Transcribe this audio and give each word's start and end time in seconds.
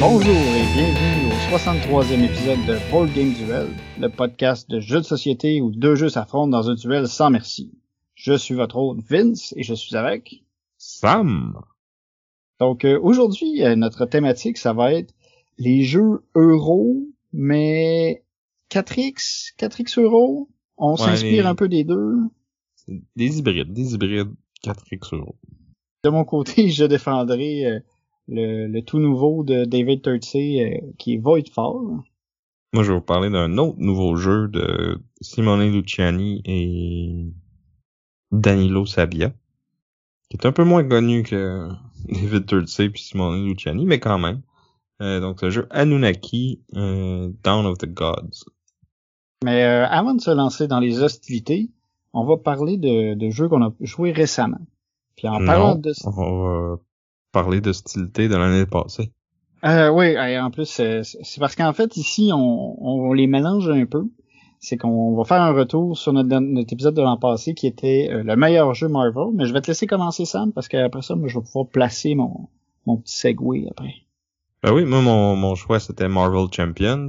Bonjour 0.00 0.30
et 0.30 0.74
bienvenue 0.74 1.28
au 1.28 1.56
63e 1.56 2.24
épisode 2.24 2.64
de 2.66 2.78
Board 2.90 3.12
Game 3.14 3.32
Duel, 3.32 3.68
le 3.98 4.08
podcast 4.08 4.68
de 4.70 4.78
jeux 4.78 5.00
de 5.00 5.04
société 5.04 5.60
où 5.60 5.70
deux 5.70 5.94
jeux 5.94 6.10
s'affrontent 6.10 6.48
dans 6.48 6.68
un 6.68 6.74
duel 6.74 7.08
sans 7.08 7.30
merci. 7.30 7.72
Je 8.14 8.34
suis 8.36 8.54
votre 8.54 8.76
hôte 8.76 9.00
Vince 9.08 9.52
et 9.56 9.62
je 9.62 9.74
suis 9.74 9.96
avec 9.96 10.42
Sam. 10.78 11.60
Donc 12.60 12.84
euh, 12.84 12.98
aujourd'hui, 13.02 13.62
euh, 13.64 13.74
notre 13.76 14.06
thématique, 14.06 14.58
ça 14.58 14.72
va 14.72 14.92
être 14.92 15.14
les 15.58 15.82
jeux 15.82 16.24
euro, 16.34 17.02
mais 17.32 18.24
4X, 18.70 19.54
4X 19.58 20.00
euro. 20.00 20.48
On 20.76 20.92
Ouais, 20.92 20.98
s'inspire 20.98 21.46
un 21.46 21.54
peu 21.54 21.68
des 21.68 21.84
deux. 21.84 22.14
Des 23.16 23.38
hybrides, 23.38 23.72
des 23.72 23.94
hybrides 23.94 24.34
4X 24.64 25.14
euros. 25.16 25.36
De 26.04 26.10
mon 26.10 26.24
côté, 26.24 26.68
je 26.70 26.84
défendrai 26.84 27.66
euh, 27.66 27.80
le, 28.28 28.66
le 28.68 28.82
tout 28.82 28.98
nouveau 28.98 29.42
de 29.44 29.64
David 29.64 30.02
Turtsey 30.02 30.60
euh, 30.60 30.92
qui 30.98 31.14
est 31.14 31.18
Voidfall. 31.18 32.02
Moi, 32.72 32.82
je 32.82 32.90
vais 32.90 32.98
vous 32.98 33.04
parler 33.04 33.30
d'un 33.30 33.56
autre 33.58 33.78
nouveau 33.78 34.16
jeu 34.16 34.48
de 34.48 34.98
Simone 35.20 35.70
Luciani 35.72 36.42
et 36.44 37.26
Danilo 38.40 38.86
Sabia, 38.86 39.32
qui 40.28 40.36
est 40.36 40.46
un 40.46 40.52
peu 40.52 40.64
moins 40.64 40.84
connu 40.84 41.22
que 41.22 41.68
David 42.08 42.46
Turtsey 42.46 42.90
puis 42.90 43.02
Simone 43.02 43.46
Luciani, 43.46 43.86
mais 43.86 44.00
quand 44.00 44.18
même. 44.18 44.42
Euh, 45.02 45.20
donc, 45.20 45.42
le 45.42 45.50
jeu 45.50 45.66
Anunnaki, 45.70 46.60
euh, 46.76 47.30
Down 47.42 47.66
of 47.66 47.78
the 47.78 47.92
Gods. 47.92 48.44
Mais 49.44 49.64
euh, 49.64 49.86
avant 49.86 50.14
de 50.14 50.20
se 50.20 50.30
lancer 50.30 50.68
dans 50.68 50.80
les 50.80 51.02
hostilités, 51.02 51.70
on 52.12 52.24
va 52.24 52.36
parler 52.36 52.76
de, 52.76 53.14
de 53.14 53.30
jeux 53.30 53.48
qu'on 53.48 53.62
a 53.62 53.72
joués 53.80 54.12
récemment. 54.12 54.60
Puis 55.16 55.28
en 55.28 55.44
parlant 55.44 55.74
Non, 55.74 55.80
de... 55.80 55.92
on 56.04 56.10
va 56.10 56.76
parler 57.32 57.60
d'hostilité 57.60 58.28
de 58.28 58.36
l'année 58.36 58.66
passée. 58.66 59.10
Euh, 59.64 59.88
oui, 59.90 60.06
et 60.06 60.38
en 60.38 60.50
plus, 60.50 60.66
c'est 60.66 61.02
c'est 61.02 61.40
parce 61.40 61.56
qu'en 61.56 61.72
fait, 61.72 61.96
ici, 61.96 62.30
on, 62.32 62.76
on 62.80 63.12
les 63.12 63.26
mélange 63.26 63.68
un 63.68 63.86
peu. 63.86 64.04
C'est 64.64 64.78
qu'on 64.78 65.14
va 65.14 65.24
faire 65.24 65.42
un 65.42 65.52
retour 65.52 65.98
sur 65.98 66.14
notre, 66.14 66.38
notre 66.38 66.72
épisode 66.72 66.94
de 66.94 67.02
l'an 67.02 67.18
passé 67.18 67.52
qui 67.52 67.66
était 67.66 68.08
euh, 68.10 68.22
le 68.22 68.34
meilleur 68.34 68.72
jeu 68.72 68.88
Marvel. 68.88 69.34
Mais 69.34 69.44
je 69.44 69.52
vais 69.52 69.60
te 69.60 69.66
laisser 69.66 69.86
commencer, 69.86 70.24
Sam, 70.24 70.54
parce 70.54 70.68
qu'après 70.68 71.02
ça, 71.02 71.14
moi, 71.16 71.28
je 71.28 71.38
vais 71.38 71.44
pouvoir 71.44 71.66
placer 71.66 72.14
mon, 72.14 72.48
mon 72.86 72.96
petit 72.96 73.14
segway 73.14 73.66
après. 73.70 73.94
Ben 74.62 74.72
oui, 74.72 74.86
moi, 74.86 75.02
mon, 75.02 75.36
mon 75.36 75.54
choix, 75.54 75.80
c'était 75.80 76.08
Marvel 76.08 76.46
Champions. 76.50 77.08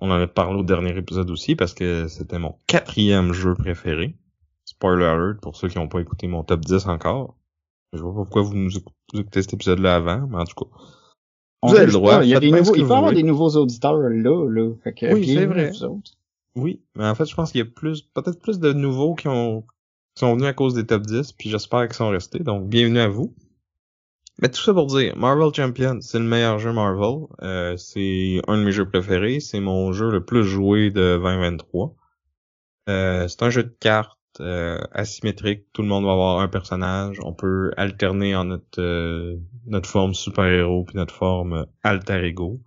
On 0.00 0.10
en 0.10 0.20
a 0.20 0.26
parlé 0.26 0.58
au 0.58 0.64
dernier 0.64 0.98
épisode 0.98 1.30
aussi 1.30 1.54
parce 1.54 1.74
que 1.74 2.08
c'était 2.08 2.40
mon 2.40 2.56
quatrième 2.66 3.32
jeu 3.32 3.54
préféré. 3.54 4.16
Spoiler 4.64 5.04
alert 5.04 5.40
pour 5.40 5.54
ceux 5.54 5.68
qui 5.68 5.78
n'ont 5.78 5.86
pas 5.86 6.00
écouté 6.00 6.26
mon 6.26 6.42
top 6.42 6.64
10 6.64 6.88
encore. 6.88 7.36
Je 7.92 8.02
vois 8.02 8.14
pas 8.14 8.22
pourquoi 8.22 8.42
vous 8.42 8.54
nous 8.54 8.76
écoutez, 8.76 9.42
cet 9.42 9.54
épisode-là 9.54 9.94
avant, 9.94 10.26
mais 10.26 10.38
en 10.38 10.44
tout 10.44 10.64
cas. 10.64 10.70
On 11.62 11.68
Vous 11.68 11.76
avez 11.76 11.86
le 11.86 11.92
droit, 11.92 12.18
pas, 12.18 12.24
Il 12.24 12.30
y 12.30 12.34
a 12.34 12.40
des 12.40 12.50
nouveaux, 12.50 12.74
il 12.74 12.82
avoir 12.82 13.12
des 13.12 13.22
nouveaux 13.22 13.50
auditeurs 13.50 13.96
là, 13.96 14.50
là. 14.50 14.74
Fait 14.82 14.92
que, 14.92 15.14
Oui, 15.14 15.24
c'est 15.24 15.46
vrai. 15.46 15.68
à 15.68 15.70
vous 15.70 15.84
autres. 15.84 16.10
Oui, 16.56 16.82
mais 16.96 17.04
en 17.04 17.14
fait, 17.14 17.26
je 17.26 17.34
pense 17.34 17.52
qu'il 17.52 17.58
y 17.58 17.62
a 17.62 17.66
plus, 17.66 18.02
peut-être 18.02 18.40
plus 18.40 18.58
de 18.58 18.72
nouveaux 18.72 19.14
qui 19.14 19.28
ont, 19.28 19.62
qui 20.14 20.20
sont 20.20 20.34
venus 20.34 20.48
à 20.48 20.54
cause 20.54 20.74
des 20.74 20.86
top 20.86 21.02
10, 21.02 21.32
puis 21.32 21.50
j'espère 21.50 21.86
qu'ils 21.86 21.96
sont 21.96 22.08
restés. 22.08 22.40
Donc, 22.40 22.68
bienvenue 22.68 22.98
à 22.98 23.08
vous. 23.08 23.34
Mais 24.40 24.50
tout 24.50 24.60
ça 24.60 24.74
pour 24.74 24.86
dire, 24.86 25.16
Marvel 25.16 25.54
Champions, 25.54 26.00
c'est 26.00 26.18
le 26.18 26.24
meilleur 26.24 26.58
jeu 26.58 26.72
Marvel. 26.72 27.26
Euh, 27.42 27.76
c'est 27.76 28.40
un 28.48 28.58
de 28.58 28.64
mes 28.64 28.72
jeux 28.72 28.88
préférés. 28.88 29.40
C'est 29.40 29.60
mon 29.60 29.92
jeu 29.92 30.10
le 30.10 30.24
plus 30.24 30.44
joué 30.44 30.90
de 30.90 31.16
2023. 31.16 31.94
Euh, 32.88 33.28
c'est 33.28 33.42
un 33.42 33.50
jeu 33.50 33.64
de 33.64 33.74
cartes 33.80 34.18
euh, 34.40 34.78
asymétrique. 34.92 35.64
Tout 35.72 35.82
le 35.82 35.88
monde 35.88 36.04
va 36.04 36.12
avoir 36.12 36.40
un 36.40 36.48
personnage. 36.48 37.18
On 37.22 37.32
peut 37.32 37.72
alterner 37.76 38.36
en 38.36 38.44
notre 38.44 38.80
euh, 38.80 39.36
notre 39.66 39.88
forme 39.88 40.14
super-héros 40.14 40.84
puis 40.84 40.96
notre 40.96 41.14
forme 41.14 41.66
alter 41.82 42.24
ego. 42.24 42.60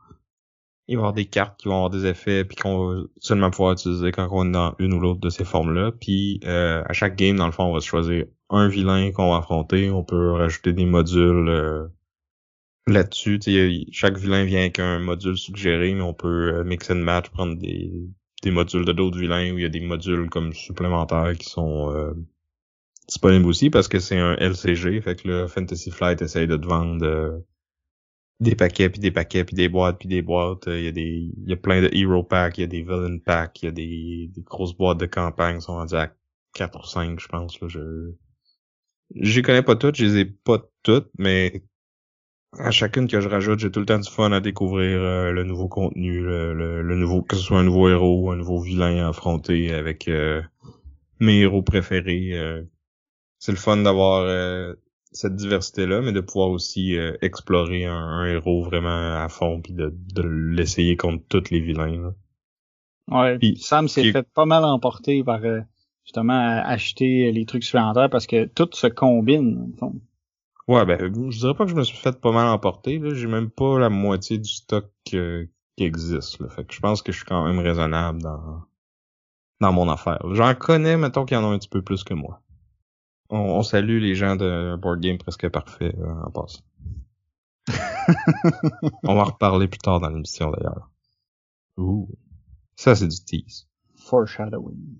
Il 0.89 0.95
va 0.95 1.01
y 1.01 1.03
avoir 1.03 1.13
des 1.13 1.25
cartes 1.25 1.59
qui 1.59 1.67
vont 1.67 1.75
avoir 1.75 1.89
des 1.89 2.05
effets 2.05 2.43
puis 2.43 2.57
qu'on 2.57 2.87
va 2.87 3.01
seulement 3.19 3.51
pouvoir 3.51 3.73
utiliser 3.73 4.11
quand 4.11 4.27
on 4.31 4.47
est 4.47 4.51
dans 4.51 4.75
une 4.79 4.93
ou 4.93 4.99
l'autre 4.99 5.19
de 5.21 5.29
ces 5.29 5.45
formes-là. 5.45 5.91
Puis 5.91 6.39
euh, 6.45 6.83
à 6.85 6.93
chaque 6.93 7.15
game, 7.15 7.37
dans 7.37 7.45
le 7.45 7.51
fond, 7.51 7.65
on 7.65 7.73
va 7.73 7.79
se 7.79 7.87
choisir 7.87 8.25
un 8.49 8.67
vilain 8.67 9.11
qu'on 9.11 9.31
va 9.31 9.37
affronter. 9.37 9.89
On 9.91 10.03
peut 10.03 10.31
rajouter 10.31 10.73
des 10.73 10.85
modules 10.85 11.47
euh, 11.47 11.87
là-dessus. 12.87 13.39
Chaque 13.91 14.17
vilain 14.17 14.43
vient 14.43 14.61
avec 14.61 14.79
un 14.79 14.99
module 14.99 15.37
suggéré, 15.37 15.93
mais 15.93 16.01
on 16.01 16.13
peut 16.13 16.55
euh, 16.55 16.63
mix 16.63 16.89
and 16.89 16.95
match, 16.95 17.29
prendre 17.29 17.55
des, 17.57 17.91
des 18.43 18.51
modules 18.51 18.85
de 18.85 18.91
d'autres 18.91 19.17
vilains 19.17 19.51
où 19.53 19.57
il 19.57 19.61
y 19.61 19.65
a 19.65 19.69
des 19.69 19.81
modules 19.81 20.29
comme 20.29 20.53
supplémentaires 20.53 21.33
qui 21.37 21.49
sont 21.49 21.93
euh, 21.93 22.13
disponibles 23.07 23.47
aussi 23.47 23.69
parce 23.69 23.87
que 23.87 23.99
c'est 23.99 24.17
un 24.17 24.35
LCG. 24.35 25.01
Fait 25.01 25.15
que 25.15 25.27
le 25.27 25.47
Fantasy 25.47 25.91
Flight 25.91 26.21
essaye 26.21 26.47
de 26.47 26.57
te 26.57 26.65
vendre 26.65 27.05
euh, 27.05 27.37
des 28.39 28.55
paquets 28.55 28.89
puis 28.89 28.99
des 29.01 29.11
paquets 29.11 29.43
puis 29.45 29.55
des 29.55 29.69
boîtes 29.69 29.99
puis 29.99 30.07
des 30.09 30.21
boîtes. 30.21 30.67
Euh, 30.67 30.79
Il 30.79 30.85
y 30.85 30.87
a 30.87 30.91
des 30.91 31.31
il 31.37 31.49
y 31.49 31.53
a 31.53 31.57
plein 31.57 31.81
de 31.81 31.89
hero 31.93 32.23
packs, 32.23 32.57
il 32.57 32.61
y 32.61 32.63
a 32.63 32.67
des 32.67 32.83
villain 32.83 33.19
packs, 33.21 33.61
il 33.63 33.65
y 33.65 33.69
a 33.69 33.71
des, 33.71 34.29
des 34.33 34.41
grosses 34.41 34.75
boîtes 34.75 34.99
de 34.99 35.05
campagne 35.05 35.59
sont 35.61 35.73
rendues 35.75 35.95
à 35.95 36.13
4 36.53 36.79
ou 36.81 36.85
5, 36.87 37.19
je 37.19 37.27
pense. 37.27 37.59
Là, 37.61 37.67
je 39.15 39.35
les 39.35 39.41
connais 39.41 39.63
pas 39.63 39.75
toutes, 39.75 39.95
je 39.95 40.05
les 40.05 40.17
ai 40.19 40.25
pas 40.25 40.59
toutes, 40.83 41.09
mais 41.17 41.63
à 42.53 42.71
chacune 42.71 43.07
que 43.07 43.21
je 43.21 43.29
rajoute, 43.29 43.59
j'ai 43.59 43.71
tout 43.71 43.79
le 43.79 43.85
temps 43.85 43.99
du 43.99 44.09
fun 44.09 44.31
à 44.31 44.39
découvrir 44.41 44.99
euh, 45.01 45.31
le 45.31 45.43
nouveau 45.43 45.67
contenu, 45.67 46.21
le, 46.21 46.53
le, 46.53 46.81
le 46.81 46.95
nouveau 46.95 47.21
que 47.23 47.35
ce 47.35 47.41
soit 47.43 47.59
un 47.59 47.63
nouveau 47.63 47.89
héros 47.89 48.25
ou 48.25 48.31
un 48.31 48.37
nouveau 48.37 48.59
vilain 48.61 49.05
à 49.05 49.09
affronter 49.09 49.73
avec 49.73 50.07
euh, 50.07 50.41
mes 51.19 51.41
héros 51.41 51.61
préférés. 51.63 52.37
euh. 52.37 52.63
c'est 53.39 53.51
le 53.53 53.57
fun 53.57 53.77
d'avoir 53.77 54.21
euh, 54.23 54.75
cette 55.11 55.35
diversité-là, 55.35 56.01
mais 56.01 56.11
de 56.11 56.21
pouvoir 56.21 56.49
aussi 56.49 56.95
euh, 56.97 57.17
explorer 57.21 57.85
un, 57.85 57.93
un 57.95 58.25
héros 58.27 58.63
vraiment 58.63 59.15
à 59.23 59.27
fond 59.29 59.61
puis 59.61 59.73
de, 59.73 59.93
de 60.13 60.21
l'essayer 60.21 60.97
contre 60.97 61.23
tous 61.27 61.49
les 61.51 61.59
vilains. 61.61 62.01
là. 62.01 62.13
Ouais. 63.09 63.39
Puis- 63.39 63.57
Sam 63.57 63.87
s'est 63.87 64.01
puis- 64.01 64.11
fait 64.11 64.27
pas 64.33 64.45
mal 64.45 64.63
emporter 64.63 65.23
par 65.23 65.43
euh, 65.43 65.61
justement 66.05 66.61
acheter 66.63 67.31
les 67.31 67.45
trucs 67.45 67.63
supplémentaires 67.63 68.09
parce 68.09 68.27
que 68.27 68.45
tout 68.45 68.69
se 68.73 68.87
combine. 68.87 69.55
dans 69.55 69.65
le 69.67 69.77
fond. 69.77 70.01
Ouais, 70.67 70.85
ben, 70.85 70.99
je 71.31 71.39
dirais 71.39 71.55
pas 71.55 71.65
que 71.65 71.71
je 71.71 71.75
me 71.75 71.83
suis 71.83 71.97
fait 71.97 72.21
pas 72.21 72.31
mal 72.31 72.47
emporter, 72.47 72.99
là. 72.99 73.11
J'ai 73.15 73.25
même 73.25 73.49
pas 73.49 73.79
la 73.79 73.89
moitié 73.89 74.37
du 74.37 74.49
stock 74.49 74.85
euh, 75.15 75.47
qui 75.75 75.83
existe, 75.83 76.39
là. 76.39 76.49
Fait 76.49 76.63
que 76.65 76.73
je 76.75 76.79
pense 76.79 77.01
que 77.01 77.11
je 77.11 77.17
suis 77.17 77.25
quand 77.25 77.43
même 77.47 77.57
raisonnable 77.57 78.21
dans, 78.21 78.61
dans 79.61 79.73
mon 79.73 79.89
affaire. 79.89 80.19
J'en 80.33 80.53
connais, 80.53 80.95
mettons, 80.97 81.25
qui 81.25 81.35
en 81.35 81.43
ont 81.43 81.51
un 81.53 81.57
petit 81.57 81.69
peu 81.69 81.81
plus 81.81 82.03
que 82.03 82.13
moi. 82.13 82.43
On, 83.29 83.37
on 83.37 83.63
salue 83.63 83.99
les 83.99 84.15
gens 84.15 84.35
de 84.35 84.75
Board 84.75 84.99
Game 84.99 85.17
Presque 85.17 85.49
Parfait, 85.49 85.95
euh, 85.99 86.13
en 86.25 86.31
passant. 86.31 86.61
on 89.03 89.15
va 89.15 89.21
en 89.21 89.25
reparler 89.25 89.67
plus 89.67 89.79
tard 89.79 89.99
dans 89.99 90.09
l'émission, 90.09 90.51
d'ailleurs. 90.51 90.89
Ouh. 91.77 92.09
Ça, 92.75 92.95
c'est 92.95 93.07
du 93.07 93.17
tease. 93.23 93.67
Foreshadowing. 93.95 94.97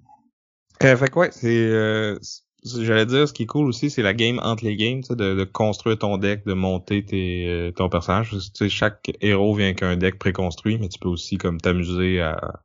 Euh, 0.84 0.96
fait 0.96 1.10
que 1.10 1.20
ouais, 1.20 1.30
c'est, 1.32 1.68
euh, 1.68 2.18
j'allais 2.64 3.06
dire, 3.06 3.28
ce 3.28 3.34
qui 3.34 3.44
est 3.44 3.48
cool 3.48 3.68
aussi, 3.68 3.90
c'est 3.90 4.02
la 4.02 4.14
game 4.14 4.40
entre 4.44 4.64
les 4.64 4.76
games, 4.76 5.02
de, 5.10 5.36
de 5.36 5.44
construire 5.44 5.98
ton 5.98 6.18
deck, 6.18 6.46
de 6.46 6.54
monter 6.54 7.04
tes, 7.04 7.48
euh, 7.48 7.72
ton 7.72 7.90
personnage. 7.90 8.32
Tu 8.32 8.40
sais, 8.54 8.70
chaque 8.70 9.12
héros 9.22 9.56
vient 9.56 9.68
avec 9.68 9.84
un 9.84 9.98
deck 9.98 10.20
préconstruit, 10.20 10.78
mais 10.78 10.90
tu 10.90 11.00
peux 11.00 11.10
aussi 11.10 11.38
comme 11.38 11.60
t'amuser 11.60 12.22
à, 12.22 12.62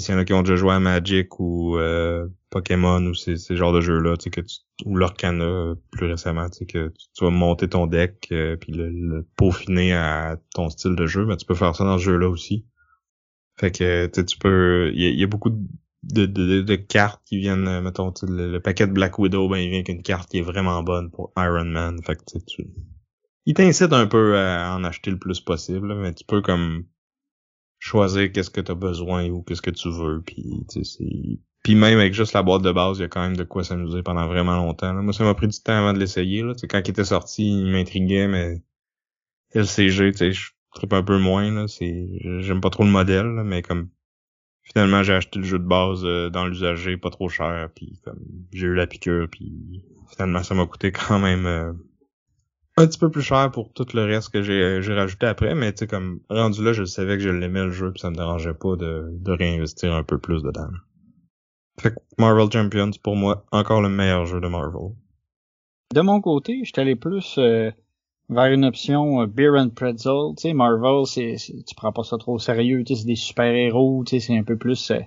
s'il 0.00 0.14
y 0.14 0.16
en 0.16 0.20
a 0.20 0.24
qui 0.24 0.32
ont 0.32 0.42
déjà 0.42 0.56
joué 0.56 0.72
à 0.72 0.80
Magic 0.80 1.40
ou 1.40 1.76
euh, 1.78 2.26
Pokémon 2.50 3.04
ou 3.04 3.14
ces, 3.14 3.36
ces 3.36 3.56
genres 3.56 3.72
de 3.72 3.80
jeux-là, 3.80 4.16
tu 4.16 4.24
sais, 4.24 4.30
que 4.30 4.40
tu, 4.40 4.58
ou 4.84 4.96
Lorcana 4.96 5.74
plus 5.90 6.06
récemment, 6.06 6.48
que 6.48 6.92
tu, 7.14 7.24
vas 7.24 7.30
monter 7.30 7.68
ton 7.68 7.86
deck 7.86 8.28
euh, 8.32 8.56
puis 8.56 8.72
le, 8.72 8.90
le 8.90 9.26
peaufiner 9.36 9.94
à 9.94 10.36
ton 10.54 10.68
style 10.70 10.96
de 10.96 11.06
jeu, 11.06 11.24
mais 11.26 11.36
tu 11.36 11.46
peux 11.46 11.54
faire 11.54 11.74
ça 11.74 11.84
dans 11.84 11.98
ce 11.98 12.04
jeu-là 12.04 12.28
aussi. 12.28 12.66
Fait 13.58 13.70
que 13.70 14.06
tu 14.06 14.38
peux, 14.38 14.90
il 14.94 15.18
y, 15.18 15.22
a- 15.24 15.26
beaucoup 15.26 15.50
de 15.50 15.56
de, 16.02 16.26
de, 16.60 16.76
cartes 16.76 17.22
qui 17.24 17.38
viennent, 17.38 17.66
euh, 17.66 17.80
mettons, 17.80 18.12
le, 18.22 18.52
le 18.52 18.60
paquet 18.60 18.86
de 18.86 18.92
Black 18.92 19.18
Widow, 19.18 19.48
ben 19.48 19.56
il 19.58 19.70
vient 19.70 19.78
avec 19.78 19.88
une 19.88 20.02
carte 20.02 20.30
qui 20.30 20.38
est 20.38 20.42
vraiment 20.42 20.82
bonne 20.82 21.10
pour 21.10 21.32
Iron 21.36 21.64
Man. 21.64 22.00
Fait 22.04 22.16
que 22.16 22.38
tu. 22.38 22.68
Il 23.44 23.54
t'incite 23.54 23.92
un 23.92 24.06
peu 24.06 24.38
à 24.38 24.74
en 24.76 24.84
acheter 24.84 25.10
le 25.10 25.18
plus 25.18 25.40
possible, 25.40 25.88
là, 25.88 25.94
mais 25.94 26.12
tu 26.14 26.24
peux 26.24 26.42
comme 26.42 26.84
choisir 27.78 28.32
qu'est-ce 28.32 28.50
que 28.50 28.60
tu 28.60 28.72
as 28.72 28.74
besoin 28.74 29.28
ou 29.28 29.42
qu'est-ce 29.42 29.62
que 29.62 29.70
tu 29.70 29.90
veux. 29.90 30.22
Puis. 30.22 30.66
Puis 31.62 31.74
même 31.74 31.98
avec 31.98 32.14
juste 32.14 32.32
la 32.32 32.44
boîte 32.44 32.62
de 32.62 32.70
base, 32.70 32.98
il 32.98 33.02
y 33.02 33.04
a 33.04 33.08
quand 33.08 33.22
même 33.22 33.36
de 33.36 33.42
quoi 33.42 33.64
s'amuser 33.64 34.02
pendant 34.02 34.28
vraiment 34.28 34.56
longtemps. 34.56 34.92
là. 34.92 35.02
Moi, 35.02 35.12
ça 35.12 35.24
m'a 35.24 35.34
pris 35.34 35.48
du 35.48 35.60
temps 35.60 35.76
avant 35.76 35.92
de 35.92 35.98
l'essayer. 35.98 36.42
Là. 36.42 36.52
Quand 36.68 36.78
il 36.78 36.90
était 36.90 37.04
sorti, 37.04 37.60
il 37.60 37.72
m'intriguait, 37.72 38.28
mais 38.28 38.62
LCG, 39.52 40.12
je 40.32 40.50
tripe 40.74 40.92
un 40.92 41.02
peu 41.02 41.18
moins. 41.18 41.50
Là. 41.50 41.66
C'est... 41.66 42.06
J'aime 42.40 42.60
pas 42.60 42.70
trop 42.70 42.84
le 42.84 42.90
modèle, 42.90 43.26
là, 43.26 43.42
mais 43.42 43.62
comme 43.62 43.88
finalement 44.66 45.02
j'ai 45.02 45.14
acheté 45.14 45.38
le 45.38 45.44
jeu 45.44 45.58
de 45.58 45.64
base 45.64 46.04
euh, 46.04 46.28
dans 46.28 46.46
l'usager 46.46 46.96
pas 46.96 47.10
trop 47.10 47.28
cher 47.28 47.70
puis 47.74 48.00
comme 48.04 48.20
j'ai 48.52 48.66
eu 48.66 48.74
la 48.74 48.86
piqûre 48.86 49.28
puis 49.30 49.84
finalement 50.10 50.42
ça 50.42 50.54
m'a 50.54 50.66
coûté 50.66 50.92
quand 50.92 51.18
même 51.18 51.46
euh, 51.46 51.72
un 52.76 52.86
petit 52.86 52.98
peu 52.98 53.10
plus 53.10 53.22
cher 53.22 53.50
pour 53.50 53.72
tout 53.72 53.86
le 53.94 54.04
reste 54.04 54.30
que 54.30 54.42
j'ai 54.42 54.82
j'ai 54.82 54.94
rajouté 54.94 55.26
après 55.26 55.54
mais 55.54 55.72
tu 55.72 55.78
sais 55.78 55.86
comme 55.86 56.20
rendu 56.28 56.62
là 56.62 56.72
je 56.72 56.84
savais 56.84 57.16
que 57.16 57.22
je 57.22 57.30
l'aimais 57.30 57.64
le 57.64 57.70
jeu 57.70 57.90
puis 57.92 58.00
ça 58.00 58.10
me 58.10 58.16
dérangeait 58.16 58.54
pas 58.54 58.76
de, 58.76 59.10
réinvestir 59.26 59.94
un 59.94 60.02
peu 60.02 60.18
plus 60.18 60.42
dedans. 60.42 60.68
Fait 61.80 61.90
que 61.90 61.96
Marvel 62.18 62.50
Champions 62.50 62.90
pour 63.02 63.16
moi 63.16 63.44
encore 63.52 63.82
le 63.82 63.88
meilleur 63.88 64.26
jeu 64.26 64.40
de 64.40 64.48
Marvel. 64.48 64.92
De 65.94 66.00
mon 66.00 66.20
côté, 66.20 66.62
j'étais 66.64 66.80
allé 66.80 66.96
plus 66.96 67.36
euh, 67.38 67.70
vers 68.28 68.46
une 68.46 68.64
option 68.64 69.22
euh, 69.22 69.26
Beer 69.26 69.54
and 69.56 69.70
Pretzel. 69.70 70.34
Tu 70.36 70.42
sais, 70.42 70.52
Marvel, 70.52 71.06
c'est, 71.06 71.36
tu 71.38 71.74
prends 71.74 71.92
pas 71.92 72.02
ça 72.02 72.18
trop 72.18 72.34
au 72.34 72.38
sérieux. 72.38 72.82
Tu 72.84 72.94
sais, 72.94 73.00
c'est 73.00 73.06
des 73.06 73.16
super-héros. 73.16 74.04
Tu 74.04 74.10
sais, 74.10 74.26
c'est 74.26 74.36
un 74.36 74.42
peu 74.42 74.56
plus 74.56 74.90
euh, 74.90 75.00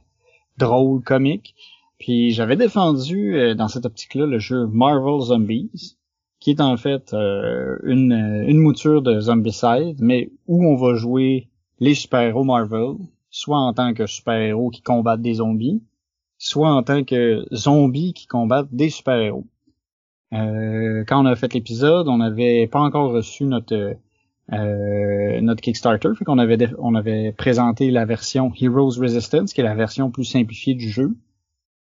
drôle, 0.57 1.04
comique. 1.04 1.56
Puis 2.00 2.31
j'avais 2.31 2.56
défendu 2.56 3.36
euh, 3.36 3.56
dans 3.56 3.68
cette 3.68 3.86
optique-là 3.86 4.25
le 4.25 4.39
jeu 4.39 4.68
Marvel 4.68 5.21
Zombies, 5.21 5.98
qui 6.39 6.51
est 6.51 6.62
en 6.62 6.77
fait 6.77 7.13
une, 7.13 8.44
une 8.47 8.57
mouture 8.57 9.01
de 9.01 9.19
Zombicide, 9.19 9.97
mais 10.00 10.30
où 10.47 10.65
on 10.65 10.75
va 10.75 10.95
jouer 10.95 11.50
les 11.80 11.95
super-héros 11.95 12.44
Marvel, 12.44 12.95
soit 13.30 13.59
en 13.59 13.74
tant 13.74 13.94
que 13.94 14.06
super-héros 14.06 14.69
qui 14.69 14.81
combattent 14.81 15.21
des 15.21 15.36
zombies, 15.36 15.81
soit 16.38 16.71
en 16.71 16.83
tant 16.83 17.03
que 17.03 17.45
zombies 17.53 18.13
qui 18.13 18.27
combattent 18.27 18.71
des 18.71 18.89
super-héros. 18.89 19.45
Euh, 20.33 21.03
quand 21.07 21.21
on 21.21 21.25
a 21.25 21.36
fait 21.36 21.53
l'épisode, 21.53 22.07
on 22.07 22.18
n'avait 22.18 22.68
pas 22.68 22.80
encore 22.80 23.12
reçu 23.12 23.45
notre 23.45 23.95
euh, 24.51 25.42
notre 25.42 25.62
Kickstarter, 25.62 26.09
fait 26.15 26.25
qu'on 26.25 26.39
avait 26.39 26.69
on 26.80 26.95
avait 26.95 27.31
présenté 27.33 27.92
la 27.92 28.06
version 28.06 28.51
Heroes 28.59 29.00
Resistance, 29.00 29.53
qui 29.53 29.62
est 29.62 29.63
la 29.63 29.75
version 29.75 30.12
plus 30.12 30.25
simplifiée 30.25 30.75
du 30.75 30.89
jeu. 30.89 31.15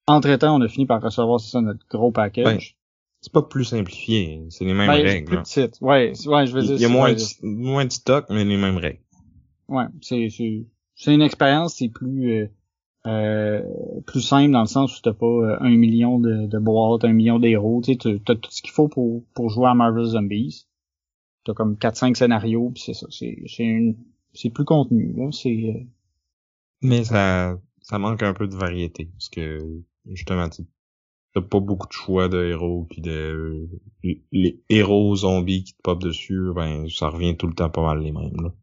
Entre-temps, 0.05 0.55
on 0.55 0.61
a 0.61 0.67
fini 0.67 0.85
par 0.85 1.01
recevoir 1.01 1.39
ça 1.39 1.61
notre 1.61 1.85
gros 1.89 2.11
package. 2.11 2.76
C'est 3.21 3.33
pas 3.33 3.41
plus 3.41 3.65
simplifié, 3.65 4.43
c'est 4.49 4.63
les 4.63 4.73
mêmes 4.73 4.87
ben, 4.87 5.03
règles. 5.03 5.25
Plus 5.25 5.37
petite. 5.39 5.77
Ouais, 5.81 6.13
ouais, 6.27 6.47
je 6.47 6.53
veux 6.53 6.61
dire. 6.61 6.75
Il 6.75 6.81
y 6.81 6.85
a 6.85 6.89
moins, 6.89 7.13
de, 7.13 7.21
moins 7.41 7.85
de 7.85 7.91
stock, 7.91 8.25
mais 8.29 8.45
les 8.45 8.57
mêmes 8.57 8.77
règles. 8.77 9.01
Ouais, 9.67 9.85
c'est 10.01 10.29
c'est 10.95 11.13
une 11.13 11.21
expérience, 11.21 11.75
c'est 11.75 11.89
plus 11.89 12.31
euh, 12.31 12.47
euh, 13.07 13.61
plus 14.05 14.21
simple 14.21 14.51
dans 14.51 14.61
le 14.61 14.67
sens 14.67 14.97
où 14.97 15.01
t'as 15.01 15.13
pas 15.13 15.25
euh, 15.25 15.57
un 15.61 15.69
million 15.69 16.19
de, 16.19 16.45
de 16.47 16.59
boîtes, 16.59 17.05
un 17.05 17.13
million 17.13 17.39
d'héros, 17.39 17.81
tu 17.83 17.93
sais, 17.93 18.19
t'as 18.25 18.35
tout 18.35 18.51
ce 18.51 18.61
qu'il 18.61 18.71
faut 18.71 18.89
pour, 18.89 19.23
pour 19.33 19.49
jouer 19.49 19.67
à 19.67 19.73
Marvel 19.73 20.03
Zombies. 20.03 20.67
T'as 21.45 21.53
comme 21.53 21.75
4-5 21.75 22.15
scénarios, 22.15 22.71
pis 22.71 22.81
c'est 22.81 22.93
ça, 22.93 23.07
c'est 23.09 23.43
c'est 23.47 23.95
c'est 24.33 24.49
plus 24.49 24.65
contenu 24.65 25.13
là, 25.15 25.31
c'est 25.31 25.73
euh, 25.75 25.83
mais 26.81 27.05
ça 27.05 27.57
ça 27.81 27.97
manque 27.97 28.23
un 28.23 28.33
peu 28.33 28.47
de 28.47 28.55
variété 28.55 29.05
parce 29.05 29.29
que 29.29 29.59
justement 30.05 30.49
t'as 31.37 31.47
pas 31.47 31.59
beaucoup 31.59 31.87
de 31.87 31.93
choix 31.93 32.27
de 32.29 32.43
héros 32.45 32.87
puis 32.89 33.01
de 33.01 33.67
les 34.31 34.59
héros 34.69 35.15
zombies 35.15 35.63
qui 35.63 35.73
te 35.73 35.81
popent 35.81 36.03
dessus, 36.03 36.51
ben 36.55 36.87
ça 36.89 37.09
revient 37.09 37.35
tout 37.35 37.47
le 37.47 37.53
temps 37.53 37.69
pas 37.69 37.83
mal 37.83 37.99
les 37.99 38.11
mêmes 38.11 38.41
là. 38.41 38.53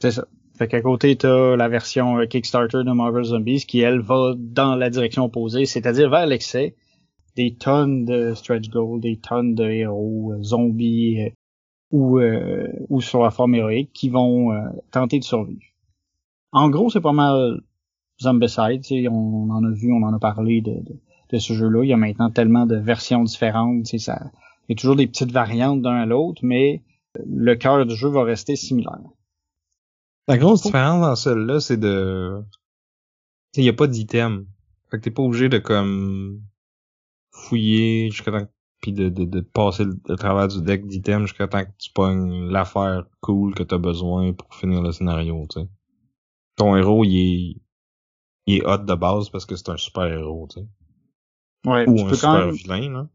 C'est 0.00 0.12
ça. 0.12 0.26
Fait 0.56 0.66
qu'à 0.66 0.80
côté, 0.80 1.14
t'as 1.16 1.56
la 1.56 1.68
version 1.68 2.18
euh, 2.18 2.26
Kickstarter 2.26 2.82
de 2.84 2.90
Marvel 2.90 3.22
Zombies 3.22 3.64
qui, 3.64 3.78
elle, 3.78 4.00
va 4.00 4.34
dans 4.36 4.74
la 4.74 4.90
direction 4.90 5.24
opposée, 5.24 5.66
c'est-à-dire 5.66 6.10
vers 6.10 6.26
l'excès. 6.26 6.74
Des 7.36 7.54
tonnes 7.54 8.04
de 8.04 8.34
stretch 8.34 8.68
goals, 8.68 9.00
des 9.00 9.18
tonnes 9.18 9.54
de 9.54 9.64
héros, 9.64 10.32
euh, 10.32 10.42
zombies 10.42 11.20
euh, 11.20 11.30
ou, 11.92 12.20
ou 12.88 13.00
sur 13.00 13.22
la 13.22 13.30
forme 13.30 13.54
héroïque 13.54 13.92
qui 13.92 14.08
vont 14.08 14.50
tenter 14.90 15.20
de 15.20 15.24
survivre. 15.24 15.62
En 16.52 16.68
gros, 16.70 16.90
c'est 16.90 17.00
pas 17.00 17.12
mal 17.12 17.60
Zombicide. 18.20 19.08
On 19.10 19.48
en 19.50 19.64
a 19.64 19.70
vu, 19.70 19.92
on 19.92 20.02
en 20.02 20.12
a 20.12 20.18
parlé 20.18 20.60
de, 20.60 20.82
ce 21.36 21.52
jeu-là. 21.52 21.84
Il 21.84 21.88
y 21.88 21.92
a 21.92 21.96
maintenant 21.96 22.30
tellement 22.30 22.64
de 22.64 22.76
versions 22.76 23.22
différentes. 23.22 23.86
Ça, 23.86 24.30
il 24.68 24.72
y 24.72 24.72
a 24.72 24.76
toujours 24.76 24.96
des 24.96 25.06
petites 25.06 25.32
variantes 25.32 25.82
d'un 25.82 25.96
à 25.96 26.06
l'autre, 26.06 26.40
mais 26.42 26.82
le 27.26 27.54
cœur 27.54 27.84
du 27.84 27.94
jeu 27.94 28.08
va 28.08 28.24
rester 28.24 28.56
similaire. 28.56 29.00
La 30.26 30.38
grosse 30.38 30.62
différence 30.62 31.00
dans 31.00 31.16
celle-là, 31.16 31.60
c'est 31.60 31.78
de... 31.78 32.42
Il 33.56 33.62
n'y 33.62 33.68
a 33.68 33.72
pas 33.72 33.86
d'item. 33.86 34.46
Fait 34.90 34.98
que 34.98 35.02
t'es 35.02 35.10
pas 35.10 35.22
obligé 35.22 35.48
de 35.48 35.58
comme 35.58 36.42
fouiller 37.30 38.10
jusqu'à 38.10 38.30
temps 38.30 38.46
puis 38.80 38.92
de, 38.92 39.08
de, 39.08 39.24
de 39.24 39.40
passer 39.40 39.84
le, 39.84 40.16
travers 40.16 40.48
du 40.48 40.62
deck 40.62 40.86
d'items 40.86 41.26
jusqu'à 41.28 41.48
temps 41.48 41.64
que 41.64 41.76
tu 41.78 41.90
pognes 41.90 42.48
l'affaire 42.48 43.04
cool 43.20 43.54
que 43.54 43.62
t'as 43.62 43.78
besoin 43.78 44.32
pour 44.32 44.54
finir 44.54 44.82
le 44.82 44.92
scénario, 44.92 45.46
tu 45.50 45.60
sais. 45.60 45.68
Ton 46.56 46.76
héros, 46.76 47.04
il 47.04 47.16
est, 47.16 47.56
il 48.46 48.56
est 48.56 48.66
hot 48.66 48.78
de 48.78 48.94
base 48.94 49.30
parce 49.30 49.46
que 49.46 49.56
c'est 49.56 49.70
un 49.70 49.76
super 49.76 50.04
héros, 50.04 50.46
tu 50.50 50.60
sais. 50.60 50.66
Ouais, 51.64 51.88
Ou 51.88 51.96
tu 51.96 52.02
un 52.02 52.08
peux 52.08 52.14
super 52.14 52.30
quand 52.30 52.46
même... 52.46 52.50
vilain, 52.54 52.92
là. 52.92 53.06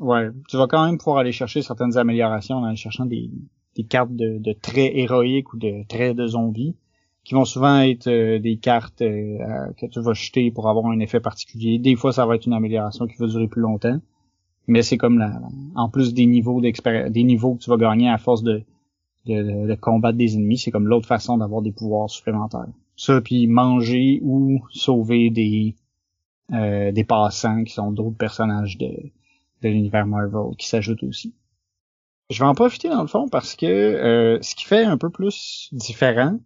Ouais, 0.00 0.28
tu 0.48 0.56
vas 0.56 0.66
quand 0.66 0.84
même 0.84 0.98
pouvoir 0.98 1.18
aller 1.18 1.32
chercher 1.32 1.62
certaines 1.62 1.96
améliorations 1.96 2.56
en 2.56 2.74
cherchant 2.74 3.06
des, 3.06 3.30
des 3.76 3.84
cartes 3.84 4.14
de, 4.14 4.38
de, 4.38 4.52
traits 4.52 4.92
héroïques 4.94 5.52
ou 5.52 5.56
de 5.56 5.86
traits 5.88 6.16
de 6.16 6.26
zombies, 6.26 6.74
qui 7.22 7.34
vont 7.34 7.44
souvent 7.44 7.80
être 7.80 8.08
euh, 8.08 8.38
des 8.38 8.56
cartes 8.56 9.02
euh, 9.02 9.38
que 9.78 9.86
tu 9.86 10.00
vas 10.00 10.12
jeter 10.12 10.50
pour 10.50 10.68
avoir 10.68 10.86
un 10.86 10.98
effet 10.98 11.20
particulier. 11.20 11.78
Des 11.78 11.94
fois, 11.94 12.12
ça 12.12 12.26
va 12.26 12.34
être 12.34 12.46
une 12.46 12.52
amélioration 12.52 13.06
qui 13.06 13.16
va 13.18 13.26
durer 13.28 13.46
plus 13.46 13.62
longtemps, 13.62 13.98
mais 14.66 14.82
c'est 14.82 14.98
comme 14.98 15.18
la, 15.18 15.40
en 15.76 15.88
plus 15.88 16.12
des 16.12 16.26
niveaux 16.26 16.60
d'expérience, 16.60 17.10
des 17.12 17.22
niveaux 17.22 17.54
que 17.54 17.62
tu 17.62 17.70
vas 17.70 17.76
gagner 17.76 18.10
à 18.10 18.18
force 18.18 18.42
de, 18.42 18.62
de, 19.26 19.66
de 19.68 19.74
combattre 19.76 20.18
des 20.18 20.34
ennemis, 20.34 20.58
c'est 20.58 20.70
comme 20.70 20.88
l'autre 20.88 21.06
façon 21.06 21.38
d'avoir 21.38 21.62
des 21.62 21.72
pouvoirs 21.72 22.10
supplémentaires. 22.10 22.66
Ça, 22.96 23.20
puis 23.20 23.46
manger 23.46 24.20
ou 24.22 24.60
sauver 24.70 25.30
des 25.30 25.74
euh, 26.52 26.92
des 26.92 27.04
passants 27.04 27.64
qui 27.64 27.72
sont 27.72 27.90
d'autres 27.90 28.16
personnages 28.16 28.76
de, 28.78 28.90
de 29.62 29.68
l'univers 29.68 30.06
Marvel 30.06 30.56
qui 30.58 30.68
s'ajoutent 30.68 31.02
aussi. 31.02 31.34
Je 32.30 32.38
vais 32.38 32.48
en 32.48 32.54
profiter 32.54 32.88
dans 32.88 33.02
le 33.02 33.08
fond 33.08 33.28
parce 33.28 33.54
que 33.54 33.66
euh, 33.66 34.38
ce 34.40 34.54
qui 34.54 34.64
fait 34.64 34.84
un 34.84 34.96
peu 34.96 35.10
plus 35.10 35.68
différent, 35.72 36.38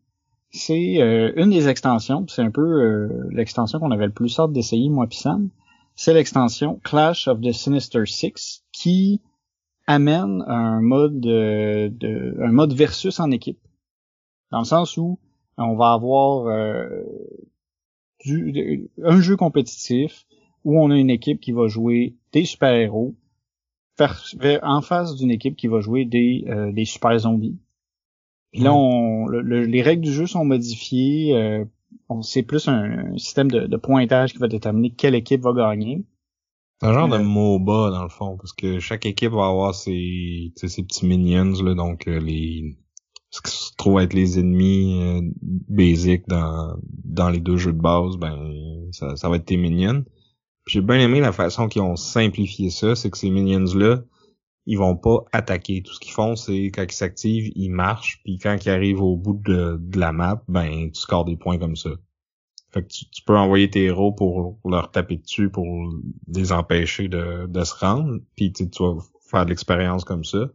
c'est 0.51 1.01
euh, 1.01 1.33
une 1.37 1.51
des 1.51 1.69
extensions, 1.69 2.27
c'est 2.29 2.43
un 2.43 2.51
peu 2.51 2.63
euh, 2.63 3.29
l'extension 3.31 3.79
qu'on 3.79 3.91
avait 3.91 4.07
le 4.07 4.13
plus 4.13 4.39
hâte 4.39 4.53
d'essayer, 4.53 4.89
moi 4.89 5.07
puis 5.07 5.19
Sam, 5.19 5.51
c'est 5.95 6.15
l'extension 6.15 6.81
Clash 6.83 7.29
of 7.29 7.41
the 7.41 7.53
Sinister 7.53 8.07
Six 8.07 8.65
qui 8.73 9.21
amène 9.87 10.45
un 10.47 10.81
mode 10.81 11.21
de, 11.21 12.37
un 12.43 12.53
mode 12.53 12.73
versus 12.73 13.21
en 13.21 13.31
équipe. 13.31 13.61
Dans 14.51 14.61
le 14.61 14.65
sens 14.65 14.97
où 14.97 15.19
on 15.57 15.77
va 15.77 15.93
avoir 15.93 16.47
du, 18.29 18.91
un 19.03 19.21
jeu 19.21 19.37
compétitif 19.37 20.27
où 20.65 20.81
on 20.81 20.91
a 20.91 20.97
une 20.97 21.11
équipe 21.11 21.41
qui 21.41 21.53
va 21.53 21.67
jouer 21.67 22.17
des 22.33 22.45
super-héros 22.45 23.15
en 24.63 24.81
face 24.81 25.17
d'une 25.17 25.31
équipe 25.31 25.57
qui 25.57 25.67
va 25.67 25.81
jouer 25.81 26.05
des, 26.05 26.45
euh, 26.49 26.71
des 26.73 26.85
super 26.85 27.19
zombies. 27.19 27.59
Puis 28.53 28.63
là, 28.63 28.73
on, 28.73 29.29
les 29.29 29.83
règles 29.83 30.05
du 30.05 30.13
jeu 30.13 30.27
sont 30.27 30.45
modifiées. 30.45 31.35
Euh, 31.35 31.65
c'est 32.23 32.43
plus 32.43 32.69
un, 32.69 33.17
système 33.19 33.51
de, 33.51 33.77
pointage 33.77 34.33
qui 34.33 34.39
va 34.39 34.49
déterminer 34.49 34.91
quelle 34.91 35.15
équipe 35.15 35.43
va 35.43 35.53
gagner. 35.53 36.05
C'est 36.81 36.87
un 36.87 36.93
genre 36.93 37.09
de 37.09 37.17
euh, 37.17 37.23
MOBA 37.23 37.91
dans 37.91 38.05
le 38.05 38.09
fond, 38.09 38.37
parce 38.37 38.53
que 38.53 38.79
chaque 38.79 39.05
équipe 39.05 39.33
va 39.33 39.49
avoir 39.49 39.75
ses, 39.75 40.53
ses 40.55 40.83
petits 40.83 41.07
minions, 41.07 41.53
là, 41.63 41.75
donc 41.75 42.07
euh, 42.07 42.21
les 42.21 42.77
ce 43.31 43.43
qui 43.43 43.51
se 43.51 43.73
trouve 43.77 44.01
être 44.01 44.15
les 44.15 44.39
ennemis 44.39 45.03
euh, 45.03 45.21
basiques 45.43 46.27
dans, 46.29 46.77
dans 47.05 47.29
les 47.29 47.41
deux 47.41 47.57
jeux 47.57 47.73
de 47.73 47.81
base, 47.81 48.17
ben 48.17 48.89
ça, 48.93 49.17
ça 49.17 49.29
va 49.29 49.37
être 49.37 49.45
tes 49.45 49.57
minions. 49.57 50.05
J'ai 50.67 50.81
bien 50.81 50.99
aimé 51.01 51.21
la 51.21 51.33
façon 51.33 51.69
qu'ils 51.69 51.83
ont 51.83 51.97
simplifié 51.97 52.71
ça, 52.71 52.95
c'est 52.95 53.11
que 53.11 53.19
ces 53.19 53.31
minions-là, 53.31 54.03
ils 54.67 54.77
vont 54.77 54.97
pas 54.97 55.25
attaquer. 55.33 55.83
Tout 55.83 55.95
ce 55.95 56.01
qu'ils 56.01 56.13
font, 56.13 56.37
c'est 56.37 56.67
quand 56.67 56.85
ils 56.85 56.93
s'activent, 56.93 57.51
ils 57.55 57.71
marchent, 57.71 58.21
puis 58.23 58.39
quand 58.39 58.57
ils 58.65 58.69
arrivent 58.69 59.03
au 59.03 59.17
bout 59.17 59.41
de, 59.43 59.81
la 59.95 60.13
map, 60.13 60.43
ben 60.47 60.91
tu 60.91 61.01
scores 61.01 61.25
des 61.25 61.37
points 61.37 61.59
comme 61.59 61.77
ça. 61.77 61.91
Fait 62.71 62.83
que 62.83 62.89
tu, 62.89 63.23
peux 63.25 63.37
envoyer 63.37 63.71
tes 63.71 63.85
héros 63.85 64.13
pour 64.13 64.59
leur 64.67 64.91
taper 64.91 65.17
dessus 65.17 65.49
pour 65.49 65.67
les 66.29 66.53
empêcher 66.53 67.09
de, 67.09 67.47
de 67.47 67.65
se 67.65 67.75
rendre, 67.75 68.19
puis 68.37 68.53
tu, 68.53 68.67
vas 68.79 68.97
faire 69.31 69.45
de 69.47 69.51
l'expérience 69.51 70.05
comme 70.05 70.25
ça. 70.25 70.51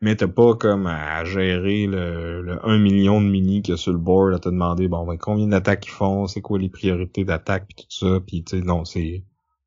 Mais 0.00 0.16
t'as 0.16 0.28
pas 0.28 0.54
comme 0.54 0.86
à 0.86 1.24
gérer 1.24 1.86
le, 1.86 2.40
le 2.40 2.66
1 2.66 2.78
million 2.78 3.20
de 3.20 3.26
mini 3.26 3.62
qu'il 3.62 3.72
y 3.72 3.74
a 3.74 3.76
sur 3.76 3.92
le 3.92 3.98
board 3.98 4.34
à 4.34 4.38
te 4.38 4.48
demander 4.48 4.88
bon 4.88 5.06
ben 5.06 5.18
combien 5.18 5.46
d'attaques 5.46 5.86
ils 5.86 5.90
font, 5.90 6.26
c'est 6.26 6.40
quoi 6.40 6.58
les 6.58 6.70
priorités 6.70 7.24
d'attaque 7.24 7.66
puis 7.68 7.84
tout 7.84 8.06
ça, 8.06 8.20
puis 8.26 8.42
tu 8.42 8.58
sais 8.58 8.64
non 8.64 8.86
c'est 8.86 9.24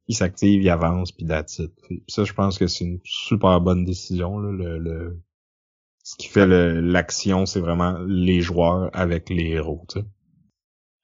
il 0.08 0.16
s'active, 0.16 0.62
il 0.62 0.70
avance, 0.70 1.12
puis 1.12 1.26
it. 1.26 1.70
ça, 2.08 2.24
je 2.24 2.34
pense 2.34 2.58
que 2.58 2.68
c'est 2.68 2.86
une 2.86 3.00
super 3.04 3.62
bonne 3.62 3.86
décision. 3.86 4.38
Là, 4.38 4.52
le, 4.52 4.78
le... 4.78 5.22
Ce 6.04 6.16
qui 6.18 6.28
fait 6.28 6.46
l'action, 6.46 7.46
c'est 7.46 7.62
vraiment 7.62 7.98
les 8.06 8.42
joueurs 8.42 8.90
avec 8.94 9.30
les 9.30 9.52
héros. 9.52 9.86
Tu 9.88 10.00
sais. 10.00 10.06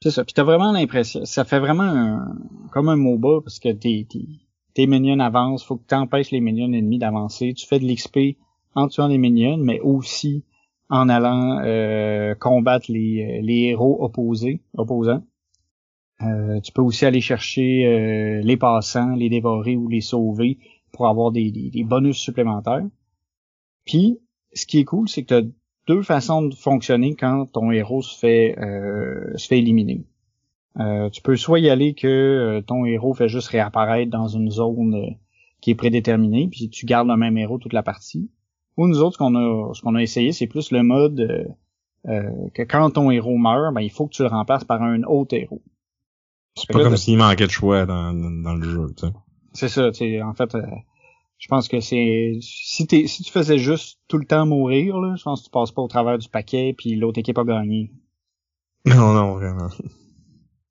C'est 0.03 0.11
ça. 0.11 0.25
Puis 0.25 0.33
t'as 0.33 0.43
vraiment 0.43 0.71
l'impression, 0.71 1.25
ça 1.25 1.45
fait 1.45 1.59
vraiment 1.59 1.83
un, 1.83 2.37
comme 2.71 2.89
un 2.89 2.95
MOBA 2.95 3.41
parce 3.41 3.59
que 3.59 3.69
tes, 3.71 4.05
tes, 4.09 4.27
tes 4.73 4.87
minions 4.87 5.19
avancent, 5.19 5.63
faut 5.63 5.77
que 5.77 5.87
tu 5.87 5.95
empêches 5.95 6.31
les 6.31 6.41
minions 6.41 6.71
ennemis 6.71 6.99
d'avancer. 6.99 7.53
Tu 7.53 7.65
fais 7.65 7.79
de 7.79 7.85
l'XP 7.85 8.37
en 8.79 8.87
tuant 8.87 9.07
les 9.07 9.17
minions, 9.17 9.57
mais 9.57 9.79
aussi 9.79 10.43
en 10.89 11.07
allant 11.07 11.59
euh, 11.63 12.33
combattre 12.35 12.91
les, 12.91 13.41
les 13.43 13.69
héros 13.69 14.03
opposés, 14.03 14.61
opposants. 14.75 15.23
Euh, 16.21 16.59
tu 16.59 16.71
peux 16.71 16.81
aussi 16.81 17.05
aller 17.05 17.21
chercher 17.21 17.85
euh, 17.85 18.41
les 18.43 18.57
passants, 18.57 19.15
les 19.15 19.29
dévorer 19.29 19.77
ou 19.77 19.87
les 19.87 20.01
sauver 20.01 20.57
pour 20.91 21.07
avoir 21.07 21.31
des, 21.31 21.51
des, 21.51 21.83
bonus 21.83 22.17
supplémentaires. 22.17 22.85
Puis, 23.85 24.19
ce 24.53 24.65
qui 24.65 24.79
est 24.79 24.85
cool, 24.85 25.07
c'est 25.07 25.23
que 25.23 25.27
tu 25.27 25.33
as 25.35 25.49
deux 25.87 26.01
façons 26.01 26.41
de 26.41 26.53
fonctionner 26.53 27.15
quand 27.15 27.45
ton 27.45 27.71
héros 27.71 28.01
se 28.01 28.17
fait 28.17 28.57
euh, 28.59 29.31
se 29.37 29.47
fait 29.47 29.59
éliminer. 29.59 30.05
tu 31.13 31.21
peux 31.21 31.35
soit 31.35 31.59
y 31.59 31.69
aller 31.69 31.93
que 31.93 32.61
ton 32.67 32.85
héros 32.85 33.13
fait 33.13 33.29
juste 33.29 33.47
réapparaître 33.47 34.11
dans 34.11 34.27
une 34.27 34.49
zone 34.49 35.15
qui 35.61 35.71
est 35.71 35.75
prédéterminée, 35.75 36.47
puis 36.47 36.69
tu 36.69 36.85
gardes 36.85 37.07
le 37.07 37.17
même 37.17 37.37
héros 37.37 37.57
toute 37.59 37.73
la 37.73 37.83
partie. 37.83 38.29
Ou 38.79 38.87
nous 38.87 39.01
autres, 39.01 39.15
ce 39.15 39.17
qu'on 39.17 39.35
a 39.35 39.73
ce 39.73 39.81
qu'on 39.81 39.95
a 39.95 40.01
essayé, 40.01 40.31
c'est 40.31 40.47
plus 40.47 40.71
le 40.71 40.83
mode 40.83 41.53
que 42.05 42.61
quand 42.61 42.89
ton 42.91 43.11
héros 43.11 43.37
meurt, 43.37 43.73
ben, 43.73 43.81
il 43.81 43.91
faut 43.91 44.07
que 44.07 44.13
tu 44.13 44.23
le 44.23 44.29
remplaces 44.29 44.63
par 44.63 44.81
un 44.81 45.03
autre 45.03 45.35
héros. 45.35 45.61
C'est 46.55 46.71
pas 46.71 46.83
comme 46.83 46.97
s'il 46.97 47.17
manquait 47.17 47.45
de 47.45 47.51
choix 47.51 47.85
dans, 47.85 48.13
dans, 48.13 48.53
le 48.53 48.69
jeu, 48.69 48.87
tu 48.95 49.07
sais. 49.07 49.13
C'est 49.53 49.69
ça, 49.69 49.91
tu 49.91 49.99
sais, 49.99 50.21
en 50.21 50.33
fait, 50.33 50.55
euh, 50.55 50.61
je 51.37 51.47
pense 51.47 51.67
que 51.67 51.79
c'est 51.79 52.37
si 52.41 52.87
t'es 52.87 53.07
si 53.07 53.23
tu 53.23 53.31
faisais 53.31 53.57
juste 53.57 53.99
tout 54.07 54.17
le 54.17 54.25
temps 54.25 54.45
mourir, 54.45 54.97
là, 54.97 55.15
je 55.17 55.23
pense 55.23 55.41
que 55.41 55.45
tu 55.45 55.51
passes 55.51 55.71
pas 55.71 55.81
au 55.81 55.87
travers 55.87 56.17
du 56.17 56.29
paquet 56.29 56.73
puis 56.77 56.95
l'autre 56.95 57.19
équipe 57.19 57.37
a 57.37 57.43
gagné. 57.43 57.91
Non, 58.85 59.13
non, 59.13 59.33
vraiment. 59.33 59.67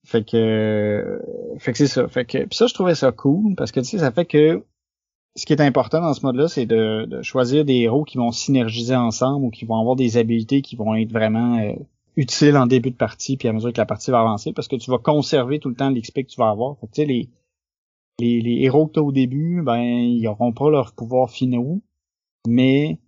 Fait 0.03 0.25
que 0.25 1.21
fait 1.59 1.73
que 1.73 1.79
c'est 1.79 1.87
ça. 1.87 2.09
Fait 2.09 2.25
que 2.25 2.38
puis 2.38 2.57
ça 2.57 2.67
je 2.67 2.73
trouvais 2.73 2.95
ça 2.95 3.12
cool 3.12 3.55
parce 3.55 3.71
que 3.71 3.81
tu 3.81 3.87
sais 3.87 3.99
ça 3.99 4.11
fait 4.11 4.25
que 4.25 4.65
ce 5.38 5.47
qui 5.47 5.52
est 5.52 5.61
important 5.61 6.00
dans 6.00 6.14
ce 6.14 6.26
mode-là, 6.26 6.49
c'est 6.49 6.66
de, 6.66 7.04
de, 7.04 7.23
choisir 7.23 7.64
des 7.64 7.76
héros 7.76 8.02
qui 8.02 8.18
vont 8.18 8.33
synergiser 8.33 8.97
ensemble 8.97 9.47
ou 9.47 9.50
qui 9.50 9.64
vont 9.64 9.78
avoir 9.78 9.95
des 9.95 10.16
habilités 10.16 10.62
qui 10.62 10.75
vont 10.75 10.97
être 10.97 11.12
vraiment 11.12 11.59
euh, 11.61 11.75
utile 12.16 12.57
en 12.57 12.66
début 12.66 12.90
de 12.90 12.97
partie 12.97 13.37
puis 13.37 13.47
à 13.47 13.52
mesure 13.52 13.73
que 13.73 13.78
la 13.78 13.87
partie 13.87 14.11
va 14.11 14.18
avancer 14.18 14.52
parce 14.52 14.66
que 14.66 14.75
tu 14.75 14.90
vas 14.90 14.99
conserver 14.99 15.61
tout 15.61 15.68
le 15.68 15.76
temps 15.76 15.90
l'XP 15.90 16.23
que 16.23 16.33
tu 16.33 16.40
vas 16.40 16.50
avoir. 16.50 16.76
Fait 16.80 16.88
que, 16.88 17.02
les, 17.02 17.28
les, 18.18 18.40
les 18.40 18.64
héros 18.64 18.88
que 18.88 18.95
tu 18.95 18.99
as 18.99 19.02
au 19.02 19.12
début, 19.12 19.62
ben 19.62 19.78
ils 19.78 20.26
auront 20.26 20.52
pas 20.52 20.71
leur 20.71 20.92
pouvoir 20.92 21.30
finaux, 21.30 21.83
mais 22.49 22.99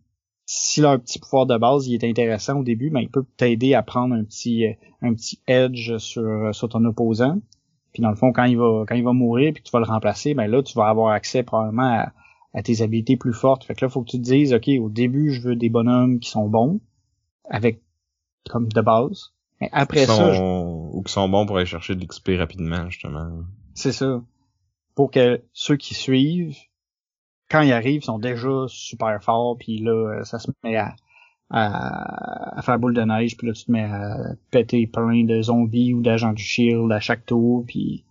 si 0.46 0.80
leur 0.80 1.00
petit 1.00 1.18
pouvoir 1.18 1.46
de 1.46 1.58
base 1.58 1.88
il 1.88 1.94
est 1.94 2.08
intéressant 2.08 2.60
au 2.60 2.62
début, 2.62 2.90
ben 2.90 3.00
il 3.00 3.10
peut 3.10 3.24
t'aider 3.38 3.74
à 3.74 3.82
prendre 3.82 4.14
un 4.14 4.22
petit 4.22 4.66
euh, 4.66 4.72
un 5.02 5.14
petit 5.14 5.40
edge 5.48 5.96
sur 5.98 6.54
sur 6.54 6.68
ton 6.68 6.84
opposant. 6.84 7.40
Puis 7.92 8.02
dans 8.02 8.10
le 8.10 8.16
fond 8.16 8.30
quand 8.32 8.44
il 8.44 8.56
va 8.56 8.84
quand 8.86 8.94
il 8.94 9.02
va 9.02 9.12
mourir 9.12 9.52
puis 9.52 9.64
que 9.64 9.68
tu 9.68 9.72
vas 9.72 9.80
le 9.80 9.86
remplacer, 9.86 10.34
ben 10.34 10.46
là 10.46 10.62
tu 10.62 10.74
vas 10.78 10.86
avoir 10.86 11.12
accès 11.12 11.42
probablement 11.42 11.82
à, 11.82 12.12
à 12.54 12.62
tes 12.62 12.82
habilités 12.82 13.16
plus 13.16 13.32
fortes. 13.32 13.64
Fait 13.64 13.74
que 13.74 13.84
là 13.84 13.88
faut 13.88 14.02
que 14.02 14.10
tu 14.10 14.18
te 14.18 14.22
dises 14.22 14.52
OK, 14.52 14.68
au 14.80 14.88
début 14.88 15.32
je 15.32 15.40
veux 15.40 15.56
des 15.56 15.68
bonhommes 15.68 16.18
qui 16.18 16.30
sont 16.30 16.48
bons 16.48 16.80
avec 17.48 17.82
comme 18.48 18.68
de 18.68 18.80
base. 18.80 19.32
Mais 19.60 19.68
après 19.72 20.06
ça. 20.06 20.42
Ou 20.42 21.02
qui 21.02 21.12
sont 21.12 21.28
bons 21.28 21.46
pour 21.46 21.56
aller 21.56 21.66
chercher 21.66 21.94
de 21.94 22.02
l'XP 22.02 22.30
rapidement, 22.38 22.88
justement. 22.88 23.30
C'est 23.74 23.92
ça. 23.92 24.22
Pour 24.94 25.10
que 25.10 25.42
ceux 25.52 25.76
qui 25.76 25.94
suivent, 25.94 26.56
quand 27.50 27.60
ils 27.60 27.72
arrivent, 27.72 28.02
sont 28.02 28.18
déjà 28.18 28.64
super 28.68 29.22
forts, 29.22 29.56
puis 29.58 29.78
là, 29.78 30.22
ça 30.24 30.38
se 30.38 30.50
met 30.64 30.76
à, 30.76 30.94
à, 31.50 32.62
faire 32.62 32.78
boule 32.78 32.94
de 32.94 33.02
neige, 33.02 33.36
puis 33.36 33.46
là, 33.46 33.52
tu 33.52 33.64
te 33.64 33.72
mets 33.72 33.84
à 33.84 34.34
péter 34.50 34.86
plein 34.86 35.24
de 35.24 35.42
zombies 35.42 35.92
ou 35.92 36.00
d'agents 36.00 36.32
du 36.32 36.42
shield 36.42 36.90
à 36.92 37.00
chaque 37.00 37.26
tour, 37.26 37.64
puis 37.66 38.04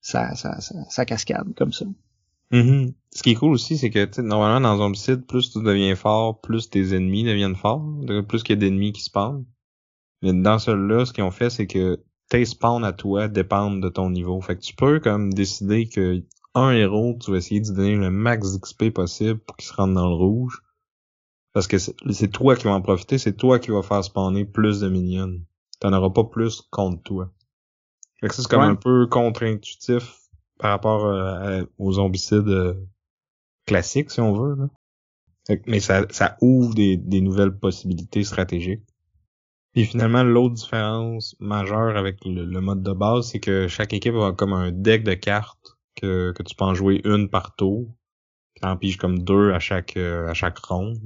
ça, 0.00 0.34
ça, 0.34 0.60
ça, 0.60 1.04
cascade 1.04 1.52
comme 1.56 1.72
ça. 1.72 1.84
Mm-hmm. 2.52 2.94
Ce 3.12 3.22
qui 3.22 3.30
est 3.30 3.34
cool 3.34 3.52
aussi, 3.52 3.78
c'est 3.78 3.90
que 3.90 4.20
normalement 4.20 4.60
dans 4.60 4.76
Zombicide, 4.76 5.26
plus 5.26 5.50
tu 5.50 5.62
deviens 5.62 5.96
fort, 5.96 6.40
plus 6.40 6.68
tes 6.68 6.94
ennemis 6.94 7.24
deviennent 7.24 7.56
forts, 7.56 7.84
plus 8.28 8.42
qu'il 8.42 8.54
y 8.54 8.58
a 8.58 8.60
d'ennemis 8.60 8.92
qui 8.92 9.02
se 9.02 9.10
parlent. 9.10 9.44
Mais 10.22 10.32
dans 10.32 10.58
celui-là, 10.58 11.06
ce 11.06 11.12
qu'ils 11.12 11.24
ont 11.24 11.30
fait, 11.30 11.50
c'est 11.50 11.66
que 11.66 12.02
tes 12.28 12.44
spawns 12.44 12.84
à 12.84 12.92
toi 12.92 13.28
dépendent 13.28 13.82
de 13.82 13.88
ton 13.88 14.10
niveau. 14.10 14.40
Fait 14.40 14.56
que 14.56 14.60
tu 14.60 14.74
peux 14.74 15.00
comme 15.00 15.32
décider 15.32 15.88
que 15.88 16.22
un 16.54 16.70
héros, 16.72 17.16
tu 17.22 17.30
vas 17.30 17.36
essayer 17.38 17.60
de 17.60 17.70
donner 17.72 17.96
le 17.96 18.10
max 18.10 18.52
d'XP 18.52 18.90
possible 18.90 19.38
pour 19.38 19.56
qu'il 19.56 19.68
se 19.68 19.74
rentre 19.74 19.94
dans 19.94 20.08
le 20.08 20.14
rouge. 20.14 20.62
Parce 21.52 21.66
que 21.66 21.78
c'est 21.78 22.28
toi 22.32 22.56
qui 22.56 22.64
vas 22.64 22.74
en 22.74 22.82
profiter, 22.82 23.18
c'est 23.18 23.36
toi 23.36 23.58
qui 23.58 23.70
vas 23.70 23.82
faire 23.82 24.04
spawner 24.04 24.44
plus 24.44 24.80
de 24.80 24.88
minions. 24.88 25.40
T'en 25.80 25.92
auras 25.92 26.10
pas 26.10 26.24
plus 26.24 26.62
contre 26.70 27.02
toi. 27.02 27.30
Fait 28.20 28.28
que 28.28 28.34
ça, 28.34 28.42
c'est 28.42 28.48
comme 28.48 28.60
un 28.60 28.74
peu 28.74 29.06
contre-intuitif 29.06 30.18
par 30.58 30.70
rapport 30.70 31.06
euh, 31.06 31.64
aux 31.78 31.92
zombicides 31.92 32.48
euh, 32.48 32.74
classiques, 33.66 34.10
si 34.10 34.20
on 34.20 34.32
veut. 34.32 34.56
mais 35.66 35.80
ça, 35.80 36.06
ouvre 36.40 36.74
des, 36.74 37.20
nouvelles 37.20 37.56
possibilités 37.56 38.24
stratégiques. 38.24 38.84
Puis 39.72 39.84
finalement, 39.84 40.22
l'autre 40.22 40.54
différence 40.54 41.36
majeure 41.38 41.96
avec 41.96 42.24
le, 42.24 42.60
mode 42.60 42.82
de 42.82 42.92
base, 42.92 43.28
c'est 43.28 43.40
que 43.40 43.68
chaque 43.68 43.92
équipe 43.92 44.14
a 44.14 44.32
comme 44.32 44.54
un 44.54 44.72
deck 44.72 45.04
de 45.04 45.14
cartes 45.14 45.76
que, 45.94 46.32
que 46.32 46.42
tu 46.42 46.54
peux 46.56 46.64
en 46.64 46.74
jouer 46.74 47.02
une 47.04 47.28
par 47.28 47.54
tour. 47.56 47.86
Tu 48.54 48.66
en 48.66 48.76
piges 48.78 48.96
comme 48.96 49.18
deux 49.18 49.52
à 49.52 49.58
chaque 49.58 49.98
euh, 49.98 50.28
à 50.28 50.34
chaque 50.34 50.58
ronde. 50.58 50.98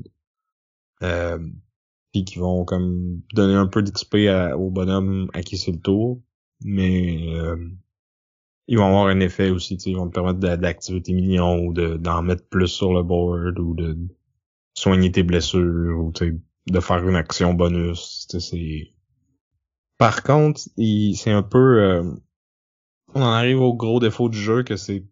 Euh, 1.02 1.38
puis 2.12 2.24
qui 2.24 2.38
vont 2.38 2.64
comme 2.64 3.22
donner 3.32 3.54
un 3.54 3.66
peu 3.66 3.82
d'XP 3.82 4.16
au 4.56 4.70
bonhomme 4.70 5.28
à 5.32 5.42
qui 5.42 5.58
c'est 5.58 5.72
le 5.72 5.80
tour. 5.80 6.20
Mais 6.62 7.34
ils 8.70 8.78
vont 8.78 8.86
avoir 8.86 9.08
un 9.08 9.18
effet 9.18 9.50
aussi, 9.50 9.74
ils 9.84 9.96
vont 9.96 10.08
te 10.08 10.14
permettre 10.14 10.38
d'activer 10.38 11.02
tes 11.02 11.12
minions 11.12 11.58
ou 11.58 11.72
d'en 11.72 12.22
mettre 12.22 12.44
plus 12.48 12.68
sur 12.68 12.92
le 12.92 13.02
board 13.02 13.58
ou 13.58 13.74
de 13.74 13.98
soigner 14.74 15.10
tes 15.10 15.24
blessures 15.24 15.98
ou 15.98 16.12
de 16.12 16.80
faire 16.80 17.08
une 17.08 17.16
action 17.16 17.52
bonus. 17.52 18.28
C'est. 18.38 18.92
Par 19.98 20.22
contre, 20.22 20.60
c'est 20.60 21.32
un 21.32 21.42
peu. 21.42 21.82
Euh, 21.82 22.14
on 23.12 23.22
en 23.22 23.32
arrive 23.32 23.60
au 23.60 23.74
gros 23.74 23.98
défaut 23.98 24.28
du 24.28 24.38
jeu 24.38 24.62
que 24.62 24.76
c'est. 24.76 25.04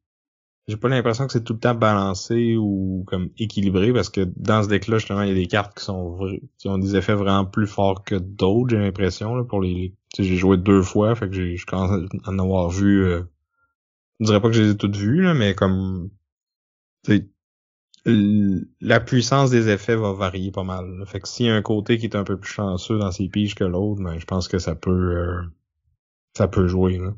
J'ai 0.68 0.76
pas 0.76 0.88
l'impression 0.88 1.26
que 1.26 1.32
c'est 1.32 1.42
tout 1.42 1.54
le 1.54 1.58
temps 1.58 1.74
balancé 1.74 2.56
ou 2.56 3.02
comme 3.08 3.30
équilibré 3.38 3.92
parce 3.92 4.08
que 4.08 4.20
dans 4.36 4.62
ce 4.62 4.68
deck-là, 4.68 4.98
justement, 4.98 5.22
il 5.22 5.30
y 5.30 5.32
a 5.32 5.34
des 5.34 5.46
cartes 5.46 5.76
qui 5.76 5.84
sont 5.84 6.16
qui 6.58 6.68
ont 6.68 6.78
des 6.78 6.94
effets 6.94 7.14
vraiment 7.14 7.44
plus 7.44 7.66
forts 7.66 8.04
que 8.04 8.14
d'autres, 8.14 8.70
j'ai 8.70 8.78
l'impression. 8.78 9.44
pour 9.46 9.60
les. 9.60 9.96
J'ai 10.16 10.36
joué 10.36 10.58
deux 10.58 10.82
fois, 10.82 11.16
fait 11.16 11.28
que 11.28 11.34
j'ai 11.34 11.56
je 11.56 11.66
commence 11.66 11.90
à 12.24 12.30
en 12.30 12.38
avoir 12.38 12.68
vu. 12.68 13.04
Euh, 13.04 13.24
je 14.20 14.26
dirais 14.26 14.40
pas 14.40 14.48
que 14.48 14.54
je 14.54 14.62
les 14.62 14.70
ai 14.70 14.76
toutes 14.76 14.96
vues, 14.96 15.22
là, 15.22 15.34
mais 15.34 15.54
comme 15.54 16.10
la 18.04 19.00
puissance 19.00 19.50
des 19.50 19.68
effets 19.68 19.96
va 19.96 20.12
varier 20.12 20.50
pas 20.50 20.64
mal. 20.64 21.04
Fait 21.06 21.20
que 21.20 21.28
s'il 21.28 21.46
y 21.46 21.50
a 21.50 21.54
un 21.54 21.62
côté 21.62 21.98
qui 21.98 22.06
est 22.06 22.16
un 22.16 22.24
peu 22.24 22.38
plus 22.38 22.50
chanceux 22.50 22.98
dans 22.98 23.10
ses 23.10 23.28
piges 23.28 23.54
que 23.54 23.64
l'autre, 23.64 24.02
ben, 24.02 24.18
je 24.18 24.24
pense 24.24 24.48
que 24.48 24.58
ça 24.58 24.74
peut 24.74 24.90
euh, 24.90 25.42
ça 26.36 26.48
peut 26.48 26.66
jouer. 26.66 26.98
Là. 26.98 27.14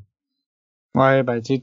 Ouais, 0.97 1.23
ben 1.23 1.41
tu 1.41 1.55
sais, 1.55 1.61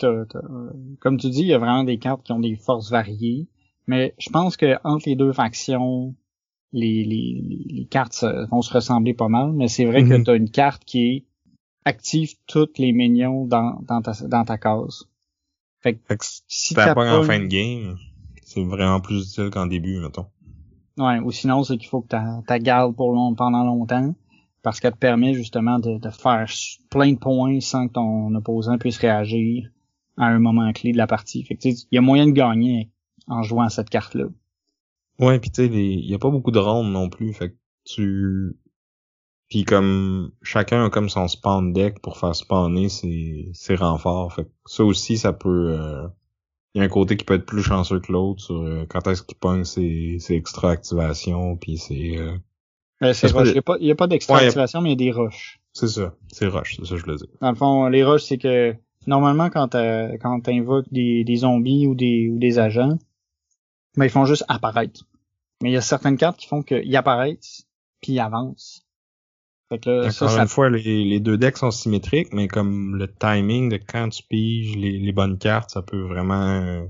comme 0.99 1.17
tu 1.17 1.29
dis, 1.29 1.41
il 1.41 1.47
y 1.47 1.53
a 1.53 1.57
vraiment 1.57 1.83
des 1.83 1.97
cartes 1.97 2.23
qui 2.23 2.31
ont 2.31 2.39
des 2.39 2.55
forces 2.55 2.89
variées. 2.89 3.47
Mais 3.87 4.13
je 4.17 4.29
pense 4.29 4.57
que 4.57 4.77
entre 4.83 5.07
les 5.07 5.15
deux 5.15 5.33
factions, 5.33 6.15
les, 6.71 7.03
les, 7.03 7.65
les 7.69 7.85
cartes 7.85 8.25
vont 8.51 8.61
se 8.61 8.73
ressembler 8.73 9.13
pas 9.13 9.27
mal. 9.27 9.51
Mais 9.53 9.67
c'est 9.67 9.85
vrai 9.85 10.03
que 10.03 10.09
mm-hmm. 10.09 10.23
tu 10.23 10.31
as 10.31 10.35
une 10.35 10.49
carte 10.49 10.85
qui 10.85 11.25
active 11.85 12.35
toutes 12.47 12.77
les 12.77 12.91
minions 12.91 13.45
dans, 13.45 13.79
dans, 13.81 14.01
ta, 14.01 14.11
dans 14.27 14.43
ta 14.43 14.57
case. 14.57 15.07
Fait 15.81 15.95
que, 15.95 16.15
si 16.47 16.73
t'as 16.73 16.93
pas 16.93 17.19
en 17.19 17.23
fin 17.23 17.39
de 17.39 17.45
game 17.45 17.97
c'est 18.47 18.63
vraiment 18.63 19.01
plus 19.01 19.29
utile 19.29 19.49
qu'en 19.49 19.67
début, 19.67 19.99
mettons. 19.99 20.25
Ouais, 20.97 21.19
ou 21.19 21.31
sinon, 21.31 21.63
c'est 21.63 21.77
qu'il 21.77 21.89
faut 21.89 22.01
que 22.01 22.07
tu 22.07 22.63
gardes 22.63 22.95
pour 22.95 23.11
long, 23.11 23.35
pendant 23.35 23.63
longtemps, 23.65 24.15
parce 24.63 24.79
qu'elle 24.79 24.93
te 24.93 24.97
permet 24.97 25.33
justement 25.33 25.79
de, 25.79 25.97
de, 25.97 26.09
faire 26.09 26.49
plein 26.89 27.11
de 27.11 27.19
points 27.19 27.59
sans 27.59 27.87
que 27.87 27.93
ton 27.93 28.33
opposant 28.33 28.77
puisse 28.77 28.97
réagir 28.97 29.69
à 30.15 30.27
un 30.27 30.39
moment 30.39 30.71
clé 30.71 30.93
de 30.93 30.97
la 30.97 31.07
partie. 31.07 31.43
Fait 31.43 31.55
que 31.55 31.67
il 31.67 31.75
y 31.91 31.97
a 31.97 32.01
moyen 32.01 32.25
de 32.25 32.31
gagner 32.31 32.89
en 33.27 33.43
jouant 33.43 33.63
à 33.63 33.69
cette 33.69 33.89
carte-là. 33.89 34.27
Ouais, 35.19 35.39
puis 35.39 35.51
tu 35.51 35.65
sais, 35.65 35.67
il 35.67 36.09
y 36.09 36.15
a 36.15 36.19
pas 36.19 36.29
beaucoup 36.29 36.51
de 36.51 36.59
rondes 36.59 36.91
non 36.91 37.09
plus, 37.09 37.33
fait 37.33 37.49
que 37.49 37.55
tu... 37.83 38.55
Puis 39.49 39.63
comme 39.63 40.31
chacun 40.41 40.85
a 40.85 40.89
comme 40.89 41.09
son 41.09 41.27
spawn 41.27 41.73
deck 41.73 42.01
pour 42.01 42.17
faire 42.17 42.35
spawner 42.35 42.89
ses, 42.89 43.49
ses 43.53 43.75
renforts. 43.75 44.33
Fait 44.33 44.43
que 44.43 44.49
ça 44.65 44.83
aussi, 44.83 45.17
ça 45.17 45.33
peut... 45.33 45.77
Euh 45.79 46.07
il 46.77 46.81
y 46.81 46.81
a 46.83 46.85
un 46.85 46.89
côté 46.89 47.17
qui 47.17 47.25
peut 47.25 47.33
être 47.33 47.45
plus 47.45 47.63
chanceux 47.63 47.99
que 47.99 48.11
l'autre 48.11 48.39
sur 48.39 48.61
euh, 48.61 48.85
quand 48.87 49.07
est-ce 49.07 49.23
qu'il 49.23 49.35
pogne 49.35 49.63
ses, 49.63 50.19
extra 50.29 50.69
activations 50.69 51.57
puis 51.57 51.79
c'est 51.79 52.17
euh... 52.17 52.37
euh 53.01 53.13
c'est 53.13 53.31
Il 53.31 53.51
n'y 53.51 53.57
a 53.57 53.61
pas, 53.63 53.77
pas 53.97 54.07
d'extra 54.07 54.37
activation, 54.37 54.81
mais 54.81 54.89
il 54.89 55.01
y 55.01 55.09
a 55.09 55.11
des 55.11 55.11
rushs. 55.11 55.59
C'est 55.73 55.87
ça. 55.87 56.13
C'est 56.31 56.45
rush, 56.45 56.77
c'est 56.77 56.85
ça 56.85 56.93
que 56.93 57.01
je 57.01 57.05
le 57.07 57.15
dis. 57.15 57.25
Dans 57.41 57.49
le 57.49 57.55
fond, 57.55 57.87
les 57.87 58.03
rushs, 58.03 58.25
c'est 58.25 58.37
que 58.37 58.75
normalement 59.07 59.49
quand 59.49 59.73
quand 60.21 60.41
t'invoques 60.41 60.91
des, 60.91 61.23
des 61.23 61.35
zombies 61.37 61.87
ou 61.87 61.95
des 61.95 62.29
ou 62.29 62.37
des 62.37 62.59
agents, 62.59 62.99
ben 63.95 64.05
ils 64.05 64.11
font 64.11 64.25
juste 64.25 64.45
apparaître. 64.47 65.01
Mais 65.63 65.71
il 65.71 65.73
y 65.73 65.77
a 65.77 65.81
certaines 65.81 66.17
cartes 66.17 66.37
qui 66.37 66.45
font 66.45 66.61
qu'ils 66.61 66.95
apparaissent 66.95 67.65
puis 68.01 68.13
ils 68.13 68.19
avancent. 68.19 68.86
Fait 69.69 69.79
que 69.79 70.09
ça, 70.11 70.27
une 70.39 70.47
fois, 70.47 70.69
les, 70.69 71.03
les, 71.03 71.19
deux 71.19 71.37
decks 71.37 71.57
sont 71.57 71.71
symétriques, 71.71 72.33
mais 72.33 72.47
comme 72.47 72.95
le 72.95 73.13
timing 73.13 73.69
de 73.69 73.77
quand 73.77 74.09
tu 74.09 74.23
piges 74.23 74.77
les, 74.77 74.97
les 74.97 75.11
bonnes 75.11 75.37
cartes, 75.37 75.71
ça 75.71 75.81
peut 75.81 76.03
vraiment 76.03 76.61
euh, 76.61 76.85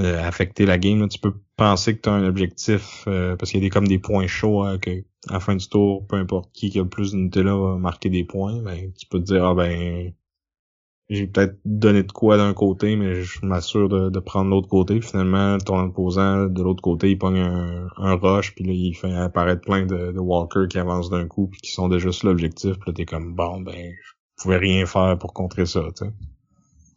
euh, 0.00 0.22
affecter 0.22 0.64
la 0.64 0.78
game. 0.78 1.06
Tu 1.08 1.18
peux 1.18 1.34
penser 1.56 1.94
que 1.96 2.02
tu 2.02 2.08
as 2.08 2.12
un 2.12 2.24
objectif, 2.24 3.04
euh, 3.08 3.36
parce 3.36 3.50
qu'il 3.50 3.60
y 3.60 3.62
a 3.62 3.66
des 3.66 3.70
comme 3.70 3.88
des 3.88 3.98
points 3.98 4.26
chauds, 4.26 4.62
hein, 4.62 4.78
que 4.78 5.04
à 5.28 5.34
la 5.34 5.40
fin 5.40 5.54
du 5.54 5.68
tour, 5.68 6.06
peu 6.06 6.16
importe 6.16 6.50
qui, 6.52 6.70
qui 6.70 6.78
a 6.78 6.82
le 6.82 6.88
plus 6.88 7.10
d'unités 7.10 7.42
là 7.42 7.54
va 7.54 7.76
marquer 7.76 8.08
des 8.08 8.24
points, 8.24 8.62
ben, 8.62 8.92
tu 8.94 9.06
peux 9.06 9.18
te 9.18 9.24
dire, 9.24 9.44
ah 9.44 9.54
ben, 9.54 10.14
j'ai 11.08 11.26
peut-être 11.26 11.56
donné 11.64 12.02
de 12.02 12.10
quoi 12.10 12.36
d'un 12.36 12.52
côté, 12.52 12.96
mais 12.96 13.22
je 13.22 13.44
m'assure 13.46 13.88
de, 13.88 14.10
de 14.10 14.18
prendre 14.18 14.50
l'autre 14.50 14.68
côté. 14.68 15.00
Finalement, 15.00 15.56
ton 15.58 15.78
opposant 15.78 16.46
de 16.46 16.62
l'autre 16.62 16.82
côté, 16.82 17.10
il 17.10 17.18
pogne 17.18 17.38
un, 17.38 17.88
un 17.96 18.14
rush, 18.16 18.54
puis 18.54 18.64
là, 18.64 18.72
il 18.72 18.94
fait 18.94 19.14
apparaître 19.14 19.62
plein 19.62 19.86
de, 19.86 20.12
de 20.12 20.18
walkers 20.18 20.68
qui 20.68 20.78
avancent 20.78 21.10
d'un 21.10 21.26
coup, 21.28 21.46
puis 21.46 21.60
qui 21.60 21.70
sont 21.70 21.88
déjà 21.88 22.10
sur 22.10 22.28
l'objectif. 22.28 22.72
Puis 22.78 22.90
là, 22.90 22.92
t'es 22.92 23.04
comme 23.04 23.34
bon, 23.34 23.60
ben, 23.60 23.74
je 23.76 24.42
pouvais 24.42 24.56
rien 24.56 24.84
faire 24.84 25.16
pour 25.18 25.32
contrer 25.32 25.66
ça, 25.66 25.82
tu 25.96 26.06
sais. 26.06 26.12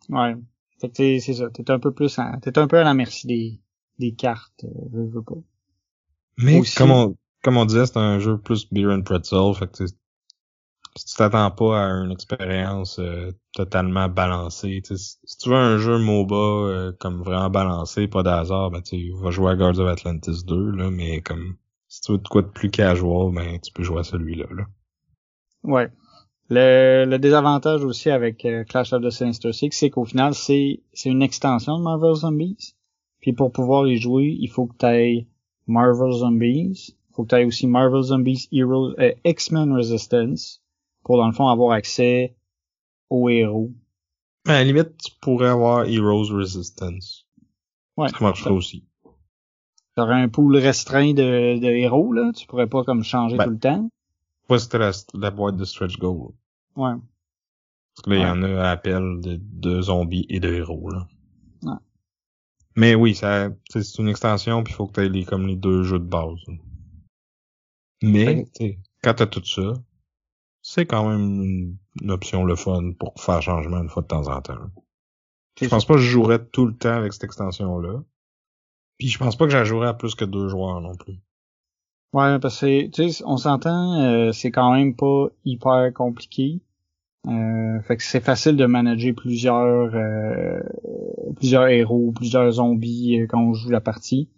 Ouais. 0.09 0.35
Fait 0.81 0.89
que 0.89 1.19
c'est 1.19 1.33
ça. 1.33 1.49
T'es 1.51 1.69
un 1.69 1.79
peu 1.79 1.93
plus, 1.93 2.19
t'es 2.41 2.57
un 2.57 2.67
peu 2.67 2.77
à 2.77 2.83
la 2.83 2.93
merci 2.93 3.27
des, 3.27 3.59
des 3.99 4.13
cartes. 4.13 4.63
Euh, 4.63 4.89
je 4.93 5.15
veux 5.15 5.21
pas. 5.21 5.35
Mais 6.37 6.61
comme 6.77 6.91
on, 6.91 7.15
comme 7.43 7.57
on 7.57 7.65
disait, 7.65 7.85
c'est 7.85 7.97
un 7.97 8.19
jeu 8.19 8.37
plus 8.37 8.67
beer 8.71 8.87
and 8.89 9.01
pretzel. 9.01 9.53
Fait 9.53 9.69
que 9.69 9.83
si 10.95 11.05
tu 11.05 11.15
t'attends 11.15 11.51
pas 11.51 11.85
à 11.85 11.89
une 11.89 12.11
expérience 12.11 12.99
euh, 12.99 13.31
totalement 13.53 14.09
balancée, 14.09 14.81
si 14.83 15.37
tu 15.37 15.49
veux 15.49 15.55
un 15.55 15.77
jeu 15.77 15.97
MOBA 15.97 16.35
euh, 16.35 16.91
comme 16.99 17.21
vraiment 17.21 17.49
balancé, 17.49 18.07
pas 18.07 18.23
d'hasard, 18.23 18.71
ben 18.71 18.81
tu 18.81 19.11
vas 19.13 19.31
jouer 19.31 19.51
à 19.51 19.55
Guards 19.55 19.79
of 19.79 19.87
Atlantis 19.87 20.43
2, 20.45 20.71
là, 20.71 20.89
mais 20.89 21.21
comme 21.21 21.55
si 21.87 22.01
tu 22.01 22.11
veux 22.13 22.17
de 22.17 22.27
quoi 22.27 22.41
de 22.41 22.47
plus 22.47 22.69
casual, 22.69 23.33
ben 23.33 23.59
tu 23.59 23.71
peux 23.71 23.83
jouer 23.83 23.99
à 23.99 24.03
celui-là. 24.03 24.45
Là. 24.51 24.63
Ouais. 25.63 25.89
Le, 26.49 27.05
le 27.05 27.19
désavantage 27.19 27.83
aussi 27.83 28.09
avec 28.09 28.43
euh, 28.45 28.63
Clash 28.63 28.91
of 28.91 29.03
the 29.03 29.11
Sinister 29.11 29.53
Six, 29.53 29.69
c'est 29.71 29.91
qu'au 29.91 30.05
final, 30.05 30.33
c'est 30.33 30.81
une 31.05 31.21
extension 31.21 31.77
de 31.77 31.83
Marvel 31.83 32.15
Zombies. 32.15 32.75
Puis 33.21 33.33
pour 33.33 33.51
pouvoir 33.51 33.87
y 33.87 33.97
jouer, 33.97 34.35
il 34.39 34.47
faut 34.47 34.65
que 34.65 34.77
tu 34.77 34.85
aies 34.85 35.27
Marvel 35.67 36.11
Zombies, 36.13 36.95
faut 37.13 37.23
que 37.23 37.29
tu 37.29 37.35
aies 37.35 37.45
aussi 37.45 37.67
Marvel 37.67 38.01
Zombies 38.01 38.47
Heroes, 38.51 38.95
X-Men 39.25 39.73
Resistance, 39.73 40.63
pour 41.09 41.17
dans 41.17 41.25
le 41.25 41.33
fond 41.33 41.47
avoir 41.47 41.71
accès 41.71 42.35
aux 43.09 43.29
héros. 43.29 43.71
À 44.45 44.51
la 44.51 44.63
limite, 44.63 44.95
tu 45.03 45.11
pourrais 45.19 45.49
avoir 45.49 45.85
Heroes 45.85 46.31
Resistance. 46.31 47.25
Ouais. 47.97 48.09
Ça 48.09 48.17
marcherait 48.21 48.51
aussi. 48.51 48.85
T'aurais 49.95 50.21
un 50.21 50.29
pool 50.29 50.55
restreint 50.57 51.15
de, 51.15 51.57
de 51.57 51.65
héros, 51.65 52.13
là. 52.13 52.31
Tu 52.35 52.45
pourrais 52.45 52.67
pas 52.67 52.83
comme 52.83 53.03
changer 53.03 53.37
ben, 53.37 53.45
tout 53.45 53.49
le 53.49 53.57
temps. 53.57 53.89
Ouais, 54.51 54.59
c'était 54.59 54.77
la, 54.77 55.31
boîte 55.31 55.55
de 55.55 55.65
stretch 55.65 55.97
goal. 55.97 56.31
Ouais. 56.75 56.93
Parce 57.95 58.05
que 58.05 58.09
là, 58.11 58.15
il 58.15 58.21
y 58.21 58.25
en 58.27 58.43
a 58.43 58.65
à 58.65 58.69
appel 58.69 59.19
de, 59.19 59.39
de, 59.41 59.81
zombies 59.81 60.27
et 60.29 60.39
de 60.39 60.53
héros, 60.53 60.91
là. 60.91 61.07
Ouais. 61.63 61.79
Mais 62.75 62.93
oui, 62.93 63.15
ça, 63.15 63.49
c'est 63.71 63.97
une 63.97 64.09
extension, 64.09 64.63
puis 64.63 64.73
il 64.73 64.75
faut 64.75 64.85
que 64.85 64.93
tu 64.93 65.07
aies 65.07 65.09
les, 65.09 65.25
comme 65.25 65.47
les 65.47 65.55
deux 65.55 65.81
jeux 65.81 65.97
de 65.97 66.05
base. 66.05 66.37
Mais, 68.03 68.45
quand 69.01 69.15
t'as 69.15 69.25
tout 69.25 69.43
ça, 69.43 69.73
c'est 70.69 70.85
quand 70.85 71.09
même 71.09 71.77
une 71.99 72.11
option 72.11 72.43
le 72.43 72.55
fun 72.55 72.91
pour 72.99 73.15
faire 73.17 73.41
changement 73.41 73.81
une 73.81 73.89
fois 73.89 74.03
de 74.03 74.07
temps 74.07 74.27
en 74.27 74.39
temps. 74.39 74.69
Je 75.59 75.67
pense 75.67 75.83
pas 75.83 75.95
que 75.95 75.99
je 75.99 76.09
jouerais 76.09 76.45
tout 76.45 76.67
le 76.67 76.75
temps 76.75 76.93
avec 76.93 77.11
cette 77.11 77.23
extension-là. 77.23 78.03
Puis 78.99 79.07
je 79.07 79.17
pense 79.17 79.35
pas 79.35 79.45
que 79.45 79.51
j'en 79.51 79.63
jouerais 79.63 79.87
à 79.87 79.93
plus 79.95 80.13
que 80.13 80.25
deux 80.25 80.47
joueurs 80.47 80.79
non 80.79 80.93
plus. 80.95 81.17
Ouais, 82.13 82.37
parce 82.37 82.59
que 82.59 82.87
tu 82.87 83.09
sais, 83.09 83.23
on 83.25 83.37
s'entend, 83.37 83.99
euh, 83.99 84.31
c'est 84.31 84.51
quand 84.51 84.71
même 84.73 84.95
pas 84.95 85.29
hyper 85.43 85.91
compliqué. 85.91 86.61
Euh, 87.27 87.81
fait 87.81 87.97
que 87.97 88.03
c'est 88.03 88.23
facile 88.23 88.55
de 88.55 88.65
manager 88.67 89.15
plusieurs 89.15 89.95
euh, 89.95 90.59
plusieurs 91.35 91.67
héros, 91.67 92.11
plusieurs 92.15 92.51
zombies 92.51 93.25
quand 93.27 93.41
on 93.41 93.53
joue 93.53 93.71
la 93.71 93.81
partie. 93.81 94.29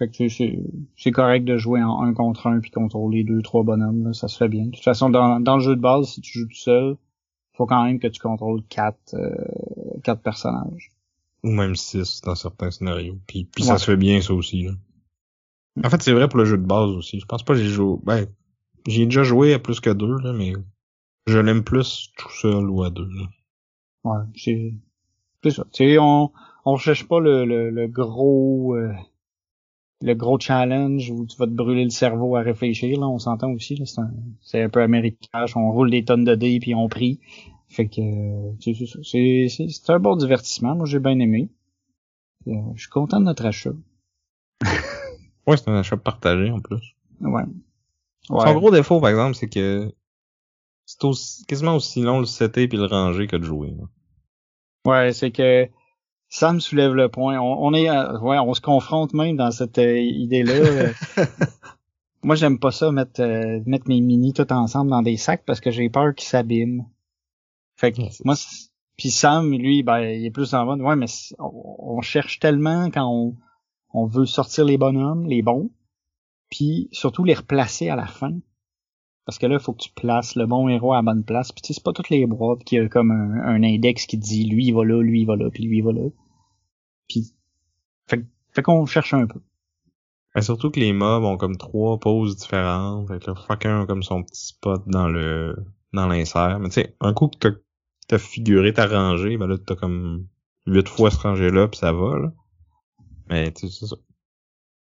Fait 0.00 0.08
que 0.08 0.28
c'est 0.96 1.10
correct 1.10 1.44
de 1.44 1.58
jouer 1.58 1.82
en 1.82 2.00
un 2.00 2.14
contre 2.14 2.46
un 2.46 2.60
puis 2.60 2.70
contrôler 2.70 3.22
deux, 3.22 3.42
trois 3.42 3.64
bonhommes, 3.64 4.04
là, 4.04 4.12
ça 4.14 4.28
se 4.28 4.38
fait 4.38 4.48
bien. 4.48 4.64
De 4.64 4.70
toute 4.70 4.82
façon, 4.82 5.10
dans, 5.10 5.40
dans 5.40 5.56
le 5.56 5.62
jeu 5.62 5.76
de 5.76 5.80
base, 5.82 6.08
si 6.08 6.22
tu 6.22 6.38
joues 6.38 6.48
tout 6.48 6.56
seul, 6.56 6.96
faut 7.52 7.66
quand 7.66 7.84
même 7.84 7.98
que 7.98 8.06
tu 8.06 8.18
contrôles 8.18 8.62
quatre, 8.70 9.12
euh, 9.12 9.34
quatre 10.02 10.22
personnages. 10.22 10.90
Ou 11.44 11.50
même 11.50 11.74
six 11.74 12.22
dans 12.22 12.34
certains 12.34 12.70
scénarios. 12.70 13.18
Puis, 13.26 13.44
puis 13.44 13.62
ça 13.62 13.76
se 13.76 13.84
fait 13.84 13.98
bien 13.98 14.22
ça 14.22 14.32
aussi. 14.32 14.62
Là. 14.62 14.72
En 15.84 15.90
fait, 15.90 16.00
c'est 16.00 16.14
vrai 16.14 16.28
pour 16.28 16.38
le 16.38 16.46
jeu 16.46 16.56
de 16.56 16.66
base 16.66 16.92
aussi. 16.92 17.20
Je 17.20 17.26
pense 17.26 17.42
pas 17.42 17.52
que 17.52 17.60
j'ai 17.60 17.68
joué. 17.68 17.98
Ben, 18.02 18.26
j'ai 18.86 19.04
déjà 19.04 19.22
joué 19.22 19.52
à 19.52 19.58
plus 19.58 19.80
que 19.80 19.90
deux, 19.90 20.16
là, 20.20 20.32
mais 20.32 20.54
je 21.26 21.38
l'aime 21.38 21.62
plus 21.62 22.10
tout 22.16 22.32
seul 22.32 22.70
ou 22.70 22.82
à 22.84 22.88
deux. 22.88 23.08
Là. 23.08 23.28
Ouais, 24.04 24.24
c'est. 24.34 24.72
C'est 25.44 25.50
ça. 25.50 25.66
Tu 25.74 25.84
sais, 25.84 25.98
on, 25.98 26.32
on 26.64 26.76
cherche 26.78 27.06
pas 27.06 27.20
le, 27.20 27.44
le, 27.44 27.68
le 27.68 27.86
gros. 27.86 28.76
Euh, 28.76 28.94
le 30.02 30.14
gros 30.14 30.38
challenge 30.38 31.10
où 31.10 31.26
tu 31.26 31.36
vas 31.36 31.46
te 31.46 31.52
brûler 31.52 31.84
le 31.84 31.90
cerveau 31.90 32.36
à 32.36 32.40
réfléchir, 32.40 32.98
là, 32.98 33.06
on 33.06 33.18
s'entend 33.18 33.50
aussi, 33.52 33.76
là, 33.76 33.84
c'est 33.86 34.00
un, 34.00 34.10
c'est 34.40 34.62
un 34.62 34.68
peu 34.68 34.82
américain, 34.82 35.44
on 35.54 35.72
roule 35.72 35.90
des 35.90 36.04
tonnes 36.04 36.24
de 36.24 36.34
dés 36.34 36.58
puis 36.60 36.74
on 36.74 36.88
prie. 36.88 37.20
Fait 37.68 37.86
que 37.86 38.00
c'est, 38.60 39.48
c'est, 39.48 39.68
c'est 39.68 39.90
un 39.90 39.98
bon 39.98 40.16
divertissement, 40.16 40.74
moi 40.74 40.86
j'ai 40.86 40.98
bien 40.98 41.18
aimé. 41.18 41.50
Euh, 42.48 42.52
je 42.74 42.80
suis 42.80 42.90
content 42.90 43.20
de 43.20 43.26
notre 43.26 43.44
achat. 43.46 43.72
ouais, 45.46 45.56
c'est 45.56 45.68
un 45.68 45.76
achat 45.76 45.96
partagé 45.96 46.50
en 46.50 46.60
plus. 46.60 46.96
Ouais. 47.20 47.42
ouais. 48.30 48.46
Son 48.46 48.54
gros 48.54 48.70
défaut, 48.70 49.00
par 49.00 49.10
exemple, 49.10 49.34
c'est 49.34 49.48
que 49.48 49.92
c'est 50.86 51.04
aussi, 51.04 51.44
quasiment 51.44 51.76
aussi 51.76 52.00
long 52.02 52.18
le 52.18 52.26
setter 52.26 52.66
puis 52.66 52.78
le 52.78 52.86
ranger 52.86 53.26
que 53.26 53.36
de 53.36 53.44
jouer. 53.44 53.72
Ouais, 54.84 55.12
c'est 55.12 55.30
que 55.30 55.68
Sam 56.30 56.60
soulève 56.60 56.94
le 56.94 57.08
point. 57.08 57.40
On, 57.40 57.74
est, 57.74 57.90
euh, 57.90 58.18
ouais, 58.20 58.38
on 58.38 58.54
se 58.54 58.60
confronte 58.60 59.12
même 59.14 59.36
dans 59.36 59.50
cette 59.50 59.78
euh, 59.78 59.98
idée-là. 59.98 60.92
Moi, 62.22 62.36
j'aime 62.36 62.60
pas 62.60 62.70
ça 62.70 62.92
mettre 62.92 63.20
euh, 63.20 63.60
mettre 63.66 63.88
mes 63.88 64.00
mini 64.00 64.32
tout 64.32 64.50
ensemble 64.52 64.90
dans 64.90 65.02
des 65.02 65.16
sacs 65.16 65.42
parce 65.44 65.60
que 65.60 65.72
j'ai 65.72 65.90
peur 65.90 66.14
qu'ils 66.14 66.28
s'abîment. 66.28 66.86
Fait 67.76 67.92
que 67.92 68.02
moi, 68.24 68.34
puis 68.98 69.10
Sam, 69.10 69.50
lui, 69.52 69.82
ben, 69.82 70.00
il 70.00 70.26
est 70.26 70.30
plus 70.30 70.52
en 70.52 70.66
mode, 70.66 70.82
ouais, 70.82 70.96
mais 70.96 71.06
on, 71.38 72.02
cherche 72.02 72.38
tellement 72.38 72.90
quand 72.90 73.10
on, 73.10 73.36
on 73.94 74.04
veut 74.04 74.26
sortir 74.26 74.66
les 74.66 74.76
bonhommes, 74.76 75.26
les 75.26 75.40
bons, 75.40 75.70
puis 76.50 76.90
surtout 76.92 77.24
les 77.24 77.32
replacer 77.32 77.88
à 77.88 77.96
la 77.96 78.06
fin. 78.06 78.32
Parce 79.26 79.38
que 79.38 79.46
là, 79.46 79.56
il 79.56 79.60
faut 79.60 79.72
que 79.72 79.82
tu 79.82 79.90
places 79.92 80.34
le 80.34 80.46
bon 80.46 80.68
héros 80.68 80.92
à 80.92 80.96
la 80.96 81.02
bonne 81.02 81.24
place. 81.24 81.52
Puis 81.52 81.62
tu 81.62 81.68
sais, 81.68 81.74
c'est 81.74 81.84
pas 81.84 81.92
toutes 81.92 82.10
les 82.10 82.26
boîtes 82.26 82.64
qui 82.64 82.78
a 82.78 82.88
comme 82.88 83.10
un, 83.10 83.62
index 83.62 84.06
qui 84.06 84.18
dit 84.18 84.44
lui 84.44 84.66
il 84.66 84.72
va 84.72 84.84
là, 84.84 85.00
lui 85.02 85.20
il 85.20 85.26
va 85.26 85.36
là, 85.36 85.50
puis 85.50 85.64
lui 85.64 85.78
il 85.78 85.84
va 85.84 85.92
là. 85.92 86.08
Puis 87.08 87.34
fait, 88.06 88.24
fait 88.52 88.62
qu'on 88.62 88.86
cherche 88.86 89.14
un 89.14 89.26
peu. 89.26 89.40
Mais 90.34 90.42
surtout 90.42 90.70
que 90.70 90.80
les 90.80 90.92
mobs 90.92 91.24
ont 91.24 91.36
comme 91.36 91.56
trois 91.56 91.98
poses 91.98 92.36
différentes. 92.36 93.08
Fait 93.08 93.22
que 93.22 93.32
chacun 93.48 93.82
a 93.82 93.86
comme 93.86 94.02
son 94.02 94.22
petit 94.22 94.46
spot 94.48 94.82
dans 94.86 95.08
le 95.08 95.56
dans 95.92 96.06
l'insert. 96.06 96.58
Mais 96.60 96.68
tu 96.68 96.74
sais, 96.74 96.96
un 97.00 97.12
coup 97.12 97.28
que 97.28 97.48
t'as 98.08 98.16
as 98.16 98.18
figuré 98.18 98.72
ta 98.72 98.86
rangée, 98.86 99.36
ben 99.36 99.46
là 99.46 99.56
t'as 99.58 99.76
comme 99.76 100.26
huit 100.66 100.88
fois 100.88 101.10
ce 101.10 101.18
rangée-là, 101.18 101.68
puis 101.68 101.78
ça 101.78 101.92
va 101.92 102.18
là. 102.18 102.32
Mais 103.28 103.52
tu 103.52 103.68
sais, 103.68 103.86
ça. 103.86 103.96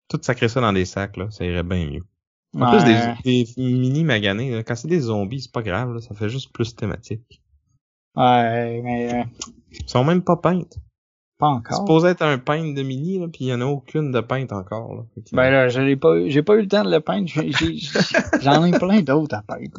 Tout 0.08 0.18
sacrer 0.22 0.48
ça 0.48 0.62
dans 0.62 0.72
des 0.72 0.86
sacs, 0.86 1.18
là, 1.18 1.30
ça 1.30 1.44
irait 1.44 1.62
bien 1.62 1.90
mieux. 1.90 2.04
En 2.54 2.70
plus, 2.70 2.84
des, 3.24 3.46
mini 3.56 4.04
maganés, 4.04 4.62
quand 4.64 4.74
c'est 4.74 4.88
des 4.88 5.00
zombies, 5.00 5.42
c'est 5.42 5.52
pas 5.52 5.62
grave, 5.62 5.92
là, 5.92 6.00
ça 6.00 6.14
fait 6.14 6.28
juste 6.28 6.52
plus 6.52 6.74
thématique. 6.74 7.42
Ouais, 8.16 8.80
mais... 8.82 9.14
Euh, 9.14 9.24
Ils 9.70 9.88
sont 9.88 10.04
même 10.04 10.22
pas 10.22 10.36
peintes. 10.36 10.78
Pas 11.38 11.48
encore. 11.48 11.76
C'est 11.76 11.80
supposé 11.82 12.08
être 12.08 12.22
un 12.22 12.38
peintre 12.38 12.74
de 12.74 12.82
mini, 12.82 13.18
là, 13.18 13.28
puis 13.28 13.44
il 13.44 13.48
y 13.48 13.54
en 13.54 13.60
a 13.60 13.66
aucune 13.66 14.10
de 14.10 14.20
peinte 14.20 14.52
encore. 14.52 14.94
Là. 14.94 15.02
Ben 15.32 15.50
là, 15.50 15.68
je 15.68 15.80
l'ai 15.80 15.94
pas, 15.94 16.26
j'ai 16.26 16.42
pas 16.42 16.54
eu 16.54 16.62
le 16.62 16.68
temps 16.68 16.84
de 16.84 16.90
le 16.90 17.00
peindre. 17.00 17.28
J'en 18.40 18.64
ai, 18.64 18.72
plein 18.72 19.02
d'autres 19.02 19.36
à 19.36 19.42
peindre. 19.42 19.78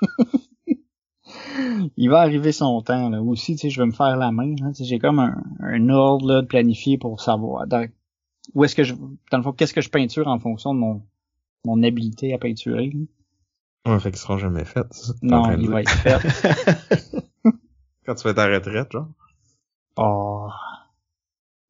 il 1.96 2.08
va 2.08 2.20
arriver 2.20 2.52
son 2.52 2.82
temps 2.82 3.08
là 3.08 3.22
aussi 3.22 3.54
tu 3.54 3.62
sais 3.62 3.70
je 3.70 3.80
vais 3.80 3.86
me 3.86 3.92
faire 3.92 4.16
la 4.18 4.30
main 4.30 4.54
j'ai 4.78 4.98
comme 4.98 5.18
un, 5.18 5.42
un 5.60 5.88
ordre 5.88 6.26
là, 6.26 6.42
de 6.42 6.46
planifier 6.46 6.98
pour 6.98 7.20
savoir 7.20 7.64
où 8.54 8.64
est-ce 8.64 8.76
que 8.76 8.84
je 8.84 8.94
dans 8.94 9.38
le 9.38 9.42
fond 9.42 9.52
qu'est-ce 9.52 9.72
que 9.72 9.80
je 9.80 9.88
peinture 9.88 10.28
en 10.28 10.38
fonction 10.38 10.74
de 10.74 10.80
mon 10.80 11.02
mon 11.66 11.82
habilité 11.82 12.32
à 12.32 12.38
peinturer. 12.38 12.92
Ouais, 13.86 14.00
fait 14.00 14.10
qu'il 14.10 14.20
sera 14.20 14.38
jamais 14.38 14.64
fait. 14.64 14.86
Ça, 14.92 15.12
non, 15.22 15.50
il 15.58 15.68
va 15.68 15.82
être 15.82 15.90
fait. 15.90 16.18
Quand 18.06 18.14
tu 18.14 18.22
fais 18.22 18.34
ta 18.34 18.46
retraite, 18.46 18.92
genre. 18.92 19.08
Oh. 19.96 20.48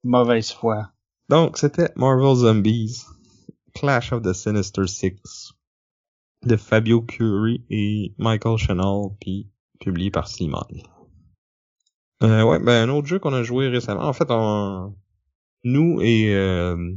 Mauvaise 0.04 0.52
foi. 0.52 0.92
Donc, 1.28 1.56
c'était 1.56 1.90
Marvel 1.96 2.36
Zombies. 2.36 3.04
Clash 3.74 4.12
of 4.12 4.22
the 4.22 4.32
Sinister 4.32 4.86
Six. 4.86 5.54
De 6.44 6.56
Fabio 6.56 7.02
Curie 7.02 7.64
et 7.70 8.14
Michael 8.18 8.58
Chanel, 8.58 9.16
puis 9.20 9.50
publié 9.80 10.10
par 10.10 10.28
Simon. 10.28 10.66
Euh, 12.22 12.42
ouais, 12.42 12.58
ben 12.58 12.88
un 12.88 12.92
autre 12.92 13.06
jeu 13.06 13.18
qu'on 13.18 13.32
a 13.32 13.42
joué 13.42 13.68
récemment. 13.68 14.04
En 14.04 14.12
fait, 14.12 14.30
on... 14.30 14.94
nous 15.64 16.00
et 16.02 16.34
euh, 16.34 16.94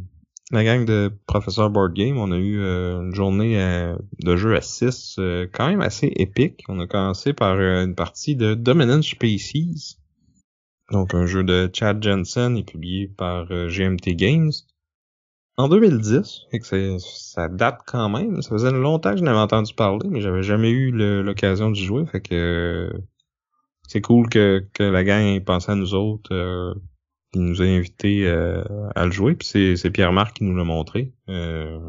la 0.52 0.64
gang 0.64 0.84
de 0.86 1.12
Professeur 1.28 1.70
Board 1.70 1.94
Game, 1.94 2.18
on 2.18 2.32
a 2.32 2.38
eu 2.38 2.60
euh, 2.60 3.02
une 3.02 3.14
journée 3.14 3.62
euh, 3.62 3.96
de 4.24 4.36
jeu 4.36 4.56
à 4.56 4.62
6 4.62 5.18
euh, 5.20 5.48
quand 5.52 5.68
même 5.68 5.82
assez 5.82 6.12
épique. 6.16 6.64
On 6.70 6.80
a 6.80 6.88
commencé 6.88 7.34
par 7.34 7.60
une 7.60 7.96
partie 7.96 8.36
de 8.36 8.56
Dominance 8.56 9.06
Species. 9.06 9.98
Donc 10.92 11.14
un 11.14 11.28
jeu 11.28 11.44
de 11.44 11.70
Chad 11.72 12.02
Jensen 12.02 12.58
et 12.58 12.64
publié 12.64 13.08
par 13.08 13.46
GMT 13.46 14.16
Games 14.16 14.52
en 15.58 15.70
2010. 15.70 16.48
Et 16.52 16.60
que 16.60 16.98
ça 16.98 17.48
date 17.48 17.82
quand 17.86 18.10
même. 18.10 18.42
Ça 18.42 18.50
faisait 18.50 18.72
longtemps 18.72 19.12
que 19.12 19.18
je 19.18 19.24
n'avais 19.24 19.38
entendu 19.38 19.76
parler, 19.76 20.10
mais 20.10 20.20
j'avais 20.20 20.42
jamais 20.42 20.72
eu 20.72 20.92
l'occasion 21.22 21.70
d'y 21.70 21.86
jouer. 21.86 22.08
Fait 22.08 22.22
que 22.22 22.92
c'est 23.88 24.02
cool 24.02 24.30
que, 24.30 24.66
que 24.74 24.82
la 24.82 25.04
gang 25.04 25.22
ait 25.22 25.42
pensé 25.42 25.72
à 25.72 25.76
nous 25.76 25.94
autres. 25.94 26.76
Euh, 27.36 27.40
il 27.40 27.42
nous 27.42 27.62
a 27.62 27.66
invités 27.66 28.28
euh, 28.28 28.64
à 28.96 29.06
le 29.06 29.12
jouer. 29.12 29.36
Puis 29.36 29.48
c'est, 29.78 29.92
Pierre-Marc 29.92 30.38
qui 30.38 30.44
nous 30.44 30.56
l'a 30.56 30.64
montré. 30.64 31.14
Euh, 31.30 31.80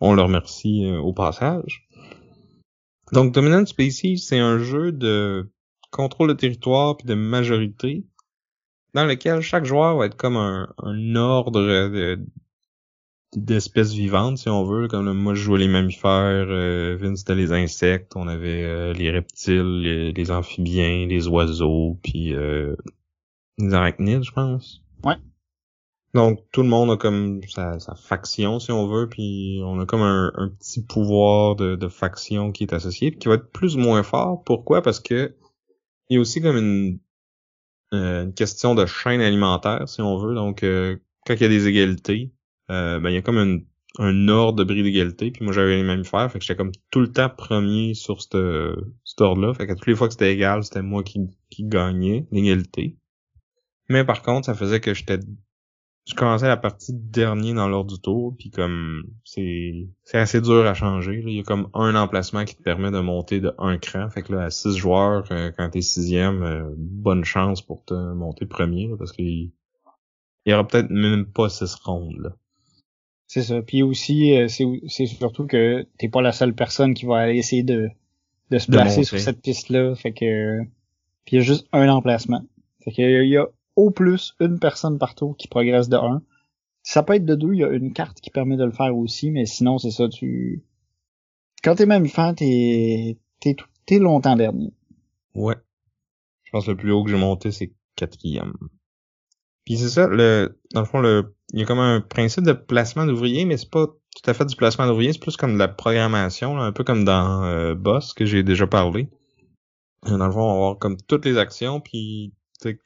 on 0.00 0.14
le 0.14 0.22
remercie 0.22 0.90
au 1.02 1.12
passage. 1.12 1.88
Donc 3.12 3.32
Dominant 3.32 3.66
Species, 3.66 4.18
c'est 4.18 4.38
un 4.38 4.58
jeu 4.58 4.92
de 4.92 5.50
contrôle 5.90 6.28
de 6.28 6.34
territoire 6.34 6.96
puis 6.96 7.06
de 7.06 7.14
majorité 7.14 8.04
dans 8.94 9.04
lequel 9.04 9.40
chaque 9.40 9.64
joueur 9.64 9.96
va 9.96 10.06
être 10.06 10.16
comme 10.16 10.36
un, 10.36 10.72
un 10.78 11.16
ordre 11.16 11.50
de, 11.50 12.18
d'espèces 13.36 13.92
vivantes, 13.92 14.38
si 14.38 14.48
on 14.48 14.64
veut. 14.64 14.88
Comme 14.88 15.12
moi, 15.12 15.34
je 15.34 15.42
jouais 15.42 15.58
les 15.58 15.68
mammifères, 15.68 16.46
euh, 16.48 16.96
Vince, 17.00 17.20
c'était 17.20 17.34
les 17.34 17.52
insectes, 17.52 18.16
on 18.16 18.28
avait 18.28 18.62
euh, 18.62 18.92
les 18.92 19.10
reptiles, 19.10 20.12
les, 20.14 20.30
amphibiens, 20.30 21.06
les 21.06 21.28
oiseaux, 21.28 21.98
puis 22.02 22.34
euh, 22.34 22.76
les 23.58 23.74
arachnides, 23.74 24.22
je 24.22 24.32
pense. 24.32 24.82
Ouais. 25.04 25.16
Donc, 26.14 26.40
tout 26.52 26.62
le 26.62 26.68
monde 26.68 26.90
a 26.90 26.96
comme 26.96 27.40
sa, 27.48 27.78
faction, 27.96 28.60
si 28.60 28.70
on 28.70 28.86
veut, 28.86 29.08
puis 29.08 29.60
on 29.64 29.80
a 29.80 29.86
comme 29.86 30.02
un, 30.02 30.48
petit 30.58 30.84
pouvoir 30.84 31.56
de, 31.56 31.74
de, 31.74 31.88
faction 31.88 32.52
qui 32.52 32.64
est 32.64 32.72
associé, 32.72 33.10
puis 33.10 33.18
qui 33.18 33.28
va 33.28 33.34
être 33.34 33.50
plus 33.50 33.76
ou 33.76 33.80
moins 33.80 34.02
fort. 34.02 34.42
Pourquoi? 34.44 34.80
Parce 34.82 35.00
que 35.00 35.34
il 36.08 36.14
y 36.14 36.16
a 36.18 36.20
aussi 36.20 36.40
comme 36.40 36.56
une, 36.56 37.00
euh, 37.94 38.24
une 38.24 38.34
question 38.34 38.74
de 38.74 38.86
chaîne 38.86 39.20
alimentaire, 39.20 39.88
si 39.88 40.00
on 40.02 40.18
veut. 40.18 40.34
Donc, 40.34 40.64
quand 41.26 41.34
il 41.34 41.40
y 41.40 41.44
a 41.44 41.48
des 41.48 41.66
égalités, 41.66 42.32
euh, 42.70 43.00
ben 43.00 43.10
il 43.10 43.14
y 43.14 43.18
a 43.18 43.22
comme 43.22 43.38
une, 43.38 43.66
un 43.98 44.28
ordre 44.28 44.58
de 44.58 44.64
bris 44.64 44.82
d'égalité, 44.82 45.30
puis 45.30 45.44
moi 45.44 45.52
j'avais 45.52 45.76
les 45.76 45.82
mammifères, 45.82 46.30
fait 46.30 46.38
que 46.38 46.44
j'étais 46.44 46.56
comme 46.56 46.72
tout 46.90 47.00
le 47.00 47.12
temps 47.12 47.30
premier 47.30 47.94
sur 47.94 48.22
cet 48.22 48.34
ordre-là, 49.20 49.54
fait 49.54 49.66
que 49.66 49.72
toutes 49.72 49.86
les 49.86 49.94
fois 49.94 50.08
que 50.08 50.14
c'était 50.14 50.32
égal, 50.32 50.64
c'était 50.64 50.82
moi 50.82 51.02
qui, 51.02 51.20
qui 51.50 51.64
gagnais 51.64 52.26
l'égalité. 52.30 52.96
Mais 53.88 54.04
par 54.04 54.22
contre, 54.22 54.46
ça 54.46 54.54
faisait 54.54 54.80
que 54.80 54.94
j'étais 54.94 55.18
je 56.06 56.14
commençais 56.14 56.48
la 56.48 56.58
partie 56.58 56.92
dernier 56.92 57.54
dans 57.54 57.66
l'ordre 57.66 57.94
du 57.94 58.00
tour, 58.00 58.34
puis 58.38 58.50
comme 58.50 59.04
c'est 59.24 59.88
c'est 60.02 60.18
assez 60.18 60.40
dur 60.42 60.66
à 60.66 60.74
changer. 60.74 61.22
Il 61.26 61.32
y 61.32 61.40
a 61.40 61.42
comme 61.42 61.70
un 61.72 61.94
emplacement 61.94 62.44
qui 62.44 62.56
te 62.56 62.62
permet 62.62 62.90
de 62.90 63.00
monter 63.00 63.40
de 63.40 63.54
un 63.58 63.78
cran. 63.78 64.10
Fait 64.10 64.22
que 64.22 64.34
là, 64.34 64.44
à 64.44 64.50
six 64.50 64.76
joueurs, 64.76 65.24
euh, 65.30 65.50
quand 65.56 65.70
t'es 65.70 65.80
sixième, 65.80 66.42
euh, 66.42 66.74
bonne 66.76 67.24
chance 67.24 67.62
pour 67.62 67.84
te 67.84 67.94
monter 67.94 68.44
premier, 68.44 68.90
parce 68.98 69.12
qu'il 69.12 69.50
y 70.44 70.52
aura 70.52 70.66
peut-être 70.66 70.90
même 70.90 71.24
pas 71.24 71.48
six 71.48 71.74
rondes. 71.76 72.18
Là. 72.18 72.36
C'est 73.26 73.42
ça. 73.42 73.62
Puis 73.62 73.82
aussi, 73.82 74.36
euh, 74.36 74.48
c'est 74.48 75.06
surtout 75.06 75.46
que 75.46 75.86
t'es 75.98 76.10
pas 76.10 76.20
la 76.20 76.32
seule 76.32 76.54
personne 76.54 76.92
qui 76.92 77.06
va 77.06 77.20
aller 77.20 77.38
essayer 77.38 77.62
de, 77.62 77.88
de 78.50 78.58
se 78.58 78.70
placer 78.70 79.04
sur 79.04 79.18
cette 79.18 79.40
piste-là. 79.40 79.94
Fait 79.94 80.12
que 80.12 80.60
puis 81.24 81.36
il 81.36 81.38
y 81.38 81.42
a 81.42 81.44
juste 81.44 81.66
un 81.72 81.88
emplacement. 81.88 82.42
Fait 82.84 82.92
qu'il 82.92 83.26
y 83.26 83.38
a 83.38 83.46
au 83.76 83.90
plus 83.90 84.34
une 84.40 84.58
personne 84.58 84.98
partout 84.98 85.34
qui 85.34 85.48
progresse 85.48 85.88
de 85.88 85.96
un. 85.96 86.22
Ça 86.82 87.02
peut 87.02 87.14
être 87.14 87.24
de 87.24 87.34
deux, 87.34 87.54
il 87.54 87.60
y 87.60 87.64
a 87.64 87.70
une 87.70 87.92
carte 87.92 88.20
qui 88.20 88.30
permet 88.30 88.56
de 88.56 88.64
le 88.64 88.72
faire 88.72 88.96
aussi, 88.96 89.30
mais 89.30 89.46
sinon 89.46 89.78
c'est 89.78 89.90
ça, 89.90 90.08
tu. 90.08 90.64
Quand 91.62 91.76
t'es 91.76 91.86
même 91.86 92.08
fan, 92.08 92.34
t'es 92.34 93.18
t'es 93.40 93.56
t'es 93.86 93.98
longtemps 93.98 94.36
dernier. 94.36 94.72
Ouais. 95.34 95.56
Je 96.44 96.50
pense 96.50 96.66
que 96.66 96.72
le 96.72 96.76
plus 96.76 96.92
haut 96.92 97.02
que 97.02 97.10
j'ai 97.10 97.16
monté 97.16 97.50
c'est 97.50 97.72
quatrième. 97.96 98.52
Puis 99.64 99.78
c'est 99.78 99.88
ça, 99.88 100.06
le, 100.06 100.58
dans 100.74 100.80
le 100.80 100.86
fond, 100.86 101.00
le, 101.00 101.34
il 101.52 101.60
y 101.60 101.62
a 101.62 101.66
comme 101.66 101.78
un 101.78 102.00
principe 102.00 102.44
de 102.44 102.52
placement 102.52 103.06
d'ouvriers, 103.06 103.46
mais 103.46 103.56
c'est 103.56 103.70
pas 103.70 103.86
tout 103.86 104.30
à 104.30 104.34
fait 104.34 104.44
du 104.44 104.56
placement 104.56 104.86
d'ouvriers, 104.86 105.12
c'est 105.12 105.18
plus 105.18 105.36
comme 105.36 105.54
de 105.54 105.58
la 105.58 105.68
programmation, 105.68 106.58
un 106.58 106.72
peu 106.72 106.84
comme 106.84 107.04
dans 107.04 107.44
euh, 107.44 107.74
Boss 107.74 108.12
que 108.12 108.26
j'ai 108.26 108.42
déjà 108.42 108.66
parlé. 108.66 109.08
Dans 110.02 110.26
le 110.26 110.32
fond, 110.32 110.42
on 110.42 110.48
va 110.48 110.52
avoir 110.52 110.78
comme 110.78 110.98
toutes 111.08 111.24
les 111.24 111.38
actions, 111.38 111.80
puis 111.80 112.34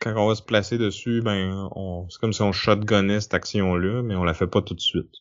quand 0.01 0.15
on 0.17 0.29
va 0.29 0.35
se 0.35 0.43
placer 0.43 0.79
dessus, 0.79 1.23
ben 1.23 1.69
c'est 2.09 2.21
comme 2.21 2.33
si 2.33 2.43
on 2.43 2.53
shotgunnait 2.53 3.21
cette 3.21 3.35
action-là, 3.35 4.03
mais 4.03 4.17
on 4.17 4.25
la 4.25 4.35
fait 4.35 4.47
pas 4.47 4.63
tout 4.63 4.75
de 4.75 4.81
suite. 4.81 5.15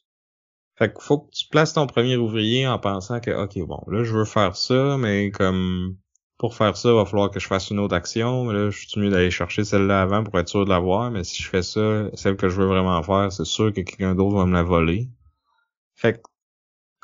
Fait 0.78 0.94
qu'il 0.94 1.04
faut 1.04 1.20
que 1.20 1.32
tu 1.32 1.48
places 1.50 1.74
ton 1.74 1.88
premier 1.88 2.18
ouvrier 2.18 2.68
en 2.68 2.78
pensant 2.80 3.20
que 3.20 3.32
ok 3.32 3.66
bon 3.66 3.84
là 3.88 4.04
je 4.04 4.14
veux 4.14 4.26
faire 4.26 4.56
ça, 4.56 4.98
mais 4.98 5.32
comme 5.32 5.98
pour 6.38 6.56
faire 6.56 6.78
ça, 6.78 6.90
il 6.90 6.96
va 6.96 7.06
falloir 7.06 7.32
que 7.32 7.40
je 7.40 7.48
fasse 7.48 7.72
une 7.72 7.80
autre 7.80 7.96
action. 7.96 8.46
Mais 8.46 8.54
là, 8.54 8.70
je 8.70 8.88
suis 8.88 9.00
mieux 9.00 9.10
d'aller 9.10 9.32
chercher 9.32 9.64
celle-là 9.64 10.02
avant 10.02 10.24
pour 10.24 10.38
être 10.40 10.50
sûr 10.50 10.66
de 10.66 10.70
l'avoir. 10.70 11.10
Mais 11.12 11.24
si 11.24 11.42
je 11.42 11.50
fais 11.50 11.64
ça, 11.64 12.10
celle 12.14 12.38
que 12.38 12.50
je 12.50 12.62
veux 12.62 12.68
vraiment 12.68 13.02
faire, 13.04 13.32
c'est 13.32 13.46
sûr 13.46 13.74
que 13.74 13.82
quelqu'un 13.82 14.16
d'autre 14.16 14.38
va 14.38 14.46
me 14.46 14.54
la 14.54 14.64
voler. 14.64 15.10
Fait 15.96 16.14
que, 16.14 16.20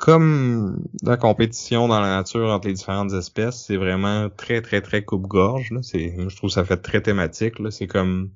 comme 0.04 0.84
la 1.02 1.16
compétition 1.16 1.88
dans 1.88 1.98
la 1.98 2.16
nature 2.16 2.50
entre 2.50 2.68
les 2.68 2.74
différentes 2.74 3.14
espèces, 3.14 3.64
c'est 3.64 3.78
vraiment 3.78 4.28
très, 4.28 4.60
très, 4.60 4.82
très 4.82 5.02
coupe-gorge. 5.02 5.72
C'est, 5.80 6.14
je 6.28 6.36
trouve 6.36 6.50
ça 6.50 6.62
fait 6.62 6.76
très 6.76 7.00
thématique. 7.00 7.54
C'est 7.70 7.86
comme 7.86 8.30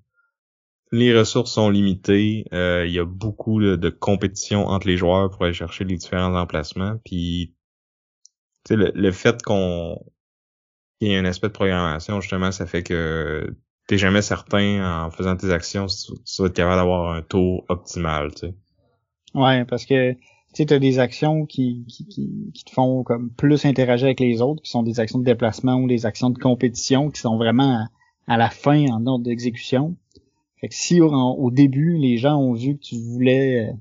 les 0.93 1.15
ressources 1.15 1.53
sont 1.53 1.69
limitées. 1.69 2.47
Euh, 2.55 2.87
il 2.87 2.93
y 2.95 2.99
a 2.99 3.05
beaucoup 3.05 3.61
de 3.61 3.91
compétition 3.91 4.69
entre 4.69 4.87
les 4.87 4.97
joueurs 4.97 5.29
pour 5.29 5.45
aller 5.45 5.53
chercher 5.53 5.85
les 5.85 5.99
différents 5.99 6.35
emplacements. 6.35 6.97
Puis 7.05 7.55
le, 8.71 8.91
le 8.95 9.13
fait 9.13 9.43
qu'on 9.43 10.03
il 11.03 11.13
y 11.13 11.17
a 11.17 11.19
un 11.19 11.27
aspect 11.27 11.49
de 11.49 11.53
programmation, 11.53 12.23
justement, 12.23 12.51
ça 12.51 12.65
fait 12.65 12.83
que 12.83 13.55
t'es 13.89 13.99
jamais 13.99 14.23
certain 14.23 15.05
en 15.05 15.11
faisant 15.11 15.37
tes 15.37 15.53
actions 15.53 15.87
si 15.87 16.15
tu 16.25 16.41
vas 16.41 16.49
être 16.49 16.57
capable 16.57 16.77
d'avoir 16.77 17.13
un 17.13 17.21
taux 17.21 17.67
optimal, 17.69 18.33
tu 18.33 18.47
sais. 18.47 18.55
Ouais, 19.35 19.67
parce 19.67 19.85
que 19.85 20.17
tu 20.67 20.75
as 20.75 20.79
des 20.79 20.99
actions 20.99 21.47
qui, 21.47 21.85
qui, 21.89 22.07
qui, 22.07 22.65
te 22.65 22.71
font 22.71 23.03
comme 23.03 23.31
plus 23.31 23.65
interagir 23.65 24.07
avec 24.07 24.21
les 24.21 24.41
autres, 24.41 24.63
qui 24.63 24.71
sont 24.71 24.83
des 24.83 25.01
actions 25.01 25.19
de 25.19 25.25
déplacement 25.25 25.77
ou 25.77 25.87
des 25.87 26.07
actions 26.07 26.31
de 26.31 26.39
compétition 26.39 27.11
qui 27.11 27.21
sont 27.21 27.37
vraiment 27.37 27.87
à, 28.27 28.37
la 28.37 28.51
fin 28.51 28.87
en 28.87 29.07
ordre 29.07 29.25
d'exécution. 29.25 29.97
Fait 30.61 30.69
que 30.69 30.75
si 30.75 31.01
au, 31.01 31.51
début 31.51 31.97
les 31.99 32.17
gens 32.17 32.37
ont 32.37 32.55
vu 32.55 32.77
que 32.77 32.83
tu 32.83 32.97
voulais 32.97 33.73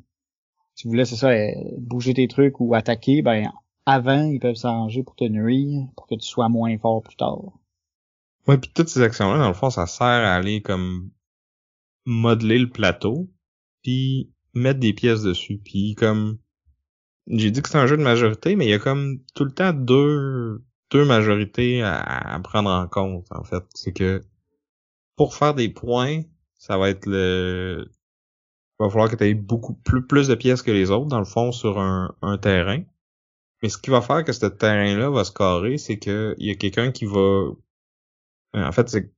tu 0.75 0.87
voulais 0.87 1.05
c'est 1.05 1.15
ça 1.15 1.31
bouger 1.79 2.13
tes 2.13 2.27
trucs 2.27 2.59
ou 2.59 2.75
attaquer, 2.75 3.23
ben 3.23 3.51
avant, 3.87 4.25
ils 4.25 4.39
peuvent 4.39 4.55
s'arranger 4.55 5.01
pour 5.01 5.15
te 5.15 5.23
nuire, 5.23 5.87
pour 5.95 6.07
que 6.07 6.15
tu 6.15 6.27
sois 6.27 6.49
moins 6.49 6.77
fort 6.77 7.01
plus 7.01 7.15
tard. 7.15 7.39
Ouais, 8.45 8.57
puis 8.57 8.69
toutes 8.75 8.89
ces 8.89 9.01
actions-là, 9.01 9.39
dans 9.39 9.47
le 9.47 9.53
fond, 9.53 9.69
ça 9.69 9.87
sert 9.87 10.05
à 10.05 10.35
aller 10.35 10.61
comme 10.61 11.09
modeler 12.05 12.59
le 12.59 12.69
plateau, 12.69 13.29
puis 13.83 14.29
mettre 14.53 14.81
des 14.81 14.91
pièces 14.91 15.21
dessus. 15.21 15.61
Puis 15.63 15.95
comme 15.95 16.37
j'ai 17.27 17.51
dit 17.51 17.61
que 17.61 17.69
c'est 17.69 17.77
un 17.77 17.87
jeu 17.87 17.97
de 17.97 18.03
majorité, 18.03 18.55
mais 18.55 18.65
il 18.65 18.69
y 18.69 18.73
a 18.73 18.79
comme 18.79 19.19
tout 19.35 19.45
le 19.45 19.51
temps 19.51 19.73
deux 19.73 20.63
deux 20.91 21.05
majorités 21.05 21.81
à, 21.83 22.39
prendre 22.43 22.69
en 22.69 22.87
compte, 22.87 23.27
en 23.31 23.43
fait. 23.43 23.63
C'est 23.73 23.91
que 23.91 24.21
pour 25.15 25.35
faire 25.35 25.53
des 25.53 25.69
points, 25.69 26.21
ça 26.57 26.77
va 26.77 26.89
être 26.89 27.05
le 27.05 27.89
il 28.79 28.83
va 28.83 28.89
falloir 28.89 29.09
que 29.09 29.15
tu 29.15 29.23
aies 29.25 29.33
beaucoup 29.33 29.73
plus, 29.73 30.05
plus 30.05 30.27
de 30.27 30.35
pièces 30.35 30.61
que 30.61 30.71
les 30.71 30.91
autres, 30.91 31.07
dans 31.07 31.17
le 31.17 31.25
fond, 31.25 31.51
sur 31.51 31.79
un, 31.79 32.15
un 32.21 32.37
terrain. 32.37 32.83
Mais 33.61 33.69
ce 33.69 33.77
qui 33.79 33.89
va 33.89 34.01
faire 34.01 34.23
que 34.23 34.31
ce 34.31 34.45
terrain-là 34.45 35.09
va 35.09 35.23
se 35.23 35.31
carrer, 35.31 35.79
c'est 35.79 35.97
que 35.97 36.35
il 36.37 36.47
y 36.47 36.51
a 36.51 36.55
quelqu'un 36.55 36.91
qui 36.91 37.05
va. 37.05 37.19
Euh, 37.19 37.55
en 38.53 38.71
fait, 38.71 38.87
c'est 38.87 39.11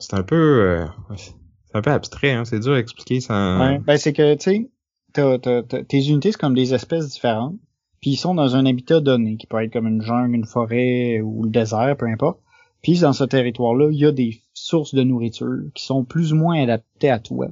c'est 0.00 0.14
un 0.14 0.24
peu 0.24 0.34
euh, 0.34 0.86
c'est 1.16 1.76
un 1.76 1.82
peu 1.82 1.92
abstrait, 1.92 2.32
hein. 2.32 2.44
C'est 2.44 2.58
dur 2.58 2.74
à 2.74 2.80
expliquer. 2.80 3.20
Ouais, 3.30 3.78
ben 3.78 3.96
c'est 3.96 4.12
que 4.12 4.34
tu 4.34 4.42
sais, 4.42 4.70
tes 5.14 6.08
unités 6.08 6.32
c'est 6.32 6.40
comme 6.40 6.54
des 6.54 6.74
espèces 6.74 7.08
différentes, 7.08 7.56
puis 8.00 8.10
ils 8.10 8.16
sont 8.16 8.34
dans 8.34 8.56
un 8.56 8.66
habitat 8.66 9.00
donné, 9.00 9.36
qui 9.36 9.46
peut 9.46 9.62
être 9.62 9.72
comme 9.72 9.86
une 9.86 10.02
jungle, 10.02 10.34
une 10.34 10.44
forêt 10.44 11.20
ou 11.20 11.44
le 11.44 11.50
désert, 11.50 11.96
peu 11.96 12.06
importe. 12.06 12.38
Puis 12.82 13.00
dans 13.00 13.14
ce 13.14 13.24
territoire-là, 13.24 13.88
il 13.90 13.98
y 13.98 14.04
a 14.04 14.12
des 14.12 14.42
sources 14.52 14.94
de 14.94 15.02
nourriture 15.02 15.62
qui 15.74 15.84
sont 15.84 16.04
plus 16.04 16.34
ou 16.34 16.36
moins 16.36 16.62
adaptées 16.62 17.08
à 17.08 17.18
toi. 17.18 17.48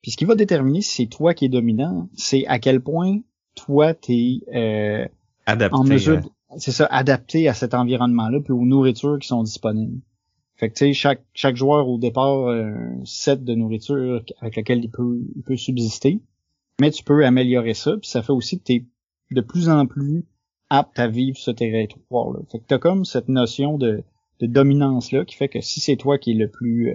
Puis 0.00 0.12
ce 0.12 0.16
qui 0.16 0.24
va 0.24 0.36
déterminer 0.36 0.80
si 0.80 1.02
c'est 1.02 1.08
toi 1.08 1.34
qui 1.34 1.46
es 1.46 1.48
dominant, 1.48 2.08
c'est 2.14 2.46
à 2.46 2.60
quel 2.60 2.80
point 2.80 3.18
toi, 3.56 3.94
t'es 3.94 4.40
euh, 4.54 5.06
en 5.72 5.84
mesure, 5.84 6.20
c'est 6.56 6.70
ça, 6.70 6.86
adapté 6.86 7.48
à 7.48 7.54
cet 7.54 7.74
environnement-là, 7.74 8.40
puis 8.40 8.52
aux 8.52 8.64
nourritures 8.64 9.18
qui 9.18 9.26
sont 9.26 9.42
disponibles. 9.42 10.00
Fait 10.56 10.68
que 10.68 10.74
tu 10.74 10.86
sais, 10.86 10.92
chaque, 10.92 11.24
chaque 11.34 11.56
joueur 11.56 11.88
au 11.88 11.98
départ 11.98 12.48
a 12.48 12.54
un 12.54 13.04
set 13.04 13.44
de 13.44 13.54
nourriture 13.54 14.22
avec 14.40 14.56
lequel 14.56 14.84
il 14.84 14.90
peut, 14.90 15.20
il 15.36 15.42
peut 15.42 15.56
subsister. 15.56 16.20
Mais 16.80 16.90
tu 16.90 17.02
peux 17.02 17.24
améliorer 17.24 17.74
ça, 17.74 17.96
puis 17.96 18.08
ça 18.08 18.22
fait 18.22 18.32
aussi 18.32 18.58
que 18.58 18.64
tu 18.64 18.72
es 18.74 18.86
de 19.30 19.40
plus 19.40 19.68
en 19.68 19.86
plus 19.86 20.26
apte 20.70 20.98
à 20.98 21.08
vivre 21.08 21.36
ce 21.36 21.50
territoire-là. 21.50 22.40
Fait 22.50 22.58
que 22.58 22.64
t'as 22.66 22.78
comme 22.78 23.04
cette 23.04 23.28
notion 23.28 23.78
de, 23.78 24.04
de 24.40 24.46
dominance-là 24.46 25.24
qui 25.24 25.34
fait 25.34 25.48
que 25.48 25.60
si 25.60 25.80
c'est 25.80 25.96
toi 25.96 26.18
qui 26.18 26.32
est 26.32 26.34
le 26.34 26.50
plus 26.50 26.90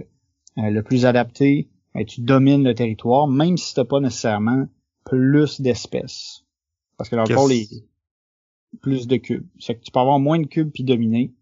euh, 0.57 0.69
le 0.69 0.83
plus 0.83 1.05
adapté, 1.05 1.69
ben, 1.93 2.05
tu 2.05 2.21
domines 2.21 2.63
le 2.63 2.75
territoire, 2.75 3.27
même 3.27 3.57
si 3.57 3.73
t'as 3.73 3.85
pas 3.85 3.99
nécessairement 3.99 4.67
plus 5.05 5.61
d'espèces. 5.61 6.45
Parce 6.97 7.09
que 7.09 7.15
encore 7.15 7.47
les 7.47 7.67
plus 8.81 9.07
de 9.07 9.17
cubes. 9.17 9.47
C'est 9.59 9.75
que 9.75 9.83
tu 9.83 9.91
peux 9.91 9.99
avoir 9.99 10.19
moins 10.19 10.39
de 10.39 10.47
cubes 10.47 10.71
puis 10.71 10.83
dominer. 10.83 11.33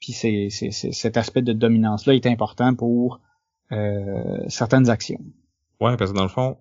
Puis 0.00 0.12
c'est, 0.12 0.48
c'est, 0.50 0.70
cet 0.70 1.16
aspect 1.16 1.42
de 1.42 1.52
dominance-là 1.52 2.14
est 2.14 2.26
important 2.26 2.74
pour 2.74 3.20
euh, 3.72 4.44
certaines 4.48 4.88
actions. 4.88 5.20
Ouais, 5.80 5.96
parce 5.96 6.12
que 6.12 6.16
dans 6.16 6.22
le 6.22 6.28
fond, 6.28 6.56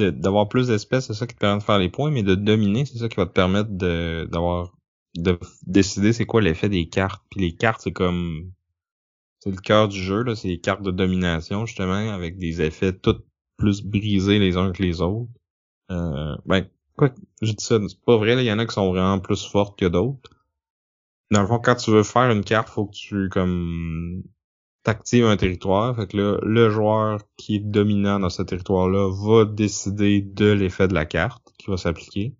d'avoir 0.00 0.48
plus 0.48 0.68
d'espèces, 0.68 1.06
c'est 1.06 1.14
ça 1.14 1.26
qui 1.26 1.34
te 1.34 1.40
permet 1.40 1.58
de 1.58 1.64
faire 1.64 1.78
les 1.78 1.88
points, 1.88 2.10
mais 2.10 2.22
de 2.22 2.34
dominer, 2.34 2.84
c'est 2.84 2.98
ça 2.98 3.08
qui 3.08 3.16
va 3.16 3.26
te 3.26 3.32
permettre 3.32 3.70
de 3.70 4.28
d'avoir 4.30 4.72
de 5.16 5.38
décider 5.66 6.12
c'est 6.12 6.26
quoi 6.26 6.40
l'effet 6.40 6.68
des 6.68 6.88
cartes. 6.88 7.24
Puis 7.30 7.40
les 7.40 7.54
cartes, 7.54 7.80
c'est 7.82 7.92
comme 7.92 8.52
c'est 9.40 9.50
le 9.50 9.56
cœur 9.56 9.88
du 9.88 10.00
jeu, 10.00 10.22
là, 10.22 10.34
c'est 10.34 10.48
les 10.48 10.60
cartes 10.60 10.82
de 10.82 10.90
domination, 10.90 11.66
justement, 11.66 12.12
avec 12.12 12.38
des 12.38 12.60
effets 12.62 12.92
toutes 12.92 13.24
plus 13.56 13.82
brisés 13.82 14.38
les 14.38 14.56
uns 14.56 14.72
que 14.72 14.82
les 14.82 15.00
autres. 15.00 15.30
Euh, 15.90 16.36
ben, 16.46 16.68
quoi 16.96 17.10
je 17.42 17.52
dis 17.52 17.64
ça, 17.64 17.78
c'est 17.88 18.00
pas 18.04 18.16
vrai, 18.16 18.36
il 18.36 18.46
y 18.46 18.52
en 18.52 18.58
a 18.58 18.66
qui 18.66 18.74
sont 18.74 18.90
vraiment 18.90 19.18
plus 19.20 19.46
fortes 19.46 19.78
que 19.78 19.86
d'autres. 19.86 20.30
Dans 21.30 21.42
le 21.42 21.46
fond, 21.46 21.58
quand 21.58 21.76
tu 21.76 21.90
veux 21.90 22.02
faire 22.02 22.30
une 22.30 22.44
carte, 22.44 22.68
faut 22.68 22.86
que 22.86 22.94
tu 22.94 23.28
comme 23.28 24.22
t'actives 24.84 25.26
un 25.26 25.36
territoire. 25.36 25.94
Fait 25.96 26.06
que 26.06 26.16
là, 26.16 26.38
le 26.42 26.70
joueur 26.70 27.20
qui 27.36 27.56
est 27.56 27.60
dominant 27.60 28.20
dans 28.20 28.30
ce 28.30 28.42
territoire-là 28.42 29.10
va 29.10 29.44
décider 29.44 30.20
de 30.20 30.50
l'effet 30.50 30.88
de 30.88 30.94
la 30.94 31.06
carte 31.06 31.52
qui 31.58 31.70
va 31.70 31.76
s'appliquer. 31.76 32.36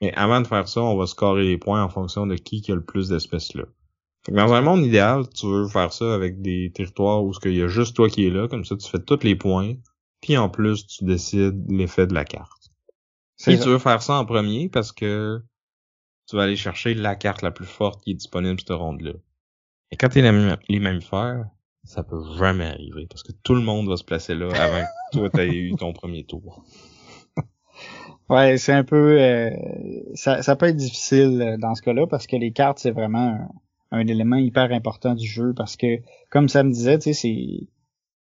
Mais 0.00 0.12
avant 0.14 0.40
de 0.40 0.46
faire 0.46 0.68
ça, 0.68 0.82
on 0.82 0.96
va 0.96 1.06
scorer 1.06 1.44
les 1.44 1.58
points 1.58 1.82
en 1.82 1.88
fonction 1.88 2.26
de 2.26 2.34
qui, 2.34 2.62
qui 2.62 2.72
a 2.72 2.74
le 2.74 2.84
plus 2.84 3.08
d'espèces 3.08 3.54
là. 3.54 3.64
Dans 4.28 4.54
un 4.54 4.62
monde 4.62 4.84
idéal, 4.84 5.28
tu 5.28 5.46
veux 5.46 5.68
faire 5.68 5.92
ça 5.92 6.14
avec 6.14 6.40
des 6.40 6.72
territoires 6.74 7.22
où 7.22 7.32
il 7.44 7.54
y 7.54 7.62
a 7.62 7.68
juste 7.68 7.94
toi 7.94 8.08
qui 8.08 8.26
est 8.26 8.30
là, 8.30 8.48
comme 8.48 8.64
ça 8.64 8.74
tu 8.76 8.88
fais 8.88 8.98
tous 8.98 9.22
les 9.22 9.36
points, 9.36 9.74
puis 10.22 10.38
en 10.38 10.48
plus 10.48 10.86
tu 10.86 11.04
décides 11.04 11.70
l'effet 11.70 12.06
de 12.06 12.14
la 12.14 12.24
carte. 12.24 12.70
Si 13.36 13.58
tu 13.58 13.68
veux 13.68 13.78
faire 13.78 14.00
ça 14.00 14.14
en 14.14 14.24
premier 14.24 14.70
parce 14.70 14.92
que 14.92 15.42
tu 16.26 16.36
vas 16.36 16.44
aller 16.44 16.56
chercher 16.56 16.94
la 16.94 17.16
carte 17.16 17.42
la 17.42 17.50
plus 17.50 17.66
forte 17.66 18.02
qui 18.02 18.12
est 18.12 18.14
disponible 18.14 18.58
cette 18.58 18.70
ronde-là. 18.70 19.12
Et 19.94 19.96
quand 19.96 20.08
t'es 20.08 20.22
les 20.68 20.80
mammifères, 20.80 21.46
ça 21.84 22.02
peut 22.02 22.20
jamais 22.36 22.64
arriver 22.64 23.06
parce 23.08 23.22
que 23.22 23.30
tout 23.44 23.54
le 23.54 23.60
monde 23.60 23.88
va 23.88 23.96
se 23.96 24.02
placer 24.02 24.34
là 24.34 24.48
avant 24.48 24.80
que 24.82 24.88
toi 25.12 25.30
t'aies 25.30 25.54
eu 25.54 25.76
ton 25.76 25.92
premier 25.92 26.24
tour. 26.24 26.64
Ouais, 28.28 28.56
c'est 28.56 28.72
un 28.72 28.82
peu 28.84 29.20
euh, 29.20 29.50
ça, 30.14 30.42
ça 30.42 30.56
peut 30.56 30.66
être 30.66 30.76
difficile 30.76 31.42
euh, 31.42 31.56
dans 31.58 31.74
ce 31.74 31.82
cas-là 31.82 32.06
parce 32.08 32.26
que 32.26 32.34
les 32.36 32.52
cartes 32.52 32.78
c'est 32.78 32.90
vraiment 32.90 33.38
un, 33.92 34.06
élément 34.06 34.36
hyper 34.36 34.72
important 34.72 35.14
du 35.14 35.28
jeu 35.28 35.52
parce 35.54 35.76
que 35.76 36.00
comme 36.30 36.48
ça 36.48 36.64
me 36.64 36.72
disait, 36.72 36.98
tu 36.98 37.04
sais, 37.04 37.12
c'est 37.12 37.28
ils 37.28 37.68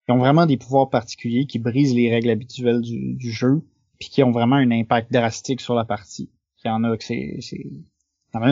ont 0.08 0.18
vraiment 0.18 0.46
des 0.46 0.56
pouvoirs 0.56 0.90
particuliers 0.90 1.46
qui 1.46 1.60
brisent 1.60 1.94
les 1.94 2.10
règles 2.10 2.30
habituelles 2.30 2.80
du, 2.80 3.14
du 3.14 3.30
jeu 3.30 3.62
puis 4.00 4.08
qui 4.08 4.24
ont 4.24 4.32
vraiment 4.32 4.56
un 4.56 4.72
impact 4.72 5.12
drastique 5.12 5.60
sur 5.60 5.74
la 5.74 5.84
partie. 5.84 6.32
Il 6.64 6.68
y 6.68 6.70
en 6.70 6.82
a 6.82 6.96
que 6.96 7.04
c'est 7.04 7.38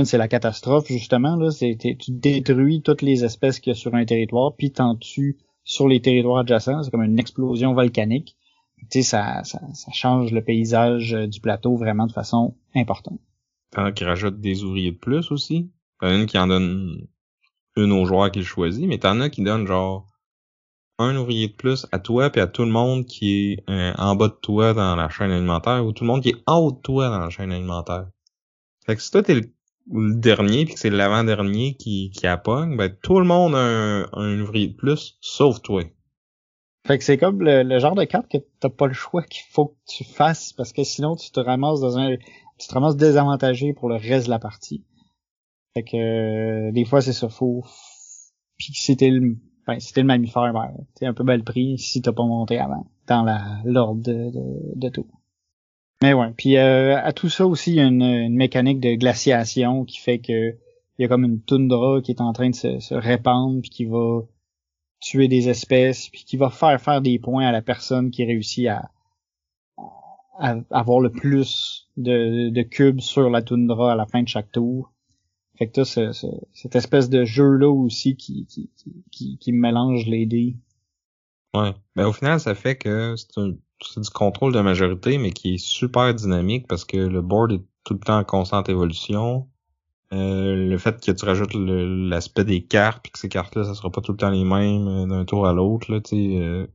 c'est 0.05 0.19
la 0.19 0.29
catastrophe, 0.29 0.89
justement. 0.89 1.37
Là, 1.37 1.51
c'est, 1.51 1.77
tu 1.77 2.11
détruis 2.11 2.83
toutes 2.83 3.03
les 3.03 3.25
espèces 3.25 3.61
qu'il 3.61 3.73
y 3.73 3.77
a 3.77 3.79
sur 3.79 3.95
un 3.95 4.05
territoire, 4.05 4.55
puis 4.57 4.73
t'en 4.73 4.97
tues 4.97 5.39
sur 5.65 5.89
les 5.89 6.01
territoires 6.01 6.39
adjacents. 6.39 6.83
C'est 6.83 6.91
comme 6.91 7.03
une 7.03 7.19
explosion 7.19 7.75
volcanique. 7.75 8.37
Tu 8.79 8.87
sais, 8.91 9.03
ça, 9.03 9.45
ça, 9.45 9.61
ça, 9.75 9.93
change 9.93 10.33
le 10.33 10.43
paysage 10.43 11.13
euh, 11.13 11.27
du 11.27 11.41
plateau 11.41 11.77
vraiment 11.77 12.07
de 12.07 12.13
façon 12.13 12.57
importante. 12.75 13.21
T'en 13.71 13.85
as 13.85 13.93
qui 13.93 14.05
rajoutent 14.05 14.41
des 14.41 14.65
ouvriers 14.65 14.93
de 14.93 14.97
plus 14.97 15.31
aussi. 15.31 15.71
T'en 16.01 16.09
as 16.09 16.15
une 16.15 16.27
qui 16.27 16.39
en 16.39 16.47
donne 16.47 17.07
une 17.77 17.93
aux 17.93 18.07
joueurs 18.07 18.31
qu'il 18.31 18.43
choisit, 18.43 18.87
mais 18.87 18.99
t'en 18.99 19.21
as 19.21 19.29
qui 19.29 19.43
donnent 19.43 19.67
genre 19.67 20.07
un 20.99 21.17
ouvrier 21.17 21.49
de 21.49 21.53
plus 21.53 21.87
à 21.93 21.99
toi 21.99 22.31
puis 22.31 22.41
à 22.41 22.47
tout 22.47 22.65
le 22.65 22.71
monde 22.71 23.07
qui 23.07 23.53
est 23.53 23.71
euh, 23.71 23.93
en 23.97 24.17
bas 24.17 24.29
de 24.29 24.35
toi 24.35 24.75
dans 24.75 24.97
la 24.97 25.09
chaîne 25.09 25.31
alimentaire 25.31 25.85
ou 25.85 25.93
tout 25.93 26.05
le 26.05 26.09
monde 26.09 26.23
qui 26.23 26.31
est 26.31 26.43
en 26.47 26.59
haut 26.59 26.73
de 26.73 26.81
toi 26.81 27.09
dans 27.09 27.19
la 27.19 27.31
chaîne 27.31 27.53
alimentaire. 27.53 28.07
Fait 28.85 28.97
que 28.97 29.03
si 29.03 29.11
toi 29.11 29.23
t'es 29.23 29.35
le 29.35 29.53
le 29.91 30.15
dernier 30.15 30.65
puis 30.65 30.75
que 30.75 30.81
c'est 30.81 30.91
l'avant-dernier 30.91 31.75
qui, 31.75 32.11
qui 32.11 32.27
appogne, 32.27 32.77
ben 32.77 32.95
tout 33.03 33.19
le 33.19 33.27
monde 33.27 33.55
a 33.55 33.59
un, 33.59 34.13
un 34.13 34.41
ouvrier 34.41 34.69
de 34.69 34.75
plus, 34.75 35.17
sauf 35.21 35.63
toi. 35.63 35.83
Fait 36.87 36.99
que 36.99 37.05
c'est 37.05 37.19
comme 37.19 37.43
le, 37.43 37.79
genre 37.79 37.95
de 37.95 38.05
carte 38.05 38.31
que 38.31 38.39
t'as 38.59 38.71
pas 38.71 38.87
le 38.87 38.95
choix 38.95 39.23
qu'il 39.23 39.45
faut 39.51 39.67
que 39.67 39.77
tu 39.87 40.05
fasses 40.05 40.53
parce 40.53 40.73
que 40.73 40.83
sinon 40.83 41.15
tu 41.15 41.31
te 41.31 41.41
ramasses 41.41 41.81
dans 41.81 41.99
un 41.99 42.17
tu 42.17 42.69
te 42.69 42.75
ramasses 42.75 42.97
désavantagé 42.97 43.73
pour 43.73 43.89
le 43.89 43.97
reste 43.97 44.27
de 44.27 44.31
la 44.31 44.39
partie. 44.39 44.85
Fait 45.75 45.83
que 45.83 45.97
euh, 45.97 46.73
des 46.73 46.85
fois 46.85 47.01
c'est 47.01 47.13
ça 47.13 47.29
faux. 47.29 47.65
Puis 48.59 48.73
si 48.75 48.97
t'es 48.97 49.11
le 49.11 49.37
ben, 49.67 49.79
si 49.79 49.93
le 49.97 50.05
mammifère, 50.05 50.53
ben, 50.53 50.73
t'es 50.95 51.07
un 51.07 51.15
peu 51.15 51.23
bel 51.23 51.45
pris 51.45 51.79
si 51.79 52.01
t'as 52.01 52.13
pas 52.13 52.25
monté 52.25 52.59
avant 52.59 52.87
dans 53.07 53.23
la 53.23 53.61
l'ordre 53.65 54.03
de, 54.03 54.31
de, 54.31 54.73
de 54.75 54.89
tout. 54.89 55.07
Mais 56.03 56.15
ouais. 56.15 56.33
Puis 56.37 56.57
euh, 56.57 56.99
à 57.03 57.13
tout 57.13 57.29
ça 57.29 57.47
aussi, 57.47 57.73
il 57.73 57.77
y 57.77 57.81
a 57.81 57.85
une, 57.87 58.35
mécanique 58.35 58.81
de 58.81 58.95
glaciation 58.95 59.85
qui 59.85 59.99
fait 59.99 60.19
que 60.19 60.57
il 60.99 61.03
y 61.03 61.05
a 61.05 61.09
comme 61.09 61.25
une 61.25 61.41
toundra 61.41 62.01
qui 62.03 62.13
est 62.13 62.21
en 62.21 62.33
train 62.33 62.51
de 62.51 62.55
se, 62.55 62.95
répandre 62.95 63.61
puis 63.63 63.71
qui 63.71 63.85
va 63.87 64.21
tuer 65.01 65.29
des 65.29 65.49
espèces 65.49 66.09
puis 66.11 66.25
qui 66.25 66.37
va 66.37 66.51
faire 66.51 66.81
faire 66.81 67.01
des 67.01 67.19
points 67.19 67.47
à 67.47 67.53
la 67.53 67.63
personne 67.63 68.11
qui 68.11 68.25
réussit 68.25 68.69
à, 68.69 68.91
avoir 70.71 71.01
le 71.01 71.11
plus 71.11 71.89
de, 71.97 72.63
cubes 72.63 73.01
sur 73.01 73.29
la 73.29 73.43
toundra 73.43 73.93
à 73.93 73.97
la 73.97 74.07
fin 74.07 74.23
de 74.23 74.29
chaque 74.29 74.53
tour. 74.53 74.93
Fait 75.57 75.69
que 75.69 75.85
ça, 75.85 76.13
cette 76.55 76.77
espèce 76.77 77.11
de 77.11 77.25
jeu 77.25 77.57
là 77.57 77.71
aussi 77.71 78.17
qui 78.17 78.47
qui, 78.47 78.71
qui, 79.11 79.39
qui 79.39 79.53
mélange 79.53 80.07
les 80.07 80.25
dés. 80.25 80.57
Ouais. 81.53 81.75
Ben 81.95 82.07
au 82.07 82.13
final, 82.13 82.41
ça 82.41 82.55
fait 82.55 82.77
que 82.77 83.15
c'est 83.17 83.39
un 83.39 83.53
c'est 83.83 84.01
du 84.01 84.11
contrôle 84.11 84.53
de 84.53 84.61
majorité, 84.61 85.19
mais 85.19 85.33
qui 85.33 85.55
est 85.55 85.59
super 85.59 86.15
dynamique 86.15 86.67
parce 86.69 86.85
que 86.85 86.97
le 86.97 87.23
board 87.23 87.53
est 87.53 87.63
tout 87.85 87.95
le 87.95 88.01
temps 88.01 88.19
en 88.19 88.25
constante 88.25 88.69
évolution. 88.69 89.49
Euh, 90.13 90.69
le 90.69 90.79
fait 90.79 91.05
que 91.05 91.13
tu 91.13 91.25
rajoutes 91.25 91.55
l'aspect 91.55 92.45
des 92.45 92.63
cartes, 92.65 93.01
puis 93.03 93.13
que 93.13 93.19
ces 93.19 93.29
cartes-là, 93.29 93.65
ça 93.65 93.75
sera 93.75 93.91
pas 93.91 94.01
tout 94.01 94.13
le 94.13 94.19
temps 94.19 94.31
les 94.31 94.45
mêmes 94.45 94.89
euh, 94.89 95.07
d'un 95.07 95.25
tour 95.25 95.47
à 95.47 95.53
l'autre. 95.53 95.91
Là, 95.93 96.01
euh, 96.13 96.67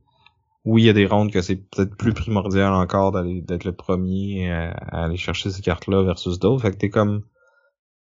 oui, 0.64 0.82
il 0.82 0.86
y 0.86 0.88
a 0.88 0.94
des 0.94 1.06
rondes 1.06 1.30
que 1.30 1.42
c'est 1.42 1.56
peut-être 1.56 1.96
plus 1.96 2.14
primordial 2.14 2.72
encore 2.72 3.12
d'aller 3.12 3.42
d'être 3.42 3.64
le 3.64 3.72
premier 3.72 4.50
à, 4.50 4.70
aller 5.04 5.16
chercher 5.16 5.50
ces 5.50 5.62
cartes-là 5.62 6.02
versus 6.02 6.38
d'autres. 6.38 6.62
Fait 6.62 6.70
que 6.72 6.76
t'es 6.76 6.90
comme 6.90 7.22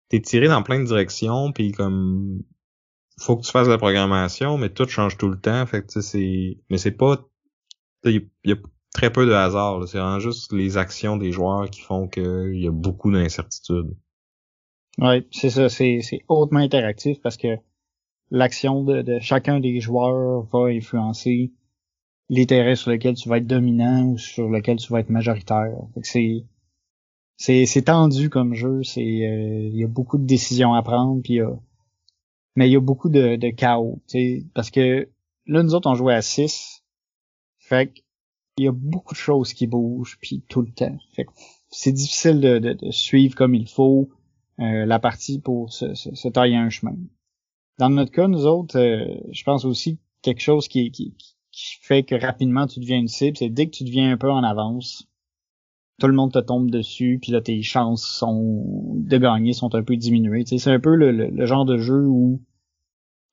t'es 0.09 0.21
tiré 0.21 0.49
dans 0.49 0.63
plein 0.63 0.81
de 0.81 0.87
directions, 0.87 1.53
puis 1.53 1.73
comme 1.73 2.43
faut 3.21 3.37
que 3.37 3.45
tu 3.45 3.51
fasses 3.51 3.69
la 3.69 3.79
programmation, 3.79 4.59
mais 4.59 4.71
tout 4.71 4.89
change 4.89 5.17
tout 5.19 5.29
le 5.29 5.39
temps. 5.39 5.67
Fait 5.67 5.85
que 5.85 6.01
c'est. 6.01 6.59
Mais 6.71 6.79
c'est 6.79 6.93
pas. 6.93 7.19
Il 8.05 8.29
y, 8.45 8.53
a 8.53 8.57
très 8.93 9.11
peu 9.11 9.27
de 9.27 9.33
hasard. 9.33 9.87
C'est 9.87 9.99
vraiment 9.99 10.21
juste 10.21 10.53
les 10.53 10.77
actions 10.77 11.17
des 11.17 11.33
joueurs 11.33 11.69
qui 11.71 11.81
font 11.81 12.09
qu'il 12.09 12.61
y 12.61 12.67
a 12.67 12.73
beaucoup 12.73 13.11
d'incertitudes. 13.11 13.95
Oui, 14.99 15.27
c'est 15.31 15.51
ça. 15.51 15.69
C'est, 15.69 16.01
hautement 16.29 16.61
interactif 16.61 17.21
parce 17.21 17.37
que 17.37 17.57
l'action 18.31 18.83
de, 18.85 19.19
chacun 19.21 19.61
des 19.61 19.81
joueurs 19.81 20.43
va 20.53 20.67
influencer 20.67 21.53
les 22.29 22.47
terrains 22.47 22.75
sur 22.75 22.91
lesquels 22.91 23.15
tu 23.15 23.29
vas 23.29 23.39
être 23.39 23.47
dominant 23.47 24.05
ou 24.09 24.19
sur 24.19 24.51
lesquels 24.51 24.77
tu 24.77 24.93
vas 24.93 25.01
être 25.01 25.11
majoritaire. 25.11 25.77
c'est 26.03 26.45
c'est 27.37 27.83
tendu 27.83 28.29
comme 28.29 28.55
jeu. 28.55 28.83
C'est 28.83 29.01
euh, 29.01 29.69
il 29.69 29.77
y 29.77 29.85
a 29.85 29.89
beaucoup 29.89 30.19
de 30.19 30.27
décisions 30.27 30.75
à 30.75 30.83
prendre 30.83 31.23
puis 31.23 31.41
mais 32.57 32.69
il 32.69 32.73
y 32.73 32.77
a 32.77 32.81
beaucoup 32.81 33.09
de, 33.09 33.37
de 33.37 33.51
chaos. 33.51 34.03
Parce 34.53 34.71
que 34.71 35.09
là 35.47 35.63
nous 35.63 35.75
autres 35.75 35.89
on 35.89 35.95
jouait 35.95 36.15
à 36.15 36.23
6. 36.23 36.83
Fait 37.61 37.93
que 37.93 38.01
il 38.59 38.65
y 38.65 38.69
a 38.69 38.73
beaucoup 38.73 39.15
de 39.15 39.19
choses 39.19 39.53
qui 39.53 39.67
bougent 39.67 40.19
puis 40.21 40.43
tout 40.49 40.63
le 40.63 40.71
temps. 40.73 40.97
Fait 41.15 41.27
c'est 41.71 41.93
difficile 41.93 42.41
de, 42.41 42.59
de, 42.59 42.91
suivre 42.91 43.35
comme 43.35 43.55
il 43.55 43.69
faut 43.69 44.09
euh, 44.59 44.87
la 44.87 44.99
partie 44.99 45.39
pour 45.39 45.73
se, 45.73 45.95
se, 45.95 46.29
tailler 46.29 46.57
un 46.57 46.71
chemin. 46.71 46.97
Dans 47.79 47.91
notre 47.91 48.11
cas, 48.11 48.27
nous 48.27 48.47
autres, 48.47 48.79
euh, 48.79 49.21
je 49.31 49.45
pense 49.45 49.65
aussi 49.65 49.99
quelque 50.23 50.41
chose 50.41 50.67
qui, 50.67 50.91
qui, 50.91 51.15
qui 51.53 51.77
fait 51.83 52.03
que 52.03 52.15
rapidement 52.15 52.67
tu 52.67 52.81
deviens 52.81 52.99
une 52.99 53.09
cible, 53.09 53.37
c'est 53.37 53.51
dès 53.51 53.67
que 53.67 53.77
tu 53.77 53.85
deviens 53.85 54.11
un 54.11 54.17
peu 54.17 54.31
en 54.31 54.43
avance, 54.43 55.09
tout 55.99 56.07
le 56.07 56.15
monde 56.15 56.33
te 56.33 56.39
tombe 56.39 56.71
dessus, 56.71 57.19
puis 57.21 57.33
là 57.33 57.41
tes 57.41 57.63
chances 57.63 58.05
sont 58.05 58.95
de 58.95 59.19
gagner 59.19 59.53
sont 59.53 59.75
un 59.75 59.83
peu 59.83 59.97
diminuées. 59.97 60.45
C'est 60.47 60.71
un 60.71 60.81
peu 60.81 60.95
le, 60.95 61.11
le, 61.11 61.47
genre 61.47 61.65
de 61.65 61.77
jeu 61.77 62.07
où 62.07 62.41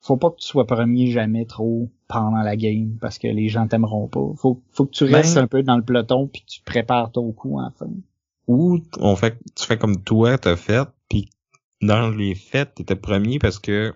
faut 0.00 0.16
pas 0.16 0.30
que 0.30 0.36
tu 0.36 0.46
sois 0.46 0.66
premier 0.66 1.10
jamais 1.10 1.46
trop 1.46 1.90
pendant 2.08 2.42
la 2.42 2.56
game 2.56 2.96
parce 3.00 3.18
que 3.18 3.26
les 3.26 3.48
gens 3.48 3.66
t'aimeront 3.66 4.08
pas. 4.08 4.32
Faut, 4.36 4.62
faut 4.70 4.86
que 4.86 4.92
tu 4.92 5.04
restes 5.04 5.34
ben- 5.34 5.44
un 5.44 5.46
peu 5.46 5.62
dans 5.62 5.76
le 5.76 5.82
peloton 5.82 6.28
puis 6.28 6.44
tu 6.46 6.60
prépares 6.62 7.12
ton 7.12 7.32
coup 7.32 7.58
enfin. 7.58 7.88
Ou 8.46 8.78
on 8.98 9.16
fait, 9.16 9.38
tu 9.56 9.66
fais 9.66 9.76
comme 9.76 10.02
toi 10.02 10.38
t'as 10.38 10.56
fait 10.56 10.88
puis 11.08 11.30
dans 11.82 12.10
les 12.10 12.34
fêtes 12.34 12.74
t'étais 12.76 12.96
premier 12.96 13.38
parce 13.38 13.58
que 13.58 13.94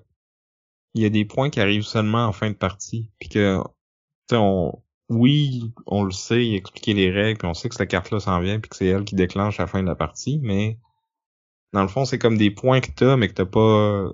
il 0.95 1.03
y 1.03 1.07
a 1.07 1.11
des 1.11 1.25
points 1.25 1.51
qui 1.51 1.61
arrivent 1.61 1.85
seulement 1.85 2.25
en 2.25 2.33
fin 2.33 2.51
de 2.51 2.57
partie 2.57 3.09
puis 3.21 3.29
que 3.29 3.61
on 4.33 4.73
oui 5.09 5.73
on 5.87 6.03
le 6.03 6.11
sait 6.11 6.53
expliquer 6.53 6.95
les 6.95 7.11
règles 7.11 7.39
puis 7.39 7.49
on 7.49 7.55
sait 7.55 7.69
que 7.69 7.75
cette 7.77 7.89
carte 7.89 8.11
là 8.11 8.21
s'en 8.21 8.41
vient 8.41 8.59
puis 8.59 8.69
que 8.69 8.77
c'est 8.77 8.87
elle 8.87 9.05
qui 9.05 9.15
déclenche 9.15 9.59
la 9.59 9.67
fin 9.67 9.83
de 9.83 9.89
la 9.89 9.95
partie 9.95 10.41
mais 10.43 10.79
dans 11.73 11.83
le 11.83 11.89
fond 11.89 12.05
c'est 12.05 12.19
comme 12.19 12.37
des 12.37 12.51
points 12.51 12.81
que 12.81 12.91
t'as 12.91 13.17
mais 13.17 13.29
que 13.29 13.35
t'as 13.35 13.47
pas 13.47 14.11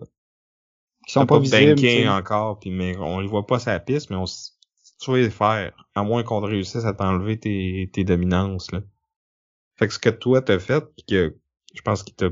qui 1.06 1.12
sont 1.12 1.24
pas, 1.24 1.38
visibles. 1.38 2.08
encore, 2.08 2.58
puis 2.58 2.70
mais 2.70 2.96
on 2.98 3.20
les 3.20 3.28
voit 3.28 3.46
pas 3.46 3.58
la 3.64 3.80
piste, 3.80 4.10
mais 4.10 4.16
on 4.16 4.24
tu 4.98 5.10
vas 5.10 5.18
les 5.18 5.30
faire, 5.30 5.88
à 5.94 6.02
moins 6.02 6.22
qu'on 6.22 6.40
réussisse 6.40 6.84
à 6.84 6.94
t'enlever 6.94 7.38
tes, 7.38 7.90
tes 7.92 8.04
dominances 8.04 8.72
là. 8.72 8.80
Fait 9.76 9.88
que 9.88 9.94
ce 9.94 9.98
que 9.98 10.10
toi 10.10 10.42
t'as 10.42 10.58
fait, 10.58 10.84
pis 10.96 11.04
que 11.04 11.36
je 11.74 11.82
pense 11.82 12.02
qu'il 12.02 12.14
t'a 12.14 12.30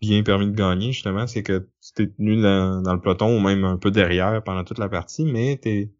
bien 0.00 0.22
permis 0.22 0.46
de 0.46 0.56
gagner 0.56 0.92
justement, 0.92 1.26
c'est 1.26 1.42
que 1.42 1.68
tu 1.82 1.92
t'es 1.94 2.06
tenu 2.08 2.40
dans, 2.40 2.82
le 2.82 3.00
peloton 3.00 3.36
ou 3.36 3.40
même 3.40 3.64
un 3.64 3.76
peu 3.76 3.90
derrière 3.90 4.42
pendant 4.42 4.64
toute 4.64 4.78
la 4.78 4.88
partie, 4.88 5.24
mais 5.24 5.58
t'es 5.58 5.92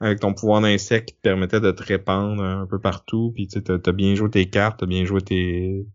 avec 0.00 0.20
ton 0.20 0.34
pouvoir 0.34 0.60
d'insecte 0.60 1.08
qui 1.08 1.14
te 1.16 1.20
permettait 1.20 1.60
de 1.60 1.70
te 1.70 1.82
répandre 1.82 2.42
un 2.42 2.66
peu 2.66 2.78
partout, 2.78 3.32
puis 3.34 3.48
tu 3.48 3.62
t'as 3.62 3.78
as 3.84 3.92
bien 3.92 4.14
joué 4.14 4.30
tes 4.30 4.50
cartes, 4.50 4.80
t'as 4.80 4.86
bien 4.86 5.04
joué 5.04 5.20
tes 5.22 5.86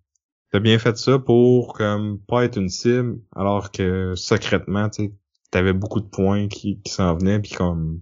t'as 0.52 0.60
bien 0.60 0.80
fait 0.80 0.98
ça 0.98 1.20
pour 1.20 1.74
comme 1.74 2.20
pas 2.20 2.46
être 2.46 2.58
une 2.58 2.70
cible, 2.70 3.20
alors 3.36 3.72
que 3.72 4.16
secrètement, 4.16 4.90
tu 4.90 5.12
t'avais 5.52 5.74
beaucoup 5.74 6.00
de 6.00 6.08
points 6.08 6.48
qui, 6.48 6.80
qui 6.82 6.92
s'en 6.92 7.16
venaient, 7.16 7.40
puis 7.40 7.52
comme 7.52 8.02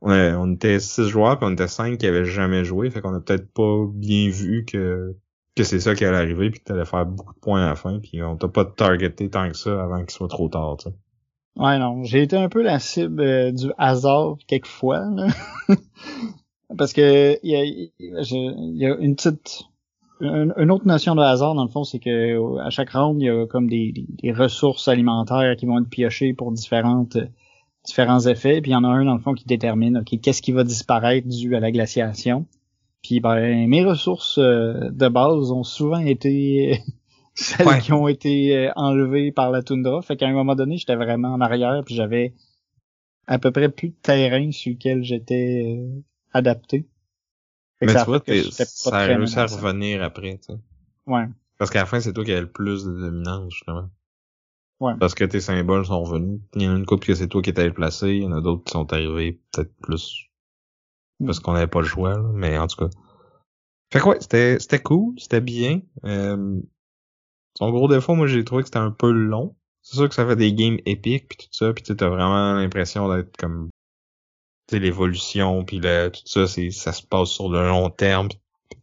on, 0.00 0.12
on 0.12 0.52
était 0.54 0.80
six 0.80 1.08
joueurs, 1.08 1.38
puis 1.38 1.46
on 1.48 1.52
était 1.52 1.68
cinq 1.68 1.98
qui 1.98 2.06
avaient 2.06 2.24
jamais 2.24 2.64
joué, 2.64 2.90
fait 2.90 3.00
qu'on 3.00 3.14
a 3.14 3.20
peut-être 3.20 3.52
pas 3.52 3.84
bien 3.92 4.28
vu 4.30 4.64
que 4.64 5.16
que 5.56 5.64
c'est 5.64 5.80
ça 5.80 5.96
qui 5.96 6.04
allait 6.04 6.18
arriver, 6.18 6.50
puis 6.50 6.60
que 6.60 6.64
t'allais 6.64 6.84
faire 6.84 7.04
beaucoup 7.04 7.34
de 7.34 7.40
points 7.40 7.64
à 7.64 7.70
la 7.70 7.74
fin, 7.74 7.98
puis 7.98 8.22
on 8.22 8.36
t'a 8.36 8.46
pas 8.46 8.64
targeté 8.64 9.28
tant 9.28 9.48
que 9.48 9.56
ça 9.56 9.82
avant 9.82 9.98
qu'il 9.98 10.10
soit 10.10 10.28
trop 10.28 10.48
tard, 10.48 10.76
tu 10.78 10.88
sais. 10.88 10.94
Ouais, 11.56 11.76
non, 11.80 12.04
j'ai 12.04 12.22
été 12.22 12.36
un 12.36 12.48
peu 12.48 12.62
la 12.62 12.78
cible 12.78 13.20
euh, 13.20 13.50
du 13.50 13.72
hasard 13.76 14.36
quelquefois, 14.46 15.00
là. 15.10 15.26
Parce 16.78 16.92
que 16.92 17.36
il 17.42 17.50
y 17.50 17.56
a, 17.56 17.64
y 17.64 18.86
a 18.86 18.96
une 18.98 19.16
petite 19.16 19.64
une, 20.20 20.70
autre 20.70 20.86
notion 20.86 21.14
de 21.14 21.22
hasard 21.22 21.54
dans 21.54 21.64
le 21.64 21.70
fond, 21.70 21.84
c'est 21.84 21.98
que 21.98 22.58
à 22.60 22.70
chaque 22.70 22.90
round, 22.90 23.20
il 23.20 23.26
y 23.26 23.30
a 23.30 23.46
comme 23.46 23.68
des, 23.68 23.92
des, 24.22 24.32
ressources 24.32 24.88
alimentaires 24.88 25.56
qui 25.56 25.66
vont 25.66 25.80
être 25.80 25.88
piochées 25.88 26.34
pour 26.34 26.52
différentes 26.52 27.16
différents 27.84 28.26
effets. 28.26 28.60
Puis 28.60 28.70
il 28.70 28.74
y 28.74 28.76
en 28.76 28.84
a 28.84 28.88
un 28.88 29.04
dans 29.04 29.14
le 29.14 29.20
fond 29.20 29.34
qui 29.34 29.44
détermine 29.44 29.98
ok 29.98 30.20
qu'est-ce 30.20 30.42
qui 30.42 30.52
va 30.52 30.64
disparaître 30.64 31.26
dû 31.26 31.56
à 31.56 31.60
la 31.60 31.70
glaciation. 31.70 32.46
Puis 33.02 33.20
ben 33.20 33.68
mes 33.68 33.84
ressources 33.84 34.38
euh, 34.38 34.90
de 34.90 35.08
base 35.08 35.50
ont 35.52 35.64
souvent 35.64 36.00
été 36.00 36.80
celles 37.34 37.80
qui 37.80 37.92
ont 37.92 38.08
été 38.08 38.56
euh, 38.56 38.72
enlevées 38.76 39.32
par 39.32 39.50
la 39.50 39.62
toundra. 39.62 40.02
Fait 40.02 40.16
qu'à 40.16 40.26
un 40.26 40.32
moment 40.32 40.54
donné, 40.54 40.76
j'étais 40.76 40.96
vraiment 40.96 41.28
en 41.28 41.40
arrière, 41.40 41.82
puis 41.84 41.94
j'avais 41.94 42.34
à 43.26 43.38
peu 43.38 43.50
près 43.52 43.68
plus 43.68 43.90
de 43.90 43.94
terrain 44.02 44.50
sur 44.50 44.72
lequel 44.72 45.04
j'étais 45.04 45.76
euh, 45.78 46.02
adapté. 46.32 46.86
Mais 47.80 47.94
tu 47.94 48.04
vois, 48.04 48.20
ça 48.66 48.96
a 48.96 49.04
réussi 49.06 49.38
à 49.38 49.46
revenir 49.46 50.02
après, 50.02 50.38
tu 50.38 50.52
sais. 50.52 50.58
Ouais. 51.06 51.26
Parce 51.58 51.70
qu'à 51.70 51.80
la 51.80 51.86
fin, 51.86 52.00
c'est 52.00 52.12
toi 52.12 52.24
qui 52.24 52.32
as 52.32 52.40
le 52.40 52.50
plus 52.50 52.84
de 52.84 52.92
dominance, 52.92 53.52
justement. 53.52 53.88
Ouais. 54.80 54.94
Parce 54.98 55.14
que 55.14 55.24
tes 55.24 55.40
symboles 55.40 55.86
sont 55.86 56.02
revenus. 56.02 56.40
Il 56.54 56.62
y 56.62 56.68
en 56.68 56.74
a 56.74 56.76
une 56.76 56.86
couple 56.86 57.06
que 57.06 57.14
c'est 57.14 57.28
toi 57.28 57.42
qui 57.42 57.50
étais 57.50 57.70
placé, 57.70 58.08
il 58.08 58.22
y 58.22 58.26
en 58.26 58.32
a 58.32 58.40
d'autres 58.40 58.64
qui 58.64 58.72
sont 58.72 58.92
arrivés 58.92 59.40
peut-être 59.52 59.74
plus 59.80 60.28
parce 61.24 61.40
qu'on 61.40 61.52
n'avait 61.52 61.66
pas 61.66 61.80
le 61.80 61.86
choix, 61.86 62.16
là. 62.16 62.30
mais 62.32 62.58
en 62.58 62.66
tout 62.66 62.76
cas. 62.76 62.90
Fait 63.92 64.00
que 64.00 64.08
ouais, 64.08 64.18
c'était, 64.20 64.58
c'était 64.60 64.80
cool, 64.80 65.14
c'était 65.18 65.40
bien. 65.40 65.80
Euh, 66.04 66.60
son 67.56 67.70
gros 67.70 67.88
défaut, 67.88 68.14
moi 68.14 68.26
j'ai 68.26 68.44
trouvé 68.44 68.62
que 68.62 68.68
c'était 68.68 68.78
un 68.78 68.90
peu 68.90 69.10
long. 69.10 69.56
C'est 69.82 69.96
sûr 69.96 70.08
que 70.08 70.14
ça 70.14 70.26
fait 70.26 70.36
des 70.36 70.52
games 70.52 70.78
épiques 70.84 71.28
puis 71.28 71.38
tout 71.38 71.48
ça, 71.52 71.72
puis 71.72 71.82
tu 71.82 71.92
as 71.92 72.08
vraiment 72.08 72.54
l'impression 72.54 73.12
d'être 73.12 73.36
comme 73.36 73.70
l'évolution 74.72 75.64
puis 75.64 75.78
le 75.78 76.10
tout 76.10 76.20
ça 76.26 76.46
c'est 76.46 76.70
ça 76.70 76.92
se 76.92 77.02
passe 77.02 77.30
sur 77.30 77.48
le 77.48 77.66
long 77.66 77.90
terme. 77.90 78.28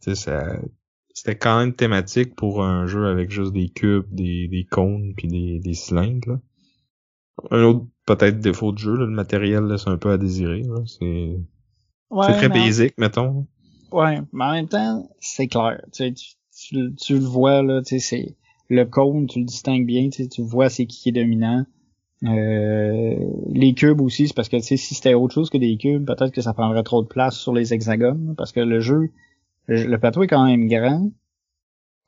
C'était 0.00 1.38
quand 1.38 1.58
même 1.60 1.74
thématique 1.74 2.34
pour 2.34 2.62
un 2.62 2.86
jeu 2.86 3.06
avec 3.06 3.30
juste 3.30 3.52
des 3.52 3.68
cubes, 3.68 4.06
des, 4.10 4.48
des 4.48 4.64
cônes 4.64 5.14
puis 5.16 5.28
des, 5.28 5.58
des 5.60 5.74
cylindres. 5.74 6.28
Là. 6.28 6.40
Un 7.50 7.62
autre 7.62 7.86
peut-être 8.06 8.38
défaut 8.38 8.72
de 8.72 8.78
jeu, 8.78 8.96
là, 8.96 9.04
le 9.04 9.12
matériel 9.12 9.64
laisse 9.64 9.86
un 9.86 9.96
peu 9.96 10.10
à 10.10 10.18
désirer. 10.18 10.62
C'est 10.86 11.36
c'est 12.10 12.32
très 12.34 12.48
basique, 12.48 12.94
mettons. 12.98 13.46
Ouais, 13.90 14.20
mais 14.32 14.44
en 14.44 14.52
même 14.52 14.68
temps, 14.68 15.10
c'est 15.20 15.48
clair. 15.48 15.80
Tu, 15.92 16.14
tu, 16.14 16.94
tu, 16.94 17.14
le 17.14 17.24
vois, 17.24 17.62
là, 17.62 17.82
tu 17.82 17.98
sais, 17.98 17.98
c'est 17.98 18.36
le 18.68 18.84
cône, 18.84 19.26
tu 19.26 19.40
le 19.40 19.44
distingues 19.44 19.86
bien, 19.86 20.08
tu, 20.08 20.28
tu 20.28 20.42
vois 20.42 20.68
c'est 20.68 20.86
qui 20.86 21.08
est 21.08 21.12
dominant. 21.12 21.66
Euh, 22.24 23.14
les 23.50 23.74
cubes 23.74 24.00
aussi, 24.00 24.28
c'est 24.28 24.34
parce 24.34 24.48
que 24.48 24.56
tu 24.56 24.62
sais, 24.62 24.76
si 24.76 24.94
c'était 24.94 25.14
autre 25.14 25.34
chose 25.34 25.50
que 25.50 25.58
des 25.58 25.76
cubes, 25.76 26.06
peut-être 26.06 26.30
que 26.32 26.40
ça 26.40 26.54
prendrait 26.54 26.82
trop 26.82 27.02
de 27.02 27.06
place 27.06 27.36
sur 27.36 27.52
les 27.52 27.74
hexagones, 27.74 28.34
parce 28.36 28.52
que 28.52 28.60
le 28.60 28.80
jeu, 28.80 29.10
le 29.68 29.96
plateau 29.96 30.22
est 30.22 30.26
quand 30.26 30.44
même 30.46 30.66
grand, 30.66 31.10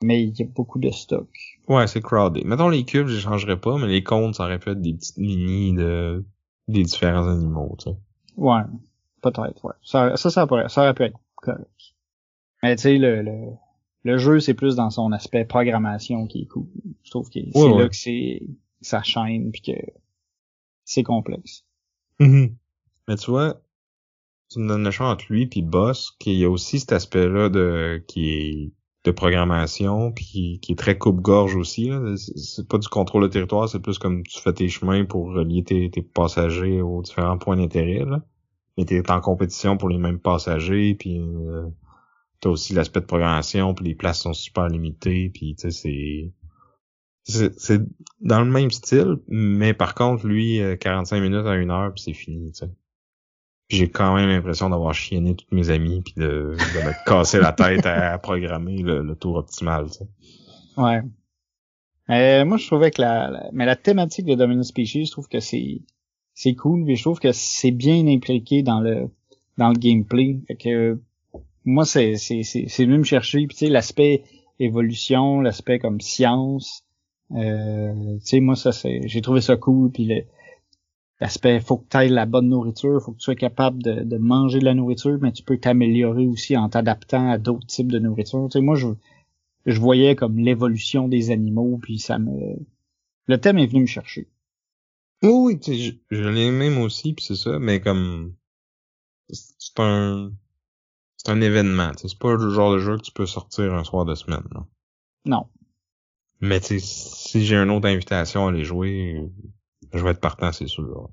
mais 0.03 0.23
il 0.23 0.39
y 0.39 0.43
a 0.43 0.47
beaucoup 0.47 0.79
de 0.79 0.91
stock. 0.91 1.29
Ouais, 1.69 1.87
c'est 1.87 2.01
crowded. 2.01 2.45
Mettons 2.45 2.69
les 2.69 2.85
cubes, 2.85 3.09
je 3.09 3.19
changerais 3.19 3.61
pas, 3.61 3.77
mais 3.77 3.87
les 3.89 4.03
comptes, 4.03 4.37
ça 4.37 4.45
aurait 4.45 4.59
pu 4.59 4.71
être 4.71 4.81
des 4.81 4.95
petites 4.95 5.19
mini 5.19 5.75
de 5.75 6.25
des 6.69 6.83
différents 6.83 7.27
animaux, 7.29 7.75
tu 7.79 7.91
sais. 7.91 7.97
Ouais, 8.37 8.63
peut-être, 9.23 9.65
ouais. 9.65 9.75
Ça, 9.83 10.17
ça, 10.17 10.31
ça, 10.31 10.47
pourrait, 10.47 10.69
ça 10.69 10.83
aurait 10.83 10.95
pu 10.95 11.05
être 11.05 11.19
correct. 11.37 11.95
Mais 12.63 12.77
tu 12.77 12.83
sais, 12.83 12.99
le, 12.99 13.23
le, 13.23 13.35
le 14.05 14.19
jeu, 14.19 14.41
c'est 14.41 14.55
plus 14.55 14.77
dans 14.77 14.91
son 14.91 15.13
aspect 15.13 15.45
programmation 15.45 16.27
qui 16.27 16.43
est 16.43 16.47
cool. 16.47 16.67
Je 17.03 17.11
trouve 17.11 17.29
que 17.31 17.41
c'est 17.53 17.69
là 17.75 17.89
que 17.89 17.97
c'est 17.97 18.43
ça 18.81 19.03
chaîne 19.03 19.51
puis 19.51 19.61
que 19.61 19.73
c'est 20.85 21.03
complexe. 21.03 21.65
Mm-hmm. 22.21 22.55
Mais 23.09 23.17
tu 23.17 23.31
vois, 23.31 23.61
tu 24.51 24.61
me 24.61 24.69
donnes 24.69 24.85
le 24.85 24.91
choix 24.91 25.09
entre 25.09 25.27
lui 25.29 25.47
puis 25.47 25.63
Boss, 25.63 26.13
qu'il 26.19 26.35
y 26.35 26.45
a 26.45 26.51
aussi 26.51 26.81
cet 26.81 26.93
aspect-là 26.93 27.49
de 27.49 28.03
qui 28.07 28.31
est 28.31 28.73
de 29.05 29.11
programmation 29.11 30.13
puis 30.13 30.59
qui, 30.61 30.73
est 30.73 30.79
très 30.79 30.99
coupe-gorge 30.99 31.57
aussi. 31.57 31.91
C'est 32.17 32.69
pas 32.69 32.79
du 32.79 32.89
contrôle 32.89 33.23
de 33.23 33.29
territoire, 33.29 33.69
c'est 33.69 33.81
plus 33.81 33.99
comme 33.99 34.23
tu 34.23 34.41
fais 34.41 34.53
tes 34.53 34.69
chemins 34.69 35.05
pour 35.05 35.33
relier 35.33 35.63
tes, 35.65 35.91
tes 35.91 36.03
passagers 36.03 36.83
aux 36.83 37.03
différents 37.03 37.39
points 37.39 37.57
d'intérêt. 37.57 38.05
Mais 38.77 38.85
t'es 38.85 39.11
en 39.11 39.21
compétition 39.21 39.77
pour 39.77 39.89
les 39.89 39.99
mêmes 39.99 40.19
passagers 40.19 40.95
puis 40.95 41.19
euh, 41.19 41.67
t'as 42.41 42.51
aussi 42.51 42.75
l'aspect 42.75 43.01
de 43.01 43.07
programmation 43.07 43.75
puis 43.75 43.85
les 43.85 43.95
places 43.95 44.21
sont 44.21 44.35
super 44.35 44.69
limitées 44.69 45.31
puis 45.31 45.55
tu 45.57 45.63
sais 45.63 45.71
c'est 45.71 46.33
c'est 47.29 47.83
dans 48.21 48.41
le 48.41 48.51
même 48.51 48.71
style, 48.71 49.17
mais 49.29 49.75
par 49.75 49.95
contre, 49.95 50.27
lui, 50.27 50.61
45 50.81 51.17
euh, 51.17 51.21
minutes 51.21 51.47
à 51.47 51.57
une 51.57 51.71
heure, 51.71 51.93
puis 51.93 52.03
c'est 52.03 52.15
fini, 52.15 52.53
tu 52.53 52.59
sais. 52.61 52.71
J'ai 53.71 53.91
quand 53.91 54.15
même 54.15 54.31
l'impression 54.31 54.71
d'avoir 54.71 54.95
chienné 54.95 55.37
toutes 55.37 55.53
mes 55.53 55.69
amis, 55.69 56.01
puis 56.01 56.15
de, 56.17 56.57
de 56.57 56.87
me 56.87 57.05
casser 57.05 57.39
la 57.39 57.53
tête 57.53 57.85
à, 57.85 58.17
programmer 58.19 58.79
le, 58.79 59.15
tour 59.15 59.37
optimal, 59.37 59.91
tu 59.91 59.99
sais. 59.99 60.07
Ouais. 60.79 61.03
Euh, 62.09 62.47
moi, 62.47 62.57
je 62.57 62.67
trouvais 62.67 62.91
que 62.91 63.03
la, 63.03 63.51
mais 63.53 63.67
la 63.67 63.77
thématique 63.77 64.25
de 64.25 64.35
Dominant 64.35 64.63
Species, 64.63 65.05
je 65.05 65.11
trouve 65.11 65.29
que 65.29 65.41
c'est 65.41 65.83
c'est 66.33 66.55
cool, 66.55 66.85
mais 66.85 66.95
je 66.95 67.03
trouve 67.03 67.19
que 67.19 67.33
c'est 67.33 67.73
bien 67.73 68.07
impliqué 68.07 68.63
dans 68.63 68.81
le 68.81 69.11
dans 69.59 69.69
le 69.69 69.75
gameplay. 69.75 70.41
Fait 70.47 70.57
que 70.57 70.99
moi, 71.67 71.85
c'est 71.85 72.17
c'est 72.17 72.43
c'est 72.43 72.85
venu 72.87 72.99
me 72.99 73.05
chercher, 73.05 73.47
puis 73.47 73.57
tu 73.57 73.67
sais, 73.67 73.71
l'aspect 73.71 74.23
évolution, 74.59 75.43
l'aspect 75.43 75.79
comme 75.79 76.01
science, 76.01 76.88
euh, 77.33 78.19
tu 78.19 78.27
sais, 78.27 78.41
moi, 78.41 78.57
ça, 78.57 78.73
c'est, 78.73 79.07
j'ai 79.07 79.21
trouvé 79.21 79.41
ça 79.41 79.57
cool. 79.57 79.91
Puis 79.91 80.11
l'aspect, 81.21 81.61
faut 81.61 81.79
que 81.79 81.89
tu 81.89 81.97
ailles 81.97 82.09
la 82.11 82.27
bonne 82.27 82.49
nourriture, 82.49 83.03
faut 83.03 83.13
que 83.13 83.19
tu 83.19 83.25
sois 83.25 83.35
capable 83.35 83.83
de, 83.83 84.03
de 84.03 84.17
manger 84.17 84.61
de 84.61 84.65
la 84.65 84.75
nourriture, 84.75 85.19
mais 85.21 85.33
tu 85.33 85.43
peux 85.43 85.59
t'améliorer 85.59 86.27
aussi 86.27 86.57
en 86.57 86.69
t'adaptant 86.69 87.31
à 87.31 87.39
d'autres 87.39 87.67
types 87.67 87.93
de 87.93 87.99
nourriture. 87.99 88.49
Tu 88.51 88.59
sais, 88.59 88.65
moi, 88.65 88.77
je, 88.77 88.89
je 89.67 89.81
voyais 89.81 90.17
comme 90.17 90.39
l'évolution 90.39 91.09
des 91.09 91.31
animaux, 91.31 91.79
puis 91.83 91.99
ça 91.99 92.19
me, 92.19 92.57
le 93.27 93.39
thème 93.39 93.59
est 93.59 93.67
venu 93.67 93.83
me 93.83 93.87
chercher. 93.87 94.29
Oui, 95.23 95.59
sais, 95.61 95.75
je, 95.75 95.93
je 96.11 96.29
l'ai 96.29 96.51
même 96.51 96.79
aussi, 96.79 97.13
puis 97.13 97.25
c'est 97.25 97.37
ça, 97.37 97.59
mais 97.59 97.81
comme 97.81 98.35
c'est 99.31 99.79
un 99.79 100.31
c'est 101.17 101.31
un 101.33 101.41
événement, 101.41 101.91
c'est 101.97 102.17
pas 102.19 102.35
le 102.35 102.51
genre 102.51 102.73
de 102.73 102.79
jeu 102.79 102.97
que 102.97 103.03
tu 103.03 103.13
peux 103.13 103.27
sortir 103.27 103.75
un 103.75 103.85
soir 103.85 104.05
de 104.05 104.15
semaine. 104.15 104.45
Là. 104.55 104.67
Non. 105.25 105.47
Mais 106.41 106.61
si 106.63 107.45
j'ai 107.45 107.57
une 107.57 107.71
autre 107.71 107.89
invitation 107.89 108.47
à 108.47 108.51
aller 108.51 108.65
jouer, 108.65 109.21
je 109.93 110.03
vais 110.03 110.11
être 110.11 110.21
partant, 110.21 110.53
c'est 110.53 110.69
sûr. 110.69 111.11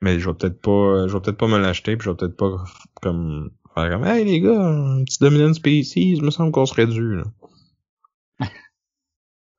Mais 0.00 0.18
je 0.18 0.28
vais 0.28 0.34
peut-être 0.34 0.60
pas, 0.60 1.06
je 1.06 1.12
vais 1.12 1.20
peut-être 1.20 1.38
pas 1.38 1.48
me 1.48 1.58
l'acheter, 1.58 1.96
puis 1.96 2.04
je 2.04 2.10
vais 2.10 2.16
peut-être 2.16 2.36
pas 2.36 2.64
comme 3.00 3.50
faire 3.74 3.90
comme, 3.90 4.04
hey 4.04 4.24
les 4.24 4.40
gars, 4.40 4.60
un 4.60 5.04
petit 5.04 5.18
Dominant 5.20 5.54
Species, 5.54 6.12
il 6.12 6.22
me 6.22 6.30
semble 6.30 6.52
qu'on 6.52 6.66
serait 6.66 6.86
dû 6.86 7.16
là. 7.16 7.24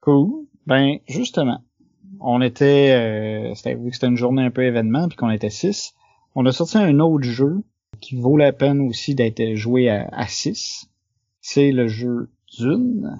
cool. 0.01 0.45
Ben 0.65 0.97
justement, 1.07 1.63
on 2.19 2.41
était, 2.41 2.91
euh, 2.91 3.53
c'était 3.55 3.75
vu 3.75 3.89
que 3.89 3.95
c'était 3.95 4.07
une 4.07 4.17
journée 4.17 4.43
un 4.43 4.51
peu 4.51 4.63
événement, 4.63 5.07
puis 5.07 5.17
qu'on 5.17 5.29
était 5.29 5.49
six, 5.49 5.93
on 6.35 6.45
a 6.45 6.51
sorti 6.51 6.77
un 6.77 6.99
autre 6.99 7.23
jeu 7.23 7.63
qui 8.01 8.19
vaut 8.19 8.37
la 8.37 8.51
peine 8.51 8.81
aussi 8.81 9.15
d'être 9.15 9.55
joué 9.55 9.89
à, 9.89 10.27
6. 10.27 10.89
C'est 11.41 11.71
le 11.71 11.87
jeu 11.87 12.29
Dune. 12.57 13.19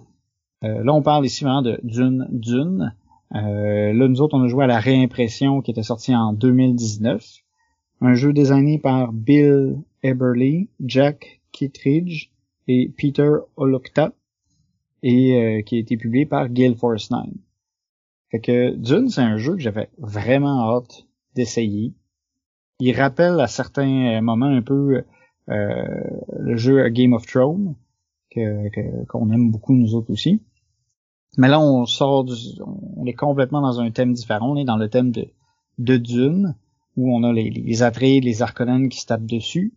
Euh, 0.63 0.83
là, 0.83 0.93
on 0.93 1.01
parle 1.01 1.25
ici 1.25 1.43
vraiment 1.43 1.61
de 1.61 1.79
Dune 1.83 2.27
Dune. 2.31 2.95
Euh, 3.33 3.93
là, 3.93 4.07
nous 4.07 4.21
autres, 4.21 4.37
on 4.37 4.43
a 4.43 4.47
joué 4.47 4.63
à 4.63 4.67
la 4.67 4.79
réimpression 4.79 5.61
qui 5.61 5.71
était 5.71 5.83
sortie 5.83 6.15
en 6.15 6.33
2019. 6.33 7.25
Un 8.01 8.13
jeu 8.13 8.33
designé 8.33 8.79
par 8.79 9.13
Bill 9.13 9.77
Eberly, 10.03 10.69
Jack 10.79 11.41
Kittredge 11.51 12.29
et 12.67 12.91
Peter 12.97 13.29
Olukta 13.57 14.13
et 15.03 15.35
euh, 15.35 15.61
qui 15.61 15.75
a 15.75 15.79
été 15.79 15.97
publié 15.97 16.25
par 16.25 16.49
Gale 16.49 16.75
Force 16.75 17.11
9. 17.11 17.25
Fait 18.31 18.39
que 18.39 18.75
Dune, 18.75 19.09
c'est 19.09 19.21
un 19.21 19.37
jeu 19.37 19.55
que 19.55 19.61
j'avais 19.61 19.89
vraiment 19.97 20.75
hâte 20.75 21.05
d'essayer. 21.35 21.93
Il 22.79 22.93
rappelle 22.93 23.39
à 23.39 23.47
certains 23.47 24.19
moments 24.21 24.47
un 24.47 24.61
peu 24.61 25.03
le 25.47 26.55
jeu 26.57 26.89
Game 26.89 27.13
of 27.13 27.25
Thrones, 27.25 27.75
que 28.35 29.05
qu'on 29.05 29.31
aime 29.31 29.51
beaucoup 29.51 29.73
nous 29.73 29.95
autres 29.95 30.11
aussi. 30.11 30.41
Mais 31.37 31.47
là, 31.47 31.59
on 31.59 31.85
sort 31.85 32.23
du, 32.23 32.33
on 32.95 33.05
est 33.05 33.13
complètement 33.13 33.61
dans 33.61 33.79
un 33.79 33.91
thème 33.91 34.13
différent. 34.13 34.51
On 34.51 34.57
est 34.57 34.65
dans 34.65 34.77
le 34.77 34.89
thème 34.89 35.11
de, 35.11 35.27
de 35.79 35.97
Dune, 35.97 36.55
où 36.95 37.13
on 37.13 37.23
a 37.23 37.33
les, 37.33 37.49
les 37.49 37.83
Atreides, 37.83 38.23
les 38.23 38.41
Arconènes 38.41 38.89
qui 38.89 39.01
se 39.01 39.07
tapent 39.07 39.25
dessus, 39.25 39.73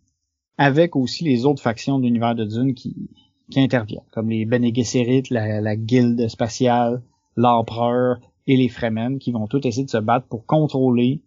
avec 0.57 0.95
aussi 0.95 1.23
les 1.23 1.45
autres 1.45 1.61
factions 1.61 1.99
de 1.99 2.05
l'univers 2.05 2.35
de 2.35 2.45
Dune 2.45 2.73
qui, 2.73 3.09
qui 3.49 3.59
interviennent, 3.59 4.03
comme 4.11 4.29
les 4.29 4.45
Bene 4.45 4.73
Gesserit, 4.73 5.23
la, 5.31 5.59
la 5.59 5.75
Guilde 5.75 6.27
spatiale, 6.29 7.01
l'Empereur 7.35 8.19
et 8.47 8.57
les 8.57 8.69
Fremen 8.69 9.19
qui 9.19 9.31
vont 9.31 9.47
tous 9.47 9.65
essayer 9.65 9.85
de 9.85 9.89
se 9.89 9.97
battre 9.97 10.27
pour 10.27 10.45
contrôler 10.45 11.21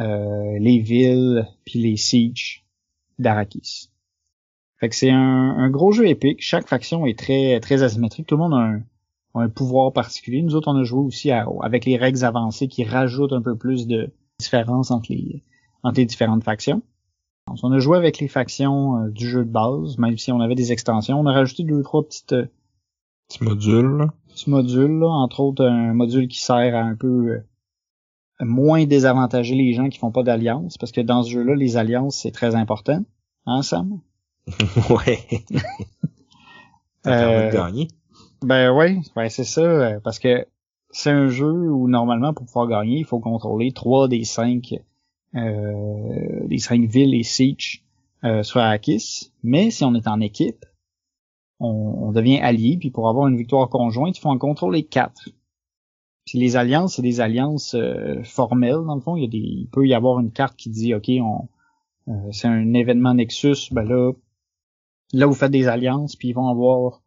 euh, 0.00 0.58
les 0.58 0.78
villes 0.78 1.46
puis 1.64 1.80
les 1.80 1.96
sieges 1.96 2.64
d'Arakis. 3.18 3.90
Fait 4.80 4.88
que 4.88 4.96
c'est 4.96 5.10
un, 5.10 5.70
gros 5.70 5.92
jeu 5.92 6.06
épique. 6.08 6.40
Chaque 6.40 6.68
faction 6.68 7.06
est 7.06 7.18
très 7.18 7.60
très 7.60 7.82
asymétrique. 7.82 8.26
Tout 8.26 8.36
le 8.36 8.42
monde 8.42 8.54
a 8.54 8.56
un, 8.56 8.82
un 9.34 9.48
pouvoir 9.48 9.92
particulier. 9.92 10.42
Nous 10.42 10.54
autres, 10.54 10.68
on 10.68 10.76
a 10.76 10.84
joué 10.84 11.00
aussi 11.00 11.30
avec 11.30 11.84
les 11.84 11.96
règles 11.96 12.24
avancées 12.24 12.68
qui 12.68 12.84
rajoutent 12.84 13.32
un 13.32 13.42
peu 13.42 13.56
plus 13.56 13.86
de 13.86 14.12
différence 14.38 14.90
entre 14.90 15.12
les, 15.12 15.42
entre 15.82 15.98
les 15.98 16.06
différentes 16.06 16.44
factions. 16.44 16.82
on 17.62 17.72
a 17.72 17.78
joué 17.78 17.96
avec 17.98 18.18
les 18.18 18.28
factions 18.28 18.96
euh, 18.96 19.10
du 19.10 19.28
jeu 19.28 19.44
de 19.44 19.50
base, 19.50 19.98
même 19.98 20.18
si 20.18 20.32
on 20.32 20.40
avait 20.40 20.54
des 20.54 20.72
extensions. 20.72 21.18
On 21.18 21.26
a 21.26 21.32
rajouté 21.32 21.64
deux 21.64 21.76
ou 21.76 21.82
trois 21.82 22.04
petites 22.04 22.32
euh, 22.32 22.46
petits 23.28 23.44
modules. 23.44 24.06
Petits 24.28 24.50
modules, 24.50 25.02
entre 25.04 25.40
autres 25.40 25.64
un 25.64 25.94
module 25.94 26.28
qui 26.28 26.40
sert 26.40 26.74
à 26.74 26.80
un 26.80 26.96
peu 26.96 27.06
euh, 27.08 27.44
moins 28.40 28.84
désavantager 28.84 29.54
les 29.54 29.72
gens 29.72 29.88
qui 29.88 29.98
font 29.98 30.12
pas 30.12 30.22
d'alliance, 30.22 30.76
parce 30.78 30.92
que 30.92 31.00
dans 31.00 31.22
ce 31.22 31.30
jeu-là, 31.30 31.54
les 31.54 31.76
alliances, 31.76 32.16
c'est 32.16 32.32
très 32.32 32.54
important. 32.54 33.04
Hein, 33.46 33.62
Sam? 33.62 34.00
ouais. 34.90 35.18
euh, 37.06 37.50
gagner. 37.50 37.88
Ben 38.42 38.70
oui, 38.72 39.00
ouais, 39.16 39.30
c'est 39.30 39.44
ça, 39.44 39.62
euh, 39.62 40.00
parce 40.02 40.18
que 40.18 40.46
c'est 40.90 41.10
un 41.10 41.28
jeu 41.28 41.70
où 41.70 41.88
normalement 41.88 42.34
pour 42.34 42.46
pouvoir 42.46 42.68
gagner, 42.68 42.98
il 42.98 43.04
faut 43.04 43.20
contrôler 43.20 43.72
trois 43.72 44.06
des 44.06 44.24
cinq 44.24 44.74
euh, 45.34 46.46
des 46.46 46.58
cinq 46.58 46.84
villes 46.84 47.14
et 47.14 47.24
siege 47.24 47.84
euh, 48.22 48.42
sur 48.42 48.60
Akis. 48.60 49.32
Mais 49.42 49.70
si 49.70 49.84
on 49.84 49.94
est 49.94 50.06
en 50.06 50.20
équipe, 50.20 50.64
on, 51.58 52.12
devient 52.12 52.38
allié, 52.38 52.76
puis 52.78 52.90
pour 52.90 53.08
avoir 53.08 53.26
une 53.26 53.36
victoire 53.36 53.68
conjointe, 53.68 54.16
il 54.16 54.20
faut 54.20 54.28
en 54.28 54.38
contrôler 54.38 54.84
quatre. 54.84 55.30
Puis 56.24 56.38
les 56.38 56.56
alliances, 56.56 56.96
c'est 56.96 57.02
des 57.02 57.20
alliances 57.20 57.74
euh, 57.74 58.22
formelles, 58.22 58.84
dans 58.86 58.94
le 58.94 59.00
fond. 59.00 59.16
Il, 59.16 59.22
y 59.22 59.26
a 59.26 59.28
des, 59.28 59.38
il 59.38 59.68
peut 59.68 59.86
y 59.86 59.94
avoir 59.94 60.20
une 60.20 60.30
carte 60.30 60.56
qui 60.56 60.70
dit 60.70 60.94
OK, 60.94 61.08
on 61.20 61.48
c'est 62.32 62.48
un 62.48 62.74
événement 62.74 63.14
Nexus, 63.14 63.72
ben 63.72 63.82
là, 63.82 64.12
là 65.14 65.26
vous 65.26 65.34
faites 65.34 65.50
des 65.50 65.68
alliances, 65.68 66.16
puis 66.16 66.28
ils 66.28 66.34
vont 66.34 66.48
avoir 66.48 67.02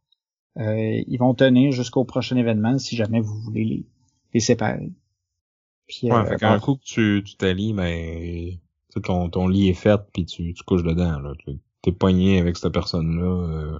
euh, 0.60 1.03
ils 1.08 1.18
vont 1.18 1.34
tenir 1.34 1.72
jusqu'au 1.72 2.03
prochain 2.03 2.36
événement 2.36 2.78
si 2.80 2.95
jamais 2.95 3.22
vous 3.22 3.39
voulez 3.41 3.64
les, 3.64 3.86
les 4.34 4.39
séparer. 4.39 4.91
Puis, 5.88 6.12
ouais, 6.12 6.18
euh, 6.18 6.26
fait 6.26 6.38
qu'un 6.38 6.60
coup 6.60 6.76
que 6.76 6.84
tu, 6.84 7.24
tu 7.24 7.36
t'allies, 7.38 7.74
mais 7.74 8.60
ben, 8.95 9.01
ton, 9.01 9.30
ton 9.30 9.47
lit 9.47 9.70
est 9.70 9.74
fait 9.74 10.01
puis 10.14 10.26
tu, 10.26 10.53
tu 10.53 10.64
couches 10.64 10.84
dedans. 10.84 11.20
Là. 11.20 11.34
T'es 11.82 11.91
poigné 11.91 12.39
avec 12.39 12.58
cette 12.58 12.74
personne-là 12.74 13.24
euh, 13.24 13.80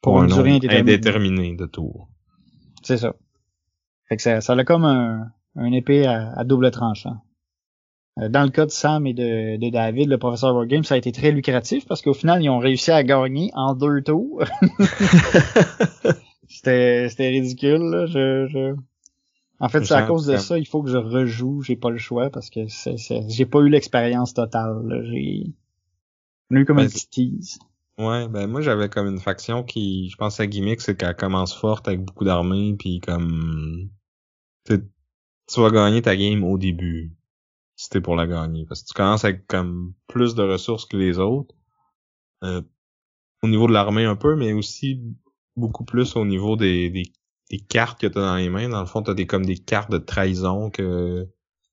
pour, 0.00 0.20
un 0.20 0.26
nombre 0.26 0.46
indéterminé 0.46 1.54
de 1.54 1.66
tours. 1.66 2.08
C'est 2.82 2.98
ça. 2.98 3.14
Fait 4.08 4.16
que 4.16 4.22
ça, 4.22 4.40
ça 4.40 4.52
a 4.52 4.64
comme 4.64 4.84
un, 4.84 5.30
un 5.54 5.72
épée 5.72 6.06
à, 6.06 6.32
à 6.32 6.44
double 6.44 6.70
tranchant. 6.70 7.22
Euh, 8.18 8.28
dans 8.30 8.44
le 8.44 8.50
cas 8.50 8.64
de 8.64 8.70
Sam 8.70 9.06
et 9.06 9.12
de, 9.12 9.58
de 9.58 9.70
David, 9.70 10.08
le 10.08 10.18
professeur 10.18 10.54
Wargame, 10.54 10.84
ça 10.84 10.94
a 10.94 10.98
été 10.98 11.12
très 11.12 11.32
lucratif 11.32 11.86
parce 11.86 12.00
qu'au 12.00 12.14
final, 12.14 12.42
ils 12.42 12.48
ont 12.48 12.58
réussi 12.58 12.90
à 12.90 13.02
gagner 13.02 13.50
en 13.54 13.74
deux 13.74 14.02
tours. 14.02 14.42
c'était, 16.48 17.08
c'était 17.10 17.28
ridicule. 17.28 17.82
Là. 17.82 18.06
Je, 18.06 18.46
je... 18.48 18.74
En 19.60 19.68
fait, 19.68 19.84
c'est 19.84 19.94
à 19.94 20.02
cause 20.02 20.26
de 20.26 20.36
ça, 20.36 20.58
il 20.58 20.66
faut 20.66 20.82
que 20.82 20.90
je 20.90 20.96
rejoue. 20.96 21.62
J'ai 21.62 21.76
pas 21.76 21.90
le 21.90 21.98
choix 21.98 22.30
parce 22.30 22.48
que 22.48 22.68
c'est, 22.68 22.96
j'ai 23.28 23.46
pas 23.46 23.60
eu 23.60 23.68
l'expérience 23.68 24.32
totale. 24.32 25.04
J'ai 25.10 25.52
eu 26.50 26.64
comme 26.64 26.78
un 26.78 26.84
ben, 26.84 26.90
petit 26.90 27.08
tease. 27.08 27.58
Ouais, 27.98 28.28
ben 28.28 28.46
moi 28.46 28.60
j'avais 28.60 28.90
comme 28.90 29.08
une 29.08 29.18
faction 29.18 29.62
qui, 29.62 30.10
je 30.10 30.16
pense 30.16 30.38
à 30.38 30.46
gimmick, 30.46 30.82
c'est 30.82 30.96
qu'elle 30.98 31.16
commence 31.16 31.54
forte 31.54 31.88
avec 31.88 32.04
beaucoup 32.04 32.26
d'armées, 32.26 32.76
puis 32.78 33.00
comme 33.00 33.88
tu 34.66 35.60
vas 35.60 35.70
gagner 35.70 36.02
ta 36.02 36.14
game 36.14 36.44
au 36.44 36.58
début 36.58 37.16
c'était 37.76 38.00
pour 38.00 38.16
la 38.16 38.26
gagner. 38.26 38.64
Parce 38.66 38.82
que 38.82 38.88
tu 38.88 38.94
commences 38.94 39.24
avec 39.24 39.46
comme 39.46 39.94
plus 40.08 40.34
de 40.34 40.42
ressources 40.42 40.86
que 40.86 40.96
les 40.96 41.18
autres. 41.18 41.54
Euh, 42.42 42.62
au 43.42 43.48
niveau 43.48 43.68
de 43.68 43.72
l'armée 43.72 44.04
un 44.04 44.16
peu, 44.16 44.34
mais 44.34 44.52
aussi 44.52 45.00
beaucoup 45.56 45.84
plus 45.84 46.16
au 46.16 46.24
niveau 46.24 46.56
des, 46.56 46.90
des, 46.90 47.58
cartes 47.60 48.00
que 48.00 48.06
tu 48.06 48.18
as 48.18 48.22
dans 48.22 48.36
les 48.36 48.50
mains. 48.50 48.68
Dans 48.68 48.80
le 48.80 48.86
fond, 48.86 49.02
tu 49.02 49.10
as 49.10 49.14
des, 49.14 49.26
comme 49.26 49.46
des 49.46 49.58
cartes 49.58 49.90
de 49.90 49.98
trahison 49.98 50.70
que 50.70 51.28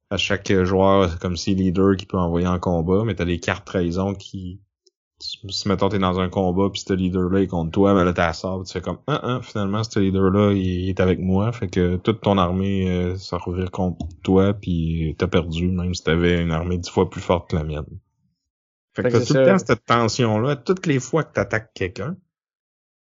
à 0.10 0.18
chaque 0.18 0.54
joueur, 0.64 1.18
comme 1.20 1.36
si 1.36 1.56
leader 1.56 1.96
qui 1.96 2.06
peut 2.06 2.18
envoyer 2.18 2.48
en 2.48 2.60
combat, 2.60 3.04
mais 3.04 3.16
tu 3.16 3.24
as 3.24 3.26
des 3.26 3.40
cartes 3.40 3.66
trahison 3.66 4.14
qui 4.14 4.62
si 5.50 5.68
mettons 5.68 5.90
t'es 5.90 6.00
dans 6.00 6.20
un 6.20 6.30
combat 6.30 6.70
puis 6.70 6.84
ce 6.86 6.94
leader 6.94 7.30
là 7.30 7.42
est 7.42 7.48
contre 7.48 7.72
toi 7.72 7.94
mais 7.94 8.04
là 8.04 8.14
t'as 8.14 8.34
sort 8.34 8.64
tu 8.66 8.74
fais 8.74 8.82
comme 8.82 9.00
ah, 9.08 9.20
ah 9.24 9.40
finalement 9.42 9.84
ce 9.84 10.00
leader 10.00 10.30
là 10.30 10.52
il, 10.52 10.90
est 10.90 11.00
avec 11.00 11.20
moi 11.20 11.52
fait 11.52 11.70
que 11.70 11.96
toute 11.98 12.22
ton 12.22 12.38
armée 12.38 12.92
euh, 12.92 13.16
ça 13.16 13.38
revient 13.38 13.70
contre 13.72 14.06
toi 14.24 14.54
puis 14.54 15.16
t'as 15.18 15.28
perdu 15.28 15.70
même 15.70 15.94
si 15.94 16.04
t'avais 16.04 16.42
une 16.42 16.52
armée 16.52 16.78
dix 16.78 16.90
fois 16.90 17.10
plus 17.10 17.22
forte 17.22 17.50
que 17.50 17.56
la 17.56 17.64
mienne. 17.64 17.86
Fait, 18.96 19.04
que 19.04 19.10
t'as 19.10 19.26
tout 19.26 19.34
le 19.34 19.46
temps 19.46 19.58
cette 19.58 19.86
tension 19.86 20.40
là 20.40 20.56
toutes 20.56 20.86
les 20.86 21.00
fois 21.00 21.24
que 21.24 21.34
t'attaques 21.34 21.74
quelqu'un 21.74 22.18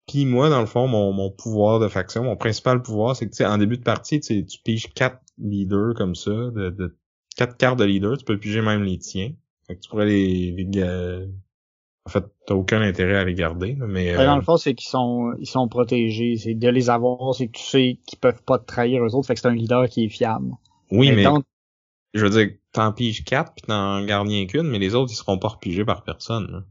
puis 0.08 0.26
moi 0.26 0.50
dans 0.50 0.60
le 0.60 0.66
fond 0.66 0.88
mon, 0.88 1.12
mon 1.12 1.30
pouvoir 1.30 1.78
de 1.78 1.88
faction 1.88 2.24
mon 2.24 2.36
principal 2.36 2.82
pouvoir 2.82 3.14
c'est 3.14 3.26
que 3.26 3.30
tu 3.30 3.36
sais 3.36 3.46
en 3.46 3.58
début 3.58 3.78
de 3.78 3.84
partie 3.84 4.20
tu 4.20 4.44
piges 4.64 4.92
quatre 4.92 5.20
leaders 5.38 5.94
comme 5.94 6.14
ça 6.14 6.30
de, 6.30 6.70
de 6.70 6.98
quatre 7.36 7.56
cartes 7.56 7.78
de 7.78 7.84
leader 7.84 8.18
tu 8.18 8.24
peux 8.24 8.38
piger 8.38 8.60
même 8.60 8.82
les 8.82 8.98
tiens. 8.98 9.32
Fait 9.66 9.76
que 9.76 9.80
tu 9.80 9.88
pourrais 9.90 10.06
les, 10.06 10.50
les 10.52 10.64
en 12.08 12.10
fait, 12.10 12.24
t'as 12.46 12.54
aucun 12.54 12.80
intérêt 12.80 13.18
à 13.18 13.24
les 13.24 13.34
garder, 13.34 13.76
mais... 13.86 14.14
Dans 14.14 14.36
le 14.36 14.40
euh, 14.40 14.44
fond, 14.44 14.56
c'est 14.56 14.72
qu'ils 14.72 14.88
sont 14.88 15.34
ils 15.38 15.46
sont 15.46 15.68
protégés. 15.68 16.36
C'est 16.38 16.54
de 16.54 16.68
les 16.70 16.88
avoir, 16.88 17.34
c'est 17.34 17.48
que 17.48 17.58
tu 17.58 17.62
sais 17.62 17.98
qu'ils 18.06 18.18
peuvent 18.18 18.42
pas 18.42 18.58
te 18.58 18.64
trahir 18.64 19.04
eux 19.04 19.14
autres, 19.14 19.26
fait 19.26 19.34
que 19.34 19.40
c'est 19.40 19.48
un 19.48 19.54
leader 19.54 19.86
qui 19.90 20.06
est 20.06 20.08
fiable. 20.08 20.52
Oui, 20.90 21.12
mais... 21.12 21.26
Je 22.14 22.24
veux 22.24 22.30
dire, 22.30 22.56
t'en 22.72 22.92
piges 22.92 23.24
quatre, 23.24 23.52
puis 23.52 23.66
t'en 23.66 24.02
gardes 24.06 24.28
rien 24.28 24.46
qu'une, 24.46 24.68
mais 24.68 24.78
les 24.78 24.94
autres, 24.94 25.12
ils 25.12 25.16
seront 25.16 25.38
pas 25.38 25.48
repigés 25.48 25.84
par 25.84 26.02
personne. 26.02 26.50
Là. 26.50 26.64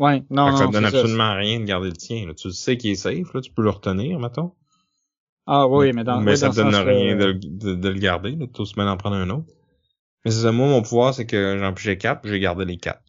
Ouais, 0.00 0.24
non, 0.28 0.46
fait 0.46 0.50
non, 0.50 0.56
Ça 0.56 0.66
te 0.66 0.72
donne 0.72 0.84
absolument 0.86 1.34
rien 1.36 1.60
de 1.60 1.64
garder 1.66 1.90
le 1.90 1.96
tien. 1.96 2.26
Là. 2.26 2.34
Tu 2.34 2.50
sais 2.50 2.76
qu'il 2.76 2.90
est 2.90 2.96
safe, 2.96 3.32
là, 3.32 3.40
tu 3.40 3.52
peux 3.52 3.62
le 3.62 3.70
retenir, 3.70 4.18
mettons. 4.18 4.50
Ah 5.46 5.68
oui, 5.68 5.92
mais 5.92 6.02
dans 6.02 6.20
Mais 6.20 6.34
ça 6.34 6.50
te 6.50 6.56
donne 6.56 6.74
rien 6.74 7.14
de, 7.14 7.32
de, 7.32 7.88
le 7.88 8.00
garder, 8.00 8.32
là, 8.32 8.46
tout 8.52 8.66
se 8.66 8.76
met 8.76 8.84
d'en 8.84 8.96
prendre 8.96 9.14
un 9.14 9.30
autre. 9.30 9.46
Mais 10.24 10.32
c'est 10.32 10.42
ça, 10.42 10.50
moi, 10.50 10.66
mon 10.66 10.82
pouvoir, 10.82 11.14
c'est 11.14 11.26
que 11.26 11.56
j'en 11.60 11.72
pigeais 11.72 11.96
quatre, 11.96 12.26
j'ai 12.26 12.40
gardé 12.40 12.64
les 12.64 12.76
quatre. 12.76 13.02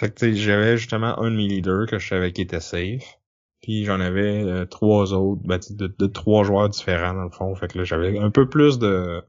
Fait 0.00 0.10
que 0.14 0.32
j'avais 0.32 0.78
justement 0.78 1.20
un 1.20 1.30
de 1.30 1.36
mes 1.36 1.46
leaders 1.46 1.86
que 1.86 1.98
je 1.98 2.08
savais 2.08 2.32
qui 2.32 2.40
était 2.40 2.60
safe. 2.60 3.18
Puis 3.60 3.84
j'en 3.84 4.00
avais 4.00 4.42
euh, 4.44 4.64
trois 4.64 5.12
autres, 5.12 5.42
ben, 5.44 5.60
de, 5.68 5.88
de, 5.88 6.06
trois 6.06 6.42
joueurs 6.42 6.70
différents 6.70 7.12
dans 7.12 7.24
le 7.24 7.30
fond. 7.30 7.54
Fait 7.54 7.68
que 7.68 7.76
là, 7.76 7.84
j'avais 7.84 8.18
un 8.18 8.30
peu 8.30 8.48
plus 8.48 8.78
de. 8.78 9.22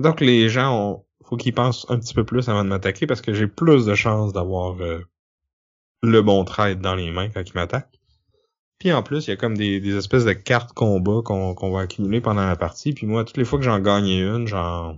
Donc 0.00 0.20
les 0.20 0.48
gens 0.48 0.76
ont. 0.76 1.04
Faut 1.24 1.36
qu'ils 1.36 1.54
pensent 1.54 1.86
un 1.88 2.00
petit 2.00 2.14
peu 2.14 2.24
plus 2.24 2.48
avant 2.48 2.64
de 2.64 2.68
m'attaquer 2.68 3.06
parce 3.06 3.20
que 3.20 3.32
j'ai 3.32 3.46
plus 3.46 3.86
de 3.86 3.94
chances 3.94 4.32
d'avoir 4.32 4.82
euh, 4.82 4.98
le 6.02 6.20
bon 6.20 6.44
trade 6.44 6.80
dans 6.80 6.96
les 6.96 7.12
mains 7.12 7.28
quand 7.28 7.42
ils 7.48 7.54
m'attaquent. 7.54 8.00
Puis 8.80 8.92
en 8.92 9.04
plus, 9.04 9.28
il 9.28 9.30
y 9.30 9.32
a 9.34 9.36
comme 9.36 9.56
des, 9.56 9.96
espèces 9.96 10.24
de 10.24 10.32
cartes 10.32 10.72
combat 10.72 11.20
qu'on 11.24 11.54
qu'on 11.54 11.70
va 11.70 11.82
accumuler 11.82 12.20
pendant 12.20 12.44
la 12.44 12.56
partie. 12.56 12.92
Puis 12.92 13.06
moi, 13.06 13.24
toutes 13.24 13.36
les 13.36 13.44
fois 13.44 13.60
que 13.60 13.64
j'en 13.64 13.78
gagnais 13.78 14.22
une, 14.22 14.48
genre. 14.48 14.96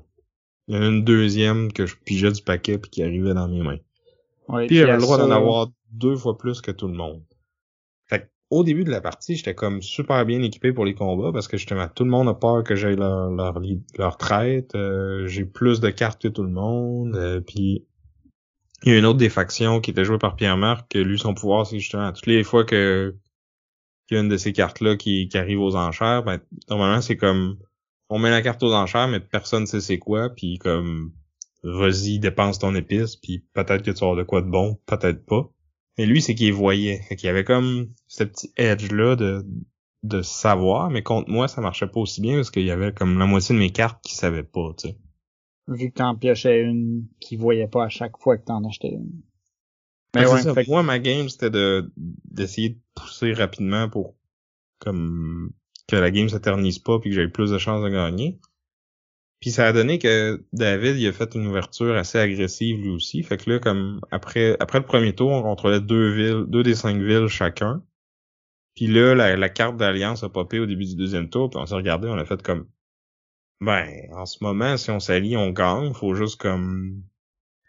Il 0.66 0.77
y 0.77 0.79
en 0.79 0.83
a 0.83 0.87
une 0.87 1.05
deuxième 1.05 1.73
que 1.73 1.85
je 1.85 1.97
pigeais 1.97 2.33
du 2.33 2.43
paquet 2.43 2.79
puis 2.79 2.91
qui 2.91 3.03
arrivait 3.03 3.35
dans 3.35 3.49
mes 3.49 3.61
mains 3.61 3.81
puis 4.67 4.77
j'avais 4.77 4.95
le 4.95 5.01
droit 5.01 5.19
d'en 5.19 5.31
avoir 5.31 5.69
deux 5.91 6.17
fois 6.17 6.37
plus 6.39 6.61
que 6.61 6.71
tout 6.71 6.89
le 6.89 6.95
monde. 6.95 7.23
Fait 8.09 8.31
au 8.51 8.65
début 8.65 8.85
de 8.85 8.91
la 8.91 9.01
partie, 9.01 9.37
j'étais 9.37 9.55
comme 9.55 9.83
super 9.83 10.25
bien 10.25 10.43
équipé 10.43 10.73
pour 10.73 10.85
les 10.85 10.95
combats 10.95 11.33
parce 11.33 11.49
que 11.49 11.57
justement 11.57 11.89
tout 11.89 12.05
le 12.05 12.11
monde 12.11 12.29
a 12.29 12.35
peur 12.35 12.65
que 12.65 12.75
j'aille 12.75 12.97
leur 12.97 13.31
leur, 13.31 13.61
leur 13.99 14.17
traite. 14.17 14.75
Euh, 14.75 15.27
j'ai 15.27 15.45
plus 15.45 15.81
de 15.81 15.91
cartes 15.91 16.21
que 16.21 16.29
tout 16.29 16.43
le 16.43 16.51
monde. 16.51 17.17
Euh, 17.17 17.41
puis 17.41 17.85
il 18.85 18.93
y 18.93 18.95
a 18.95 18.99
une 18.99 19.07
autre 19.07 19.19
des 19.19 19.29
factions 19.29 19.81
qui 19.81 19.91
était 19.91 20.05
jouée 20.05 20.19
par 20.19 20.37
Pierre-Marc, 20.37 20.93
que 20.93 20.99
lui 20.99 21.19
son 21.19 21.35
pouvoir 21.35 21.67
c'est 21.67 21.79
justement 21.79 22.13
toutes 22.13 22.27
les 22.27 22.43
fois 22.45 22.65
que 22.65 23.15
qu'il 24.09 24.17
y 24.17 24.21
a 24.21 24.23
une 24.23 24.29
de 24.29 24.37
ces 24.37 24.53
cartes 24.53 24.81
là 24.81 24.97
qui, 24.97 25.29
qui 25.29 25.39
arrive 25.39 25.61
aux 25.61 25.77
enchères, 25.77 26.25
ben 26.25 26.41
normalement 26.69 27.01
c'est 27.01 27.17
comme 27.17 27.59
on 28.09 28.19
met 28.19 28.31
la 28.31 28.43
carte 28.43 28.63
aux 28.63 28.73
enchères 28.73 29.07
mais 29.07 29.21
personne 29.21 29.67
sait 29.67 29.81
c'est 29.81 29.99
quoi 29.99 30.31
puis 30.31 30.59
comme 30.59 31.13
vas-y, 31.63 32.19
dépense 32.19 32.59
ton 32.59 32.75
épice, 32.75 33.17
puis 33.17 33.45
peut-être 33.53 33.83
que 33.83 33.91
tu 33.91 34.05
auras 34.05 34.17
de 34.17 34.23
quoi 34.23 34.43
de 34.43 34.51
bon, 34.51 34.79
peut-être 34.87 35.25
pas. 35.25 35.51
Mais 35.99 36.07
lui, 36.07 36.23
c'est 36.23 36.35
qu'il 36.35 36.53
voyait. 36.53 37.03
Fait 37.09 37.17
qu'il 37.17 37.27
y 37.27 37.31
avait 37.31 37.45
comme 37.45 37.89
ce 38.07 38.25
petit 38.25 38.53
edge-là 38.57 39.17
de, 39.17 39.45
de 40.03 40.23
savoir, 40.23 40.91
mais 40.91 41.03
contre 41.03 41.31
moi, 41.31 41.49
ça 41.49 41.61
marchait 41.61 41.87
pas 41.87 42.01
aussi 42.01 42.21
bien 42.21 42.37
parce 42.37 42.51
qu'il 42.51 42.65
y 42.65 42.71
avait 42.71 42.93
comme 42.93 43.19
la 43.19 43.27
moitié 43.27 43.55
de 43.55 43.61
mes 43.61 43.71
cartes 43.71 44.03
qui 44.03 44.15
savaient 44.15 44.43
pas, 44.43 44.73
tu 44.79 44.89
sais. 44.89 44.99
Vu 45.69 45.91
que 45.91 45.97
t'en 45.97 46.17
piochais 46.17 46.63
une 46.63 47.07
qui 47.21 47.37
voyait 47.37 47.69
pas 47.69 47.85
à 47.85 47.89
chaque 47.89 48.17
fois 48.19 48.39
que 48.39 48.45
t'en 48.45 48.65
achetais 48.65 48.89
une. 48.89 49.23
Mais 50.15 50.27
ouais, 50.27 50.43
ça. 50.43 50.53
Moi, 50.67 50.83
ma 50.83 50.99
game, 50.99 51.29
c'était 51.29 51.51
de 51.51 51.93
d'essayer 51.97 52.71
de 52.71 52.79
pousser 52.95 53.33
rapidement 53.33 53.89
pour 53.89 54.17
comme 54.81 55.53
que 55.87 55.97
la 55.97 56.11
game 56.11 56.29
s'éternise 56.29 56.79
pas 56.79 56.99
puis 56.99 57.11
que 57.11 57.17
j'aie 57.17 57.29
plus 57.29 57.51
de 57.51 57.59
chances 57.59 57.85
de 57.85 57.89
gagner. 57.89 58.41
Puis 59.41 59.51
ça 59.53 59.66
a 59.66 59.72
donné 59.72 59.99
que 59.99 60.45
David 60.53 60.97
il 60.97 61.09
a 61.09 61.12
fait 61.12 61.34
une 61.34 61.47
ouverture 61.47 61.97
assez 61.97 62.18
agressive 62.18 62.78
lui 62.78 62.91
aussi. 62.91 63.22
Fait 63.22 63.38
que 63.38 63.51
là, 63.51 63.59
comme 63.59 64.01
après 64.11 64.57
après 64.61 64.78
le 64.78 64.84
premier 64.84 65.14
tour, 65.14 65.30
on 65.30 65.43
contrôlait 65.43 65.80
deux 65.80 66.12
villes, 66.12 66.45
deux 66.49 66.62
des 66.62 66.74
cinq 66.74 66.99
villes 66.99 67.28
chacun. 67.28 67.82
Puis 68.74 68.86
là, 68.86 69.14
la, 69.14 69.49
carte 69.49 69.76
d'alliance 69.76 70.22
a 70.22 70.28
popé 70.28 70.59
au 70.59 70.66
début 70.66 70.84
du 70.84 70.95
deuxième 70.95 71.28
tour, 71.28 71.51
puis 71.51 71.59
on 71.61 71.66
s'est 71.66 71.74
regardé, 71.74 72.09
on 72.09 72.16
a 72.16 72.24
fait 72.24 72.43
comme 72.43 72.66
Ben, 73.61 74.09
en 74.12 74.26
ce 74.26 74.43
moment, 74.43 74.76
si 74.76 74.91
on 74.91 75.01
s'allie, 75.01 75.36
on 75.36 75.51
gagne. 75.51 75.93
Faut 75.93 76.14
juste 76.14 76.41
comme 76.41 77.03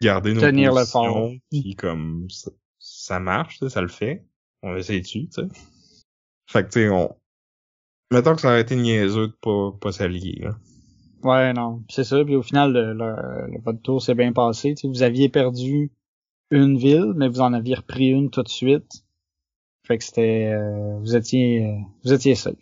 garder 0.00 0.34
nos 0.34 0.40
Tenir 0.40 0.70
le 0.70 0.80
positions, 0.80 1.12
fort. 1.12 1.30
Puis 1.50 1.74
comme 1.74 2.28
ça, 2.30 2.50
ça 2.78 3.18
marche, 3.18 3.58
ça 3.66 3.80
le 3.80 3.88
fait. 3.88 4.24
On 4.62 4.76
essaie 4.76 5.00
dessus, 5.00 5.28
tu 5.28 5.42
sais. 5.42 5.48
Fait 6.46 6.64
que 6.64 6.68
tu 6.68 6.80
sais, 6.80 6.88
on. 6.88 7.16
Mettons 8.10 8.34
que 8.34 8.42
ça 8.42 8.48
aurait 8.48 8.60
été 8.60 8.76
niaiseux 8.76 9.28
de 9.28 9.36
pas, 9.40 9.72
pas 9.80 9.92
s'allier, 9.92 10.38
là. 10.40 10.56
Ouais, 11.22 11.52
non, 11.52 11.82
c'est 11.88 12.04
ça. 12.04 12.24
Puis 12.24 12.34
au 12.36 12.42
final, 12.42 12.72
le, 12.72 12.92
le- 12.94 13.46
le- 13.52 13.60
votre 13.62 13.80
tour 13.80 14.02
s'est 14.02 14.14
bien 14.14 14.32
passé. 14.32 14.74
Tu 14.74 14.82
sais, 14.82 14.88
vous 14.88 15.02
aviez 15.02 15.28
perdu 15.28 15.92
une 16.50 16.76
ville, 16.76 17.12
mais 17.16 17.28
vous 17.28 17.40
en 17.40 17.52
aviez 17.52 17.76
repris 17.76 18.08
une 18.08 18.30
tout 18.30 18.42
de 18.42 18.48
suite. 18.48 19.04
Fait 19.86 19.98
que 19.98 20.04
c'était, 20.04 20.52
euh, 20.52 20.98
vous 21.00 21.16
étiez, 21.16 21.66
euh, 21.66 21.76
vous 22.04 22.12
étiez 22.12 22.34
safe. 22.34 22.54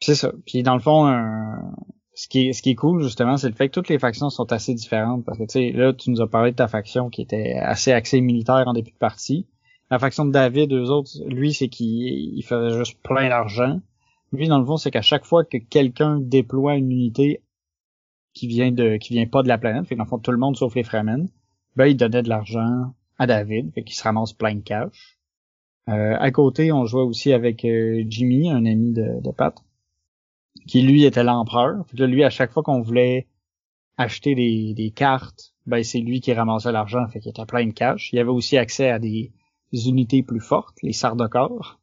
C'est 0.00 0.14
ça. 0.14 0.32
Puis 0.46 0.62
dans 0.62 0.74
le 0.74 0.80
fond, 0.80 1.06
un- 1.06 1.74
ce 2.14 2.28
qui 2.28 2.48
est, 2.48 2.52
ce 2.52 2.62
qui 2.62 2.70
est 2.70 2.74
cool 2.74 3.02
justement, 3.02 3.36
c'est 3.36 3.48
le 3.48 3.54
fait 3.54 3.68
que 3.68 3.74
toutes 3.74 3.88
les 3.88 3.98
factions 3.98 4.30
sont 4.30 4.52
assez 4.52 4.74
différentes. 4.74 5.24
Parce 5.24 5.38
que 5.38 5.44
tu 5.44 5.52
sais, 5.52 5.72
là, 5.72 5.92
tu 5.92 6.10
nous 6.10 6.20
as 6.20 6.28
parlé 6.28 6.50
de 6.52 6.56
ta 6.56 6.68
faction 6.68 7.08
qui 7.10 7.22
était 7.22 7.54
assez 7.54 7.92
axée 7.92 8.20
militaire 8.20 8.64
en 8.66 8.72
début 8.72 8.90
de 8.90 8.96
partie. 8.96 9.46
La 9.90 9.98
faction 9.98 10.24
de 10.24 10.30
David, 10.32 10.72
eux 10.72 10.88
autres, 10.90 11.10
lui, 11.26 11.52
c'est 11.52 11.68
qu'il 11.68 12.36
il 12.36 12.42
faisait 12.44 12.76
juste 12.78 12.98
plein 13.02 13.28
d'argent. 13.28 13.80
Lui, 14.32 14.46
dans 14.48 14.58
le 14.60 14.64
fond, 14.64 14.76
c'est 14.76 14.90
qu'à 14.92 15.02
chaque 15.02 15.24
fois 15.24 15.44
que 15.44 15.56
quelqu'un 15.58 16.18
déploie 16.20 16.76
une 16.76 16.92
unité 16.92 17.42
qui 18.40 18.46
vient 18.46 18.72
de 18.72 18.96
qui 18.96 19.12
vient 19.12 19.26
pas 19.26 19.42
de 19.42 19.48
la 19.48 19.58
planète, 19.58 19.86
fait 19.86 19.94
le 19.94 20.04
fond 20.06 20.18
tout 20.18 20.30
le 20.30 20.38
monde 20.38 20.56
sauf 20.56 20.74
les 20.74 20.82
Fremen, 20.82 21.28
ben 21.76 21.86
il 21.86 21.96
donnait 21.96 22.22
de 22.22 22.28
l'argent 22.30 22.94
à 23.18 23.26
David, 23.26 23.70
fait 23.74 23.82
qu'il 23.82 23.94
se 23.94 24.02
ramasse 24.02 24.32
plein 24.32 24.54
de 24.54 24.60
cash. 24.60 25.18
Euh, 25.90 26.16
à 26.18 26.30
côté, 26.30 26.72
on 26.72 26.86
jouait 26.86 27.02
aussi 27.02 27.34
avec 27.34 27.64
euh, 27.66 28.02
Jimmy, 28.08 28.50
un 28.50 28.64
ami 28.64 28.92
de, 28.92 29.20
de 29.22 29.30
Pat, 29.30 29.54
qui 30.66 30.80
lui 30.80 31.04
était 31.04 31.22
l'empereur. 31.22 31.84
Fait 31.86 31.98
que 31.98 32.04
lui, 32.04 32.24
à 32.24 32.30
chaque 32.30 32.50
fois 32.52 32.62
qu'on 32.62 32.80
voulait 32.80 33.26
acheter 33.98 34.34
des, 34.34 34.72
des 34.72 34.90
cartes, 34.90 35.52
ben 35.66 35.82
c'est 35.84 36.00
lui 36.00 36.20
qui 36.20 36.32
ramassait 36.32 36.72
l'argent, 36.72 37.06
fait 37.08 37.20
qu'il 37.20 37.30
était 37.30 37.44
plein 37.44 37.66
de 37.66 37.72
cash. 37.72 38.10
Il 38.12 38.18
avait 38.18 38.30
aussi 38.30 38.56
accès 38.56 38.88
à 38.88 38.98
des 38.98 39.32
unités 39.72 40.22
plus 40.22 40.40
fortes, 40.40 40.78
les 40.82 40.94
Sardocors. 40.94 41.78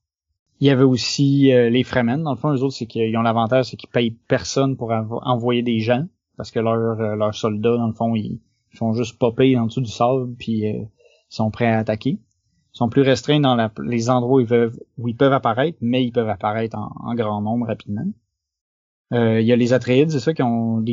Il 0.60 0.66
y 0.66 0.72
avait 0.72 0.84
aussi 0.84 1.54
euh, 1.54 1.70
les 1.70 1.84
Fremen. 1.84 2.24
Dans 2.24 2.32
le 2.32 2.38
fond, 2.38 2.52
eux 2.52 2.64
autres, 2.64 2.76
c'est 2.76 2.88
qu'ils 2.88 3.16
ont 3.16 3.22
l'avantage, 3.22 3.66
c'est 3.66 3.78
qu'ils 3.78 3.92
payent 3.92 4.18
personne 4.28 4.76
pour 4.76 4.90
envo- 4.90 5.22
envoyer 5.24 5.62
des 5.62 5.80
gens 5.80 6.08
parce 6.38 6.52
que 6.52 6.60
leurs 6.60 7.02
euh, 7.02 7.16
leurs 7.16 7.36
soldats 7.36 7.76
dans 7.78 7.88
le 7.88 7.94
fond 7.94 8.16
ils, 8.16 8.40
ils 8.74 8.78
font 8.78 8.94
juste 8.94 9.18
popper 9.20 9.58
en 9.58 9.66
dessous 9.66 9.82
du 9.82 9.92
sable 9.92 10.34
puis 10.38 10.68
euh, 10.68 10.84
sont 11.30 11.52
prêts 11.52 11.68
à 11.68 11.80
attaquer. 11.80 12.12
Ils 12.12 12.78
sont 12.78 12.90
plus 12.90 13.02
restreints 13.02 13.40
dans 13.40 13.70
les 13.84 14.10
endroits 14.10 14.38
où 14.38 14.40
ils 14.42 14.48
peuvent 14.48 14.80
où 14.98 15.08
ils 15.08 15.16
peuvent 15.16 15.34
apparaître 15.34 15.78
mais 15.82 16.04
ils 16.06 16.12
peuvent 16.12 16.30
apparaître 16.30 16.78
en, 16.78 17.16
grand 17.16 17.42
nombre 17.42 17.66
rapidement. 17.68 18.06
Euh, 19.14 19.42
il 19.42 19.48
y 19.48 19.54
a 19.54 19.56
les 19.56 19.74
Atreides 19.74 20.12
c'est 20.12 20.20
ça 20.20 20.34
qui 20.34 20.44
ont 20.44 20.84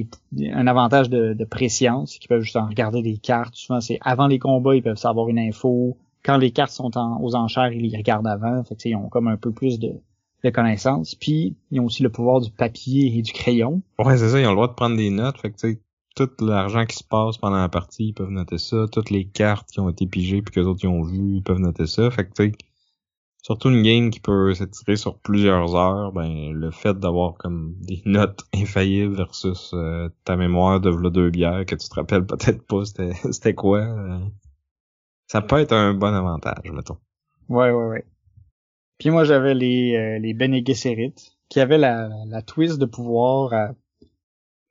un 0.40 0.66
avantage 0.66 1.10
de, 1.10 1.34
de 1.34 1.44
préscience 1.44 2.18
qui 2.18 2.28
peuvent 2.28 2.42
juste 2.42 2.56
en 2.56 2.66
regarder 2.66 3.02
des 3.02 3.18
cartes. 3.18 3.54
Souvent 3.54 3.80
c'est 3.80 3.98
avant 4.00 4.26
les 4.26 4.38
combats 4.38 4.74
ils 4.74 4.82
peuvent 4.82 4.96
savoir 4.96 5.28
une 5.28 5.38
info. 5.38 5.96
Quand 6.24 6.38
les 6.38 6.52
cartes 6.52 6.72
sont 6.72 6.96
en- 6.96 7.20
aux 7.20 7.34
enchères 7.34 7.72
ils 7.72 7.90
les 7.90 7.96
regardent 7.96 8.26
avant. 8.26 8.64
Fait 8.64 8.76
que, 8.76 8.88
ils 8.88 8.96
ont 8.96 9.08
comme 9.08 9.28
un 9.28 9.36
peu 9.36 9.52
plus 9.52 9.78
de 9.78 9.92
de 10.44 10.50
connaissances 10.50 11.14
puis 11.14 11.56
ils 11.70 11.80
ont 11.80 11.86
aussi 11.86 12.02
le 12.02 12.10
pouvoir 12.10 12.40
du 12.40 12.50
papier 12.50 13.16
et 13.16 13.22
du 13.22 13.32
crayon 13.32 13.82
Ouais, 13.98 14.16
c'est 14.16 14.28
ça, 14.28 14.40
ils 14.40 14.46
ont 14.46 14.50
le 14.50 14.56
droit 14.56 14.68
de 14.68 14.74
prendre 14.74 14.96
des 14.96 15.10
notes. 15.10 15.38
Fait 15.38 15.50
que, 15.50 15.56
tu 15.56 15.72
sais, 15.72 15.80
tout 16.14 16.30
l'argent 16.40 16.86
qui 16.86 16.96
se 16.96 17.04
passe 17.04 17.38
pendant 17.38 17.56
la 17.56 17.68
partie, 17.68 18.08
ils 18.08 18.12
peuvent 18.12 18.30
noter 18.30 18.58
ça. 18.58 18.86
Toutes 18.92 19.10
les 19.10 19.26
cartes 19.26 19.70
qui 19.70 19.80
ont 19.80 19.88
été 19.88 20.06
pigées 20.06 20.42
puis 20.42 20.54
que 20.54 20.60
les 20.60 20.66
autres 20.66 20.80
ils 20.84 20.88
ont 20.88 21.02
vu, 21.02 21.36
ils 21.36 21.42
peuvent 21.42 21.58
noter 21.58 21.86
ça. 21.86 22.10
Fait 22.10 22.24
que, 22.24 22.32
tu 22.34 22.50
sais, 22.50 22.52
surtout 23.42 23.70
une 23.70 23.82
game 23.82 24.10
qui 24.10 24.20
peut 24.20 24.54
s'étirer 24.54 24.96
sur 24.96 25.18
plusieurs 25.18 25.74
heures, 25.74 26.12
ben, 26.12 26.52
le 26.52 26.70
fait 26.70 26.98
d'avoir 26.98 27.34
comme 27.34 27.74
des 27.80 28.02
notes 28.06 28.44
infaillibles 28.54 29.14
versus 29.14 29.72
euh, 29.74 30.08
ta 30.24 30.36
mémoire 30.36 30.80
de 30.80 30.90
v'là 30.90 31.10
deux 31.10 31.30
bières 31.30 31.66
que 31.66 31.74
tu 31.74 31.88
te 31.88 31.94
rappelles 31.94 32.26
peut-être 32.26 32.66
pas 32.66 32.84
c'était, 32.84 33.12
c'était 33.32 33.54
quoi, 33.54 33.80
euh, 33.80 34.18
ça 35.26 35.42
peut 35.42 35.58
être 35.58 35.72
un 35.72 35.94
bon 35.94 36.14
avantage, 36.14 36.70
mettons. 36.72 36.98
Ouais, 37.48 37.70
ouais, 37.70 37.86
ouais. 37.86 38.04
Puis 38.98 39.10
moi, 39.10 39.24
j'avais 39.24 39.54
les, 39.54 39.94
euh, 39.96 40.18
les 40.18 40.34
Bene 40.34 40.64
Gesserit, 40.64 41.14
qui 41.48 41.60
avaient 41.60 41.78
la, 41.78 42.08
la 42.26 42.42
twist 42.42 42.78
de 42.78 42.86
pouvoir 42.86 43.52
euh, 43.52 43.68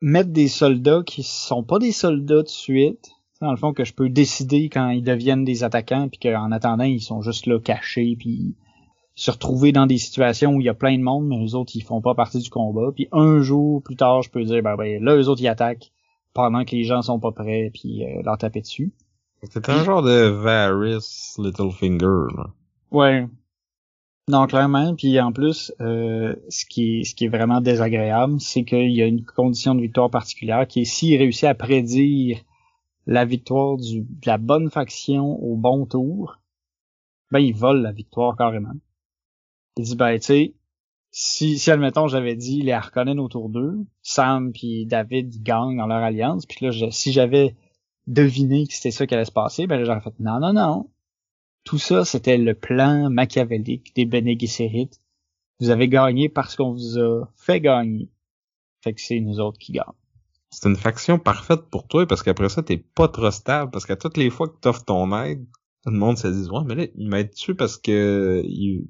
mettre 0.02 0.32
des 0.32 0.48
soldats 0.48 1.02
qui 1.06 1.24
sont 1.24 1.64
pas 1.64 1.80
des 1.80 1.92
soldats 1.92 2.44
de 2.44 2.48
suite. 2.48 3.12
Dans 3.42 3.52
le 3.52 3.58
fond, 3.58 3.74
que 3.74 3.84
je 3.84 3.94
peux 3.94 4.10
décider 4.10 4.70
quand 4.70 4.90
ils 4.90 5.04
deviennent 5.04 5.44
des 5.44 5.64
attaquants, 5.66 6.08
puis 6.08 6.20
qu'en 6.20 6.52
attendant, 6.52 6.86
ils 6.86 7.02
sont 7.02 7.22
juste 7.22 7.46
là 7.46 7.60
cachés, 7.60 8.16
puis 8.18 8.56
se 9.16 9.32
retrouver 9.32 9.72
dans 9.72 9.86
des 9.86 9.98
situations 9.98 10.54
où 10.54 10.62
il 10.62 10.66
y 10.66 10.70
a 10.70 10.74
plein 10.74 10.98
de 10.98 11.04
monde, 11.04 11.28
mais 11.28 11.46
eux 11.46 11.56
autres, 11.56 11.74
ils 11.76 11.84
font 11.84 12.02
pas 12.02 12.16
partie 12.16 12.40
du 12.40 12.50
combat. 12.50 12.92
Puis 12.96 13.10
un 13.12 13.42
jour 13.42 13.84
plus 13.84 13.96
tard, 13.96 14.22
je 14.22 14.30
peux 14.30 14.44
dire, 14.44 14.64
ben, 14.64 14.76
ben 14.76 15.04
là, 15.04 15.16
eux 15.16 15.28
autres, 15.28 15.42
ils 15.42 15.48
attaquent 15.48 15.92
pendant 16.34 16.64
que 16.64 16.72
les 16.72 16.84
gens 16.84 17.02
sont 17.02 17.20
pas 17.20 17.32
prêts, 17.32 17.70
puis 17.74 18.04
euh, 18.04 18.22
leur 18.24 18.38
taper 18.38 18.62
dessus. 18.62 18.94
C'est 19.44 19.68
un 19.70 19.84
genre 19.84 20.02
de 20.02 20.30
Varys 20.30 21.36
Littlefinger, 21.38 22.34
là. 22.36 22.48
Ouais. 22.92 23.28
Non, 24.30 24.48
clairement. 24.48 24.96
Puis 24.96 25.20
en 25.20 25.32
plus, 25.34 25.74
euh, 25.82 26.36
ce 26.50 26.66
qui 26.66 27.00
est, 27.00 27.04
ce 27.04 27.14
qui 27.16 27.26
est 27.26 27.30
vraiment 27.30 27.60
désagréable, 27.62 28.40
c'est 28.40 28.64
qu'il 28.64 28.92
y 28.92 29.02
a 29.02 29.06
une 29.06 29.24
condition 29.26 29.76
de 29.76 29.82
victoire 29.82 30.10
particulière 30.10 30.66
qui 30.68 30.82
est 30.82 30.86
s'il 30.86 31.18
réussit 31.18 31.44
à 31.46 31.56
prédire 31.56 32.40
la 33.08 33.26
victoire 33.26 33.78
du, 33.78 34.02
de 34.02 34.26
la 34.28 34.38
bonne 34.38 34.70
faction 34.72 35.26
au 35.44 35.56
bon 35.58 35.86
tour, 35.86 36.40
ben 37.32 37.40
il 37.40 37.54
vole 37.56 37.82
la 37.82 37.92
victoire 37.94 38.38
carrément. 38.38 38.74
Il 39.78 39.84
dit 39.86 39.96
ben 39.96 40.18
tu 40.20 40.26
sais, 40.26 40.54
si, 41.12 41.60
si 41.60 41.72
admettons 41.72 42.08
j'avais 42.08 42.36
dit 42.36 42.62
les 42.62 42.72
Harkonnen 42.74 43.20
autour 43.20 43.50
d'eux, 43.50 43.86
Sam 44.04 44.54
puis 44.54 44.86
David 44.86 45.44
gagnent 45.44 45.78
dans 45.78 45.88
leur 45.88 46.04
alliance, 46.04 46.46
puis 46.46 46.66
là 46.66 46.72
je- 46.72 46.90
si 46.92 47.12
j'avais 47.12 47.56
deviné 48.08 48.68
que 48.68 48.74
c'était 48.74 48.92
ça 48.92 49.08
qui 49.08 49.14
allait 49.16 49.26
se 49.26 49.32
passer, 49.32 49.68
ben 49.68 49.84
j'aurais 49.86 50.02
fait 50.02 50.20
non 50.20 50.40
non 50.40 50.54
non, 50.54 50.90
tout 51.64 51.78
ça, 51.78 52.06
c'était 52.06 52.38
le 52.38 52.54
plan 52.54 53.10
machiavélique 53.10 53.96
des 53.96 54.06
Bene. 54.06 54.36
Vous 55.60 55.70
avez 55.70 55.88
gagné 55.88 56.30
parce 56.30 56.56
qu'on 56.56 56.74
vous 56.74 57.00
a 57.00 57.26
fait 57.36 57.62
gagner. 57.62 58.10
Fait 58.84 58.94
que 58.94 59.02
c'est 59.02 59.20
nous 59.20 59.40
autres 59.40 59.58
qui 59.58 59.72
gagnent. 59.72 59.86
C'est 60.50 60.68
une 60.68 60.76
faction 60.76 61.18
parfaite 61.18 61.62
pour 61.72 61.88
toi 61.88 62.06
parce 62.06 62.22
qu'après 62.22 62.50
ça, 62.50 62.64
t'es 62.64 62.78
pas 62.78 63.08
trop 63.08 63.32
stable 63.32 63.72
parce 63.72 63.86
qu'à 63.86 63.96
toutes 63.96 64.18
les 64.18 64.30
fois 64.30 64.50
que 64.50 64.58
t'offres 64.60 64.84
ton 64.86 65.16
aide, 65.24 65.46
tout 65.84 65.90
le 65.90 65.98
monde 65.98 66.18
se 66.18 66.28
dit 66.28 66.50
ouais 66.50 66.64
mais 66.66 66.76
là 66.76 66.86
il 66.96 67.10
m'aide 67.10 67.32
dessus 67.32 67.56
parce 67.56 67.78
que 67.78 68.44
il, 68.46 68.88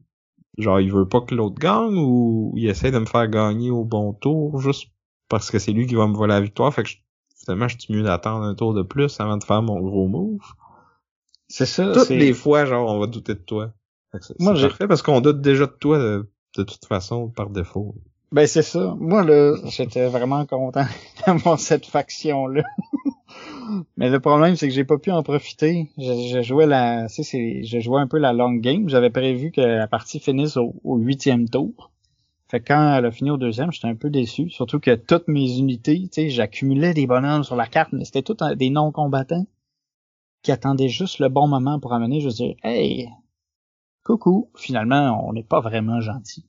genre 0.57 0.79
il 0.79 0.91
veut 0.91 1.07
pas 1.07 1.21
que 1.21 1.33
l'autre 1.33 1.55
gagne 1.55 1.97
ou 1.97 2.53
il 2.57 2.67
essaie 2.67 2.91
de 2.91 2.99
me 2.99 3.05
faire 3.05 3.27
gagner 3.29 3.71
au 3.71 3.85
bon 3.85 4.13
tour 4.13 4.59
juste 4.59 4.89
parce 5.29 5.51
que 5.51 5.59
c'est 5.59 5.71
lui 5.71 5.87
qui 5.87 5.95
va 5.95 6.07
me 6.07 6.15
voler 6.15 6.33
la 6.33 6.41
victoire? 6.41 6.73
Fait 6.73 6.83
que 6.83 6.89
je, 6.89 6.97
finalement 7.39 7.67
je 7.67 7.77
suis 7.79 7.93
mieux 7.93 8.03
d'attendre 8.03 8.43
un 8.43 8.55
tour 8.55 8.73
de 8.73 8.81
plus 8.81 9.19
avant 9.19 9.37
de 9.37 9.43
faire 9.43 9.61
mon 9.61 9.79
gros 9.79 10.07
move. 10.07 10.41
C'est 11.55 11.67
ça. 11.67 11.91
Toutes 11.93 12.09
les 12.09 12.33
fois 12.33 12.65
genre 12.65 12.91
on 12.91 12.97
va 12.99 13.05
douter 13.05 13.35
de 13.35 13.39
toi. 13.39 13.73
Fait 14.11 14.17
Moi, 14.39 14.55
j'ai- 14.55 14.69
parfait 14.69 14.87
parce 14.87 15.03
qu'on 15.03 15.21
doute 15.21 15.39
déjà 15.39 15.67
de 15.67 15.71
toi 15.79 15.99
de, 15.99 16.27
de 16.57 16.63
toute 16.63 16.83
façon 16.85 17.29
par 17.29 17.51
défaut. 17.51 17.93
Ben 18.31 18.47
c'est 18.47 18.63
ça. 18.63 18.95
Moi 18.99 19.23
là, 19.23 19.53
j'étais 19.65 20.07
vraiment 20.07 20.47
content 20.47 20.85
d'avoir 21.27 21.59
cette 21.59 21.85
faction 21.85 22.47
là. 22.47 22.63
Mais 23.97 24.09
le 24.09 24.19
problème 24.19 24.55
c'est 24.55 24.67
que 24.67 24.73
j'ai 24.73 24.83
pas 24.83 24.97
pu 24.97 25.11
en 25.11 25.21
profiter. 25.21 25.91
Je, 25.99 26.31
je 26.33 26.41
jouais 26.41 26.65
la, 26.65 27.05
tu 27.07 27.17
sais, 27.17 27.23
c'est, 27.23 27.63
je 27.63 27.79
jouais 27.79 28.01
un 28.01 28.07
peu 28.07 28.17
la 28.17 28.33
long 28.33 28.53
game. 28.53 28.89
J'avais 28.89 29.11
prévu 29.11 29.51
que 29.51 29.61
la 29.61 29.85
partie 29.87 30.19
finisse 30.19 30.57
au, 30.57 30.73
au 30.83 30.97
huitième 30.97 31.47
tour. 31.47 31.91
Fait 32.49 32.61
que 32.61 32.65
quand 32.69 32.95
elle 32.97 33.05
a 33.05 33.11
fini 33.11 33.29
au 33.29 33.37
deuxième, 33.37 33.71
j'étais 33.71 33.87
un 33.87 33.95
peu 33.95 34.09
déçu. 34.09 34.49
Surtout 34.49 34.79
que 34.79 34.95
toutes 34.95 35.27
mes 35.27 35.59
unités, 35.59 35.99
tu 36.01 36.09
sais, 36.13 36.29
j'accumulais 36.29 36.95
des 36.95 37.05
bonhommes 37.05 37.43
sur 37.43 37.55
la 37.55 37.67
carte, 37.67 37.93
mais 37.93 38.05
c'était 38.05 38.23
tout 38.23 38.37
des 38.55 38.71
non-combattants 38.71 39.45
qui 40.43 40.51
attendaient 40.51 40.89
juste 40.89 41.19
le 41.19 41.29
bon 41.29 41.47
moment 41.47 41.79
pour 41.79 41.93
amener. 41.93 42.21
Je 42.21 42.29
dis, 42.29 42.55
hey, 42.63 43.09
coucou. 44.03 44.49
Finalement, 44.55 45.27
on 45.27 45.33
n'est 45.33 45.43
pas 45.43 45.61
vraiment 45.61 46.01
gentil. 46.01 46.45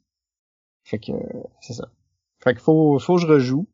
Fait 0.85 0.99
que 0.99 1.13
c'est 1.61 1.73
ça. 1.73 1.89
Fait 2.43 2.53
qu'il 2.53 2.61
faut, 2.61 2.99
faut 2.99 3.15
que 3.15 3.23
je 3.23 3.27
rejoue. 3.27 3.67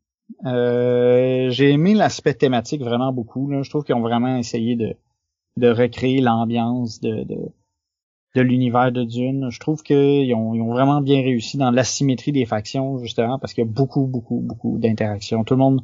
Euh, 0.45 1.49
j'ai 1.49 1.71
aimé 1.71 1.93
l'aspect 1.93 2.35
thématique 2.35 2.81
vraiment 2.81 3.11
beaucoup. 3.11 3.49
Là. 3.49 3.63
Je 3.63 3.69
trouve 3.69 3.83
qu'ils 3.83 3.95
ont 3.95 4.01
vraiment 4.01 4.37
essayé 4.37 4.77
de, 4.77 4.95
de 5.57 5.67
recréer 5.67 6.21
l'ambiance 6.21 7.01
de, 7.01 7.23
de, 7.23 7.51
de 8.35 8.41
l'univers 8.41 8.91
de 8.91 9.03
Dune. 9.03 9.49
Je 9.49 9.59
trouve 9.59 9.83
qu'ils 9.83 10.33
ont, 10.33 10.53
ils 10.53 10.61
ont 10.61 10.71
vraiment 10.71 11.01
bien 11.01 11.21
réussi 11.21 11.57
dans 11.57 11.71
l'asymétrie 11.71 12.31
des 12.31 12.45
factions, 12.45 12.99
justement, 12.99 13.39
parce 13.39 13.53
qu'il 13.53 13.65
y 13.65 13.67
a 13.67 13.69
beaucoup, 13.69 14.05
beaucoup, 14.05 14.39
beaucoup 14.39 14.77
d'interactions. 14.77 15.43
Tout 15.43 15.55
le 15.55 15.59
monde, 15.59 15.81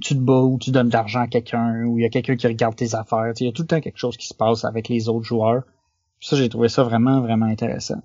tu 0.00 0.14
te 0.14 0.20
bats 0.20 0.42
ou 0.42 0.58
tu 0.58 0.70
donnes 0.70 0.88
de 0.88 0.92
l'argent 0.92 1.20
à 1.20 1.26
quelqu'un, 1.26 1.84
ou 1.84 1.98
il 1.98 2.02
y 2.02 2.06
a 2.06 2.08
quelqu'un 2.08 2.36
qui 2.36 2.46
regarde 2.46 2.74
tes 2.74 2.94
affaires. 2.94 3.32
Il 3.38 3.46
y 3.46 3.48
a 3.48 3.52
tout 3.52 3.62
le 3.62 3.68
temps 3.68 3.80
quelque 3.80 3.98
chose 3.98 4.16
qui 4.16 4.26
se 4.26 4.34
passe 4.34 4.64
avec 4.64 4.88
les 4.88 5.08
autres 5.08 5.24
joueurs. 5.24 5.64
Ça, 6.20 6.36
j'ai 6.36 6.48
trouvé 6.48 6.68
ça 6.68 6.82
vraiment, 6.84 7.20
vraiment 7.20 7.46
intéressant. 7.46 8.00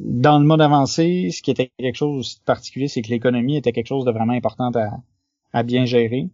Dans 0.00 0.38
le 0.38 0.46
mode 0.46 0.60
avancé, 0.60 1.30
ce 1.32 1.42
qui 1.42 1.50
était 1.50 1.72
quelque 1.78 1.96
chose 1.96 2.20
aussi 2.20 2.38
de 2.38 2.44
particulier, 2.44 2.88
c'est 2.88 3.02
que 3.02 3.10
l'économie 3.10 3.56
était 3.56 3.72
quelque 3.72 3.88
chose 3.88 4.04
de 4.04 4.12
vraiment 4.12 4.32
important 4.32 4.70
à, 5.52 5.62
bien 5.64 5.84
gérer. 5.84 6.28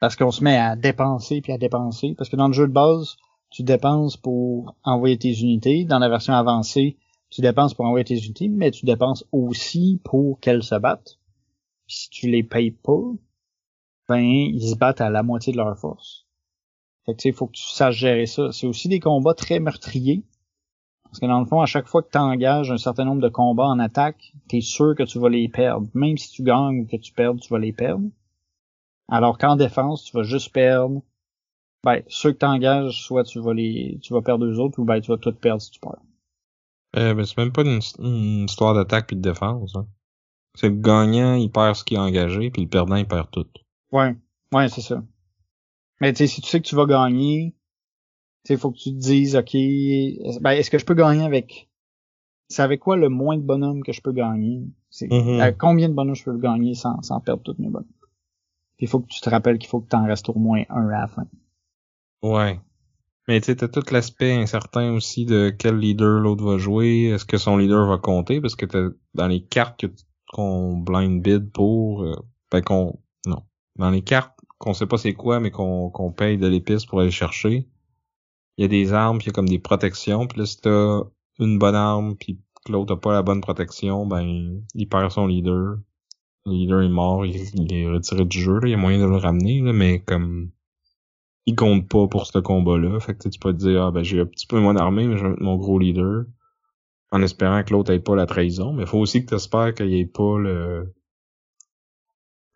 Parce 0.00 0.16
qu'on 0.16 0.30
se 0.30 0.42
met 0.42 0.56
à 0.56 0.74
dépenser 0.74 1.42
puis 1.42 1.52
à 1.52 1.58
dépenser. 1.58 2.14
Parce 2.16 2.30
que 2.30 2.36
dans 2.36 2.48
le 2.48 2.54
jeu 2.54 2.66
de 2.66 2.72
base, 2.72 3.16
tu 3.50 3.62
dépenses 3.62 4.16
pour 4.16 4.74
envoyer 4.82 5.18
tes 5.18 5.32
unités. 5.40 5.84
Dans 5.84 5.98
la 5.98 6.08
version 6.08 6.32
avancée, 6.32 6.96
tu 7.28 7.42
dépenses 7.42 7.74
pour 7.74 7.84
envoyer 7.84 8.04
tes 8.04 8.18
unités, 8.18 8.48
mais 8.48 8.70
tu 8.70 8.86
dépenses 8.86 9.24
aussi 9.32 10.00
pour 10.02 10.40
qu'elles 10.40 10.62
se 10.62 10.74
battent. 10.74 11.18
Si 11.86 12.08
tu 12.08 12.30
les 12.30 12.42
payes 12.42 12.70
pas, 12.70 13.12
ils 14.20 14.70
se 14.70 14.76
battent 14.76 15.00
à 15.00 15.10
la 15.10 15.22
moitié 15.22 15.52
de 15.52 15.58
leur 15.58 15.76
force. 15.78 16.26
Fait 17.04 17.14
que 17.14 17.20
tu 17.20 17.32
faut 17.32 17.46
que 17.46 17.52
tu 17.52 17.64
saches 17.64 17.96
gérer 17.96 18.26
ça. 18.26 18.52
C'est 18.52 18.66
aussi 18.66 18.88
des 18.88 19.00
combats 19.00 19.34
très 19.34 19.58
meurtriers. 19.58 20.22
Parce 21.04 21.20
que 21.20 21.26
dans 21.26 21.40
le 21.40 21.46
fond, 21.46 21.60
à 21.60 21.66
chaque 21.66 21.88
fois 21.88 22.02
que 22.02 22.10
tu 22.10 22.18
engages 22.18 22.70
un 22.70 22.78
certain 22.78 23.04
nombre 23.04 23.20
de 23.20 23.28
combats 23.28 23.66
en 23.66 23.78
attaque, 23.78 24.32
tu 24.48 24.58
es 24.58 24.60
sûr 24.60 24.94
que 24.96 25.02
tu 25.02 25.18
vas 25.18 25.28
les 25.28 25.48
perdre. 25.48 25.86
Même 25.94 26.16
si 26.16 26.30
tu 26.30 26.42
gagnes 26.42 26.80
ou 26.80 26.86
que 26.86 26.96
tu 26.96 27.12
perds, 27.12 27.36
tu 27.36 27.52
vas 27.52 27.58
les 27.58 27.72
perdre. 27.72 28.08
Alors 29.08 29.36
qu'en 29.36 29.56
défense, 29.56 30.04
tu 30.04 30.16
vas 30.16 30.22
juste 30.22 30.52
perdre. 30.52 31.02
Ben, 31.84 32.02
ceux 32.06 32.32
que 32.32 32.38
tu 32.38 32.46
engages, 32.46 33.02
soit 33.02 33.24
tu 33.24 33.40
vas 33.40 33.52
les. 33.52 33.98
tu 34.00 34.14
vas 34.14 34.22
perdre 34.22 34.46
deux 34.46 34.58
autres, 34.58 34.78
ou 34.78 34.84
ben 34.84 35.00
tu 35.00 35.10
vas 35.10 35.18
tout 35.18 35.34
perdre 35.34 35.60
si 35.60 35.70
tu 35.72 35.80
perds. 35.80 36.00
Euh, 36.96 37.12
ben, 37.12 37.24
c'est 37.24 37.36
même 37.36 37.52
pas 37.52 37.62
une, 37.62 37.80
une 37.98 38.44
histoire 38.44 38.74
d'attaque 38.74 39.08
puis 39.08 39.16
de 39.16 39.22
défense. 39.22 39.74
Hein. 39.74 39.86
C'est 40.54 40.68
le 40.68 40.76
gagnant, 40.76 41.34
il 41.34 41.50
perd 41.50 41.74
ce 41.74 41.84
qu'il 41.84 41.96
a 41.96 42.02
engagé, 42.02 42.50
puis 42.50 42.62
le 42.62 42.68
perdant, 42.68 42.96
il 42.96 43.06
perd 43.06 43.30
tout. 43.30 43.46
Ouais, 43.92 44.16
ouais, 44.52 44.68
c'est 44.68 44.80
ça. 44.80 45.02
Mais 46.00 46.12
tu 46.12 46.18
sais, 46.18 46.26
si 46.26 46.40
tu 46.40 46.48
sais 46.48 46.60
que 46.60 46.66
tu 46.66 46.74
vas 46.74 46.86
gagner, 46.86 47.54
tu 48.44 48.52
sais, 48.52 48.56
faut 48.56 48.72
que 48.72 48.78
tu 48.78 48.90
te 48.90 48.98
dises, 48.98 49.36
ok, 49.36 49.52
ben, 50.40 50.50
est-ce 50.52 50.70
que 50.70 50.78
je 50.78 50.84
peux 50.84 50.94
gagner 50.94 51.24
avec, 51.24 51.68
c'est 52.48 52.62
avec 52.62 52.80
quoi 52.80 52.96
le 52.96 53.08
moins 53.08 53.36
de 53.36 53.42
bonhommes 53.42 53.82
que 53.82 53.92
je 53.92 54.00
peux 54.00 54.12
gagner? 54.12 54.66
C'est 54.90 55.12
avec 55.12 55.58
combien 55.58 55.88
de 55.88 55.94
bonhommes 55.94 56.16
je 56.16 56.24
peux 56.24 56.36
gagner 56.38 56.74
sans, 56.74 57.00
sans 57.02 57.20
perdre 57.20 57.42
toutes 57.42 57.58
mes 57.58 57.68
bonhommes? 57.68 57.86
Puis 58.76 58.86
il 58.86 58.88
faut 58.88 59.00
que 59.00 59.08
tu 59.08 59.20
te 59.20 59.30
rappelles 59.30 59.58
qu'il 59.58 59.68
faut 59.68 59.80
que 59.80 59.88
t'en 59.88 60.06
restes 60.06 60.28
au 60.28 60.34
moins 60.34 60.62
un 60.70 60.88
à 60.88 61.02
la 61.02 61.06
fin. 61.06 61.26
Ouais. 62.22 62.58
Mais 63.28 63.40
tu 63.40 63.46
sais, 63.46 63.56
t'as 63.56 63.68
tout 63.68 63.84
l'aspect 63.92 64.32
incertain 64.32 64.92
aussi 64.92 65.24
de 65.24 65.50
quel 65.56 65.78
leader 65.78 66.20
l'autre 66.20 66.44
va 66.44 66.58
jouer, 66.58 67.12
est-ce 67.14 67.24
que 67.24 67.38
son 67.38 67.56
leader 67.56 67.86
va 67.86 67.98
compter, 67.98 68.40
parce 68.40 68.56
que 68.56 68.66
t'as 68.66 68.88
dans 69.14 69.28
les 69.28 69.44
cartes 69.44 69.84
qu'on 70.32 70.78
blind 70.78 71.22
bid 71.22 71.52
pour, 71.52 72.02
euh, 72.02 72.16
ben 72.50 72.62
qu'on, 72.62 72.98
non, 73.26 73.42
dans 73.76 73.90
les 73.90 74.02
cartes 74.02 74.32
qu'on 74.58 74.74
sait 74.74 74.86
pas 74.86 74.98
c'est 74.98 75.14
quoi, 75.14 75.40
mais 75.40 75.50
qu'on 75.50 76.14
paye 76.16 76.38
de 76.38 76.46
l'épice 76.46 76.86
pour 76.86 77.00
aller 77.00 77.10
chercher, 77.10 77.68
il 78.56 78.62
y 78.62 78.64
a 78.64 78.68
des 78.68 78.92
armes, 78.92 79.18
puis 79.18 79.26
il 79.26 79.28
y 79.28 79.32
a 79.32 79.34
comme 79.34 79.48
des 79.48 79.58
protections, 79.58 80.26
puis 80.26 80.40
là 80.40 80.46
si 80.46 80.60
t'as 80.60 81.00
une 81.38 81.58
bonne 81.58 81.74
arme, 81.74 82.16
puis 82.16 82.40
que 82.64 82.72
l'autre 82.72 82.94
a 82.94 83.00
pas 83.00 83.12
la 83.12 83.22
bonne 83.22 83.40
protection, 83.40 84.06
ben 84.06 84.62
il 84.74 84.88
perd 84.88 85.10
son 85.10 85.26
leader. 85.26 85.78
Le 86.46 86.52
leader 86.52 86.82
est 86.82 86.88
mort, 86.88 87.26
il, 87.26 87.72
est 87.72 87.88
retiré 87.88 88.24
du 88.24 88.40
jeu, 88.40 88.54
là. 88.54 88.68
il 88.68 88.70
y 88.70 88.74
a 88.74 88.76
moyen 88.76 88.98
de 88.98 89.06
le 89.06 89.16
ramener, 89.16 89.60
là, 89.60 89.72
mais 89.72 90.00
comme 90.00 90.50
il 91.46 91.56
compte 91.56 91.88
pas 91.88 92.06
pour 92.06 92.26
ce 92.26 92.38
combat-là. 92.38 93.00
Fait 93.00 93.14
que 93.14 93.28
tu 93.28 93.38
peux 93.38 93.52
te 93.52 93.58
dire, 93.58 93.84
ah 93.84 93.90
ben 93.90 94.02
j'ai 94.02 94.20
un 94.20 94.26
petit 94.26 94.46
peu 94.46 94.60
moins 94.60 94.74
d'armée, 94.74 95.06
mais 95.06 95.16
je 95.16 95.24
vais 95.24 95.30
mettre 95.30 95.42
mon 95.42 95.56
gros 95.56 95.78
leader. 95.78 96.24
En 97.10 97.22
espérant 97.22 97.62
que 97.62 97.72
l'autre 97.72 97.92
ait 97.92 98.00
pas 98.00 98.16
la 98.16 98.26
trahison. 98.26 98.72
Mais 98.72 98.86
faut 98.86 98.98
aussi 98.98 99.22
que 99.22 99.28
tu 99.28 99.34
espères 99.34 99.74
qu'il 99.74 99.92
ait 99.92 100.06
pas 100.06 100.38
le 100.38 100.94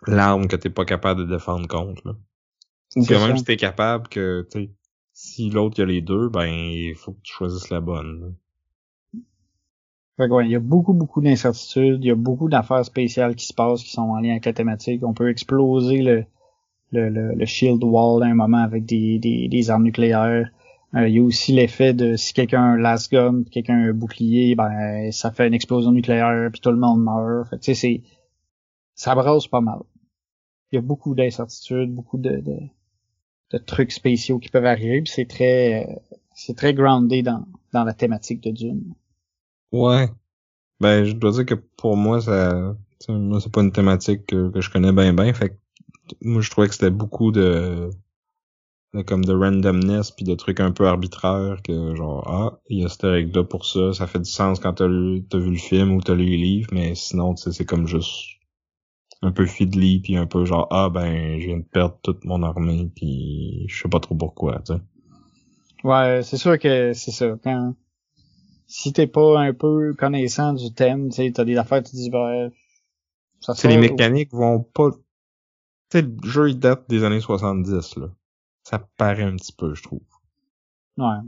l'arme 0.07 0.49
que 0.49 0.57
t'es 0.57 0.71
pas 0.71 0.85
capable 0.85 1.27
de 1.27 1.35
défendre 1.35 1.67
contre. 1.69 2.03
Là. 2.07 2.15
Parce 2.95 3.07
que 3.09 3.15
même 3.15 3.37
si 3.37 3.45
t'es 3.45 3.57
capable 3.57 4.09
que 4.09 4.47
tu 4.51 4.71
si 5.13 5.49
l'autre 5.49 5.77
il 5.79 5.83
a 5.83 5.87
les 5.87 6.03
deux, 6.03 6.29
ben 6.29 6.47
il 6.47 6.95
faut 6.95 7.13
que 7.13 7.21
tu 7.23 7.33
choisisses 7.33 7.71
la 7.71 7.81
bonne. 7.81 8.21
là. 8.21 9.21
Fait 10.19 10.29
que 10.29 10.33
ouais, 10.33 10.47
il 10.47 10.51
y 10.51 10.57
a 10.57 10.61
beaucoup, 10.61 10.95
beaucoup 10.95 11.21
d'incertitudes, 11.21 12.03
il 12.03 12.09
y 12.09 12.11
a 12.11 12.15
beaucoup 12.15 12.49
d'affaires 12.49 12.85
spéciales 12.85 13.35
qui 13.35 13.47
se 13.47 13.53
passent 13.55 13.83
qui 13.83 13.91
sont 13.91 14.03
en 14.03 14.21
lien 14.21 14.31
avec 14.33 14.47
la 14.47 14.53
thématique. 14.53 15.03
On 15.05 15.13
peut 15.13 15.29
exploser 15.31 16.03
le, 16.03 16.25
le, 16.93 17.09
le, 17.11 17.35
le 17.35 17.47
shield 17.47 17.83
wall 17.85 18.23
à 18.23 18.27
un 18.27 18.35
moment 18.35 18.63
avec 18.63 18.87
des, 18.87 19.19
des, 19.19 19.49
des 19.49 19.71
armes 19.71 19.85
nucléaires. 19.85 20.51
Euh, 20.95 21.09
il 21.09 21.15
y 21.17 21.19
a 21.19 21.23
aussi 21.23 21.53
l'effet 21.53 21.93
de 21.93 22.17
si 22.17 22.33
quelqu'un 22.33 22.63
a 22.63 22.67
un 22.67 22.77
last 22.77 23.13
gun, 23.13 23.43
quelqu'un 23.51 23.75
a 23.75 23.89
un 23.89 23.93
bouclier, 23.93 24.55
ben 24.55 25.11
ça 25.13 25.31
fait 25.31 25.47
une 25.47 25.55
explosion 25.55 25.93
nucléaire, 25.93 26.49
puis 26.51 26.61
tout 26.61 26.71
le 26.71 26.79
monde 26.79 27.03
meurt. 27.03 27.51
Fait 27.51 27.57
que 27.57 27.63
tu 27.63 27.75
sais, 27.75 27.81
c'est 27.81 28.03
ça 28.97 29.15
brasse 29.15 29.47
pas 29.47 29.61
mal. 29.61 29.79
Il 30.73 30.77
y 30.77 30.79
a 30.79 30.83
beaucoup 30.83 31.15
d'incertitudes, 31.15 31.95
beaucoup 31.95 32.19
de, 32.19 32.41
de, 32.41 32.59
de 33.53 33.59
trucs 33.59 33.93
spéciaux 33.93 34.41
qui 34.41 34.49
peuvent 34.49 34.67
arriver, 34.67 35.03
puis 35.03 35.13
c'est 35.15 35.29
très 35.29 35.85
euh, 35.85 35.95
c'est 36.35 36.57
très 36.57 36.75
groundé 36.75 37.23
dans, 37.23 37.47
dans 37.73 37.85
la 37.85 37.95
thématique 37.95 38.43
de 38.43 38.51
Dune. 38.51 38.95
Ouais. 39.71 40.09
Ben 40.81 41.05
je 41.05 41.13
dois 41.13 41.31
dire 41.31 41.47
que 41.47 41.55
pour 41.55 41.97
moi 41.97 42.21
ça 42.21 42.75
moi 43.09 43.41
c'est 43.41 43.53
pas 43.53 43.63
une 43.63 43.73
thématique 43.73 44.27
que, 44.27 44.51
que 44.51 44.61
je 44.61 44.71
connais 44.71 44.93
bien 44.93 45.13
bien. 45.13 45.33
Fait 45.33 45.51
que 45.51 45.55
moi 46.23 46.41
je 46.41 46.51
trouvais 46.51 46.67
que 46.67 46.75
c'était 46.75 46.91
beaucoup 46.91 47.33
de, 47.33 47.91
de 48.95 49.03
comme 49.03 49.25
de 49.25 49.33
randomness 49.33 50.11
puis 50.11 50.25
de 50.25 50.35
trucs 50.35 50.61
un 50.61 50.73
peu 50.73 50.87
arbitraires 50.87 51.61
que 51.63 51.95
genre 51.95 52.27
ah 52.29 52.59
il 52.69 52.81
y 52.81 52.85
a 52.85 52.89
cette 52.89 53.03
règle 53.03 53.39
là 53.39 53.45
pour 53.45 53.67
ça 53.67 53.93
ça 53.93 54.07
fait 54.07 54.19
du 54.19 54.31
sens 54.31 54.59
quand 54.61 54.75
t'as 54.75 54.89
vu 54.89 55.25
le 55.33 55.57
film 55.57 55.93
ou 55.93 56.01
t'as 56.01 56.15
lu 56.15 56.25
les 56.25 56.37
livres 56.37 56.69
mais 56.73 56.95
sinon 56.95 57.37
c'est 57.37 57.65
comme 57.65 57.87
juste 57.87 58.36
un 59.23 59.33
peu 59.33 59.47
fiddly 59.47 60.01
puis 60.01 60.17
un 60.17 60.27
peu 60.27 60.45
genre 60.45 60.69
ah 60.71 60.89
ben 60.91 61.39
je 61.41 61.47
viens 61.47 61.59
de 61.59 61.65
perdre 61.65 61.99
toute 62.03 62.25
mon 62.25 62.43
armée 62.43 62.91
puis 62.95 63.65
je 63.69 63.83
sais 63.83 63.89
pas 63.89 64.01
trop 64.01 64.15
pourquoi 64.15 64.61
tu 64.61 64.75
sais 64.75 64.81
Ouais, 65.85 66.23
c'est 66.25 66.37
sûr 66.37 66.59
que 66.59 66.95
c'est 66.95 67.13
ça. 67.13 67.37
Quand 67.45 67.75
si 68.67 68.93
t'es 68.93 69.07
pas 69.07 69.39
un 69.39 69.53
peu 69.53 69.95
connaissant 69.95 70.53
du 70.53 70.73
thème, 70.75 71.11
tu 71.11 71.17
sais, 71.17 71.31
t'as 71.33 71.45
des 71.45 71.57
affaires, 71.57 71.83
tu 71.83 71.93
te 71.93 71.97
dis 71.97 72.11
ben 72.11 72.51
ça 73.41 73.55
c'est 73.55 73.69
les 73.69 73.79
mécaniques 73.79 74.33
vont 74.33 74.61
pas 74.61 74.91
tu 74.91 75.99
sais 75.99 76.03
le 76.03 76.17
jeu 76.25 76.51
il 76.51 76.59
date 76.59 76.89
des 76.89 77.05
années 77.05 77.21
70 77.21 77.97
là 77.97 78.09
ça 78.65 78.89
paraît 78.97 79.23
un 79.23 79.37
petit 79.37 79.53
peu 79.53 79.75
je 79.75 79.83
trouve 79.83 80.01
Ouais. 80.99 81.19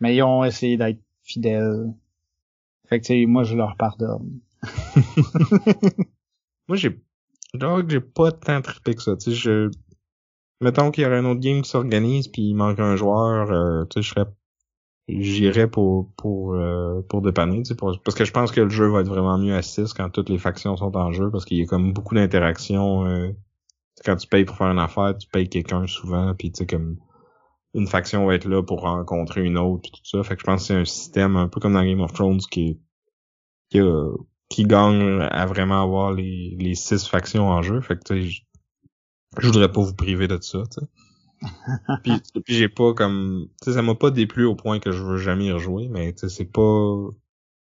Mais 0.00 0.16
ils 0.16 0.22
ont 0.22 0.44
essayé 0.44 0.76
d'être 0.76 1.00
fidèles. 1.22 1.92
Fait 2.88 3.00
que 3.00 3.06
tu 3.06 3.12
sais, 3.20 3.26
moi 3.26 3.44
je 3.44 3.54
leur 3.56 3.76
pardonne. 3.76 4.40
Moi, 6.68 6.76
j'ai, 6.76 7.02
genre 7.54 7.82
que 7.82 7.90
j'ai 7.90 8.00
pas 8.00 8.32
tant 8.32 8.60
trippé 8.62 8.94
que 8.94 9.02
ça, 9.02 9.16
tu 9.16 9.30
sais, 9.30 9.36
je, 9.36 9.70
mettons 10.60 10.90
qu'il 10.90 11.04
y 11.04 11.06
aurait 11.06 11.18
un 11.18 11.24
autre 11.26 11.40
game 11.40 11.62
qui 11.62 11.70
s'organise 11.70 12.28
puis 12.28 12.42
il 12.50 12.54
manque 12.54 12.80
un 12.80 12.96
joueur, 12.96 13.50
euh, 13.52 13.84
tu 13.86 14.02
sais, 14.02 14.02
je 14.02 14.10
serais, 14.14 14.26
j'irais 15.08 15.68
pour, 15.70 16.12
pour, 16.16 16.54
euh, 16.54 17.02
pour 17.08 17.22
dépanner, 17.22 17.62
tu 17.62 17.74
sais, 17.74 17.76
parce 17.76 18.16
que 18.16 18.24
je 18.24 18.32
pense 18.32 18.52
que 18.52 18.60
le 18.62 18.70
jeu 18.70 18.88
va 18.88 19.00
être 19.00 19.08
vraiment 19.08 19.38
mieux 19.38 19.54
à 19.56 19.62
6 19.62 19.94
quand 19.94 20.10
toutes 20.10 20.28
les 20.30 20.38
factions 20.38 20.76
sont 20.76 20.96
en 20.96 21.12
jeu 21.12 21.30
parce 21.30 21.44
qu'il 21.44 21.58
y 21.58 21.62
a 21.62 21.66
comme 21.66 21.92
beaucoup 21.92 22.14
d'interactions, 22.14 23.06
euh, 23.06 23.30
quand 24.04 24.16
tu 24.16 24.28
payes 24.28 24.44
pour 24.44 24.56
faire 24.56 24.68
une 24.68 24.78
affaire, 24.78 25.16
tu 25.18 25.28
payes 25.28 25.48
quelqu'un 25.48 25.86
souvent 25.86 26.34
puis 26.34 26.52
tu 26.52 26.58
sais, 26.60 26.66
comme, 26.66 26.98
une 27.74 27.86
faction 27.86 28.26
va 28.26 28.34
être 28.34 28.46
là 28.48 28.62
pour 28.62 28.80
rencontrer 28.82 29.44
une 29.44 29.58
autre 29.58 29.82
puis 29.82 29.92
tout 29.92 30.00
ça, 30.04 30.22
fait 30.24 30.34
que 30.36 30.40
je 30.40 30.46
pense 30.46 30.62
que 30.62 30.66
c'est 30.68 30.74
un 30.74 30.84
système 30.84 31.36
un 31.36 31.48
peu 31.48 31.60
comme 31.60 31.74
dans 31.74 31.84
Game 31.84 32.00
of 32.00 32.12
Thrones 32.12 32.40
qui 32.50 32.68
est, 32.70 32.78
qui 33.70 33.80
a- 33.80 34.12
qui 34.50 34.64
gagne 34.64 35.22
à 35.30 35.46
vraiment 35.46 35.82
avoir 35.82 36.12
les, 36.12 36.56
les 36.58 36.74
six 36.74 37.06
factions 37.08 37.48
en 37.48 37.62
jeu. 37.62 37.80
Fait 37.80 37.96
que 37.96 38.04
tu 38.04 38.22
sais, 38.22 38.28
je, 38.28 38.42
je 39.38 39.46
voudrais 39.46 39.72
pas 39.72 39.80
vous 39.80 39.94
priver 39.94 40.28
de 40.28 40.38
ça, 40.42 40.64
tu 40.70 40.80
sais. 40.80 40.86
puis 42.04 42.20
puis 42.44 42.54
j'ai 42.54 42.68
pas 42.68 42.92
comme 42.92 43.48
tu 43.62 43.70
sais 43.70 43.72
ça 43.72 43.80
m'a 43.80 43.94
pas 43.94 44.10
déplu 44.10 44.44
au 44.44 44.54
point 44.54 44.78
que 44.78 44.92
je 44.92 45.02
veux 45.02 45.16
jamais 45.16 45.46
y 45.46 45.52
rejouer, 45.52 45.88
mais 45.88 46.12
tu 46.12 46.20
sais 46.20 46.28
c'est 46.28 46.44
pas 46.44 47.08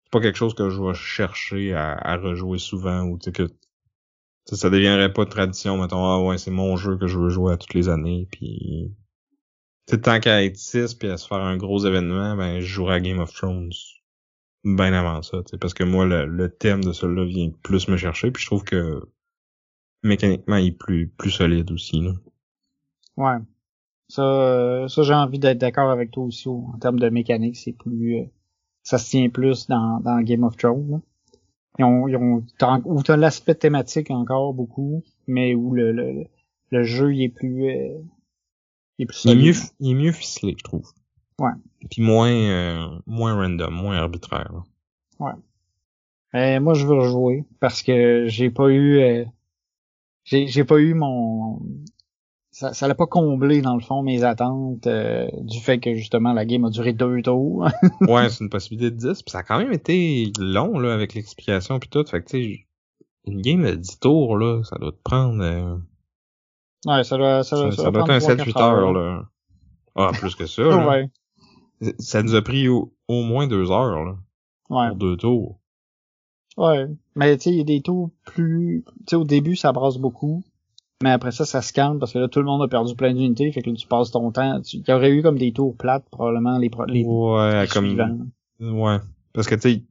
c'est 0.05 0.11
pas 0.11 0.21
quelque 0.21 0.37
chose 0.37 0.55
que 0.55 0.71
je 0.71 0.81
vais 0.81 0.95
chercher 0.95 1.75
à, 1.75 1.93
à 1.93 2.17
rejouer 2.17 2.57
souvent 2.57 3.03
ou 3.03 3.19
tu 3.19 3.25
sais 3.25 3.31
que 3.31 3.47
ça 4.45 4.71
deviendrait 4.71 5.13
pas 5.13 5.25
de 5.25 5.29
tradition 5.29 5.77
mettons 5.77 6.03
ah 6.03 6.19
ouais 6.19 6.39
c'est 6.39 6.49
mon 6.49 6.77
jeu 6.77 6.97
que 6.97 7.05
je 7.05 7.19
veux 7.19 7.29
jouer 7.29 7.53
à 7.53 7.57
toutes 7.57 7.75
les 7.75 7.89
années 7.89 8.27
puis 8.31 8.91
tu 9.85 9.91
sais 9.93 10.01
tant 10.01 10.19
qu'à 10.19 10.43
être 10.43 10.57
6 10.57 10.95
puis 10.95 11.09
à 11.09 11.17
se 11.17 11.27
faire 11.27 11.37
un 11.37 11.55
gros 11.55 11.85
événement 11.85 12.35
ben 12.35 12.61
je 12.61 12.65
jouerai 12.65 12.95
à 12.95 12.99
Game 12.99 13.19
of 13.19 13.31
Thrones 13.31 13.71
bien 14.63 14.93
avant 14.93 15.21
ça, 15.21 15.37
parce 15.59 15.73
que 15.73 15.83
moi, 15.83 16.05
le, 16.05 16.25
le 16.25 16.49
thème 16.49 16.83
de 16.83 16.91
celui-là 16.91 17.25
vient 17.25 17.49
plus 17.63 17.87
me 17.87 17.97
chercher, 17.97 18.31
puis 18.31 18.41
je 18.43 18.47
trouve 18.47 18.63
que 18.63 19.01
mécaniquement, 20.03 20.57
il 20.57 20.67
est 20.67 20.71
plus, 20.77 21.07
plus 21.09 21.31
solide 21.31 21.71
aussi. 21.71 22.01
Là. 22.01 22.13
Ouais. 23.17 23.37
Ça, 24.09 24.23
euh, 24.23 24.87
ça 24.87 25.03
j'ai 25.03 25.13
envie 25.13 25.39
d'être 25.39 25.59
d'accord 25.59 25.91
avec 25.91 26.11
toi 26.11 26.23
aussi 26.23 26.49
en 26.49 26.77
termes 26.79 26.99
de 26.99 27.09
mécanique, 27.09 27.57
c'est 27.57 27.73
plus 27.73 28.17
euh, 28.19 28.25
ça 28.83 28.97
se 28.97 29.09
tient 29.11 29.29
plus 29.29 29.67
dans, 29.67 29.99
dans 30.01 30.21
Game 30.21 30.43
of 30.43 30.57
Thrones. 30.57 30.89
là. 30.91 31.01
Ils 31.79 31.85
ont, 31.85 32.07
ils 32.07 32.15
ont, 32.17 32.43
t'as- 32.57 32.81
où 32.85 33.03
t'as 33.03 33.17
l'aspect 33.17 33.55
thématique 33.55 34.11
encore 34.11 34.53
beaucoup, 34.53 35.03
mais 35.27 35.55
où 35.55 35.73
le, 35.73 35.91
le, 35.91 36.25
le- 36.71 36.83
jeu 36.83 37.13
il 37.13 37.23
est 37.23 37.29
plus 37.29 37.69
euh, 37.69 37.99
il 38.97 39.03
est 39.03 39.05
plus 39.05 39.25
Il, 39.25 39.31
est 39.31 39.35
mieux, 39.35 39.53
il 39.79 39.91
est 39.91 39.95
mieux 40.03 40.11
ficelé, 40.11 40.55
je 40.57 40.63
trouve. 40.63 40.91
Ouais. 41.39 41.51
Puis 41.89 42.01
moins, 42.01 42.31
euh, 42.31 42.87
moins 43.05 43.33
random, 43.35 43.73
moins 43.73 43.97
arbitraire. 43.97 44.51
là. 45.19 45.35
Euh, 46.35 46.59
moi, 46.59 46.73
je 46.75 46.85
veux 46.85 46.93
rejouer 46.93 47.43
parce 47.59 47.81
que 47.81 48.25
j'ai 48.27 48.49
pas 48.51 48.67
eu, 48.69 48.99
euh, 48.99 49.25
j'ai 50.25 50.45
j'ai 50.47 50.63
pas 50.63 50.77
eu 50.77 50.93
mon, 50.93 51.59
ça, 52.51 52.71
ça 52.73 52.87
l'a 52.87 52.93
pas 52.93 53.07
comblé 53.07 53.61
dans 53.61 53.73
le 53.73 53.81
fond 53.81 54.03
mes 54.03 54.23
attentes 54.23 54.85
euh, 54.85 55.27
du 55.41 55.59
fait 55.59 55.79
que 55.79 55.95
justement 55.95 56.33
la 56.33 56.45
game 56.45 56.65
a 56.65 56.69
duré 56.69 56.93
deux 56.93 57.21
tours. 57.23 57.67
ouais, 58.01 58.29
c'est 58.29 58.43
une 58.43 58.49
possibilité 58.51 58.91
de 58.91 58.97
10, 58.97 59.23
puis 59.23 59.31
ça 59.31 59.39
a 59.39 59.43
quand 59.43 59.57
même 59.57 59.73
été 59.73 60.31
long 60.39 60.77
là 60.77 60.93
avec 60.93 61.15
l'explication 61.15 61.79
puis 61.79 61.89
tout. 61.89 62.05
Fait 62.05 62.21
que 62.21 62.29
tu 62.29 62.43
sais, 62.43 62.59
une 63.25 63.41
game 63.41 63.63
de 63.63 63.73
10 63.75 63.99
tours 63.99 64.37
là, 64.37 64.61
ça 64.63 64.77
doit 64.77 64.91
te 64.91 65.01
prendre, 65.03 65.41
euh, 65.43 65.77
ouais, 66.85 67.03
ça 67.03 67.17
doit, 67.17 67.43
ça, 67.43 67.55
ça, 67.57 67.63
doit- 67.63 67.71
ça 67.71 67.83
ça 67.83 67.91
doit 67.91 68.01
être 68.01 68.09
un 68.11 68.19
prendre 68.19 68.43
7-8 68.43 68.51
3-4 68.53 68.61
heures 68.61 68.93
là. 68.93 69.23
Ah, 69.95 70.11
plus 70.13 70.35
que 70.35 70.45
ça. 70.45 70.61
ouais, 70.89 71.09
Ça 71.99 72.23
nous 72.23 72.35
a 72.35 72.41
pris 72.41 72.67
au, 72.67 72.93
au 73.07 73.23
moins 73.23 73.47
deux 73.47 73.71
heures 73.71 74.03
là, 74.03 74.15
ouais. 74.69 74.87
pour 74.89 74.97
deux 74.97 75.17
tours. 75.17 75.59
Ouais. 76.57 76.87
Mais 77.15 77.37
tu 77.37 77.43
sais, 77.43 77.49
il 77.51 77.57
y 77.57 77.61
a 77.61 77.63
des 77.63 77.81
taux 77.81 78.11
plus. 78.25 78.83
Tu 78.85 79.11
sais, 79.11 79.15
au 79.15 79.23
début, 79.23 79.55
ça 79.55 79.71
brasse 79.71 79.97
beaucoup. 79.97 80.43
Mais 81.01 81.11
après 81.11 81.31
ça, 81.31 81.45
ça 81.45 81.61
se 81.61 81.71
calme 81.71 81.97
parce 81.99 82.11
que 82.11 82.19
là, 82.19 82.27
tout 82.27 82.39
le 82.39 82.45
monde 82.45 82.61
a 82.61 82.67
perdu 82.67 82.93
plein 82.95 83.13
d'unités. 83.13 83.49
Fait 83.53 83.61
que 83.61 83.69
là, 83.69 83.75
tu 83.77 83.87
passes 83.87 84.11
ton 84.11 84.31
temps. 84.31 84.61
Il 84.73 84.83
y 84.85 84.91
aurait 84.91 85.11
eu 85.11 85.21
comme 85.21 85.37
des 85.37 85.53
tours 85.53 85.77
plates, 85.77 86.03
probablement, 86.11 86.57
les, 86.57 86.69
pro... 86.69 86.83
les, 86.85 87.05
Ouais, 87.05 87.61
les 87.61 87.67
comme. 87.69 87.85
suivants. 87.87 88.17
Ouais. 88.59 88.97
Parce 89.31 89.47
que 89.47 89.55
tu 89.55 89.61
sais, 89.61 89.83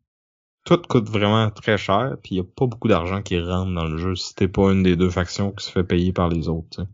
tout 0.65 0.83
coûte 0.87 1.09
vraiment 1.09 1.49
très 1.51 1.79
cher, 1.79 2.19
puis 2.23 2.35
il 2.35 2.39
y 2.39 2.41
a 2.41 2.45
pas 2.45 2.67
beaucoup 2.67 2.89
d'argent 2.89 3.23
qui 3.23 3.41
rentre 3.41 3.73
dans 3.73 3.87
le 3.87 3.97
jeu 3.97 4.15
si 4.17 4.35
t'es 4.35 4.49
pas 4.49 4.71
une 4.71 4.83
des 4.83 4.97
deux 4.97 5.09
factions 5.09 5.53
qui 5.53 5.65
se 5.65 5.71
fait 5.71 5.85
payer 5.85 6.13
par 6.13 6.29
les 6.29 6.49
autres. 6.51 6.69
tu 6.71 6.83
sais. 6.83 6.89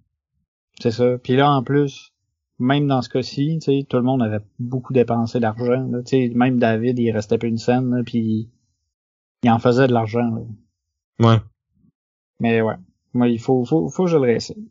C'est 0.80 0.90
ça. 0.92 1.18
Puis 1.18 1.34
là, 1.34 1.50
en 1.50 1.64
plus, 1.64 2.12
même 2.58 2.86
dans 2.86 3.02
ce 3.02 3.08
cas-ci, 3.08 3.58
tu 3.60 3.64
sais, 3.80 3.86
tout 3.88 3.96
le 3.96 4.02
monde 4.02 4.22
avait 4.22 4.44
beaucoup 4.58 4.92
dépensé 4.92 5.40
d'argent. 5.40 5.86
là. 5.90 6.02
Tu 6.02 6.10
sais, 6.28 6.32
même 6.34 6.58
David, 6.58 6.98
il 6.98 7.10
restait 7.10 7.38
plus 7.38 7.48
une 7.48 7.58
scène, 7.58 7.90
là, 7.94 8.02
puis 8.04 8.48
il 9.42 9.50
en 9.50 9.58
faisait 9.58 9.86
de 9.88 9.92
l'argent. 9.92 10.46
Ouais. 11.20 11.36
Mais 12.40 12.60
ouais. 12.62 12.76
Moi, 13.12 13.28
il 13.28 13.38
faut, 13.40 13.64
faut, 13.64 13.88
faut 13.88 14.04
que 14.04 14.10
je 14.10 14.16
le 14.16 14.22
réessaye. 14.22 14.68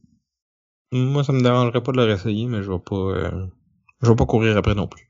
Moi, 0.91 1.23
ça 1.23 1.34
me 1.34 1.41
dérangerait 1.41 1.81
pas 1.81 1.91
de 1.91 1.97
le 1.97 2.03
réessayer, 2.03 2.45
mais 2.47 2.61
je 2.61 2.71
vais 2.71 2.79
pas, 2.79 2.95
euh, 2.95 3.45
je 4.01 4.09
vais 4.09 4.15
pas 4.15 4.25
courir 4.25 4.57
après 4.57 4.75
non 4.75 4.88
plus. 4.88 5.07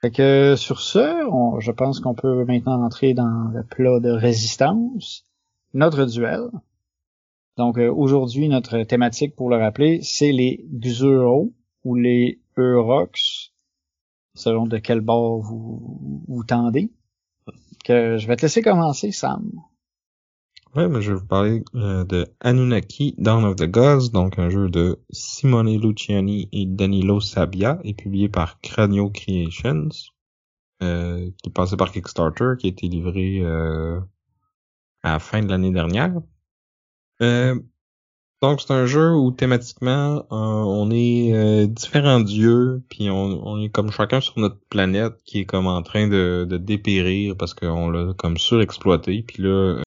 Fait 0.00 0.10
que 0.10 0.54
sur 0.56 0.80
ce, 0.80 1.26
on- 1.30 1.60
je 1.60 1.72
pense 1.72 2.00
qu'on 2.00 2.14
peut 2.14 2.44
maintenant 2.44 2.82
entrer 2.82 3.14
dans 3.14 3.50
le 3.54 3.62
plat 3.64 4.00
de 4.00 4.10
résistance, 4.10 5.24
notre 5.72 6.04
duel. 6.04 6.42
Donc 7.56 7.78
euh, 7.78 7.90
aujourd'hui, 7.92 8.48
notre 8.48 8.82
thématique, 8.84 9.34
pour 9.36 9.48
le 9.50 9.56
rappeler, 9.56 10.00
c'est 10.02 10.32
les 10.32 10.64
Xuro 10.72 11.52
ou 11.84 11.94
les 11.94 12.40
Eurox, 12.56 13.52
selon 14.34 14.66
de 14.66 14.78
quel 14.78 15.00
bord 15.00 15.40
vous, 15.40 16.24
vous 16.26 16.44
tendez. 16.44 16.90
Que 17.84 18.16
je 18.16 18.26
vais 18.26 18.36
te 18.36 18.42
laisser 18.42 18.62
commencer, 18.62 19.12
Sam. 19.12 19.50
Ouais, 20.74 20.88
mais 20.88 21.02
je 21.02 21.12
vais 21.12 21.18
vous 21.18 21.26
parler 21.26 21.62
euh, 21.76 22.04
de 22.04 22.26
Anunnaki 22.40 23.14
Dawn 23.18 23.44
of 23.44 23.56
the 23.56 23.70
Gods, 23.70 24.10
donc 24.10 24.40
un 24.40 24.50
jeu 24.50 24.68
de 24.68 24.98
Simone 25.10 25.78
Luciani 25.78 26.48
et 26.50 26.66
Danilo 26.66 27.20
Sabia, 27.20 27.78
et 27.84 27.94
publié 27.94 28.28
par 28.28 28.60
Cranio 28.60 29.08
Creations, 29.10 29.90
euh, 30.82 31.30
qui 31.42 31.48
est 31.48 31.52
passé 31.52 31.76
par 31.76 31.92
Kickstarter, 31.92 32.54
qui 32.58 32.66
a 32.66 32.70
été 32.70 32.88
livré 32.88 33.38
euh, 33.40 34.00
à 35.04 35.12
la 35.12 35.18
fin 35.20 35.42
de 35.42 35.48
l'année 35.48 35.70
dernière. 35.70 36.20
Euh, 37.22 37.60
donc 38.44 38.60
c'est 38.60 38.72
un 38.74 38.84
jeu 38.84 39.14
où 39.14 39.30
thématiquement 39.30 40.16
euh, 40.16 40.24
on 40.30 40.90
est 40.90 41.32
euh, 41.32 41.66
différents 41.66 42.20
dieux, 42.20 42.82
puis 42.90 43.08
on, 43.08 43.46
on 43.46 43.58
est 43.62 43.70
comme 43.70 43.90
chacun 43.90 44.20
sur 44.20 44.38
notre 44.38 44.58
planète 44.68 45.14
qui 45.24 45.40
est 45.40 45.44
comme 45.46 45.66
en 45.66 45.82
train 45.82 46.08
de, 46.08 46.46
de 46.46 46.58
dépérir 46.58 47.36
parce 47.38 47.54
qu'on 47.54 47.88
l'a 47.88 48.12
comme 48.12 48.36
surexploité, 48.36 49.22
puis 49.26 49.42
là 49.42 49.82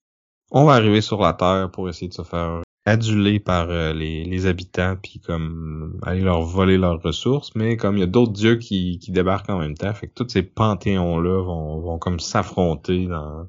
on 0.49 0.65
va 0.65 0.73
arriver 0.73 1.01
sur 1.01 1.21
la 1.21 1.33
Terre 1.33 1.69
pour 1.71 1.87
essayer 1.87 2.07
de 2.07 2.15
se 2.15 2.23
faire 2.23 2.63
aduler 2.85 3.39
par 3.39 3.69
euh, 3.69 3.93
les, 3.93 4.23
les 4.23 4.45
habitants 4.47 4.95
puis 4.99 5.19
comme 5.19 5.99
aller 6.01 6.21
leur 6.21 6.41
voler 6.41 6.79
leurs 6.79 7.01
ressources. 7.03 7.53
Mais 7.53 7.77
comme 7.77 7.97
il 7.97 7.99
y 7.99 8.03
a 8.03 8.07
d'autres 8.07 8.33
dieux 8.33 8.55
qui, 8.55 8.97
qui 8.97 9.11
débarquent 9.11 9.51
en 9.51 9.59
même 9.59 9.77
temps 9.77 9.93
fait 9.93 10.07
que 10.07 10.13
tous 10.15 10.29
ces 10.29 10.41
panthéons 10.41 11.19
là 11.19 11.43
vont, 11.43 11.79
vont 11.79 11.99
comme 11.99 12.19
s'affronter 12.19 13.05
dans 13.05 13.47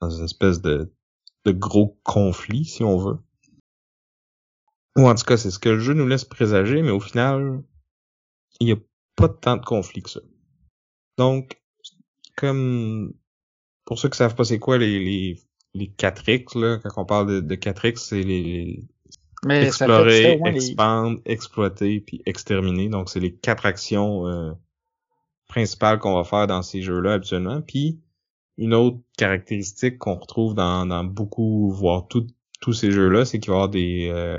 dans 0.00 0.10
une 0.10 0.24
espèce 0.24 0.60
de 0.60 0.92
de 1.46 1.50
gros 1.52 1.98
conflit 2.04 2.64
si 2.64 2.84
on 2.84 2.96
veut 2.96 3.18
ou 4.96 5.08
en 5.08 5.14
tout 5.14 5.24
cas 5.24 5.36
c'est 5.36 5.50
ce 5.50 5.58
que 5.58 5.68
le 5.70 5.80
jeu 5.80 5.94
nous 5.94 6.06
laisse 6.06 6.24
présager 6.24 6.82
mais 6.82 6.90
au 6.90 7.00
final 7.00 7.62
il 8.60 8.68
y 8.68 8.72
a 8.72 8.76
pas 9.16 9.28
tant 9.28 9.56
de 9.56 9.64
conflits 9.64 10.02
que 10.02 10.10
ça 10.10 10.20
donc 11.18 11.60
comme 12.36 13.12
pour 13.84 13.98
ceux 13.98 14.08
qui 14.08 14.16
savent 14.18 14.34
pas 14.34 14.44
c'est 14.44 14.58
quoi 14.58 14.78
les, 14.78 14.98
les 14.98 15.40
les 15.76 15.88
4X, 15.88 16.56
là, 16.56 16.78
quand 16.84 17.02
on 17.02 17.04
parle 17.04 17.26
de, 17.28 17.40
de 17.40 17.54
4X, 17.56 17.96
c'est 17.96 18.22
les, 18.22 18.42
les 18.42 18.88
Mais 19.44 19.60
ça 19.72 19.86
explorer, 19.86 20.36
les- 20.52 20.68
expandre, 20.68 21.20
exploiter, 21.24 22.00
puis 22.00 22.22
exterminer. 22.26 22.88
Donc, 22.88 23.10
c'est 23.10 23.18
les 23.18 23.34
quatre 23.34 23.66
actions 23.66 24.24
euh, 24.28 24.52
principales 25.48 25.98
qu'on 25.98 26.14
va 26.14 26.22
faire 26.22 26.46
dans 26.46 26.62
ces 26.62 26.80
jeux-là 26.80 27.14
habituellement. 27.14 27.60
Puis, 27.60 28.00
une 28.56 28.72
autre 28.72 28.98
caractéristique 29.18 29.98
qu'on 29.98 30.14
retrouve 30.14 30.54
dans, 30.54 30.86
dans 30.86 31.02
beaucoup, 31.02 31.72
voire 31.72 32.06
tout- 32.06 32.28
tous 32.60 32.72
ces 32.72 32.92
jeux-là, 32.92 33.24
c'est 33.24 33.40
qu'il 33.40 33.50
va 33.50 33.54
y 33.54 33.58
avoir 33.58 33.68
des, 33.68 34.08
euh, 34.12 34.38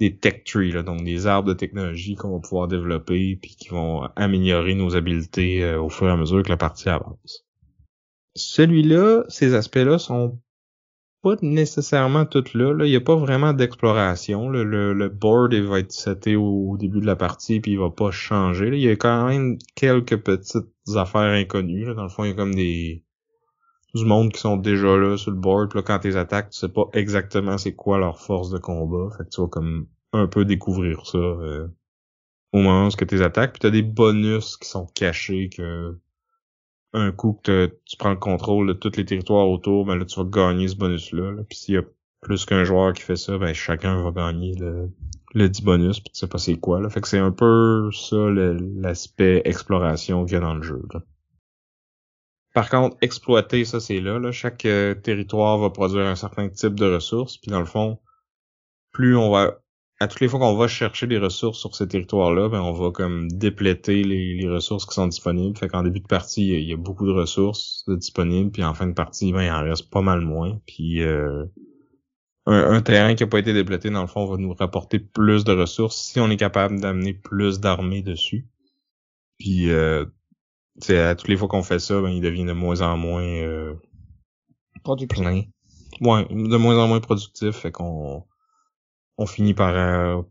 des 0.00 0.16
tech 0.16 0.44
trees, 0.44 0.72
là, 0.72 0.82
donc 0.82 1.04
des 1.04 1.26
arbres 1.26 1.48
de 1.48 1.54
technologie 1.54 2.14
qu'on 2.14 2.32
va 2.32 2.40
pouvoir 2.40 2.68
développer 2.68 3.38
puis 3.40 3.56
qui 3.56 3.68
vont 3.70 4.02
améliorer 4.16 4.74
nos 4.74 4.94
habiletés 4.94 5.64
euh, 5.64 5.80
au 5.80 5.88
fur 5.88 6.08
et 6.08 6.10
à 6.10 6.16
mesure 6.16 6.42
que 6.42 6.50
la 6.50 6.56
partie 6.56 6.88
avance. 6.88 7.46
Celui-là, 8.34 9.24
ces 9.28 9.54
aspects-là 9.54 9.98
sont 9.98 10.38
pas 11.22 11.36
nécessairement 11.42 12.26
toutes 12.26 12.54
là. 12.54 12.72
là. 12.72 12.84
Il 12.84 12.90
n'y 12.90 12.96
a 12.96 13.00
pas 13.00 13.16
vraiment 13.16 13.52
d'exploration. 13.52 14.48
Le, 14.48 14.62
le 14.64 15.08
board 15.08 15.54
il 15.54 15.64
va 15.64 15.80
être 15.80 15.92
seté 15.92 16.36
au, 16.36 16.76
début 16.78 17.00
de 17.00 17.06
la 17.06 17.16
partie 17.16 17.60
puis 17.60 17.72
il 17.72 17.78
va 17.78 17.90
pas 17.90 18.10
changer. 18.10 18.68
Il 18.68 18.80
y 18.80 18.90
a 18.90 18.96
quand 18.96 19.26
même 19.26 19.58
quelques 19.74 20.18
petites 20.18 20.68
affaires 20.94 21.22
inconnues. 21.22 21.94
Dans 21.94 22.02
le 22.02 22.08
fond, 22.10 22.24
il 22.24 22.28
y 22.28 22.32
a 22.32 22.36
comme 22.36 22.54
des 22.54 23.02
du 23.96 24.04
monde 24.04 24.32
qui 24.32 24.40
sont 24.40 24.56
déjà 24.56 24.96
là 24.96 25.16
sur 25.16 25.30
le 25.30 25.36
board. 25.36 25.70
Puis 25.70 25.78
là, 25.78 25.82
quand 25.82 25.98
tu 25.98 26.16
attaques, 26.16 26.50
tu 26.50 26.58
sais 26.58 26.68
pas 26.68 26.88
exactement 26.92 27.58
c'est 27.58 27.74
quoi 27.74 27.98
leur 27.98 28.20
force 28.20 28.50
de 28.50 28.58
combat. 28.58 29.14
Fait 29.16 29.24
que 29.24 29.30
tu 29.30 29.40
vas 29.40 29.48
comme 29.48 29.88
un 30.12 30.26
peu 30.26 30.44
découvrir 30.44 31.06
ça 31.06 31.18
euh, 31.18 31.66
au 32.52 32.58
moment 32.58 32.86
où 32.86 32.90
tu 32.90 33.22
attaques. 33.22 33.52
Puis 33.52 33.60
t'as 33.60 33.70
des 33.70 33.82
bonus 33.82 34.56
qui 34.56 34.68
sont 34.68 34.86
cachés 34.86 35.48
que 35.48 35.98
un 36.92 37.12
coup 37.12 37.38
que 37.42 37.78
tu 37.84 37.96
prends 37.96 38.10
le 38.10 38.16
contrôle 38.16 38.68
de 38.68 38.72
tous 38.72 38.96
les 38.96 39.04
territoires 39.04 39.48
autour, 39.48 39.84
ben 39.84 39.96
là 39.96 40.04
tu 40.04 40.18
vas 40.18 40.26
gagner 40.26 40.68
ce 40.68 40.76
bonus-là. 40.76 41.32
là. 41.32 41.42
Puis 41.48 41.58
s'il 41.58 41.74
y 41.74 41.78
a 41.78 41.82
plus 42.22 42.44
qu'un 42.46 42.64
joueur 42.64 42.92
qui 42.92 43.02
fait 43.02 43.16
ça, 43.16 43.36
ben 43.38 43.52
chacun 43.52 44.02
va 44.02 44.10
gagner 44.12 44.54
le, 44.54 44.90
le 45.34 45.48
10 45.48 45.62
bonus, 45.62 46.00
puis 46.00 46.10
tu 46.12 46.18
sais 46.18 46.26
pas 46.26 46.38
c'est 46.38 46.56
quoi. 46.56 46.80
Là. 46.80 46.88
Fait 46.88 47.00
que 47.00 47.08
c'est 47.08 47.18
un 47.18 47.32
peu 47.32 47.90
ça 47.92 48.16
l'aspect 48.16 49.42
exploration 49.44 50.24
qu'il 50.24 50.34
y 50.34 50.36
a 50.36 50.40
dans 50.40 50.54
le 50.54 50.62
jeu. 50.62 50.82
là. 50.92 51.02
Par 52.56 52.70
contre, 52.70 52.96
exploiter, 53.02 53.66
ça 53.66 53.80
c'est 53.80 54.00
là. 54.00 54.32
Chaque 54.32 54.64
euh, 54.64 54.94
territoire 54.94 55.58
va 55.58 55.68
produire 55.68 56.06
un 56.06 56.14
certain 56.14 56.48
type 56.48 56.72
de 56.72 56.86
ressources, 56.86 57.36
puis 57.36 57.50
dans 57.50 57.60
le 57.60 57.66
fond, 57.66 57.98
plus 58.92 59.14
on 59.14 59.30
va 59.30 59.58
à 60.00 60.08
toutes 60.08 60.20
les 60.20 60.28
fois 60.28 60.40
qu'on 60.40 60.56
va 60.56 60.66
chercher 60.66 61.06
des 61.06 61.18
ressources 61.18 61.58
sur 61.58 61.76
ces 61.76 61.86
territoires-là, 61.86 62.48
ben 62.48 62.62
on 62.62 62.72
va 62.72 62.92
comme 62.92 63.28
dépléter 63.30 64.02
les, 64.04 64.48
ressources 64.48 64.86
qui 64.86 64.94
sont 64.94 65.06
disponibles. 65.06 65.58
Fait 65.58 65.68
qu'en 65.68 65.82
début 65.82 66.00
de 66.00 66.06
partie, 66.06 66.46
il 66.48 66.66
y 66.66 66.72
a- 66.72 66.78
beaucoup 66.78 67.04
de 67.06 67.12
ressources 67.12 67.84
disponibles, 67.88 68.50
puis 68.50 68.64
en 68.64 68.72
fin 68.72 68.86
de 68.86 68.94
partie, 68.94 69.34
ben 69.34 69.42
il 69.42 69.50
en 69.50 69.62
reste 69.62 69.90
pas 69.90 70.00
mal 70.00 70.22
moins. 70.22 70.58
Puis 70.66 71.02
euh, 71.02 71.44
un, 72.46 72.80
terrain 72.80 73.14
qui 73.14 73.24
a 73.24 73.26
pas 73.26 73.38
été 73.38 73.52
déplété, 73.52 73.90
dans 73.90 74.00
le 74.00 74.06
fond, 74.06 74.24
va 74.24 74.38
nous 74.38 74.54
rapporter 74.54 74.98
plus 74.98 75.44
de 75.44 75.52
ressources 75.52 75.98
si 75.98 76.20
on 76.20 76.30
est 76.30 76.38
capable 76.38 76.80
d'amener 76.80 77.12
plus 77.12 77.60
d'armées 77.60 78.00
dessus. 78.00 78.46
Puis 79.38 79.68
euh, 79.68 80.06
sais, 80.80 80.98
à 80.98 81.14
toutes 81.14 81.28
les 81.28 81.36
fois 81.36 81.48
qu'on 81.48 81.62
fait 81.62 81.78
ça, 81.78 82.00
ben 82.00 82.10
il 82.10 82.20
devient 82.20 82.44
de 82.44 82.52
moins 82.52 82.80
en 82.80 82.96
moins 82.96 83.22
euh, 83.22 83.74
Productif. 84.82 85.18
plein. 85.18 85.42
Ouais, 86.00 86.26
de 86.30 86.56
moins 86.56 86.78
en 86.78 86.88
moins 86.88 87.00
productif, 87.00 87.56
fait 87.56 87.72
qu'on 87.72 88.24
on 89.18 89.26
finit 89.26 89.54
par 89.54 89.74
euh, 89.74 90.22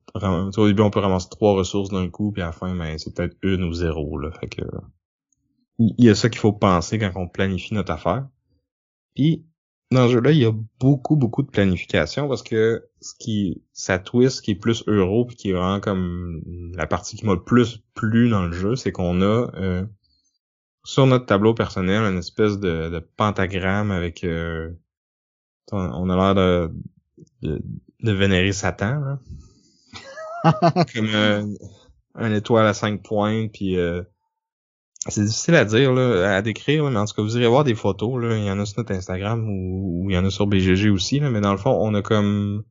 au 0.58 0.68
début 0.68 0.84
on 0.84 0.92
peut 0.92 1.00
ramasser 1.00 1.28
trois 1.30 1.54
ressources 1.54 1.90
d'un 1.90 2.10
coup, 2.10 2.32
puis 2.32 2.44
à 2.44 2.48
la 2.48 2.52
fin 2.52 2.76
ben 2.76 2.98
c'est 3.00 3.16
peut-être 3.16 3.36
une 3.42 3.64
ou 3.64 3.74
zéro 3.74 4.18
là, 4.20 4.32
fait 4.32 4.48
que 4.48 4.62
il 5.80 6.06
y 6.06 6.10
a 6.10 6.16
ça 6.16 6.30
qu'il 6.30 6.40
faut 6.40 6.54
penser 6.54 7.00
quand 7.00 7.12
on 7.16 7.28
planifie 7.28 7.74
notre 7.74 7.92
affaire. 7.92 8.28
Puis 9.16 9.46
dans 9.92 10.08
ce 10.08 10.14
jeu-là, 10.14 10.32
il 10.32 10.38
y 10.38 10.46
a 10.46 10.54
beaucoup 10.80 11.16
beaucoup 11.16 11.44
de 11.44 11.50
planification 11.50 12.28
parce 12.28 12.44
que 12.44 12.88
ce 13.02 13.14
qui 13.18 13.64
ça 13.74 14.00
twist 14.00 14.42
qui 14.42 14.52
est 14.52 14.56
plus 14.56 14.84
euro 14.88 15.26
puis 15.26 15.36
qui 15.36 15.50
est 15.50 15.54
vraiment 15.54 15.80
comme 15.80 16.42
la 16.76 16.88
partie 16.88 17.18
qui 17.18 17.26
m'a 17.26 17.34
le 17.34 17.44
plus 17.44 17.84
plu 17.94 18.30
dans 18.30 18.46
le 18.46 18.52
jeu, 18.52 18.76
c'est 18.76 18.92
qu'on 18.92 19.22
a 19.22 19.52
euh, 19.56 19.86
sur 20.86 21.08
notre 21.08 21.26
tableau 21.26 21.54
personnel 21.54 22.04
une 22.04 22.20
espèce 22.20 22.60
de, 22.60 22.90
de 22.90 23.00
pentagramme 23.00 23.92
avec 23.92 24.24
euh, 24.24 24.72
on 25.72 26.10
a 26.10 26.16
l'air 26.16 26.36
de, 26.36 26.72
de, 27.42 27.62
de 28.02 28.12
vénérer 28.12 28.54
Satan, 28.54 29.00
là. 29.00 29.20
Comme 30.94 31.10
euh, 31.14 31.44
un 32.14 32.32
étoile 32.32 32.68
à 32.68 32.76
cinq 32.76 33.02
pointes, 33.02 33.52
puis 33.52 33.78
euh, 33.80 34.04
c'est 35.08 35.24
difficile 35.24 35.56
à 35.56 35.66
dire, 35.66 35.92
là, 35.92 36.36
à 36.36 36.42
décrire, 36.44 36.84
là, 36.84 36.92
mais 36.92 37.00
en 37.00 37.06
tout 37.06 37.16
cas, 37.16 37.24
vous 37.24 37.36
irez 37.36 37.48
voir 37.48 37.64
des 37.64 37.74
photos, 37.74 38.22
là, 38.22 38.38
il 38.38 38.46
y 38.46 38.52
en 38.52 38.60
a 38.60 38.66
sur 38.66 38.80
notre 38.80 38.94
Instagram 38.94 39.50
ou, 39.50 40.04
ou 40.04 40.10
il 40.12 40.14
y 40.14 40.18
en 40.20 40.26
a 40.26 40.30
sur 40.30 40.46
BGG 40.46 40.92
aussi, 40.92 41.20
là, 41.20 41.32
mais 41.32 41.42
dans 41.42 41.52
le 41.52 41.58
fond, 41.58 41.72
on 41.72 41.96
a 41.96 42.04
comme 42.04 42.64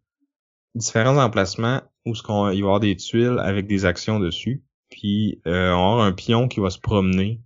différents 0.76 1.20
emplacements 1.20 1.82
où 2.06 2.14
ce 2.14 2.22
qu'on 2.22 2.50
il 2.50 2.50
va 2.50 2.54
y 2.54 2.62
avoir 2.62 2.80
des 2.80 2.94
tuiles 2.94 3.40
avec 3.40 3.66
des 3.66 3.86
actions 3.86 4.20
dessus, 4.20 4.62
puis 4.88 5.40
euh, 5.48 5.72
on 5.72 5.78
va 5.78 5.92
avoir 5.92 6.00
un 6.02 6.12
pion 6.12 6.46
qui 6.46 6.60
va 6.60 6.70
se 6.70 6.78
promener 6.78 7.40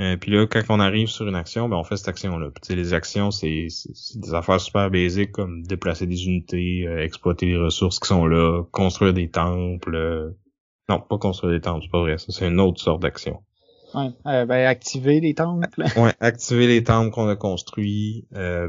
euh, 0.00 0.16
puis 0.16 0.30
là, 0.30 0.46
quand 0.46 0.62
on 0.68 0.80
arrive 0.80 1.08
sur 1.08 1.26
une 1.26 1.34
action, 1.34 1.68
ben 1.68 1.76
on 1.76 1.84
fait 1.84 1.96
cette 1.96 2.08
action-là. 2.08 2.50
Puis 2.50 2.60
tu 2.62 2.66
sais, 2.68 2.76
les 2.76 2.94
actions, 2.94 3.30
c'est 3.30 3.68
des 4.16 4.34
affaires 4.34 4.60
super 4.60 4.90
basiques 4.90 5.32
comme 5.32 5.62
déplacer 5.64 6.06
des 6.06 6.24
unités, 6.26 6.86
euh, 6.86 7.02
exploiter 7.02 7.46
les 7.46 7.56
ressources 7.56 7.98
qui 7.98 8.08
sont 8.08 8.26
là, 8.26 8.62
construire 8.70 9.12
des 9.14 9.28
temples. 9.30 9.94
euh, 9.94 10.30
Non, 10.88 11.00
pas 11.00 11.18
construire 11.18 11.52
des 11.52 11.60
temples, 11.60 11.80
c'est 11.84 11.90
pas 11.90 12.00
vrai. 12.00 12.16
Ça, 12.18 12.26
c'est 12.30 12.46
une 12.46 12.60
autre 12.60 12.80
sorte 12.80 13.02
d'action. 13.02 13.40
Ouais, 13.94 14.10
euh, 14.26 14.44
ben, 14.44 14.66
activer 14.66 15.18
les 15.20 15.34
temples. 15.34 15.66
ouais, 15.96 16.12
activer 16.20 16.66
les 16.66 16.84
temples 16.84 17.10
qu'on 17.10 17.26
a 17.28 17.36
construits, 17.36 18.26
euh, 18.34 18.68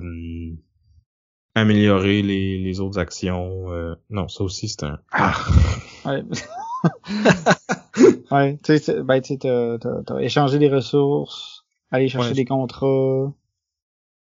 améliorer 1.55 2.21
les, 2.21 2.57
les 2.57 2.80
autres 2.80 2.99
actions. 2.99 3.71
Euh, 3.71 3.95
non, 4.09 4.27
ça 4.30 4.43
aussi 4.43 4.69
c'est 4.69 4.84
un. 4.84 4.99
Ah! 5.11 5.36
Ouais. 6.05 6.23
ouais, 8.32 8.57
tu 8.63 8.77
sais, 8.77 9.03
ben, 9.03 9.21
tu 9.21 9.38
t'as, 9.38 10.19
échangé 10.19 10.59
des 10.59 10.69
ressources, 10.69 11.65
aller 11.91 12.07
chercher 12.07 12.34
des 12.34 12.45
contrats, 12.45 13.34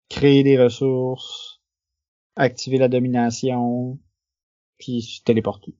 créer 0.09 0.43
des 0.43 0.61
ressources, 0.61 1.61
activer 2.35 2.77
la 2.77 2.87
domination, 2.87 3.99
puis 4.77 5.21
téléporter. 5.25 5.75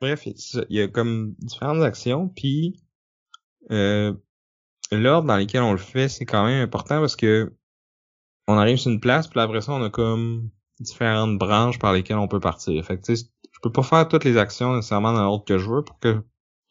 Bref, 0.00 0.26
il 0.26 0.64
y 0.70 0.80
a 0.80 0.88
comme 0.88 1.34
différentes 1.38 1.82
actions, 1.82 2.28
puis 2.28 2.80
euh, 3.70 4.14
l'ordre 4.90 5.28
dans 5.28 5.36
lequel 5.36 5.62
on 5.62 5.72
le 5.72 5.78
fait, 5.78 6.08
c'est 6.08 6.24
quand 6.24 6.46
même 6.46 6.62
important 6.62 7.00
parce 7.00 7.16
que 7.16 7.54
on 8.48 8.54
arrive 8.54 8.78
sur 8.78 8.90
une 8.90 9.00
place, 9.00 9.28
puis 9.28 9.40
après 9.40 9.60
ça, 9.60 9.72
on 9.72 9.82
a 9.82 9.90
comme 9.90 10.50
différentes 10.80 11.38
branches 11.38 11.78
par 11.78 11.92
lesquelles 11.92 12.16
on 12.16 12.28
peut 12.28 12.40
partir. 12.40 12.84
Fait 12.84 12.96
que, 12.96 13.04
tu 13.04 13.16
sais, 13.16 13.29
peux 13.60 13.72
pas 13.72 13.82
faire 13.82 14.08
toutes 14.08 14.24
les 14.24 14.36
actions 14.36 14.74
nécessairement 14.74 15.12
dans 15.12 15.22
l'ordre 15.22 15.44
que 15.44 15.58
je 15.58 15.68
veux 15.68 15.82
pour 15.82 15.98
que, 15.98 16.22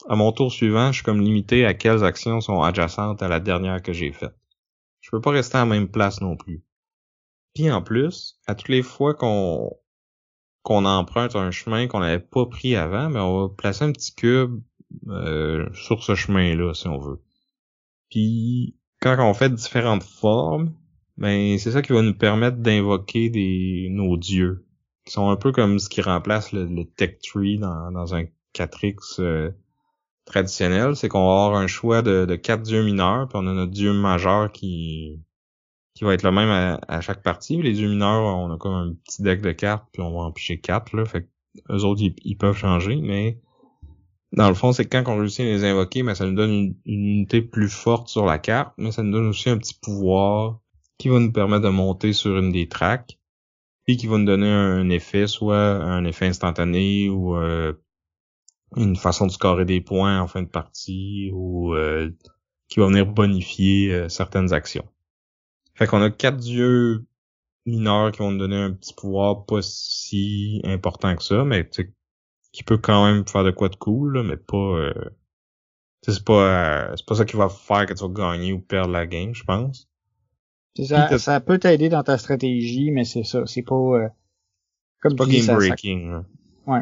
à 0.08 0.16
mon 0.16 0.32
tour 0.32 0.52
suivant, 0.52 0.92
je 0.92 0.98
suis 0.98 1.04
comme 1.04 1.22
limité 1.22 1.66
à 1.66 1.74
quelles 1.74 2.04
actions 2.04 2.42
sont 2.42 2.62
adjacentes 2.62 3.22
à 3.22 3.28
la 3.28 3.40
dernière 3.40 3.82
que 3.82 3.94
j'ai 3.94 4.12
faite. 4.12 4.36
Je 5.02 5.10
peux 5.12 5.22
pas 5.22 5.32
rester 5.32 5.58
à 5.58 5.62
la 5.62 5.66
même 5.66 5.90
place 5.90 6.22
non 6.22 6.36
plus. 6.36 6.64
Puis 7.54 7.72
en 7.72 7.82
plus, 7.82 8.40
à 8.48 8.56
toutes 8.56 8.70
les 8.70 8.84
fois 8.84 9.14
qu'on 9.14 9.72
qu'on 10.62 10.86
emprunte 10.86 11.36
un 11.36 11.52
chemin 11.52 11.88
qu'on 11.88 12.02
n'avait 12.02 12.20
pas 12.20 12.46
pris 12.46 12.76
avant, 12.76 13.08
mais 13.08 13.16
ben, 13.16 13.24
on 13.24 13.48
va 13.48 13.54
placer 13.56 13.86
un 13.86 13.92
petit 13.92 14.14
cube 14.14 14.62
euh, 15.08 15.68
sur 15.74 16.04
ce 16.04 16.16
chemin-là, 16.16 16.74
si 16.74 16.88
on 16.88 17.00
veut. 17.00 17.22
Puis 18.10 18.78
quand 19.02 19.18
on 19.20 19.34
fait 19.34 19.50
différentes 19.50 20.04
formes, 20.04 20.74
ben 21.18 21.58
c'est 21.58 21.72
ça 21.72 21.82
qui 21.82 21.94
va 21.94 22.02
nous 22.02 22.18
permettre 22.18 22.58
d'invoquer 22.58 23.30
des 23.30 23.88
nos 23.92 24.18
dieux, 24.18 24.66
qui 25.10 25.14
sont 25.14 25.32
un 25.32 25.38
peu 25.38 25.52
comme 25.52 25.80
ce 25.80 25.90
qui 25.90 26.04
remplace 26.04 26.52
le, 26.52 26.84
tech 26.86 27.18
tree 27.24 27.58
dans, 27.58 27.92
dans 27.92 28.14
un 28.14 28.26
4X 28.54 29.20
euh, 29.20 29.50
traditionnel, 30.26 30.96
c'est 30.96 31.10
qu'on 31.10 31.26
va 31.26 31.46
avoir 31.46 31.56
un 31.56 31.66
choix 31.66 32.04
de, 32.04 32.26
de 32.26 32.36
quatre 32.36 32.62
dieux 32.62 32.84
mineurs, 32.84 33.28
puis 33.28 33.40
on 33.42 33.48
a 33.48 33.54
notre 33.54 33.72
dieu 33.72 33.92
majeur 33.92 34.52
qui 34.52 35.20
qui 35.96 36.04
va 36.04 36.14
être 36.14 36.22
le 36.22 36.32
même 36.32 36.78
à, 36.88 37.02
chaque 37.02 37.24
partie. 37.24 37.60
Les 37.62 37.74
dieux 37.74 37.90
mineurs, 37.90 38.24
on 38.24 38.54
a 38.54 38.58
comme 38.58 38.74
un 38.74 38.94
petit 39.04 39.24
deck 39.24 39.42
de 39.42 39.52
cartes, 39.52 39.86
puis 39.92 40.04
on 40.04 40.12
va 40.14 40.20
en 40.20 40.32
picher 40.32 40.60
quatre, 40.60 40.96
là. 40.96 41.04
Fait 41.06 41.24
que 41.24 41.28
eux 41.74 41.84
autres, 41.84 42.02
ils, 42.02 42.38
peuvent 42.38 42.56
changer, 42.56 42.96
mais 42.98 43.42
dans 44.32 44.48
le 44.48 44.54
fond, 44.54 44.72
c'est 44.72 44.86
que 44.86 44.96
quand 44.96 45.12
on 45.12 45.18
réussit 45.18 45.42
à 45.42 45.44
les 45.46 45.66
invoquer, 45.66 46.04
mais 46.04 46.14
ça 46.14 46.26
nous 46.26 46.36
donne 46.36 46.52
une, 46.52 46.76
unité 46.86 47.42
plus 47.42 47.68
forte 47.68 48.08
sur 48.10 48.26
la 48.26 48.38
carte, 48.38 48.74
mais 48.78 48.92
ça 48.92 49.02
nous 49.02 49.12
donne 49.12 49.28
aussi 49.28 49.50
un 49.50 49.58
petit 49.58 49.78
pouvoir 49.82 50.60
qui 51.00 51.10
va 51.10 51.20
nous 51.20 51.34
permettre 51.34 51.64
de 51.64 51.70
monter 51.70 52.14
sur 52.14 52.38
une 52.38 52.52
des 52.52 52.70
tracks, 52.70 53.19
qui 53.98 54.08
va 54.08 54.18
nous 54.18 54.26
donner 54.26 54.50
un, 54.50 54.90
effet, 54.90 55.28
soit 55.28 55.58
un 55.58 56.04
effet 56.06 56.28
instantané 56.28 57.10
ou 57.10 57.36
euh, 57.36 57.74
une 58.76 58.96
façon 58.96 59.28
de 59.28 59.32
scorer 59.32 59.66
des 59.66 59.82
points 59.82 60.20
en 60.20 60.28
fin 60.28 60.44
de 60.44 60.48
partie, 60.48 61.32
ou 61.34 61.74
euh, 61.74 62.12
qui 62.68 62.80
va 62.80 62.88
venir 62.88 63.06
bonifier 63.06 63.94
euh, 63.94 64.10
certaines 64.10 64.54
actions. 64.54 64.88
Fait 65.76 65.88
qu'on 65.88 66.02
a 66.02 66.12
quatre 66.12 66.38
dieux 66.38 67.06
mineurs 67.66 68.12
qui 68.12 68.20
vont 68.20 68.32
nous 68.32 68.40
donner 68.40 68.58
un 68.58 68.72
petit 68.72 68.94
pouvoir 68.94 69.46
pas 69.46 69.62
si 69.62 70.62
important 70.64 71.16
que 71.16 71.24
ça, 71.24 71.44
mais 71.44 71.70
qui 72.52 72.64
peut 72.64 72.78
quand 72.78 73.06
même 73.06 73.28
faire 73.28 73.44
de 73.44 73.52
quoi 73.52 73.70
de 73.70 73.76
cool, 73.76 74.24
mais 74.24 74.38
pas 74.38 74.58
euh, 74.58 74.94
c'est 76.02 76.24
pas 76.24 76.90
euh, 76.92 76.96
c'est 76.96 77.06
pas 77.06 77.16
ça 77.16 77.26
qui 77.26 77.36
va 77.36 77.50
faire 77.50 77.86
que 77.86 77.94
tu 77.94 78.02
vas 78.02 78.10
gagner 78.10 78.54
ou 78.54 78.60
perdre 78.62 78.92
la 78.92 79.08
game, 79.08 79.34
je 79.34 79.44
pense. 79.44 79.89
Ça, 80.78 81.18
ça 81.18 81.40
peut 81.40 81.60
t'aider 81.60 81.90
dans 81.90 82.04
ta 82.04 82.18
stratégie, 82.18 82.92
mais 82.92 83.04
c'est 83.04 83.24
ça, 83.24 83.46
c'est 83.46 83.64
pas 83.64 83.76
euh, 83.76 84.08
comme 85.02 85.16
pas 85.16 85.26
game 85.26 85.46
breaking. 85.46 86.24
Ouais. 86.68 86.82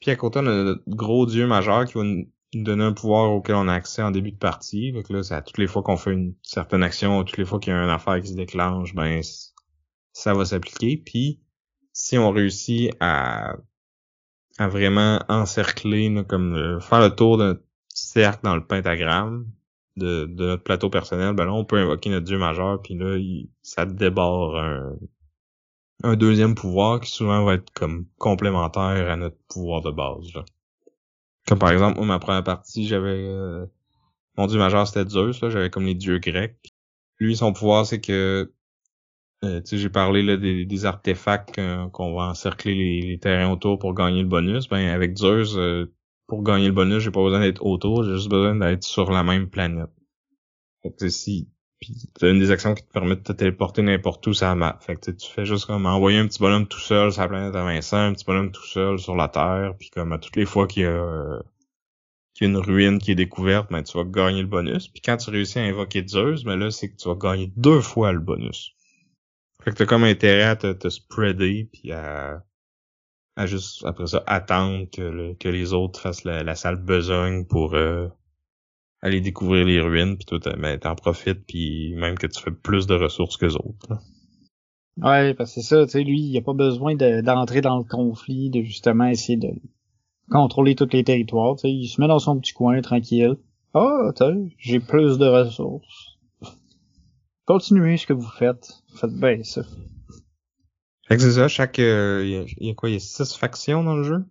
Puis 0.00 0.10
à 0.10 0.16
côté 0.16 0.40
on 0.40 0.46
a 0.46 0.64
notre 0.64 0.82
gros 0.86 1.26
dieu 1.26 1.46
majeur 1.46 1.86
qui 1.86 1.94
va 1.94 2.04
nous 2.04 2.26
donner 2.52 2.84
un 2.84 2.92
pouvoir 2.92 3.32
auquel 3.32 3.56
on 3.56 3.68
a 3.68 3.74
accès 3.74 4.02
en 4.02 4.10
début 4.10 4.32
de 4.32 4.36
partie. 4.36 4.92
Donc 4.92 5.08
là, 5.08 5.22
c'est 5.22 5.34
à 5.34 5.42
toutes 5.42 5.58
les 5.58 5.66
fois 5.66 5.82
qu'on 5.82 5.96
fait 5.96 6.12
une 6.12 6.34
certaine 6.42 6.82
action, 6.82 7.24
toutes 7.24 7.38
les 7.38 7.44
fois 7.44 7.58
qu'il 7.58 7.72
y 7.72 7.76
a 7.76 7.82
une 7.82 7.90
affaire 7.90 8.20
qui 8.20 8.28
se 8.28 8.34
déclenche, 8.34 8.94
ben 8.94 9.22
ça 10.12 10.34
va 10.34 10.44
s'appliquer. 10.44 10.96
Puis 10.96 11.40
si 11.92 12.18
on 12.18 12.30
réussit 12.30 12.92
à, 13.00 13.56
à 14.58 14.68
vraiment 14.68 15.20
encercler, 15.28 16.14
comme 16.28 16.54
euh, 16.54 16.80
faire 16.80 17.00
le 17.00 17.10
tour 17.14 17.38
d'un 17.38 17.58
cercle 17.88 18.40
dans 18.44 18.54
le 18.54 18.64
pentagramme 18.64 19.46
de, 19.96 20.26
de 20.26 20.46
notre 20.46 20.62
plateau 20.62 20.90
personnel, 20.90 21.34
ben 21.34 21.44
là, 21.44 21.52
on 21.52 21.64
peut 21.64 21.78
invoquer 21.78 22.10
notre 22.10 22.26
dieu 22.26 22.38
majeur, 22.38 22.82
puis 22.82 22.94
là, 22.94 23.16
ça 23.62 23.86
débarre 23.86 24.56
un, 24.56 24.96
un 26.02 26.16
deuxième 26.16 26.54
pouvoir 26.54 27.00
qui 27.00 27.10
souvent 27.10 27.44
va 27.44 27.54
être 27.54 27.70
comme 27.72 28.06
complémentaire 28.18 29.10
à 29.10 29.16
notre 29.16 29.38
pouvoir 29.48 29.82
de 29.82 29.90
base. 29.90 30.32
Là. 30.34 30.44
Comme 31.46 31.58
par 31.58 31.70
exemple, 31.70 31.98
moi, 31.98 32.06
ma 32.06 32.18
première 32.18 32.44
partie, 32.44 32.86
j'avais 32.86 33.28
euh, 33.28 33.66
mon 34.36 34.46
dieu 34.46 34.58
majeur 34.58 34.86
c'était 34.86 35.08
Zeus, 35.08 35.40
là, 35.42 35.50
j'avais 35.50 35.70
comme 35.70 35.86
les 35.86 35.94
dieux 35.94 36.18
grecs. 36.18 36.56
Lui, 37.18 37.36
son 37.36 37.52
pouvoir, 37.52 37.86
c'est 37.86 38.00
que 38.00 38.52
euh, 39.44 39.60
tu 39.60 39.66
sais, 39.66 39.78
j'ai 39.78 39.90
parlé 39.90 40.22
là, 40.22 40.36
des, 40.36 40.84
artefacts 40.86 41.60
qu'on 41.92 42.14
va 42.14 42.22
encercler 42.24 42.74
les, 43.02 43.18
terrains 43.18 43.50
autour 43.50 43.78
pour 43.78 43.94
gagner 43.94 44.22
le 44.22 44.28
bonus. 44.28 44.68
Ben 44.68 44.88
avec 44.88 45.16
Zeus, 45.16 45.56
euh, 45.56 45.92
pour 46.26 46.42
gagner 46.42 46.66
le 46.66 46.72
bonus, 46.72 47.02
j'ai 47.02 47.10
pas 47.10 47.22
besoin 47.22 47.40
d'être 47.40 47.64
autour, 47.64 48.04
j'ai 48.04 48.14
juste 48.14 48.30
besoin 48.30 48.54
d'être 48.56 48.84
sur 48.84 49.10
la 49.10 49.22
même 49.22 49.48
planète. 49.48 49.90
Fait 50.82 50.92
que 50.92 51.08
si 51.08 51.48
t'as 52.18 52.30
une 52.30 52.38
des 52.38 52.50
actions 52.50 52.74
qui 52.74 52.82
te 52.82 52.92
permet 52.92 53.16
de 53.16 53.20
te 53.20 53.32
téléporter 53.32 53.82
n'importe 53.82 54.26
où 54.26 54.32
sur 54.32 54.46
la 54.46 54.54
map. 54.54 54.78
Fait 54.80 54.96
que 54.96 55.10
tu 55.10 55.30
fais 55.30 55.44
juste 55.44 55.66
comme 55.66 55.86
envoyer 55.86 56.18
un 56.18 56.26
petit 56.26 56.38
bonhomme 56.38 56.66
tout 56.66 56.78
seul 56.78 57.12
sur 57.12 57.22
la 57.22 57.28
planète 57.28 57.54
à 57.54 57.64
Vincent, 57.64 57.98
un 57.98 58.12
petit 58.12 58.24
bonhomme 58.24 58.52
tout 58.52 58.64
seul 58.64 58.98
sur 58.98 59.14
la 59.16 59.28
Terre, 59.28 59.74
puis 59.78 59.90
comme 59.90 60.12
à 60.12 60.18
toutes 60.18 60.36
les 60.36 60.46
fois 60.46 60.66
qu'il 60.66 60.84
y 60.84 60.86
a, 60.86 61.42
qu'il 62.34 62.46
y 62.46 62.50
a 62.50 62.52
une 62.52 62.58
ruine 62.58 62.98
qui 62.98 63.12
est 63.12 63.16
découverte, 63.16 63.70
ben 63.70 63.82
tu 63.82 63.96
vas 63.96 64.04
gagner 64.04 64.40
le 64.40 64.48
bonus. 64.48 64.88
Puis 64.88 65.02
quand 65.02 65.16
tu 65.16 65.30
réussis 65.30 65.58
à 65.58 65.62
invoquer 65.62 66.06
Zeus, 66.06 66.44
ben 66.44 66.56
là 66.56 66.70
c'est 66.70 66.90
que 66.90 66.96
tu 66.96 67.08
vas 67.08 67.16
gagner 67.16 67.52
deux 67.56 67.80
fois 67.80 68.12
le 68.12 68.20
bonus. 68.20 68.74
Fait 69.62 69.70
que 69.70 69.76
t'as 69.76 69.86
comme 69.86 70.04
intérêt 70.04 70.44
à 70.44 70.56
te, 70.56 70.72
te 70.72 70.88
spreader 70.88 71.68
puis 71.72 71.92
à, 71.92 72.44
à 73.36 73.46
juste 73.46 73.84
après 73.84 74.06
ça 74.06 74.22
attendre 74.26 74.86
que, 74.90 75.34
que 75.34 75.48
les 75.48 75.72
autres 75.72 76.00
fassent 76.00 76.24
la, 76.24 76.42
la 76.42 76.54
sale 76.54 76.76
besogne 76.76 77.44
pour 77.44 77.74
euh, 77.74 78.08
aller 79.02 79.20
découvrir 79.20 79.66
les 79.66 79.80
ruines, 79.80 80.16
puis 80.16 80.24
toi, 80.24 80.38
ben, 80.56 80.78
t'en 80.78 80.94
profites, 80.94 81.44
puis 81.46 81.94
même 81.96 82.16
que 82.16 82.26
tu 82.26 82.40
fais 82.40 82.50
plus 82.50 82.86
de 82.86 82.94
ressources 82.94 83.36
que 83.36 83.46
autres. 83.46 83.98
Ouais, 84.96 85.34
parce 85.34 85.54
que 85.54 85.60
c'est 85.60 85.66
ça, 85.66 85.84
tu 85.84 85.92
sais, 85.92 86.04
lui, 86.04 86.20
il 86.20 86.38
a 86.38 86.42
pas 86.42 86.54
besoin 86.54 86.94
d'entrer 86.94 87.60
dans 87.60 87.78
le 87.78 87.84
conflit, 87.84 88.48
de 88.50 88.62
justement 88.62 89.06
essayer 89.06 89.36
de 89.36 89.50
contrôler 90.30 90.74
tous 90.74 90.88
les 90.92 91.04
territoires, 91.04 91.56
tu 91.56 91.62
sais, 91.62 91.70
il 91.70 91.88
se 91.88 92.00
met 92.00 92.08
dans 92.08 92.18
son 92.18 92.38
petit 92.38 92.52
coin, 92.52 92.80
tranquille. 92.80 93.36
Ah, 93.74 94.12
tu 94.16 94.54
j'ai 94.56 94.78
plus 94.78 95.18
de 95.18 95.26
ressources. 95.26 96.16
Continuez 97.44 97.98
ce 97.98 98.06
que 98.06 98.12
vous 98.12 98.30
faites. 98.38 98.82
Faites 98.94 99.12
bien 99.12 99.42
ça. 99.42 99.62
Fait 101.08 101.16
que 101.16 101.22
c'est 101.22 101.32
ça, 101.32 101.48
chaque... 101.48 101.78
Euh, 101.78 102.46
il 102.58 102.66
y, 102.66 102.70
a 102.70 102.74
quoi, 102.74 102.88
il 102.88 102.94
y 102.94 102.96
a 102.96 103.00
six 103.00 103.36
factions 103.36 103.84
dans 103.84 103.96
le 103.96 104.04
jeu? 104.04 104.24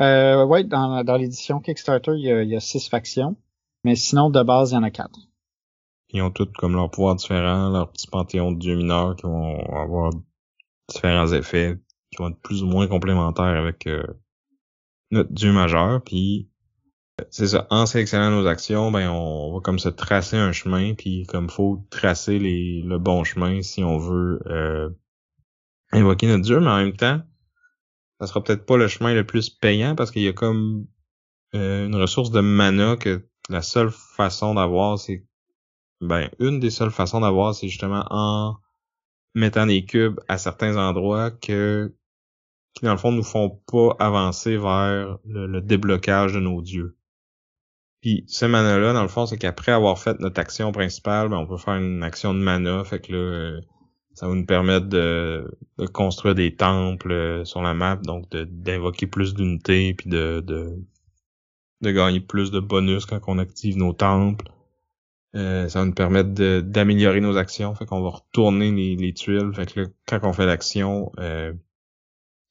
Euh, 0.00 0.44
ouais, 0.44 0.64
dans, 0.64 1.04
dans 1.04 1.16
l'édition 1.16 1.60
Kickstarter, 1.60 2.12
il 2.16 2.24
y, 2.24 2.30
a, 2.30 2.42
il 2.42 2.48
y 2.48 2.56
a 2.56 2.60
six 2.60 2.88
factions. 2.88 3.36
Mais 3.84 3.96
sinon, 3.96 4.30
de 4.30 4.42
base, 4.42 4.72
il 4.72 4.74
y 4.74 4.78
en 4.78 4.82
a 4.82 4.90
quatre. 4.90 5.18
Ils 6.12 6.22
ont 6.22 6.30
tous 6.30 6.50
comme 6.58 6.74
leur 6.74 6.90
pouvoir 6.90 7.14
différent, 7.14 7.70
leur 7.70 7.90
petit 7.90 8.06
panthéon 8.06 8.52
de 8.52 8.58
dieux 8.58 8.76
mineurs 8.76 9.16
qui 9.16 9.22
vont 9.22 9.58
avoir 9.74 10.10
différents 10.88 11.32
effets, 11.32 11.78
qui 12.10 12.22
vont 12.22 12.30
être 12.30 12.40
plus 12.40 12.62
ou 12.62 12.66
moins 12.66 12.88
complémentaires 12.88 13.44
avec 13.44 13.86
euh, 13.86 14.02
notre 15.10 15.32
dieu 15.32 15.52
majeur. 15.52 16.02
Puis 16.02 16.50
c'est 17.30 17.48
ça, 17.48 17.66
en 17.70 17.86
sélectionnant 17.86 18.30
nos 18.30 18.46
actions, 18.46 18.90
ben 18.90 19.08
on 19.08 19.54
va 19.54 19.60
comme 19.60 19.78
se 19.78 19.88
tracer 19.88 20.36
un 20.36 20.52
chemin, 20.52 20.94
puis 20.94 21.26
comme 21.26 21.48
faut 21.48 21.86
tracer 21.90 22.38
les, 22.38 22.82
le 22.82 22.98
bon 22.98 23.24
chemin 23.24 23.62
si 23.62 23.84
on 23.84 23.98
veut 23.98 24.40
euh, 24.46 24.90
invoquer 25.92 26.26
notre 26.26 26.44
dieu, 26.44 26.60
mais 26.60 26.70
en 26.70 26.78
même 26.78 26.96
temps, 26.96 27.20
ça 28.20 28.26
sera 28.26 28.42
peut-être 28.42 28.66
pas 28.66 28.76
le 28.76 28.88
chemin 28.88 29.14
le 29.14 29.24
plus 29.24 29.50
payant 29.50 29.94
parce 29.94 30.10
qu'il 30.10 30.22
y 30.22 30.28
a 30.28 30.32
comme 30.32 30.86
euh, 31.54 31.86
une 31.86 31.96
ressource 31.96 32.30
de 32.30 32.40
mana 32.40 32.96
que 32.96 33.26
la 33.48 33.62
seule 33.62 33.90
façon 33.90 34.54
d'avoir, 34.54 34.98
c'est 34.98 35.24
ben 36.00 36.30
une 36.38 36.60
des 36.60 36.70
seules 36.70 36.90
façons 36.90 37.20
d'avoir, 37.20 37.54
c'est 37.54 37.68
justement 37.68 38.04
en 38.10 38.56
mettant 39.34 39.66
des 39.66 39.84
cubes 39.84 40.20
à 40.28 40.38
certains 40.38 40.76
endroits 40.76 41.30
que 41.30 41.94
qui 42.74 42.84
dans 42.84 42.92
le 42.92 42.98
fond 42.98 43.12
nous 43.12 43.24
font 43.24 43.60
pas 43.66 43.96
avancer 43.98 44.56
vers 44.56 45.18
le, 45.24 45.60
déblocage 45.60 46.32
de 46.32 46.40
nos 46.40 46.62
dieux. 46.62 46.96
Puis 48.00 48.24
ce 48.28 48.46
mana-là, 48.46 48.92
dans 48.92 49.02
le 49.02 49.08
fond, 49.08 49.26
c'est 49.26 49.38
qu'après 49.38 49.72
avoir 49.72 49.98
fait 49.98 50.18
notre 50.20 50.40
action 50.40 50.72
principale, 50.72 51.28
ben, 51.28 51.36
on 51.38 51.46
peut 51.46 51.56
faire 51.56 51.74
une 51.74 52.02
action 52.02 52.32
de 52.32 52.38
mana, 52.38 52.84
fait 52.84 53.00
que 53.00 53.12
là, 53.12 53.18
euh, 53.18 53.60
ça 54.14 54.28
va 54.28 54.34
nous 54.34 54.46
permettre 54.46 54.86
de, 54.86 55.48
construire 55.92 56.34
des 56.34 56.54
temples 56.54 57.12
euh, 57.12 57.44
sur 57.44 57.62
la 57.62 57.74
map, 57.74 57.96
donc 57.96 58.28
d'invoquer 58.30 59.06
plus 59.06 59.34
d'unités, 59.34 59.94
puis 59.94 60.10
de, 60.10 60.40
de 60.40 60.76
de 61.80 61.90
gagner 61.90 62.20
plus 62.20 62.50
de 62.50 62.60
bonus 62.60 63.06
quand 63.06 63.20
on 63.26 63.38
active 63.38 63.76
nos 63.76 63.92
temples. 63.92 64.50
Euh, 65.36 65.68
ça 65.68 65.80
va 65.80 65.86
nous 65.86 65.94
permettre 65.94 66.60
d'améliorer 66.60 67.20
nos 67.20 67.36
actions. 67.36 67.74
Fait 67.74 67.86
qu'on 67.86 68.02
va 68.02 68.10
retourner 68.10 68.70
les, 68.70 68.96
les, 68.96 69.14
tuiles. 69.14 69.52
Fait 69.54 69.66
que 69.66 69.80
là, 69.80 69.86
quand 70.06 70.20
on 70.24 70.32
fait 70.32 70.46
l'action, 70.46 71.12
euh, 71.18 71.52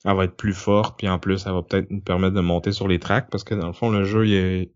elle 0.05 0.15
va 0.15 0.23
être 0.23 0.37
plus 0.37 0.53
forte. 0.53 0.97
Puis 0.97 1.09
en 1.09 1.19
plus, 1.19 1.39
ça 1.39 1.53
va 1.53 1.61
peut-être 1.61 1.91
nous 1.91 2.01
permettre 2.01 2.35
de 2.35 2.41
monter 2.41 2.71
sur 2.71 2.87
les 2.87 2.99
tracks. 2.99 3.29
Parce 3.29 3.43
que 3.43 3.53
dans 3.53 3.67
le 3.67 3.73
fond, 3.73 3.89
le 3.89 4.05
jeu, 4.05 4.25
il 4.25 4.33
y 4.33 4.37
a, 4.37 4.61
il 4.61 4.69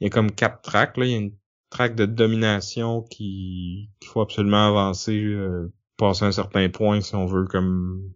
y 0.00 0.06
a 0.06 0.10
comme 0.10 0.30
quatre 0.30 0.62
tracks. 0.62 0.96
Là. 0.96 1.04
Il 1.04 1.10
y 1.10 1.14
a 1.14 1.18
une 1.18 1.32
track 1.70 1.94
de 1.94 2.06
domination 2.06 3.02
qui 3.02 3.90
qu'il 4.00 4.10
faut 4.10 4.20
absolument 4.20 4.68
avancer, 4.68 5.16
euh, 5.16 5.72
passer 5.96 6.24
un 6.24 6.32
certain 6.32 6.68
point 6.68 7.00
si 7.00 7.14
on 7.14 7.26
veut 7.26 7.46
comme 7.46 8.12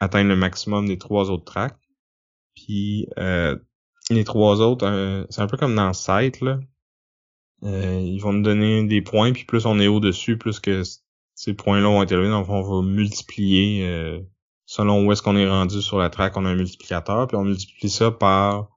atteindre 0.00 0.28
le 0.28 0.36
maximum 0.36 0.86
des 0.86 0.98
trois 0.98 1.30
autres 1.30 1.44
tracks. 1.44 1.78
Puis 2.54 3.08
euh, 3.18 3.56
les 4.10 4.24
trois 4.24 4.60
autres, 4.60 4.86
euh, 4.86 5.24
c'est 5.30 5.40
un 5.40 5.46
peu 5.46 5.56
comme 5.56 5.74
dans 5.74 5.92
Sight, 5.92 6.40
là. 6.40 6.58
Euh, 7.64 8.00
ils 8.04 8.18
vont 8.18 8.34
nous 8.34 8.42
donner 8.42 8.84
des 8.84 9.00
points, 9.00 9.32
puis 9.32 9.44
plus 9.44 9.64
on 9.66 9.80
est 9.80 9.88
au-dessus, 9.88 10.36
plus 10.36 10.60
que 10.60 10.82
ces 11.34 11.54
points-là 11.54 11.88
vont 11.88 12.02
être 12.02 12.12
élevés. 12.12 12.28
Donc 12.28 12.48
on 12.48 12.62
va 12.62 12.86
multiplier 12.86 13.86
euh, 13.86 14.20
selon 14.66 15.06
où 15.06 15.12
est-ce 15.12 15.22
qu'on 15.22 15.36
est 15.36 15.48
rendu 15.48 15.80
sur 15.80 15.98
la 15.98 16.10
track, 16.10 16.36
on 16.36 16.44
a 16.44 16.50
un 16.50 16.54
multiplicateur, 16.54 17.26
puis 17.26 17.36
on 17.36 17.44
multiplie 17.44 17.90
ça 17.90 18.10
par 18.10 18.70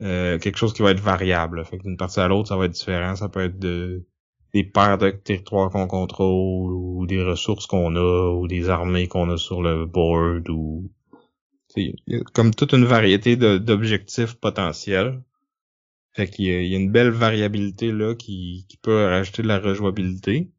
quelque 0.00 0.56
chose 0.56 0.74
qui 0.74 0.82
va 0.82 0.90
être 0.90 1.00
variable. 1.00 1.64
Fait 1.64 1.78
d'une 1.78 1.96
partie 1.96 2.20
à 2.20 2.28
l'autre, 2.28 2.48
ça 2.50 2.56
va 2.56 2.66
être 2.66 2.72
différent. 2.72 3.16
Ça 3.16 3.30
peut 3.30 3.40
être 3.40 3.58
de 3.58 4.06
des 4.54 4.64
paires 4.64 4.98
de 4.98 5.10
territoires 5.10 5.70
qu'on 5.70 5.88
contrôle, 5.88 6.72
ou 6.72 7.06
des 7.06 7.22
ressources 7.22 7.66
qu'on 7.66 7.96
a, 7.96 8.30
ou 8.32 8.46
des 8.46 8.70
armées 8.70 9.08
qu'on 9.08 9.28
a 9.30 9.36
sur 9.36 9.62
le 9.62 9.84
board, 9.84 10.48
ou 10.48 10.90
a 11.76 11.80
comme 12.32 12.54
toute 12.54 12.72
une 12.72 12.84
variété 12.84 13.36
d'objectifs 13.36 14.34
potentiels. 14.34 15.22
Fait 16.12 16.28
qu'il 16.28 16.44
y, 16.44 16.68
y, 16.68 16.74
a 16.74 16.78
une 16.78 16.92
belle 16.92 17.10
variabilité 17.10 17.90
là 17.90 18.14
qui, 18.14 18.66
qui 18.68 18.76
peut 18.76 19.06
rajouter 19.06 19.42
de 19.42 19.48
la 19.48 19.58
rejouabilité. 19.58 20.52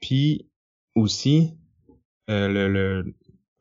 Puis 0.00 0.48
aussi, 0.94 1.52
euh, 2.30 2.48
le, 2.48 2.68
le, 2.68 3.14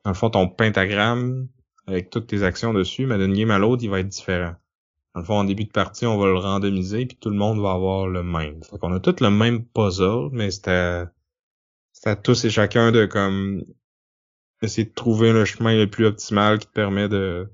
dans 0.05 0.11
le 0.11 0.15
fond, 0.15 0.29
ton 0.29 0.47
pentagramme 0.47 1.49
avec 1.87 2.09
toutes 2.09 2.27
tes 2.27 2.43
actions 2.43 2.73
dessus, 2.73 3.05
mais 3.05 3.17
d'une 3.17 3.33
game 3.33 3.51
à 3.51 3.59
l'autre, 3.59 3.83
il 3.83 3.89
va 3.89 3.99
être 3.99 4.07
différent. 4.07 4.55
Dans 5.13 5.21
le 5.21 5.25
fond, 5.25 5.39
en 5.39 5.43
début 5.43 5.65
de 5.65 5.71
partie, 5.71 6.05
on 6.05 6.17
va 6.17 6.27
le 6.27 6.37
randomiser, 6.37 7.05
puis 7.05 7.17
tout 7.17 7.29
le 7.29 7.35
monde 7.35 7.59
va 7.59 7.71
avoir 7.71 8.07
le 8.07 8.23
même. 8.23 8.63
Fait 8.63 8.77
qu'on 8.77 8.93
a 8.93 8.99
tous 8.99 9.19
le 9.19 9.29
même 9.29 9.65
puzzle, 9.65 10.29
mais 10.31 10.51
c'est 10.51 10.69
à, 10.69 12.15
tous 12.15 12.45
et 12.45 12.49
chacun 12.49 12.91
de 12.91 13.05
comme 13.05 13.63
essayer 14.61 14.85
de 14.85 14.93
trouver 14.93 15.33
le 15.33 15.43
chemin 15.43 15.75
le 15.75 15.89
plus 15.89 16.05
optimal 16.05 16.59
qui 16.59 16.67
te 16.67 16.71
permet 16.71 17.09
de, 17.09 17.49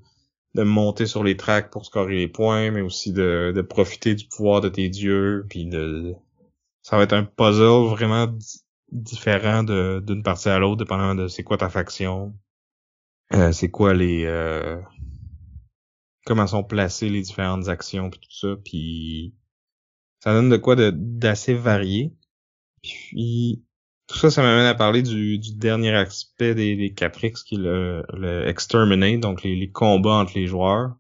de 0.55 0.64
monter 0.64 1.05
sur 1.05 1.24
les 1.24 1.38
tracks 1.38 1.72
pour 1.72 1.86
scorer 1.86 2.16
les 2.16 2.28
points, 2.28 2.72
mais 2.72 2.82
aussi 2.82 3.12
de, 3.12 3.51
de 3.55 3.62
profiter 3.62 4.14
du 4.14 4.28
pouvoir 4.28 4.62
de 4.62 4.70
tes 4.70 4.89
dieux, 4.89 5.45
puis 5.49 5.66
de 5.66 6.16
ça 6.84 6.97
va 6.97 7.03
être 7.03 7.14
un 7.14 7.24
puzzle 7.24 7.89
vraiment 7.89 8.28
différent 8.91 9.64
d'une 9.64 10.24
partie 10.24 10.49
à 10.49 10.60
l'autre, 10.60 10.78
dépendant 10.78 11.16
de 11.16 11.28
c'est 11.28 11.43
quoi 11.43 11.58
ta 11.58 11.70
faction, 11.70 12.34
euh, 13.34 13.51
c'est 13.51 13.70
quoi 13.70 13.93
les 13.93 14.24
euh, 14.26 14.80
comment 16.28 16.45
sont 16.45 16.63
placées 16.63 17.09
les 17.09 17.21
différentes 17.21 17.69
actions 17.69 18.09
puis 18.09 18.19
tout 18.19 18.38
ça, 18.38 18.55
puis 18.63 19.34
ça 20.19 20.34
donne 20.34 20.49
de 20.49 20.57
quoi 20.57 20.75
d'assez 20.75 21.53
varié. 21.53 22.13
Puis 22.84 23.63
tout 24.07 24.17
ça, 24.17 24.30
ça 24.30 24.41
m'amène 24.41 24.65
à 24.65 24.75
parler 24.75 25.01
du, 25.03 25.39
dernier 25.55 25.93
aspect 25.93 26.53
des, 26.53 26.75
des 26.75 26.93
Caprix, 26.93 27.34
qui 27.45 27.55
est 27.55 27.59
le, 27.59 28.05
le 28.13 28.47
exterminate, 28.47 29.19
donc 29.19 29.43
les, 29.43 29.71
combats 29.71 30.15
entre 30.15 30.34
les 30.36 30.47
joueurs. 30.47 30.95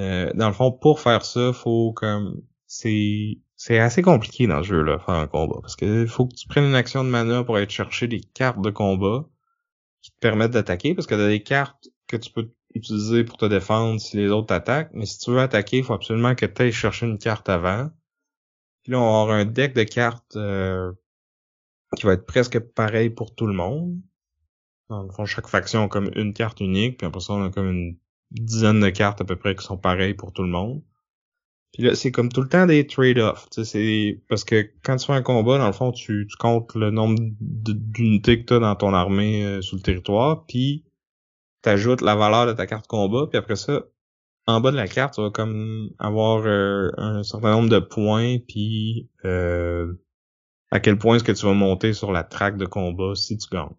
Euh, 0.00 0.32
dans 0.34 0.48
le 0.48 0.54
fond, 0.54 0.72
pour 0.72 1.00
faire 1.00 1.24
ça, 1.24 1.52
faut 1.52 1.92
comme 1.92 2.42
c'est 2.66 3.38
c'est 3.56 3.78
assez 3.78 4.02
compliqué 4.02 4.46
dans 4.48 4.62
ce 4.62 4.68
jeu-là, 4.68 4.98
faire 4.98 5.14
un 5.14 5.28
combat. 5.28 5.60
Parce 5.60 5.76
que 5.76 6.06
faut 6.06 6.26
que 6.26 6.34
tu 6.34 6.48
prennes 6.48 6.64
une 6.64 6.74
action 6.74 7.04
de 7.04 7.08
mana 7.08 7.44
pour 7.44 7.56
aller 7.56 7.68
chercher 7.68 8.08
des 8.08 8.20
cartes 8.20 8.60
de 8.60 8.70
combat 8.70 9.24
qui 10.02 10.10
te 10.10 10.18
permettent 10.18 10.50
d'attaquer, 10.50 10.94
parce 10.94 11.06
que 11.06 11.14
t'as 11.14 11.28
des 11.28 11.42
cartes 11.42 11.88
que 12.18 12.24
tu 12.24 12.30
peux 12.30 12.50
utiliser 12.74 13.24
pour 13.24 13.36
te 13.36 13.44
défendre 13.46 14.00
si 14.00 14.16
les 14.16 14.28
autres 14.28 14.48
t'attaquent, 14.48 14.90
mais 14.92 15.06
si 15.06 15.18
tu 15.18 15.30
veux 15.30 15.40
attaquer, 15.40 15.78
il 15.78 15.84
faut 15.84 15.94
absolument 15.94 16.34
que 16.34 16.46
tu 16.46 16.62
ailles 16.62 16.72
chercher 16.72 17.06
une 17.06 17.18
carte 17.18 17.48
avant. 17.48 17.90
Puis 18.82 18.92
là, 18.92 19.00
on 19.00 19.12
va 19.12 19.22
avoir 19.22 19.36
un 19.36 19.44
deck 19.44 19.74
de 19.74 19.84
cartes 19.84 20.36
euh, 20.36 20.92
qui 21.96 22.06
va 22.06 22.12
être 22.12 22.26
presque 22.26 22.58
pareil 22.58 23.10
pour 23.10 23.34
tout 23.34 23.46
le 23.46 23.54
monde. 23.54 23.98
Dans 24.88 25.02
le 25.02 25.10
fond, 25.10 25.24
chaque 25.24 25.48
faction 25.48 25.84
a 25.84 25.88
comme 25.88 26.10
une 26.14 26.34
carte 26.34 26.60
unique, 26.60 26.98
puis 26.98 27.06
après 27.06 27.20
ça, 27.20 27.32
on 27.32 27.44
a 27.44 27.50
comme 27.50 27.70
une 27.70 27.96
dizaine 28.30 28.80
de 28.80 28.90
cartes 28.90 29.20
à 29.20 29.24
peu 29.24 29.36
près 29.36 29.54
qui 29.54 29.64
sont 29.64 29.78
pareilles 29.78 30.14
pour 30.14 30.32
tout 30.32 30.42
le 30.42 30.50
monde. 30.50 30.82
Puis 31.72 31.82
là, 31.82 31.96
c'est 31.96 32.12
comme 32.12 32.28
tout 32.28 32.42
le 32.42 32.48
temps 32.48 32.66
des 32.66 32.86
trade-offs. 32.86 33.48
C'est 33.50 34.22
parce 34.28 34.44
que 34.44 34.70
quand 34.84 34.96
tu 34.96 35.06
fais 35.06 35.12
un 35.12 35.22
combat, 35.22 35.58
dans 35.58 35.66
le 35.66 35.72
fond, 35.72 35.90
tu, 35.90 36.28
comptes 36.38 36.74
le 36.76 36.90
nombre 36.90 37.18
d'unités 37.40 38.40
que 38.40 38.46
tu 38.46 38.54
as 38.54 38.60
dans 38.60 38.76
ton 38.76 38.94
armée 38.94 39.44
euh, 39.44 39.60
sur 39.60 39.76
le 39.76 39.82
territoire, 39.82 40.46
puis 40.46 40.84
t'ajoutes 41.64 42.02
la 42.02 42.14
valeur 42.14 42.46
de 42.46 42.52
ta 42.52 42.66
carte 42.66 42.86
combat, 42.86 43.26
puis 43.26 43.38
après 43.38 43.56
ça, 43.56 43.84
en 44.46 44.60
bas 44.60 44.70
de 44.70 44.76
la 44.76 44.86
carte, 44.86 45.14
tu 45.14 45.22
vas 45.22 45.30
comme 45.30 45.88
avoir 45.98 46.44
euh, 46.44 46.90
un 46.98 47.22
certain 47.22 47.52
nombre 47.52 47.70
de 47.70 47.78
points, 47.78 48.36
puis 48.46 49.08
euh, 49.24 49.94
à 50.70 50.78
quel 50.78 50.98
point 50.98 51.16
est-ce 51.16 51.24
que 51.24 51.32
tu 51.32 51.46
vas 51.46 51.54
monter 51.54 51.94
sur 51.94 52.12
la 52.12 52.22
traque 52.22 52.58
de 52.58 52.66
combat 52.66 53.14
si 53.14 53.38
tu 53.38 53.48
gagnes. 53.48 53.74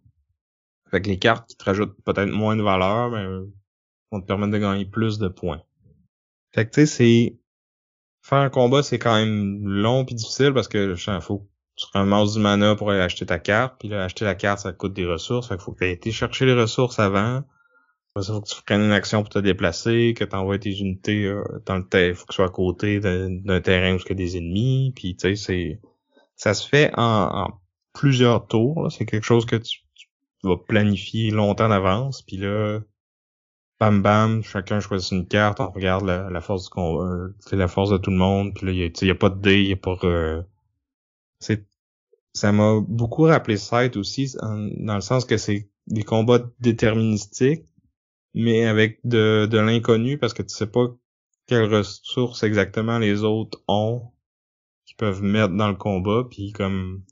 Fait 0.90 1.00
que 1.00 1.10
les 1.10 1.20
cartes 1.20 1.48
qui 1.48 1.58
te 1.58 1.64
rajoutent 1.64 1.96
peut-être 2.04 2.32
moins 2.32 2.56
de 2.56 2.64
valeur, 2.64 3.12
ben, 3.12 3.46
vont 4.12 4.20
te 4.20 4.26
permettre 4.26 4.54
de 4.54 4.58
gagner 4.58 4.86
plus 4.86 5.20
de 5.20 5.28
points. 5.28 5.62
Fait 6.54 6.66
que 6.66 6.72
tu 6.72 6.82
sais, 6.82 6.86
c'est... 6.88 7.40
Faire 8.24 8.40
un 8.40 8.50
combat, 8.50 8.82
c'est 8.82 8.98
quand 8.98 9.16
même 9.16 9.64
long 9.68 10.04
puis 10.06 10.16
difficile 10.16 10.52
parce 10.52 10.68
que 10.68 10.96
il 10.96 11.22
faut 11.22 11.48
tu 11.76 11.86
ramasses 11.94 12.34
du 12.34 12.40
mana 12.40 12.76
pour 12.76 12.90
aller 12.90 13.02
acheter 13.02 13.28
ta 13.28 13.38
carte, 13.38 13.76
puis 13.78 13.90
là, 13.90 14.06
acheter 14.06 14.26
la 14.26 14.34
carte, 14.34 14.62
ça 14.62 14.74
coûte 14.74 14.94
des 14.94 15.06
ressources. 15.06 15.50
Fait 15.50 15.56
qu'il 15.56 15.64
faut 15.64 15.74
que 15.74 15.80
tu 15.80 15.86
aies 15.86 15.92
été 15.92 16.12
chercher 16.12 16.48
les 16.48 16.54
ressources 16.54 16.98
avant. 16.98 17.44
Faut 18.18 18.40
que 18.40 18.48
tu 18.48 18.64
prennes 18.64 18.82
une 18.82 18.92
action 18.94 19.24
pour 19.24 19.30
te 19.30 19.40
déplacer, 19.40 20.14
que 20.16 20.24
tu 20.24 20.36
envoies 20.38 20.58
tes 20.58 20.80
unités 20.80 21.26
euh, 21.26 21.44
dans 21.66 21.76
le 21.76 21.86
terrain, 21.86 22.14
faut 22.14 22.26
que 22.26 22.32
tu 22.32 22.36
sois 22.36 22.46
à 22.46 22.50
côté 22.50 23.02
d'un 23.02 23.62
terrain 23.62 23.94
où 23.94 23.98
il 23.98 24.08
y 24.08 24.12
a 24.12 24.16
des 24.16 24.38
ennemis, 24.38 24.94
puis 24.96 25.18
tu 25.18 25.36
sais, 25.36 25.36
c'est 25.36 25.82
ça 26.38 26.54
se 26.54 26.66
fait 26.68 26.92
en, 26.96 27.60
plusieurs 27.94 28.48
tours. 28.48 28.90
C'est 28.90 29.06
quelque 29.06 29.26
chose 29.26 29.46
que 29.46 29.58
tu, 29.58 29.80
vas 30.44 30.56
planifier 30.58 31.32
longtemps 31.32 31.68
d'avance. 31.68 32.22
Puis 32.22 32.38
là, 32.38 32.80
bam 33.82 34.02
bam, 34.02 34.44
chacun 34.44 34.80
choisit 34.80 35.12
une 35.12 35.28
carte, 35.28 35.60
on 35.60 35.72
regarde 35.72 36.06
la, 36.06 36.42
force 36.42 36.70
qu'on 36.70 37.34
c'est 37.40 37.58
la 37.58 37.68
force 37.68 37.90
de 37.90 37.98
tout 37.98 38.12
le 38.12 38.18
monde. 38.18 38.54
Puis 38.54 38.66
là, 38.66 38.72
il 38.72 39.08
y, 39.08 39.12
a 39.12 39.16
pas 39.16 39.30
de 39.30 39.42
dé, 39.42 39.62
il 39.62 39.70
y 39.70 39.74
a 39.74 39.78
pas 39.78 39.98
euh, 40.04 40.42
c'est 41.40 41.66
ça 42.34 42.52
m'a 42.52 42.80
beaucoup 42.82 43.24
rappelé 43.24 43.58
Sight 43.58 43.98
aussi, 43.98 44.36
dans 44.42 44.96
le 44.96 45.02
sens 45.02 45.26
que 45.26 45.38
c'est 45.38 45.70
des 45.88 46.04
combats 46.04 46.40
déterministiques, 46.60 47.66
mais 48.36 48.66
avec 48.66 49.00
de, 49.04 49.48
de 49.50 49.58
l'inconnu 49.58 50.20
parce 50.20 50.34
que 50.34 50.44
tu 50.44 50.54
sais 50.54 50.68
pas 50.68 50.88
quelles 51.48 51.74
ressources 51.74 52.44
exactement 52.44 53.00
les 53.00 53.24
autres 53.24 53.64
ont 53.68 54.12
peuvent 54.98 55.24
mettre 55.24 55.54
dans 55.54 55.70
le 55.70 55.76
combat, 55.76 56.24
puis 56.30 56.52
comme 56.52 57.04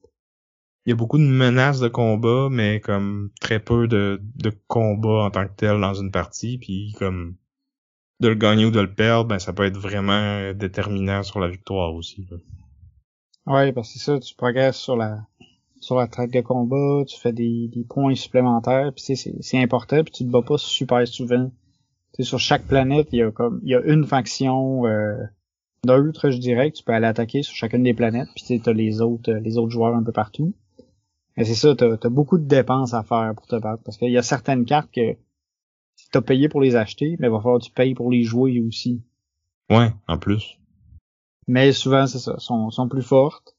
il 0.85 0.89
y 0.89 0.93
a 0.93 0.95
beaucoup 0.95 1.17
de 1.17 1.23
menaces 1.23 1.79
de 1.79 1.87
combat, 1.87 2.49
mais 2.51 2.81
comme 2.81 3.31
très 3.39 3.59
peu 3.59 3.87
de, 3.87 4.21
de 4.35 4.51
combat 4.67 5.23
en 5.25 5.31
tant 5.31 5.47
que 5.47 5.53
tel 5.55 5.79
dans 5.79 5.93
une 5.93 6.11
partie, 6.11 6.57
puis 6.57 6.93
comme 6.97 7.35
de 8.19 8.27
le 8.27 8.35
gagner 8.35 8.65
ou 8.65 8.71
de 8.71 8.79
le 8.79 8.93
perdre, 8.93 9.25
ben 9.25 9.39
ça 9.39 9.53
peut 9.53 9.63
être 9.63 9.77
vraiment 9.77 10.53
déterminant 10.53 11.23
sur 11.23 11.39
la 11.39 11.47
victoire 11.47 11.93
aussi. 11.93 12.27
Là. 12.29 12.37
Ouais, 13.45 13.73
parce 13.73 13.93
que 13.93 13.99
ça, 13.99 14.19
tu 14.19 14.35
progresses 14.35 14.77
sur 14.77 14.95
la 14.95 15.25
sur 15.83 15.97
la 15.97 16.07
traque 16.07 16.31
de 16.31 16.39
combat, 16.39 17.03
tu 17.05 17.19
fais 17.19 17.33
des, 17.33 17.67
des 17.67 17.83
points 17.83 18.15
supplémentaires, 18.15 18.93
puis 18.93 19.03
c'est 19.03 19.15
c'est 19.41 19.61
important, 19.61 20.01
puis 20.03 20.13
tu 20.13 20.23
te 20.23 20.29
bats 20.29 20.41
pas 20.41 20.57
super 20.57 21.05
souvent. 21.05 21.51
Tu 22.13 22.23
sur 22.23 22.39
chaque 22.39 22.63
planète, 22.63 23.09
il 23.11 23.19
y 23.19 23.21
a 23.21 23.31
comme 23.31 23.59
il 23.63 23.69
y 23.69 23.75
a 23.75 23.81
une 23.81 24.05
faction 24.05 24.85
euh, 24.85 25.17
neutre, 25.85 26.29
je 26.29 26.37
dirais, 26.37 26.71
que 26.71 26.77
tu 26.77 26.83
peux 26.83 26.93
aller 26.93 27.07
attaquer 27.07 27.43
sur 27.43 27.53
chacune 27.53 27.83
des 27.83 27.93
planètes, 27.93 28.29
puis 28.33 28.61
tu 28.61 28.69
as 28.69 28.73
les 28.73 29.01
autres, 29.01 29.29
euh, 29.29 29.39
les 29.41 29.57
autres 29.57 29.71
joueurs 29.71 29.93
un 29.93 30.03
peu 30.03 30.13
partout. 30.13 30.53
Mais 31.35 31.43
c'est 31.43 31.55
ça, 31.55 31.75
t'as 31.75 31.97
as 32.01 32.09
beaucoup 32.09 32.37
de 32.37 32.45
dépenses 32.45 32.93
à 32.93 33.03
faire 33.03 33.33
pour 33.35 33.47
te 33.47 33.57
battre, 33.57 33.83
parce 33.83 33.97
qu'il 33.97 34.11
y 34.11 34.17
a 34.17 34.23
certaines 34.23 34.63
cartes 34.63 34.91
que 34.91 35.17
t'as 36.13 36.21
payé 36.21 36.47
pour 36.47 36.61
les 36.61 36.77
acheter, 36.77 37.17
mais 37.19 37.27
il 37.27 37.31
va 37.31 37.41
falloir 37.41 37.59
que 37.59 37.65
tu 37.65 37.71
payes 37.71 37.93
pour 37.93 38.09
les 38.09 38.23
jouer 38.23 38.61
aussi. 38.61 39.03
Ouais, 39.69 39.91
en 40.07 40.17
plus. 40.17 40.59
Mais 41.47 41.73
souvent, 41.73 42.07
c'est 42.07 42.19
ça, 42.19 42.39
sont, 42.39 42.69
sont 42.69 42.87
plus 42.87 43.01
fortes, 43.01 43.53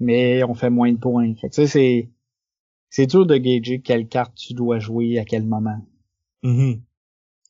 mais 0.00 0.44
on 0.44 0.54
fait 0.54 0.70
moins 0.70 0.92
de 0.92 0.98
points. 0.98 1.34
Fait 1.34 1.48
que 1.48 1.66
c'est, 1.66 2.08
c'est 2.90 3.06
dur 3.06 3.26
de 3.26 3.36
gager 3.36 3.80
quelle 3.80 4.08
carte 4.08 4.34
tu 4.34 4.54
dois 4.54 4.78
jouer 4.78 5.18
à 5.18 5.24
quel 5.24 5.44
moment. 5.44 5.84
Mm 6.42 6.74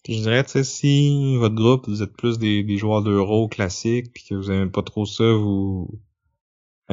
je 0.09 0.23
dirais, 0.23 0.45
tu 0.45 0.51
sais, 0.51 0.65
si 0.65 1.37
votre 1.37 1.55
groupe, 1.55 1.87
vous 1.89 2.03
êtes 2.03 2.17
plus 2.17 2.39
des, 2.39 2.63
des 2.63 2.77
joueurs 2.79 3.03
d'euro 3.03 3.49
classiques, 3.49 4.13
puis 4.13 4.25
que 4.25 4.35
vous 4.35 4.51
aimez 4.51 4.71
pas 4.71 4.83
trop 4.83 5.05
ça, 5.05 5.33
vous 5.33 6.01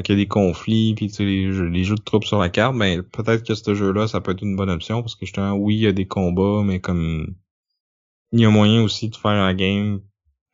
qu'il 0.04 0.16
y 0.16 0.20
a 0.20 0.24
des 0.24 0.28
conflits, 0.28 0.94
puis 0.96 1.08
tu 1.08 1.14
sais, 1.14 1.24
les 1.24 1.54
jeux, 1.54 1.68
les 1.68 1.84
de 1.84 1.96
troupes 1.96 2.26
sur 2.26 2.38
la 2.38 2.50
carte, 2.50 2.78
ben 2.78 3.02
peut-être 3.02 3.46
que 3.46 3.56
ce 3.56 3.74
jeu-là, 3.74 4.08
ça 4.08 4.20
peut 4.20 4.32
être 4.32 4.42
une 4.42 4.58
bonne 4.58 4.70
option, 4.70 5.02
parce 5.02 5.16
que 5.16 5.26
justement, 5.26 5.54
oui, 5.54 5.76
il 5.76 5.82
y 5.82 5.88
a 5.88 5.94
des 5.94 6.06
combats, 6.06 6.64
mais 6.66 6.82
comme 6.82 7.36
il 8.34 8.42
y 8.42 8.46
a 8.46 8.50
moyen 8.50 8.82
aussi 8.84 9.10
de 9.10 9.16
faire 9.16 9.32
un 9.32 9.54
game 9.54 10.02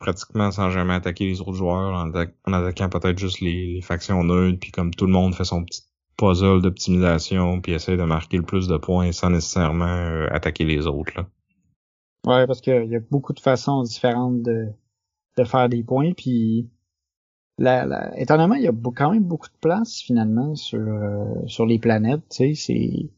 pratiquement 0.01 0.51
sans 0.51 0.69
jamais 0.69 0.93
attaquer 0.93 1.25
les 1.25 1.39
autres 1.39 1.53
joueurs, 1.53 1.93
en, 1.93 2.11
attaquant 2.11 2.89
peut-être 2.89 3.17
juste 3.17 3.39
les, 3.39 3.79
factions 3.81 4.23
neutres, 4.23 4.59
puis 4.59 4.71
comme 4.71 4.93
tout 4.93 5.05
le 5.05 5.13
monde 5.13 5.33
fait 5.33 5.45
son 5.45 5.63
petit 5.63 5.83
puzzle 6.17 6.61
d'optimisation, 6.61 7.61
puis 7.61 7.71
essaie 7.73 7.95
de 7.95 8.03
marquer 8.03 8.37
le 8.37 8.43
plus 8.43 8.67
de 8.67 8.77
points 8.77 9.11
sans 9.11 9.29
nécessairement 9.29 9.85
euh, 9.85 10.27
attaquer 10.31 10.65
les 10.65 10.87
autres. 10.87 11.13
Là. 11.15 11.27
Ouais, 12.27 12.45
parce 12.45 12.61
qu'il 12.61 12.87
y 12.87 12.95
a 12.95 12.99
beaucoup 12.99 13.33
de 13.33 13.39
façons 13.39 13.81
différentes 13.83 14.41
de, 14.41 14.67
de 15.37 15.43
faire 15.43 15.69
des 15.69 15.83
points, 15.83 16.11
puis 16.13 16.69
la, 17.57 17.85
la, 17.85 18.19
étonnamment, 18.19 18.55
il 18.55 18.63
y 18.63 18.67
a 18.67 18.73
quand 18.95 19.11
même 19.11 19.23
beaucoup 19.23 19.47
de 19.47 19.59
place 19.61 20.01
finalement 20.01 20.55
sur 20.55 20.79
euh, 20.79 21.45
sur 21.47 21.65
les 21.65 21.79
planètes. 21.79 22.21
Tu 22.29 22.55
sais, 22.55 22.55
c'est 22.55 23.09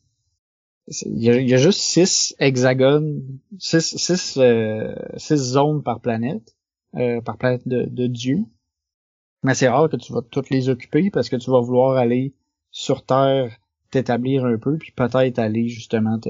il 1.06 1.24
y, 1.24 1.54
a, 1.54 1.58
juste 1.58 1.80
six 1.80 2.36
hexagones, 2.40 3.40
six, 3.58 3.96
six, 3.96 4.38
euh, 4.38 4.94
six 5.16 5.38
zones 5.38 5.82
par 5.82 6.02
planète, 6.02 6.58
euh, 6.96 7.22
par 7.22 7.38
planète 7.38 7.68
de, 7.68 8.08
Dieu. 8.08 8.46
Mais 9.44 9.56
c'est 9.56 9.68
rare 9.68 9.90
que 9.90 9.98
tu 9.98 10.14
vas 10.14 10.22
toutes 10.22 10.50
les 10.50 10.70
occuper 10.70 11.10
parce 11.10 11.30
que 11.30 11.36
tu 11.36 11.50
vas 11.52 11.60
vouloir 11.60 11.98
aller 11.98 12.34
sur 12.72 13.06
Terre 13.06 13.58
t'établir 13.92 14.46
un 14.46 14.58
peu, 14.58 14.78
puis 14.78 14.92
peut-être 14.92 15.38
aller 15.38 15.68
justement 15.68 16.20
te, 16.20 16.30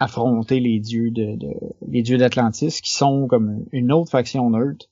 affronter 0.00 0.60
les 0.60 0.80
dieux 0.80 1.10
de, 1.10 1.36
les 1.86 2.02
dieux 2.02 2.18
d'Atlantis 2.18 2.80
qui 2.82 2.92
sont 2.92 3.26
comme 3.26 3.64
une 3.72 3.92
autre 3.92 4.10
faction 4.10 4.50
neutre 4.50 4.86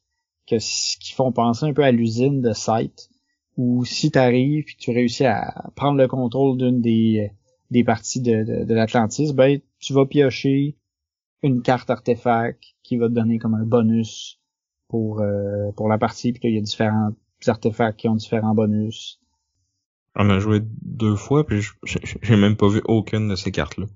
que 0.46 0.56
qui 0.56 1.12
font 1.12 1.32
penser 1.32 1.66
un 1.66 1.72
peu 1.72 1.84
à 1.84 1.92
l'usine 1.92 2.40
de 2.40 2.52
Sight 2.52 3.10
où 3.56 3.84
si 3.84 4.10
t'arrives 4.10 4.64
et 4.68 4.76
tu 4.78 4.90
réussis 4.90 5.24
à 5.24 5.70
prendre 5.76 5.98
le 5.98 6.08
contrôle 6.08 6.56
d'une 6.56 6.80
des 6.80 7.84
parties 7.84 8.20
de, 8.20 8.44
de, 8.44 8.64
de 8.64 8.74
l'Atlantis, 8.74 9.32
ben 9.32 9.60
tu 9.78 9.92
vas 9.92 10.06
piocher 10.06 10.76
une 11.42 11.62
carte 11.62 11.90
artefact 11.90 12.62
qui 12.82 12.96
va 12.96 13.08
te 13.08 13.14
donner 13.14 13.38
comme 13.38 13.54
un 13.54 13.64
bonus 13.64 14.41
pour 14.92 15.22
euh, 15.22 15.72
pour 15.74 15.88
la 15.88 15.98
partie 15.98 16.32
puis 16.32 16.48
il 16.50 16.54
y 16.54 16.58
a 16.58 16.60
différents 16.60 17.12
artefacts 17.46 17.98
qui 17.98 18.08
ont 18.08 18.14
différents 18.14 18.54
bonus. 18.54 19.18
On 20.14 20.28
a 20.28 20.38
joué 20.38 20.60
deux 20.82 21.16
fois 21.16 21.44
puis 21.44 21.62
j'ai 22.22 22.36
même 22.36 22.56
pas 22.56 22.68
vu 22.68 22.82
aucune 22.84 23.28
de 23.28 23.34
ces 23.34 23.50
cartes 23.50 23.78
là. 23.78 23.86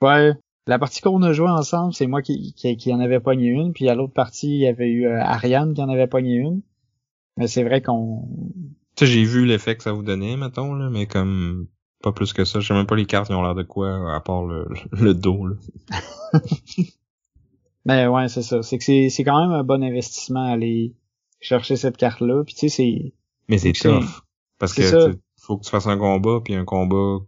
Ouais, 0.00 0.32
la 0.66 0.78
partie 0.78 1.00
qu'on 1.00 1.22
a 1.22 1.32
joué 1.32 1.48
ensemble, 1.48 1.92
c'est 1.92 2.06
moi 2.06 2.22
qui, 2.22 2.54
qui, 2.54 2.92
en 2.92 3.00
avait 3.00 3.20
pogné 3.20 3.48
une, 3.48 3.72
puis 3.72 3.88
à 3.88 3.94
l'autre 3.94 4.12
partie, 4.12 4.48
il 4.48 4.60
y 4.60 4.66
avait 4.66 4.90
eu 4.90 5.06
euh, 5.06 5.18
Ariane 5.18 5.74
qui 5.74 5.82
en 5.82 5.88
avait 5.88 6.06
pogné 6.06 6.34
une. 6.34 6.60
Mais 7.38 7.48
c'est 7.48 7.64
vrai 7.64 7.80
qu'on... 7.80 8.28
Tu 8.94 9.06
sais, 9.06 9.12
j'ai 9.12 9.24
vu 9.24 9.46
l'effet 9.46 9.76
que 9.76 9.82
ça 9.82 9.92
vous 9.92 10.02
donnait, 10.02 10.36
mettons, 10.36 10.74
là, 10.74 10.90
mais 10.90 11.06
comme 11.06 11.68
pas 12.02 12.12
plus 12.12 12.32
que 12.32 12.44
ça. 12.44 12.60
Je 12.60 12.68
sais 12.68 12.74
même 12.74 12.86
pas 12.86 12.96
les 12.96 13.06
cartes 13.06 13.28
qui 13.28 13.34
ont 13.34 13.42
l'air 13.42 13.54
de 13.54 13.62
quoi, 13.62 14.14
à 14.14 14.20
part 14.20 14.44
le, 14.44 14.66
le 14.92 15.14
dos, 15.14 15.46
là. 15.46 15.56
mais 17.88 18.06
ouais, 18.06 18.28
c'est 18.28 18.42
ça. 18.42 18.62
C'est 18.62 18.78
que 18.78 18.84
c'est, 18.84 19.08
c'est 19.08 19.24
quand 19.24 19.40
même 19.40 19.50
un 19.50 19.64
bon 19.64 19.82
investissement 19.82 20.44
aller 20.44 20.94
chercher 21.40 21.76
cette 21.76 21.96
carte-là. 21.96 22.44
Puis 22.44 22.54
tu 22.54 22.60
sais, 22.60 22.68
c'est... 22.68 23.14
Mais 23.48 23.58
c'est 23.58 23.72
tough. 23.72 24.22
Parce 24.58 24.74
que 24.74 25.18
faut 25.36 25.56
que 25.56 25.64
tu 25.64 25.70
fasses 25.70 25.86
un 25.86 25.98
combat, 25.98 26.40
puis 26.44 26.54
un 26.54 26.64
combat... 26.64 27.24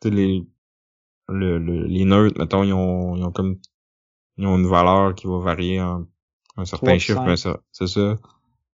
Tu 0.00 0.08
sais, 0.08 0.14
les 0.14 0.46
le, 1.28 1.58
les 1.58 2.04
neutres, 2.04 2.38
mettons, 2.38 2.62
ils 2.62 2.72
ont, 2.72 3.16
ils 3.16 3.22
ont 3.22 3.32
comme 3.32 3.58
ils 4.38 4.46
ont 4.46 4.56
une 4.56 4.66
valeur 4.66 5.14
qui 5.14 5.26
va 5.26 5.38
varier 5.38 5.80
en 5.80 6.06
un 6.56 6.64
certain 6.64 6.98
chiffre, 6.98 7.22
mais 7.22 7.36
ça, 7.36 7.60
c'est 7.70 7.86
ça. 7.86 8.16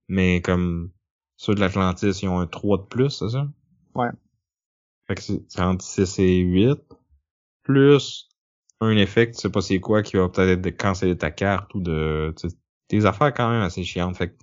Mais 0.08 0.42
comme 0.42 0.92
ceux 1.38 1.56
de 1.56 1.60
l'Atlantis, 1.60 2.20
ils 2.22 2.28
ont 2.28 2.39
un 2.39 2.48
3 2.48 2.80
de 2.80 2.84
plus, 2.84 3.10
c'est 3.10 3.30
ça? 3.30 3.48
Ouais. 3.96 4.10
Fait 5.08 5.16
que 5.16 5.22
c'est 5.22 5.62
entre 5.62 5.84
6 5.84 6.20
et 6.20 6.38
8. 6.39 6.80
Plus 7.64 8.28
un 8.82 8.97
effet 8.97 9.27
que 9.27 9.36
tu 9.36 9.41
sais 9.41 9.49
pas 9.49 9.61
c'est 9.61 9.79
quoi 9.79 10.01
qui 10.03 10.17
va 10.17 10.27
peut-être 10.27 10.49
être 10.49 10.61
de 10.61 10.69
canceller 10.69 11.17
ta 11.17 11.32
carte 11.32 11.73
ou 11.75 11.79
de 11.82 12.34
des 12.89 13.05
affaires 13.05 13.34
quand 13.34 13.49
même 13.49 13.61
assez 13.61 13.84
chiantes. 13.84 14.17
Fait 14.17 14.29
que 14.29 14.36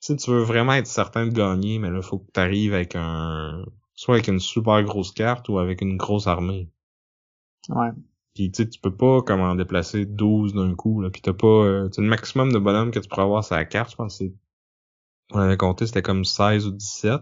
si 0.00 0.16
tu 0.16 0.30
veux 0.30 0.42
vraiment 0.42 0.72
être 0.74 0.86
certain 0.86 1.26
de 1.26 1.32
gagner, 1.32 1.78
mais 1.78 1.90
là, 1.90 2.00
faut 2.00 2.18
que 2.18 2.30
tu 2.32 2.40
arrives 2.40 2.74
avec 2.74 2.94
un 2.96 3.64
soit 3.94 4.14
avec 4.14 4.28
une 4.28 4.40
super 4.40 4.82
grosse 4.84 5.12
carte 5.12 5.48
ou 5.48 5.58
avec 5.58 5.80
une 5.80 5.96
grosse 5.96 6.26
armée. 6.26 6.70
Ouais. 7.68 7.90
Puis 8.34 8.50
tu 8.52 8.62
sais, 8.62 8.68
tu 8.68 8.78
peux 8.78 8.94
pas 8.94 9.22
comme 9.22 9.40
en 9.40 9.54
déplacer 9.54 10.04
12 10.04 10.54
d'un 10.54 10.74
coup. 10.74 11.00
Là. 11.00 11.10
Puis 11.10 11.22
t'as 11.22 11.32
pas. 11.32 11.46
Euh, 11.46 11.88
le 11.96 12.08
maximum 12.08 12.52
de 12.52 12.58
bonhommes 12.58 12.90
que 12.90 12.98
tu 12.98 13.08
pourrais 13.08 13.22
avoir 13.22 13.44
sur 13.44 13.56
la 13.56 13.64
carte, 13.64 13.90
je 13.90 13.96
pense 13.96 14.18
que 14.18 14.24
c'est. 14.26 14.34
On 15.32 15.40
avait 15.40 15.56
compté, 15.56 15.86
c'était 15.86 16.02
comme 16.02 16.24
16 16.24 16.66
ou 16.66 16.70
17. 16.70 17.20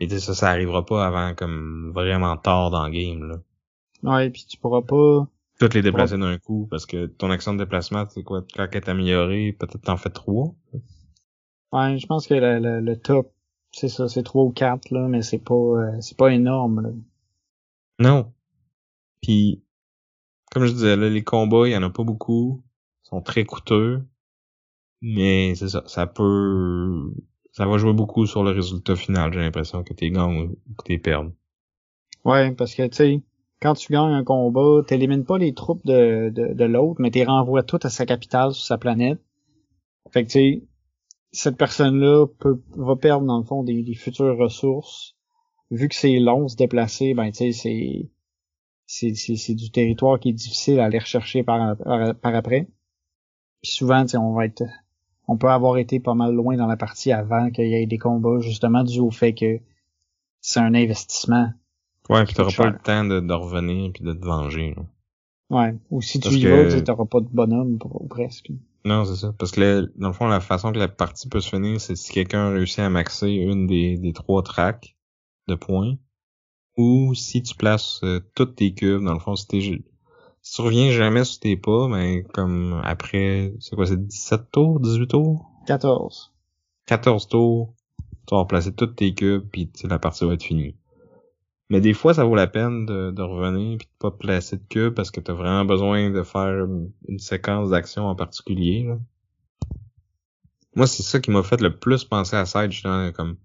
Et 0.00 0.08
ça, 0.18 0.34
ça 0.34 0.50
arrivera 0.50 0.84
pas 0.84 1.06
avant 1.06 1.34
comme 1.34 1.90
vraiment 1.92 2.36
tard 2.36 2.70
dans 2.70 2.86
le 2.86 2.92
game. 2.92 3.28
Là. 3.28 3.36
Ouais, 4.04 4.30
puis 4.30 4.44
tu 4.48 4.58
pourras 4.58 4.82
pas. 4.82 5.26
Toutes 5.58 5.74
les 5.74 5.82
déplacer 5.82 6.18
d'un 6.18 6.38
coup, 6.38 6.66
parce 6.70 6.84
que 6.84 7.06
ton 7.06 7.30
action 7.30 7.54
de 7.54 7.58
déplacement, 7.58 8.04
c'est 8.08 8.22
quoi, 8.22 8.44
quand 8.54 8.66
elle 8.70 8.76
est 8.76 8.88
améliorée, 8.88 9.56
peut-être 9.58 9.80
t'en 9.80 9.96
fais 9.96 10.10
trois? 10.10 10.54
Ouais, 11.72 11.98
je 11.98 12.06
pense 12.06 12.26
que 12.26 12.34
le, 12.34 12.80
le, 12.80 12.96
top, 13.00 13.32
c'est 13.72 13.88
ça, 13.88 14.08
c'est 14.08 14.22
trois 14.22 14.44
ou 14.44 14.50
quatre, 14.50 14.90
là, 14.90 15.08
mais 15.08 15.22
c'est 15.22 15.38
pas 15.38 15.54
euh, 15.54 16.00
c'est 16.00 16.16
pas 16.16 16.32
énorme 16.32 16.82
là. 16.82 16.90
Non. 17.98 18.32
Puis, 19.22 19.62
comme 20.50 20.66
je 20.66 20.72
disais, 20.72 20.96
là, 20.96 21.08
les 21.08 21.24
combats, 21.24 21.66
il 21.66 21.72
y 21.72 21.76
en 21.76 21.82
a 21.82 21.90
pas 21.90 22.04
beaucoup. 22.04 22.62
Ils 23.04 23.08
sont 23.08 23.22
très 23.22 23.44
coûteux. 23.44 24.04
Mais 25.00 25.54
c'est 25.54 25.68
ça, 25.68 25.82
ça 25.86 26.06
peut... 26.06 27.12
Ça 27.52 27.66
va 27.66 27.78
jouer 27.78 27.92
beaucoup 27.92 28.26
sur 28.26 28.42
le 28.42 28.50
résultat 28.50 28.96
final, 28.96 29.32
j'ai 29.32 29.38
l'impression, 29.38 29.84
que 29.84 29.94
t'es 29.94 30.10
gagnes 30.10 30.56
ou 30.68 30.74
que 30.76 30.84
t'es 30.84 30.98
perds. 30.98 31.30
Ouais, 32.24 32.50
parce 32.52 32.74
que, 32.74 32.86
tu 32.88 32.96
sais, 32.96 33.22
quand 33.64 33.72
tu 33.72 33.90
gagnes 33.90 34.12
un 34.12 34.24
combat, 34.24 34.82
t'élimines 34.86 35.24
pas 35.24 35.38
les 35.38 35.54
troupes 35.54 35.86
de, 35.86 36.28
de, 36.28 36.64
l'autre, 36.64 37.00
mais 37.00 37.10
t'es 37.10 37.24
renvoies 37.24 37.62
toutes 37.62 37.86
à 37.86 37.88
sa 37.88 38.04
capitale, 38.04 38.52
sur 38.52 38.62
sa 38.62 38.76
planète. 38.76 39.22
Fait 40.10 40.22
que, 40.22 40.28
tu 40.28 40.32
sais, 40.32 40.62
cette 41.32 41.56
personne-là 41.56 42.26
peut 42.26 42.60
va 42.76 42.94
perdre, 42.96 43.24
dans 43.24 43.38
le 43.38 43.44
fond, 43.44 43.62
des, 43.62 43.94
futures 43.94 44.36
ressources. 44.36 45.16
Vu 45.70 45.88
que 45.88 45.94
c'est 45.94 46.18
long 46.18 46.46
se 46.46 46.56
déplacer, 46.56 47.14
ben, 47.14 47.30
tu 47.30 47.54
sais, 47.54 48.10
c'est 48.86 49.14
c'est 49.14 49.54
du 49.54 49.70
territoire 49.70 50.20
qui 50.20 50.28
est 50.28 50.34
difficile 50.34 50.78
à 50.78 50.84
aller 50.84 50.98
rechercher 50.98 51.42
par, 51.42 51.74
par, 51.78 52.34
après. 52.34 52.68
Souvent, 53.62 54.04
on 54.14 54.34
va 54.34 54.44
être 54.44 54.62
on 55.26 55.38
peut 55.38 55.48
avoir 55.48 55.78
été 55.78 56.00
pas 56.00 56.12
mal 56.12 56.34
loin 56.34 56.58
dans 56.58 56.66
la 56.66 56.76
partie 56.76 57.12
avant 57.12 57.50
qu'il 57.50 57.68
y 57.68 57.74
ait 57.76 57.86
des 57.86 57.96
combats, 57.96 58.40
justement 58.40 58.84
dû 58.84 59.00
au 59.00 59.10
fait 59.10 59.32
que 59.32 59.58
c'est 60.42 60.60
un 60.60 60.74
investissement. 60.74 61.48
Ouais, 62.10 62.24
puis 62.24 62.34
t'auras 62.34 62.52
pas 62.56 62.70
le 62.70 62.78
temps 62.78 63.04
de, 63.04 63.20
de, 63.20 63.32
revenir 63.32 63.92
puis 63.92 64.04
de 64.04 64.12
te 64.12 64.24
venger. 64.24 64.74
Ouais, 65.50 65.74
ou 65.90 66.02
si 66.02 66.20
tu 66.20 66.28
y 66.28 66.46
vas, 66.46 66.80
t'auras 66.82 67.06
pas 67.06 67.20
de 67.20 67.28
bonhomme 67.28 67.78
ou 67.84 68.06
presque. 68.06 68.50
Non, 68.84 69.04
c'est 69.06 69.16
ça. 69.16 69.34
Parce 69.38 69.50
que 69.50 69.90
dans 69.96 70.08
le 70.08 70.12
fond, 70.12 70.26
la 70.26 70.40
façon 70.40 70.72
que 70.72 70.78
la 70.78 70.88
partie 70.88 71.28
peut 71.28 71.40
se 71.40 71.48
finir, 71.48 71.80
c'est 71.80 71.96
si 71.96 72.12
quelqu'un 72.12 72.50
réussit 72.50 72.80
à 72.80 72.90
maxer 72.90 73.28
une 73.28 73.66
des, 73.66 73.96
des 73.96 74.12
trois 74.12 74.42
tracks 74.42 74.96
de 75.48 75.54
points, 75.54 75.96
ou 76.76 77.14
si 77.14 77.42
tu 77.42 77.54
places 77.54 78.00
euh, 78.04 78.20
toutes 78.34 78.56
tes 78.56 78.74
cubes, 78.74 79.02
dans 79.02 79.14
le 79.14 79.20
fond, 79.20 79.36
si, 79.36 79.46
si 79.50 80.56
tu 80.56 80.60
reviens 80.60 80.90
jamais 80.90 81.24
sur 81.24 81.40
tes 81.40 81.56
pas, 81.56 81.88
mais 81.88 82.24
comme 82.34 82.80
après, 82.84 83.54
c'est 83.60 83.74
quoi, 83.74 83.86
c'est 83.86 84.06
17 84.06 84.50
tours, 84.50 84.80
18 84.80 85.06
tours? 85.06 85.50
14. 85.66 86.34
14 86.86 87.28
tours, 87.28 87.74
tu 88.26 88.34
vas 88.34 88.40
replacer 88.40 88.74
toutes 88.74 88.96
tes 88.96 89.14
cubes, 89.14 89.48
puis 89.50 89.70
la 89.84 89.98
partie 89.98 90.26
va 90.26 90.34
être 90.34 90.42
finie. 90.42 90.74
Mais 91.74 91.80
des 91.80 91.92
fois, 91.92 92.14
ça 92.14 92.24
vaut 92.24 92.36
la 92.36 92.46
peine 92.46 92.86
de, 92.86 93.20
revenir 93.20 93.78
puis 93.78 93.88
de 93.88 93.98
pas 93.98 94.12
placer 94.12 94.58
de 94.58 94.62
cubes 94.68 94.94
parce 94.94 95.10
que 95.10 95.18
tu 95.18 95.32
as 95.32 95.34
vraiment 95.34 95.64
besoin 95.64 96.08
de 96.08 96.22
faire 96.22 96.68
une, 97.08 97.18
séquence 97.18 97.70
d'actions 97.70 98.06
en 98.06 98.14
particulier. 98.14 98.88
Moi, 100.76 100.86
c'est 100.86 101.02
ça 101.02 101.18
qui 101.18 101.32
m'a 101.32 101.42
fait 101.42 101.60
le 101.60 101.76
plus 101.76 102.04
penser 102.04 102.36
à 102.36 102.46
Side. 102.46 102.70
comme 103.14 103.38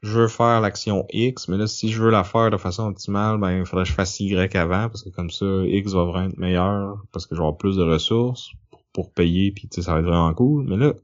je 0.00 0.20
veux 0.20 0.28
faire 0.28 0.62
l'action 0.62 1.04
X, 1.10 1.48
mais 1.48 1.58
là, 1.58 1.66
si 1.66 1.92
je 1.92 2.02
veux 2.02 2.08
la 2.08 2.24
faire 2.24 2.50
de 2.50 2.56
façon 2.56 2.84
optimale, 2.84 3.36
ben, 3.36 3.58
il 3.58 3.66
faudrait 3.66 3.84
que 3.84 3.90
je 3.90 3.94
fasse 3.94 4.18
Y 4.18 4.56
avant, 4.56 4.88
parce 4.88 5.02
que 5.02 5.10
comme 5.10 5.28
ça, 5.28 5.44
X 5.66 5.92
va 5.92 6.04
vraiment 6.04 6.30
être 6.30 6.38
meilleur, 6.38 7.04
parce 7.12 7.26
que 7.26 7.36
je 7.36 7.42
vais 7.42 7.52
plus 7.58 7.76
de 7.76 7.82
ressources 7.82 8.52
pour, 8.94 9.12
payer, 9.12 9.52
puis 9.52 9.68
ça 9.70 9.92
va 9.92 10.00
être 10.00 10.06
vraiment 10.06 10.32
cool. 10.32 10.64
Mais 10.66 10.78
là, 10.78 10.94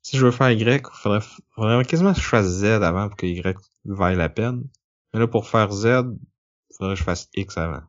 si 0.00 0.16
je 0.16 0.24
veux 0.24 0.32
faire 0.32 0.50
Y, 0.50 0.62
il 0.62 0.80
faudrait, 0.94 1.20
faudrait 1.54 1.84
quasiment 1.84 2.14
que 2.14 2.20
je 2.20 2.26
fasse 2.26 2.46
Z 2.46 2.64
avant 2.64 3.08
pour 3.08 3.18
que 3.18 3.26
Y 3.26 3.54
vaille 3.84 4.16
la 4.16 4.30
peine. 4.30 4.64
Mais 5.12 5.20
là, 5.20 5.26
pour 5.26 5.48
faire 5.48 5.70
Z, 5.72 5.86
il 5.86 6.76
faudrait 6.76 6.94
que 6.94 7.00
je 7.00 7.04
fasse 7.04 7.28
X 7.34 7.58
avant. 7.58 7.82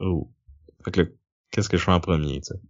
Oh. 0.00 0.30
Fait 0.84 0.90
que 0.90 1.14
qu'est-ce 1.50 1.68
que 1.68 1.76
je 1.76 1.84
fais 1.84 1.92
en 1.92 2.00
premier, 2.00 2.40
tu 2.40 2.54
sais? 2.54 2.60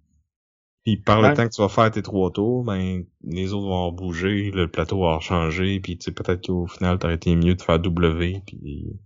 Puis 0.85 0.97
par 0.97 1.23
le 1.23 1.33
temps 1.35 1.47
que 1.49 1.55
tu 1.55 1.63
vas 1.63 1.69
faire 1.69 1.91
tes 1.93 2.03
trois 2.03 2.33
tours, 2.33 2.65
ben 2.65 3.05
les 3.23 3.53
autres 3.53 3.69
vont 3.69 3.93
bouger, 3.93 4.51
le 4.51 4.69
plateau 4.69 5.03
va 5.03 5.21
changer, 5.21 5.79
puis 5.79 5.97
tu 5.97 6.07
sais 6.07 6.11
peut-être 6.11 6.45
qu'au 6.45 6.67
final 6.67 6.99
t'aurais 6.99 7.15
été 7.15 7.37
mieux 7.37 7.55
de 7.55 7.63
faire 7.63 7.79
W, 7.79 8.43
puis 8.45 8.99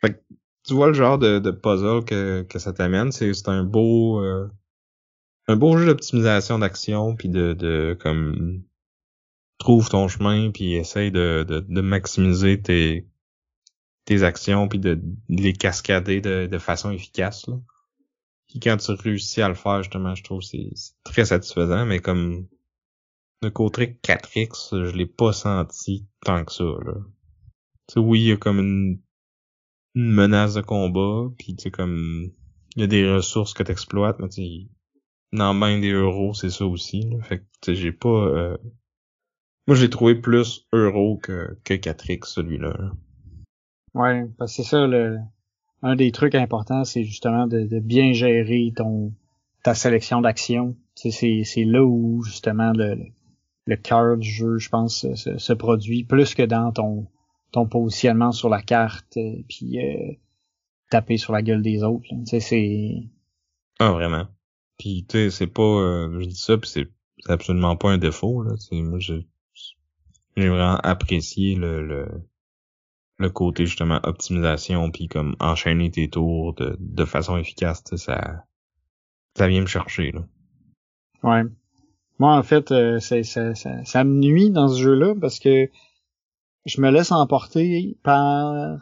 fait 0.00 0.14
que, 0.14 0.18
tu 0.66 0.74
vois 0.74 0.88
le 0.88 0.94
genre 0.94 1.18
de, 1.18 1.38
de 1.38 1.52
puzzle 1.52 2.04
que, 2.04 2.42
que 2.42 2.58
ça 2.58 2.72
t'amène, 2.72 3.12
c'est 3.12 3.32
c'est 3.32 3.48
un 3.48 3.62
beau 3.62 4.20
euh, 4.20 4.50
un 5.46 5.54
beau 5.54 5.76
jeu 5.78 5.86
d'optimisation 5.86 6.58
d'action 6.58 7.14
puis 7.14 7.28
de 7.28 7.52
de 7.52 7.96
comme 8.00 8.64
trouve 9.58 9.88
ton 9.88 10.08
chemin 10.08 10.50
puis 10.50 10.74
essaye 10.74 11.12
de, 11.12 11.44
de, 11.46 11.60
de 11.60 11.80
maximiser 11.80 12.60
tes 12.60 13.06
tes 14.06 14.22
actions 14.22 14.68
puis 14.68 14.78
de, 14.78 14.94
de 14.94 15.42
les 15.42 15.52
cascader 15.52 16.22
de, 16.22 16.58
façon 16.58 16.90
efficace 16.90 17.46
là. 17.46 17.56
Puis 18.48 18.60
quand 18.60 18.76
tu 18.76 18.92
réussis 18.92 19.42
à 19.42 19.48
le 19.48 19.54
faire, 19.54 19.82
justement, 19.82 20.14
je 20.14 20.22
trouve 20.22 20.40
c'est 20.40 20.70
très 21.04 21.26
satisfaisant, 21.26 21.84
mais 21.84 21.98
comme 21.98 22.46
le 23.42 23.50
côté 23.50 23.98
4X, 24.02 24.86
je 24.86 24.96
l'ai 24.96 25.06
pas 25.06 25.32
senti 25.32 26.06
tant 26.24 26.44
que 26.44 26.52
ça, 26.52 26.64
là. 26.64 26.94
Tu 27.88 27.94
sais, 27.94 28.00
oui, 28.00 28.20
il 28.20 28.26
y 28.26 28.32
a 28.32 28.36
comme 28.36 28.58
une, 28.60 29.00
menace 29.94 30.54
de 30.54 30.60
combat, 30.60 31.28
puis 31.38 31.56
tu 31.56 31.70
comme, 31.70 32.30
il 32.76 32.80
y 32.80 32.84
a 32.84 32.86
des 32.86 33.10
ressources 33.10 33.52
que 33.52 33.62
t'exploites, 33.62 34.18
mais 34.20 34.28
tu 34.28 34.68
dans 35.32 35.54
bien 35.54 35.80
des 35.80 35.90
euros, 35.90 36.32
c'est 36.32 36.50
ça 36.50 36.66
aussi, 36.66 37.00
là. 37.02 37.20
Fait 37.22 37.40
que, 37.40 37.44
tu 37.62 37.74
j'ai 37.74 37.92
pas, 37.92 38.08
euh... 38.08 38.56
moi, 39.66 39.76
j'ai 39.76 39.90
trouvé 39.90 40.14
plus 40.14 40.66
euro 40.72 41.18
que, 41.18 41.58
que 41.64 41.74
4X, 41.74 42.26
celui-là. 42.26 42.76
Là. 42.78 42.92
Ouais, 43.96 44.26
parce 44.36 44.54
que 44.54 44.62
c'est 44.62 44.68
ça, 44.68 44.86
le, 44.86 45.18
un 45.82 45.96
des 45.96 46.12
trucs 46.12 46.34
importants, 46.34 46.84
c'est 46.84 47.02
justement 47.02 47.46
de, 47.46 47.78
bien 47.78 48.12
gérer 48.12 48.70
ton 48.76 49.14
ta 49.62 49.74
sélection 49.74 50.20
d'actions. 50.20 50.76
C'est, 50.94 51.10
c'est 51.10 51.64
là 51.64 51.82
où 51.82 52.22
justement 52.22 52.72
le, 52.74 52.98
le 53.64 53.76
cœur 53.76 54.18
du 54.18 54.28
jeu, 54.28 54.58
je 54.58 54.68
pense, 54.68 55.06
se, 55.14 55.52
produit 55.54 56.04
plus 56.04 56.34
que 56.34 56.42
dans 56.42 56.72
ton 56.72 57.06
ton 57.52 57.66
positionnement 57.66 58.32
sur 58.32 58.50
la 58.50 58.60
carte, 58.60 59.16
euh, 59.16 59.42
puis 59.48 59.78
euh, 59.78 60.12
taper 60.90 61.16
sur 61.16 61.32
la 61.32 61.40
gueule 61.40 61.62
des 61.62 61.82
autres. 61.82 62.06
C'est 62.26 63.08
ah 63.78 63.92
vraiment. 63.92 64.26
Puis 64.78 65.06
tu 65.08 65.16
sais, 65.16 65.30
c'est 65.30 65.46
pas, 65.46 65.62
euh, 65.62 66.20
je 66.20 66.26
dis 66.26 66.36
ça, 66.36 66.58
puis 66.58 66.68
c'est 66.68 66.88
absolument 67.28 67.76
pas 67.76 67.90
un 67.90 67.98
défaut 67.98 68.42
là. 68.42 68.56
moi, 68.72 68.98
j'ai 68.98 69.26
vraiment 70.36 70.76
apprécié 70.76 71.54
le, 71.54 71.86
le 71.86 72.06
le 73.18 73.30
côté 73.30 73.66
justement 73.66 74.00
optimisation 74.02 74.90
puis 74.90 75.08
comme 75.08 75.36
enchaîner 75.40 75.90
tes 75.90 76.08
tours 76.08 76.54
de, 76.54 76.76
de 76.78 77.04
façon 77.04 77.36
efficace, 77.36 77.82
ça 77.96 78.44
ça 79.36 79.48
vient 79.48 79.60
me 79.60 79.66
chercher 79.66 80.12
là. 80.12 80.20
Ouais. 81.22 81.42
Moi 82.18 82.34
en 82.34 82.42
fait, 82.42 82.72
euh, 82.72 82.98
ça, 82.98 83.22
ça, 83.22 83.54
ça, 83.54 84.04
me 84.04 84.18
nuit 84.18 84.50
dans 84.50 84.68
ce 84.68 84.80
jeu-là 84.80 85.14
parce 85.20 85.38
que 85.38 85.68
je 86.64 86.80
me 86.80 86.90
laisse 86.90 87.12
emporter 87.12 87.96
par 88.02 88.78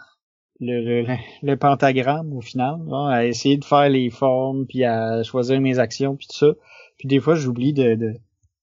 le, 0.61 1.05
le, 1.43 1.57
pentagramme 1.57 2.33
au 2.33 2.41
final, 2.41 2.81
à 3.09 3.27
essayer 3.27 3.57
de 3.57 3.65
faire 3.65 3.89
les 3.89 4.11
formes 4.11 4.67
puis 4.67 4.85
à 4.85 5.23
choisir 5.23 5.61
mes 5.61 5.79
actions 5.79 6.17
puis 6.17 6.29
tout 6.29 6.37
ça. 6.37 6.53
Puis 6.99 7.09
des 7.09 7.21
fois 7.21 7.35
j'oublie 7.35 7.73
de, 7.73 7.95
de, 7.95 8.15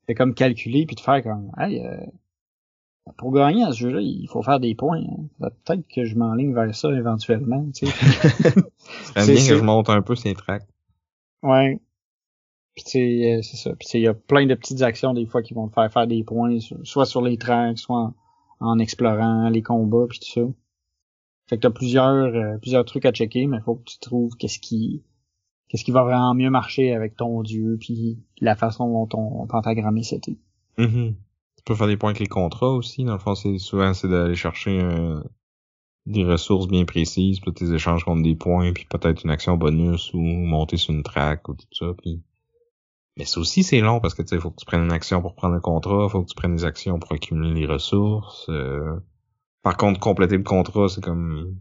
de, 0.08 0.14
comme 0.14 0.34
calculer 0.34 0.86
puis 0.86 0.96
de 0.96 1.02
faire 1.02 1.22
comme 1.22 1.52
hey, 1.58 1.80
euh, 1.86 1.98
pour 3.18 3.32
gagner 3.32 3.64
à 3.64 3.72
ce 3.72 3.80
jeu-là, 3.80 4.02
il 4.02 4.28
faut 4.28 4.42
faire 4.42 4.60
des 4.60 4.76
points. 4.76 5.02
Hein. 5.02 5.50
Peut-être 5.66 5.88
que 5.88 6.06
je 6.06 6.16
m'enligne 6.16 6.54
vers 6.54 6.74
ça 6.76 6.90
éventuellement. 6.92 7.66
Tu 7.74 7.88
sais. 7.88 8.54
bien 9.16 9.36
que 9.36 9.58
je 9.58 9.62
monte 9.62 9.90
un 9.90 10.02
peu 10.02 10.16
ces 10.16 10.34
tracks. 10.34 10.68
Ouais. 11.44 11.80
Puis 12.76 13.30
euh, 13.30 13.42
c'est 13.42 13.58
ça. 13.58 13.76
Puis 13.76 13.88
il 13.96 14.02
y 14.02 14.08
a 14.08 14.14
plein 14.14 14.46
de 14.46 14.56
petites 14.56 14.82
actions 14.82 15.14
des 15.14 15.26
fois 15.26 15.42
qui 15.42 15.54
vont 15.54 15.68
te 15.68 15.74
faire 15.74 15.92
faire 15.92 16.08
des 16.08 16.24
points, 16.24 16.58
soit 16.84 17.06
sur 17.06 17.22
les 17.22 17.38
tracks, 17.38 17.78
soit 17.78 18.14
en, 18.60 18.80
explorant 18.80 19.50
les 19.50 19.62
combats 19.62 20.06
puis 20.10 20.20
tout 20.20 20.32
ça. 20.32 20.42
Fait 21.48 21.58
que 21.58 21.62
t'as 21.62 21.70
plusieurs 21.70 22.34
euh, 22.34 22.58
plusieurs 22.58 22.86
trucs 22.86 23.06
à 23.06 23.12
checker, 23.12 23.48
mais 23.48 23.60
faut 23.60 23.76
que 23.76 23.84
tu 23.84 24.00
trouves 24.00 24.36
qu'est-ce 24.38 24.60
qui 24.60 25.04
qu'est-ce 25.68 25.84
qui 25.84 25.92
va 25.92 26.04
vraiment 26.04 26.34
mieux 26.34 26.50
marcher 26.50 26.94
avec 26.94 27.16
ton 27.16 27.42
dieu 27.42 27.78
puis 27.80 28.20
la 28.40 28.56
façon 28.56 28.88
dont 28.88 29.08
ton 29.08 29.48
pentagramme 29.48 30.02
c'était. 30.04 30.38
Tu 31.62 31.74
peux 31.74 31.76
faire 31.76 31.88
des 31.88 31.98
points 31.98 32.10
avec 32.10 32.20
les 32.20 32.28
contrats 32.28 32.72
aussi. 32.72 33.04
Dans 33.04 33.14
le 33.14 33.20
fond, 33.20 33.36
c'est 33.36 33.60
souvent 33.60 33.94
c'est 33.94 34.08
d'aller 34.08 34.34
chercher 34.34 34.82
euh, 34.82 35.22
des 36.08 36.24
ressources 36.24 36.68
bien 36.68 36.86
précises, 36.86 37.40
puis 37.40 37.54
tes 37.54 37.72
échanges 37.72 38.04
contre 38.04 38.24
des 38.24 38.34
points, 38.34 38.74
puis 38.74 38.86
peut-être 38.86 39.24
une 39.24 39.30
action 39.30 39.58
bonus 39.58 40.12
ou 40.16 40.20
monter 40.20 40.78
sur 40.78 40.94
une 40.94 41.04
track 41.04 41.48
ou 41.50 41.54
tout 41.54 41.68
ça. 41.72 41.94
Puis... 42.02 42.24
Mais 43.16 43.26
ça 43.26 43.40
aussi 43.40 43.62
c'est 43.62 43.82
long 43.82 44.00
parce 44.00 44.16
que 44.16 44.24
tu 44.24 44.30
sais, 44.30 44.40
faut 44.40 44.50
que 44.50 44.56
tu 44.56 44.66
prennes 44.66 44.84
une 44.84 44.92
action 44.92 45.22
pour 45.22 45.36
prendre 45.36 45.54
un 45.54 45.60
contrat, 45.60 46.10
faut 46.10 46.24
que 46.24 46.30
tu 46.30 46.36
prennes 46.36 46.56
des 46.56 46.66
actions 46.66 46.98
pour 46.98 47.12
accumuler 47.12 47.54
les 47.54 47.68
ressources. 47.68 48.48
Euh. 48.50 49.00
Par 49.62 49.78
contre, 49.78 50.00
compléter 50.00 50.38
le 50.38 50.44
contrat, 50.44 50.90
c'est 50.90 51.04
comme 51.04 51.60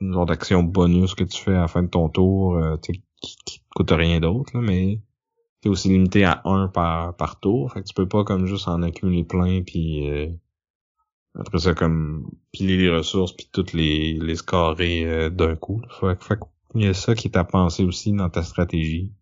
une 0.00 0.12
genre 0.12 0.26
d'action 0.26 0.62
bonus 0.62 1.14
que 1.14 1.24
tu 1.24 1.42
fais 1.42 1.54
à 1.54 1.62
la 1.62 1.68
fin 1.68 1.82
de 1.82 1.88
ton 1.88 2.10
tour, 2.10 2.56
euh, 2.58 2.76
qui, 2.76 3.02
qui 3.46 3.62
coûte 3.74 3.90
rien 3.90 4.20
d'autre, 4.20 4.58
mais 4.58 5.00
aussi 5.68 5.88
limité 5.88 6.24
à 6.24 6.42
un 6.44 6.68
par, 6.68 7.16
par 7.16 7.40
tour. 7.40 7.72
Fait 7.72 7.82
que 7.82 7.86
tu 7.86 7.94
peux 7.94 8.08
pas 8.08 8.24
comme 8.24 8.46
juste 8.46 8.68
en 8.68 8.82
accumuler 8.82 9.24
plein 9.24 9.62
puis 9.62 10.08
euh, 10.08 10.28
après 11.38 11.58
ça 11.58 11.74
comme 11.74 12.30
piler 12.52 12.76
les 12.76 12.90
ressources 12.90 13.32
puis 13.32 13.48
toutes 13.52 13.72
les, 13.72 14.14
les 14.14 14.36
scorer 14.36 15.04
euh, 15.04 15.30
d'un 15.30 15.56
coup. 15.56 15.82
Fait, 16.00 16.22
fait 16.22 16.38
il 16.74 16.82
y 16.82 16.86
a 16.88 16.94
ça 16.94 17.14
qui 17.14 17.28
est 17.28 17.36
à 17.36 17.44
penser 17.44 17.84
aussi 17.84 18.12
dans 18.12 18.28
ta 18.28 18.42
stratégie. 18.42 19.12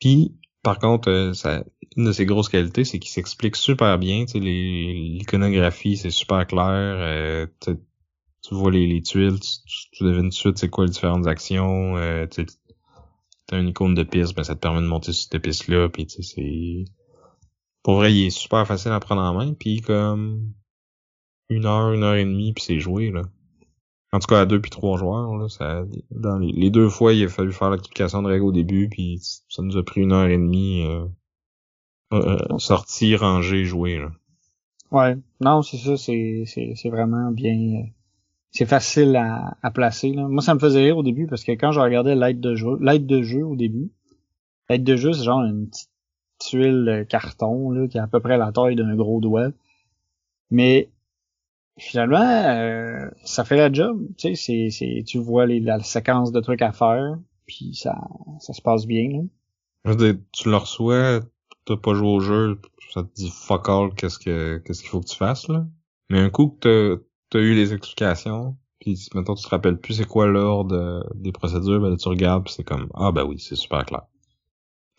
Puis 0.00 0.34
par 0.62 0.78
contre, 0.78 1.08
euh, 1.10 1.32
ça, 1.32 1.64
une 1.96 2.04
de 2.04 2.12
ses 2.12 2.26
grosses 2.26 2.48
qualités, 2.48 2.84
c'est 2.84 2.98
qu'il 2.98 3.10
s'explique 3.10 3.56
super 3.56 3.98
bien. 3.98 4.24
L'iconographie, 4.34 5.96
c'est 5.96 6.10
super 6.10 6.46
clair. 6.46 7.48
tu 7.60 8.54
vois 8.54 8.70
les, 8.70 8.86
les 8.86 9.02
tuiles, 9.02 9.40
tu, 9.40 9.90
tu, 9.92 10.04
devines 10.04 10.24
tout 10.24 10.28
de 10.28 10.34
suite 10.34 10.58
c'est 10.58 10.68
quoi 10.68 10.84
les 10.84 10.90
différentes 10.90 11.26
actions. 11.26 11.96
Euh, 11.96 12.26
t'as 13.50 13.58
une 13.58 13.68
icône 13.68 13.94
de 13.94 14.04
piste, 14.04 14.36
ben 14.36 14.44
ça 14.44 14.54
te 14.54 14.60
permet 14.60 14.80
de 14.80 14.86
monter 14.86 15.12
sur 15.12 15.28
cette 15.28 15.42
piste-là, 15.42 15.88
puis 15.88 16.06
tu 16.06 16.22
sais, 16.22 16.34
c'est... 16.34 16.84
Pour 17.82 17.96
vrai, 17.96 18.14
il 18.14 18.26
est 18.26 18.30
super 18.30 18.64
facile 18.66 18.92
à 18.92 19.00
prendre 19.00 19.22
en 19.22 19.34
main, 19.34 19.54
puis 19.54 19.80
comme 19.80 20.52
une 21.48 21.66
heure, 21.66 21.92
une 21.92 22.04
heure 22.04 22.14
et 22.14 22.24
demie, 22.24 22.52
puis 22.52 22.62
c'est 22.62 22.78
joué, 22.78 23.10
là. 23.10 23.22
En 24.12 24.20
tout 24.20 24.26
cas, 24.28 24.40
à 24.40 24.46
deux 24.46 24.60
puis 24.60 24.70
trois 24.70 24.98
joueurs, 24.98 25.36
là, 25.36 25.48
ça, 25.48 25.84
dans 26.10 26.38
les, 26.38 26.70
deux 26.70 26.88
fois, 26.88 27.12
il 27.12 27.24
a 27.24 27.28
fallu 27.28 27.52
faire 27.52 27.70
l'application 27.70 28.22
de 28.22 28.28
règles 28.28 28.44
au 28.44 28.52
début, 28.52 28.88
puis 28.88 29.18
ça 29.48 29.62
nous 29.62 29.76
a 29.76 29.82
pris 29.82 30.00
une 30.00 30.12
heure 30.12 30.28
et 30.28 30.36
demie, 30.36 30.84
euh, 30.86 31.06
euh, 32.12 32.58
sortir, 32.58 33.20
ranger, 33.20 33.64
jouer, 33.64 33.98
là. 33.98 34.10
Ouais, 34.92 35.16
non, 35.40 35.62
c'est 35.62 35.76
ça, 35.76 35.96
c'est, 35.96 36.44
c'est, 36.46 36.74
c'est 36.76 36.88
vraiment 36.88 37.32
bien, 37.32 37.54
euh, 37.54 37.86
c'est 38.52 38.66
facile 38.66 39.16
à, 39.16 39.56
à 39.62 39.70
placer. 39.70 40.12
Là. 40.12 40.26
Moi, 40.28 40.42
ça 40.42 40.54
me 40.54 40.60
faisait 40.60 40.82
rire 40.82 40.98
au 40.98 41.02
début 41.02 41.26
parce 41.26 41.44
que 41.44 41.52
quand 41.52 41.72
je 41.72 41.80
regardais 41.80 42.14
l'aide 42.14 42.40
de 42.40 42.54
jeu, 42.54 42.76
l'aide 42.80 43.06
de 43.06 43.22
jeu 43.22 43.44
au 43.44 43.56
début, 43.56 43.90
l'aide 44.68 44.84
de 44.84 44.96
jeu, 44.96 45.12
c'est 45.12 45.24
genre 45.24 45.42
une 45.42 45.68
petite 45.68 45.90
tuile 46.38 46.84
de 46.84 47.02
carton 47.04 47.70
là, 47.70 47.86
qui 47.86 47.98
a 47.98 48.04
à 48.04 48.06
peu 48.06 48.20
près 48.20 48.38
la 48.38 48.50
taille 48.50 48.76
d'un 48.76 48.96
gros 48.96 49.20
doigt. 49.20 49.50
Mais 50.50 50.90
finalement, 51.78 52.18
euh, 52.20 53.08
ça 53.24 53.44
fait 53.44 53.56
la 53.56 53.72
job. 53.72 54.00
Tu 54.16 54.34
sais, 54.34 54.68
c'est, 54.70 55.04
tu 55.06 55.18
vois 55.18 55.46
les, 55.46 55.60
la 55.60 55.80
séquence 55.80 56.32
de 56.32 56.40
trucs 56.40 56.62
à 56.62 56.72
faire, 56.72 57.18
puis 57.46 57.74
ça, 57.74 57.96
ça 58.40 58.52
se 58.52 58.62
passe 58.62 58.86
bien. 58.86 59.10
Là. 59.10 59.22
Je 59.84 59.92
veux 59.92 60.20
tu 60.32 60.50
le 60.50 60.56
reçois, 60.56 61.20
t'as 61.64 61.76
pas 61.76 61.94
joué 61.94 62.08
au 62.08 62.20
jeu, 62.20 62.60
ça 62.92 63.02
te 63.02 63.14
dit 63.14 63.30
fuck 63.30 63.68
all 63.68 63.94
qu'est-ce 63.94 64.18
que 64.18 64.58
qu'est-ce 64.58 64.82
qu'il 64.82 64.90
faut 64.90 65.00
que 65.00 65.06
tu 65.08 65.16
fasses 65.16 65.48
là. 65.48 65.66
Mais 66.10 66.18
un 66.18 66.30
coup 66.30 66.58
que 66.60 67.04
t'as 67.30 67.38
eu 67.38 67.54
les 67.54 67.72
explications, 67.72 68.56
puis 68.80 69.08
maintenant 69.14 69.34
tu 69.34 69.44
te 69.44 69.48
rappelles 69.48 69.78
plus 69.78 69.94
c'est 69.94 70.06
quoi 70.06 70.26
l'ordre 70.26 71.08
des 71.14 71.32
procédures, 71.32 71.80
ben 71.80 71.90
là, 71.90 71.96
tu 71.96 72.08
regardes 72.08 72.44
puis 72.44 72.54
c'est 72.54 72.64
comme 72.64 72.88
ah 72.94 73.12
ben 73.12 73.24
oui, 73.24 73.38
c'est 73.38 73.56
super 73.56 73.84
clair. 73.86 74.02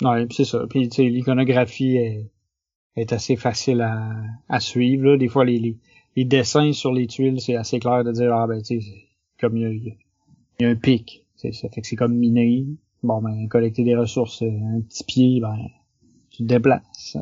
Ouais, 0.02 0.26
c'est 0.32 0.46
ça. 0.46 0.66
Puis 0.68 0.90
tu 0.90 0.96
sais, 0.96 1.10
l'iconographie 1.10 1.98
est, 1.98 2.32
est 2.96 3.14
assez 3.14 3.36
facile 3.36 3.82
à, 3.82 4.12
à 4.50 4.60
suivre. 4.60 5.06
Là. 5.06 5.18
Des 5.18 5.28
fois, 5.28 5.46
les, 5.46 5.78
les, 6.16 6.26
dessins 6.26 6.74
sur 6.74 6.92
les 6.92 7.08
tuiles, 7.08 7.40
c'est 7.40 7.56
assez 7.56 7.80
clair 7.80 8.04
de 8.04 8.12
dire 8.12 8.34
ah 8.34 8.48
ben 8.48 8.62
tu 8.62 8.82
sais, 8.82 9.08
comme 9.40 9.58
il 9.58 9.96
y 10.60 10.64
y 10.64 10.66
a 10.66 10.70
un 10.70 10.76
pic. 10.76 11.26
Ça 11.36 11.50
fait 11.70 11.82
que 11.82 11.88
c'est 11.88 11.96
comme 11.96 12.16
miner. 12.16 12.66
Bon 13.04 13.22
ben 13.22 13.48
collecter 13.48 13.84
des 13.84 13.96
ressources, 13.96 14.42
un 14.44 14.82
petit 14.82 15.04
pied, 15.04 15.40
ben 15.40 15.58
tu 16.30 16.44
te 16.44 16.44
déplaces. 16.44 17.18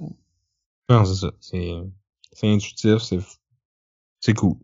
Non, 0.90 1.06
c'est 1.06 1.16
ça. 1.16 1.32
C'est 1.40 1.72
c'est 2.34 2.48
intuitif, 2.48 2.98
c'est 2.98 3.20
c'est 4.20 4.34
cool. 4.34 4.58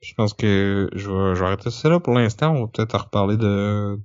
Je 0.00 0.14
pense 0.14 0.32
que 0.32 0.88
je 0.94 1.10
vais, 1.10 1.34
je 1.34 1.40
vais 1.40 1.46
arrêter 1.46 1.70
ça 1.70 1.88
là 1.88 2.00
pour 2.00 2.14
l'instant. 2.14 2.52
On 2.54 2.60
va 2.62 2.66
peut-être 2.68 2.98
reparler 2.98 3.36
de 3.36 3.98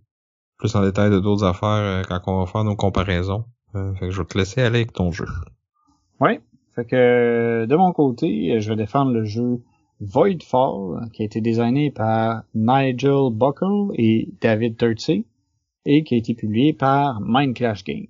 plus 0.57 0.76
en 0.76 0.81
détail 0.81 1.09
de 1.09 1.19
d'autres 1.19 1.45
affaires 1.45 1.69
euh, 1.69 2.01
quand 2.03 2.22
on 2.27 2.39
va 2.39 2.45
faire 2.45 2.63
nos 2.63 2.76
comparaisons. 2.76 3.45
Euh, 3.76 3.93
fait 3.95 4.07
que 4.07 4.11
je 4.11 4.22
vais 4.22 4.27
te 4.27 4.38
laisser 4.38 4.61
aller 4.61 4.80
avec 4.80 4.93
ton 4.93 5.11
jeu. 5.11 5.26
Oui. 6.19 6.39
Fait 6.76 6.85
que 6.85 7.65
de 7.65 7.76
mon 7.76 7.93
côté, 7.93 8.59
je 8.59 8.69
vais 8.69 8.76
défendre 8.76 9.11
le 9.11 9.23
jeu 9.23 9.61
Voidfall, 10.01 11.09
qui 11.13 11.22
a 11.22 11.26
été 11.26 11.39
designé 11.39 11.89
par 11.89 12.43
Nigel 12.53 13.30
Buckle 13.31 13.93
et 13.93 14.34
David 14.41 14.77
Turtsey, 14.77 15.23
et 15.85 16.03
qui 16.03 16.15
a 16.15 16.17
été 16.17 16.34
publié 16.34 16.73
par 16.73 17.22
Mindclash 17.22 17.85
Games. 17.85 18.07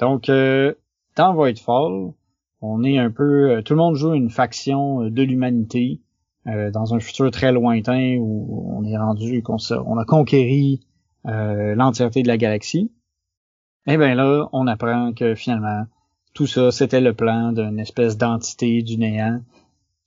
Donc, 0.00 0.30
euh, 0.30 0.72
dans 1.16 1.34
Voidfall, 1.34 2.14
on 2.62 2.82
est 2.82 2.96
un 2.96 3.10
peu... 3.10 3.62
tout 3.62 3.74
le 3.74 3.78
monde 3.78 3.96
joue 3.96 4.14
une 4.14 4.30
faction 4.30 5.10
de 5.10 5.22
l'humanité 5.22 6.00
euh, 6.46 6.70
dans 6.70 6.94
un 6.94 7.00
futur 7.00 7.30
très 7.30 7.52
lointain 7.52 8.16
où 8.18 8.74
on 8.76 8.84
est 8.84 8.96
rendu, 8.96 9.42
qu'on 9.42 9.56
on 9.86 9.98
a 9.98 10.04
conquéri 10.04 10.80
euh, 11.26 11.74
l'entièreté 11.74 12.22
de 12.22 12.28
la 12.28 12.36
galaxie, 12.36 12.92
eh 13.86 13.96
bien 13.96 14.14
là, 14.14 14.48
on 14.52 14.66
apprend 14.66 15.12
que 15.12 15.34
finalement, 15.34 15.84
tout 16.34 16.46
ça, 16.46 16.70
c'était 16.70 17.00
le 17.00 17.14
plan 17.14 17.52
d'une 17.52 17.78
espèce 17.78 18.16
d'entité 18.16 18.82
du 18.82 18.98
néant 18.98 19.40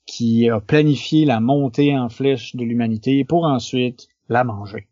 qui 0.05 0.49
a 0.49 0.59
planifié 0.59 1.25
la 1.25 1.39
montée 1.39 1.97
en 1.97 2.09
flèche 2.09 2.55
de 2.55 2.63
l'humanité 2.63 3.23
pour 3.23 3.45
ensuite 3.45 4.07
la 4.29 4.43
manger. 4.43 4.87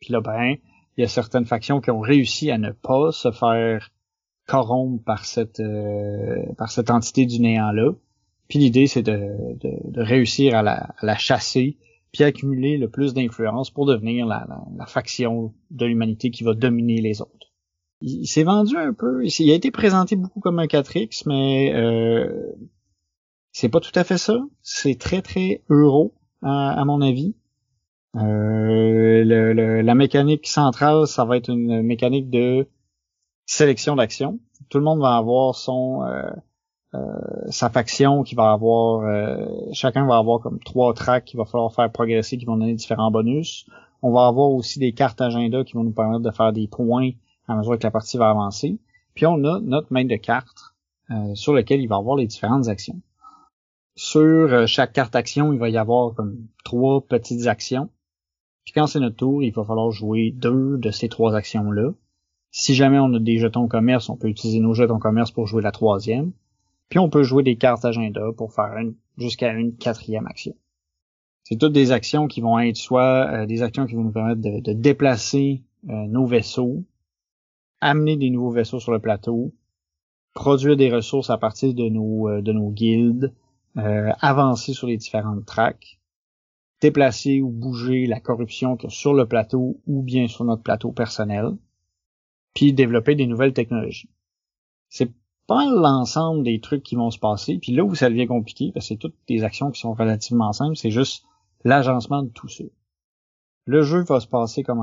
Puis 0.00 0.12
là, 0.12 0.20
ben, 0.20 0.56
il 0.96 1.00
y 1.00 1.04
a 1.04 1.08
certaines 1.08 1.44
factions 1.44 1.80
qui 1.80 1.90
ont 1.90 2.00
réussi 2.00 2.50
à 2.50 2.58
ne 2.58 2.70
pas 2.70 3.12
se 3.12 3.30
faire 3.30 3.90
corrompre 4.46 5.04
par 5.04 5.24
cette 5.24 5.60
euh, 5.60 6.52
par 6.58 6.70
cette 6.70 6.90
entité 6.90 7.26
du 7.26 7.40
néant 7.40 7.70
là. 7.70 7.92
Puis 8.50 8.58
l'idée 8.58 8.88
c'est 8.88 9.02
de, 9.02 9.16
de, 9.60 10.02
réussir 10.02 10.56
à 10.56 10.62
la, 10.62 10.94
la, 11.00 11.16
chasser 11.16 11.78
puis 12.12 12.24
accumuler 12.24 12.76
le 12.76 12.90
plus 12.90 13.14
d'influence 13.14 13.70
pour 13.70 13.86
devenir 13.86 14.26
la, 14.26 14.46
la, 14.76 14.86
faction 14.86 15.54
de 15.70 15.86
l'humanité 15.86 16.32
qui 16.32 16.42
va 16.42 16.54
dominer 16.54 17.00
les 17.00 17.22
autres. 17.22 17.52
Il, 18.00 18.26
s'est 18.26 18.42
vendu 18.42 18.76
un 18.76 18.92
peu, 18.92 19.24
il 19.24 19.50
a 19.50 19.54
été 19.54 19.70
présenté 19.70 20.16
beaucoup 20.16 20.40
comme 20.40 20.58
un 20.58 20.66
4X, 20.66 21.22
mais 21.26 21.72
euh, 21.74 22.52
c'est 23.52 23.68
pas 23.68 23.78
tout 23.78 23.92
à 23.94 24.02
fait 24.02 24.18
ça. 24.18 24.40
C'est 24.62 24.98
très 24.98 25.22
très 25.22 25.62
euro 25.68 26.14
à, 26.42 26.82
mon 26.84 27.02
avis. 27.02 27.36
Euh, 28.16 29.22
le, 29.24 29.80
la 29.82 29.94
mécanique 29.94 30.48
centrale, 30.48 31.06
ça 31.06 31.24
va 31.24 31.36
être 31.36 31.50
une 31.50 31.82
mécanique 31.82 32.30
de 32.30 32.66
sélection 33.46 33.94
d'actions. 33.94 34.40
Tout 34.70 34.78
le 34.78 34.84
monde 34.84 35.00
va 35.00 35.16
avoir 35.16 35.54
son 35.54 36.02
euh, 36.02 36.30
sa 37.48 37.70
faction 37.70 38.22
qui 38.22 38.34
va 38.34 38.50
avoir 38.52 39.02
euh, 39.06 39.46
chacun 39.72 40.06
va 40.06 40.16
avoir 40.16 40.40
comme 40.40 40.58
trois 40.60 40.92
tracks 40.92 41.24
qu'il 41.24 41.38
va 41.38 41.44
falloir 41.44 41.72
faire 41.72 41.90
progresser 41.90 42.36
qui 42.36 42.44
vont 42.44 42.56
donner 42.56 42.74
différents 42.74 43.10
bonus. 43.10 43.66
On 44.02 44.12
va 44.12 44.26
avoir 44.26 44.50
aussi 44.50 44.78
des 44.78 44.92
cartes 44.92 45.20
agenda 45.20 45.62
qui 45.62 45.74
vont 45.74 45.84
nous 45.84 45.92
permettre 45.92 46.22
de 46.22 46.30
faire 46.30 46.52
des 46.52 46.66
points 46.66 47.10
à 47.46 47.54
mesure 47.54 47.78
que 47.78 47.84
la 47.84 47.90
partie 47.90 48.16
va 48.16 48.30
avancer. 48.30 48.78
Puis 49.14 49.26
on 49.26 49.44
a 49.44 49.60
notre 49.60 49.92
main 49.92 50.04
de 50.04 50.16
cartes 50.16 50.74
euh, 51.10 51.34
sur 51.34 51.52
lequel 51.52 51.80
il 51.80 51.86
va 51.86 51.96
avoir 51.96 52.16
les 52.16 52.26
différentes 52.26 52.68
actions. 52.68 53.00
Sur 53.94 54.66
chaque 54.66 54.92
carte 54.92 55.14
action, 55.14 55.52
il 55.52 55.58
va 55.58 55.68
y 55.68 55.76
avoir 55.76 56.14
comme 56.14 56.46
trois 56.64 57.02
petites 57.02 57.46
actions. 57.46 57.90
Puis 58.64 58.72
quand 58.72 58.86
c'est 58.86 59.00
notre 59.00 59.16
tour, 59.16 59.42
il 59.42 59.52
va 59.52 59.64
falloir 59.64 59.90
jouer 59.90 60.30
deux 60.30 60.78
de 60.78 60.90
ces 60.90 61.08
trois 61.08 61.34
actions-là. 61.34 61.92
Si 62.50 62.74
jamais 62.74 62.98
on 62.98 63.12
a 63.14 63.18
des 63.18 63.38
jetons 63.38 63.68
commerce, 63.68 64.08
on 64.08 64.16
peut 64.16 64.28
utiliser 64.28 64.60
nos 64.60 64.74
jetons 64.74 64.98
commerce 64.98 65.30
pour 65.30 65.46
jouer 65.46 65.62
la 65.62 65.72
troisième. 65.72 66.32
Puis 66.90 66.98
on 66.98 67.08
peut 67.08 67.22
jouer 67.22 67.42
des 67.42 67.56
cartes 67.56 67.84
agenda 67.84 68.32
pour 68.36 68.52
faire 68.52 68.74
jusqu'à 69.16 69.52
une 69.52 69.76
quatrième 69.76 70.26
action. 70.26 70.54
C'est 71.44 71.56
toutes 71.56 71.72
des 71.72 71.92
actions 71.92 72.28
qui 72.28 72.40
vont 72.40 72.58
être 72.58 72.76
soit 72.76 73.28
euh, 73.30 73.46
des 73.46 73.62
actions 73.62 73.86
qui 73.86 73.94
vont 73.94 74.04
nous 74.04 74.12
permettre 74.12 74.40
de, 74.40 74.72
déplacer 74.72 75.62
euh, 75.88 76.06
nos 76.06 76.26
vaisseaux, 76.26 76.84
amener 77.80 78.16
des 78.16 78.30
nouveaux 78.30 78.50
vaisseaux 78.50 78.80
sur 78.80 78.92
le 78.92 78.98
plateau, 78.98 79.54
produire 80.34 80.76
des 80.76 80.92
ressources 80.92 81.30
à 81.30 81.38
partir 81.38 81.72
de 81.74 81.88
nos 81.88 82.28
euh, 82.28 82.42
de 82.42 82.52
nos 82.52 82.70
guildes, 82.70 83.32
avancer 83.76 84.72
sur 84.72 84.88
les 84.88 84.96
différentes 84.96 85.46
tracks, 85.46 86.00
déplacer 86.80 87.40
ou 87.40 87.50
bouger 87.50 88.06
la 88.06 88.18
corruption 88.18 88.76
sur 88.88 89.14
le 89.14 89.26
plateau 89.26 89.80
ou 89.86 90.02
bien 90.02 90.26
sur 90.26 90.44
notre 90.44 90.64
plateau 90.64 90.90
personnel, 90.90 91.56
puis 92.52 92.72
développer 92.72 93.14
des 93.14 93.26
nouvelles 93.26 93.52
technologies. 93.52 94.10
C'est 94.88 95.12
pas 95.50 95.66
l'ensemble 95.66 96.44
des 96.44 96.60
trucs 96.60 96.84
qui 96.84 96.94
vont 96.94 97.10
se 97.10 97.18
passer. 97.18 97.58
Puis 97.58 97.72
là 97.72 97.82
où 97.82 97.96
ça 97.96 98.08
devient 98.08 98.28
compliqué, 98.28 98.70
parce 98.72 98.84
que 98.86 98.94
c'est 98.94 98.98
toutes 98.98 99.16
des 99.26 99.42
actions 99.42 99.72
qui 99.72 99.80
sont 99.80 99.94
relativement 99.94 100.52
simples, 100.52 100.76
c'est 100.76 100.92
juste 100.92 101.24
l'agencement 101.64 102.22
de 102.22 102.28
tout 102.28 102.46
ça. 102.46 102.62
Le 103.64 103.82
jeu 103.82 104.04
va 104.04 104.20
se 104.20 104.28
passer 104.28 104.62
comme 104.62 104.78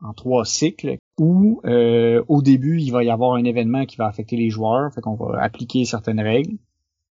en, 0.00 0.12
trois 0.12 0.44
cycles 0.44 0.96
où 1.18 1.60
euh, 1.64 2.22
au 2.28 2.40
début 2.40 2.80
il 2.80 2.92
va 2.92 3.02
y 3.02 3.10
avoir 3.10 3.34
un 3.34 3.42
événement 3.42 3.84
qui 3.84 3.96
va 3.96 4.06
affecter 4.06 4.36
les 4.36 4.48
joueurs, 4.48 4.94
fait 4.94 5.00
qu'on 5.00 5.16
va 5.16 5.42
appliquer 5.42 5.84
certaines 5.84 6.20
règles. 6.20 6.56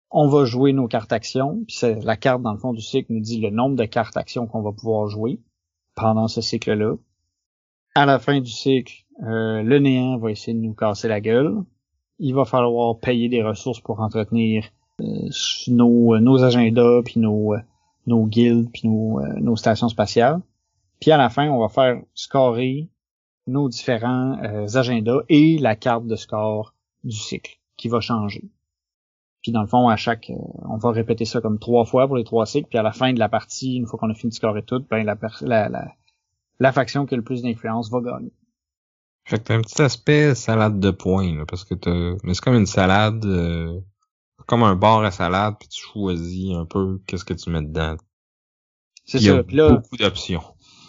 On 0.09 0.29
va 0.29 0.45
jouer 0.45 0.71
nos 0.71 0.87
cartes 0.87 1.11
actions, 1.11 1.61
puis 1.67 1.77
la 2.03 2.15
carte 2.15 2.41
dans 2.41 2.53
le 2.53 2.59
fond 2.59 2.71
du 2.71 2.81
cycle 2.81 3.11
nous 3.11 3.19
dit 3.19 3.41
le 3.41 3.49
nombre 3.49 3.75
de 3.75 3.83
cartes 3.83 4.15
actions 4.15 4.47
qu'on 4.47 4.61
va 4.61 4.71
pouvoir 4.71 5.09
jouer 5.09 5.41
pendant 5.93 6.29
ce 6.29 6.39
cycle-là. 6.39 6.95
À 7.95 8.05
la 8.05 8.19
fin 8.19 8.39
du 8.39 8.49
cycle, 8.49 9.03
euh, 9.23 9.61
le 9.61 9.79
néant 9.79 10.17
va 10.19 10.31
essayer 10.31 10.53
de 10.53 10.63
nous 10.63 10.73
casser 10.73 11.09
la 11.09 11.19
gueule 11.19 11.65
il 12.19 12.33
va 12.33 12.45
falloir 12.45 12.99
payer 12.99 13.29
des 13.29 13.43
ressources 13.43 13.79
pour 13.79 13.99
entretenir 13.99 14.65
euh, 15.01 15.29
nos, 15.67 16.19
nos 16.19 16.43
agendas, 16.43 17.01
puis 17.03 17.19
nos, 17.19 17.55
euh, 17.55 17.59
nos 18.05 18.25
guildes, 18.25 18.69
puis 18.71 18.87
nos, 18.87 19.19
euh, 19.19 19.33
nos 19.39 19.55
stations 19.55 19.89
spatiales. 19.89 20.41
Puis 20.99 21.11
à 21.11 21.17
la 21.17 21.29
fin, 21.29 21.49
on 21.49 21.59
va 21.59 21.69
faire 21.69 22.01
scorer 22.13 22.89
nos 23.45 23.67
différents 23.67 24.37
agendas 24.73 25.19
et 25.27 25.57
la 25.57 25.75
carte 25.75 26.07
de 26.07 26.15
score 26.15 26.73
du 27.03 27.17
cycle 27.17 27.59
qui 27.75 27.89
va 27.89 27.99
changer. 27.99 28.49
Puis 29.41 29.51
dans 29.51 29.59
le 29.59 29.67
fond, 29.67 29.89
à 29.89 29.97
chaque, 29.97 30.31
on 30.63 30.77
va 30.77 30.91
répéter 30.91 31.25
ça 31.25 31.41
comme 31.41 31.59
trois 31.59 31.83
fois 31.83 32.07
pour 32.07 32.15
les 32.15 32.23
trois 32.23 32.45
cycles. 32.45 32.69
Puis 32.69 32.77
à 32.77 32.83
la 32.83 32.93
fin 32.93 33.11
de 33.11 33.19
la 33.19 33.27
partie, 33.27 33.75
une 33.75 33.85
fois 33.85 33.99
qu'on 33.99 34.09
a 34.09 34.13
fini 34.13 34.29
de 34.29 34.35
scorer 34.35 34.63
tout, 34.63 34.85
ben 34.89 35.03
la, 35.03 35.17
la 36.59 36.71
faction 36.71 37.05
qui 37.05 37.15
a 37.15 37.17
le 37.17 37.23
plus 37.23 37.41
d'influence 37.41 37.91
va 37.91 37.99
gagner. 37.99 38.31
Fait 39.25 39.39
que 39.39 39.43
t'as 39.43 39.55
un 39.55 39.61
petit 39.61 39.81
aspect 39.81 40.35
salade 40.35 40.79
de 40.79 40.91
points, 40.91 41.35
là, 41.35 41.45
parce 41.47 41.63
que 41.63 41.75
t'as... 41.75 42.15
Mais 42.23 42.33
c'est 42.33 42.43
comme 42.43 42.55
une 42.55 42.65
salade, 42.65 43.25
euh, 43.25 43.79
comme 44.45 44.63
un 44.63 44.75
bar 44.75 45.03
à 45.03 45.11
salade, 45.11 45.55
puis 45.59 45.69
tu 45.69 45.81
choisis 45.81 46.53
un 46.53 46.65
peu 46.65 46.99
qu'est-ce 47.07 47.23
que 47.23 47.33
tu 47.33 47.49
mets 47.49 47.61
dedans. 47.61 47.95
C'est 49.05 49.19
ça. 49.19 49.23
Il 49.23 49.55
y 49.55 49.61
a 49.61 49.69
beaucoup 49.69 49.97
d'options. 49.97 50.43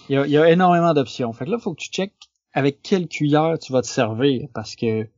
Il 0.09 0.27
y, 0.27 0.37
a, 0.37 0.51
énormément 0.51 0.93
d'options. 0.93 1.33
Fait 1.33 1.47
que 1.47 1.51
là, 1.51 1.59
faut 1.59 1.75
que 1.75 1.81
tu 1.81 1.89
checkes 1.89 2.13
avec 2.53 2.83
quelle 2.83 3.09
cuillère 3.09 3.59
tu 3.59 3.73
vas 3.73 3.83
te 3.83 3.87
servir, 3.87 4.49
parce 4.53 4.77
que 4.77 5.09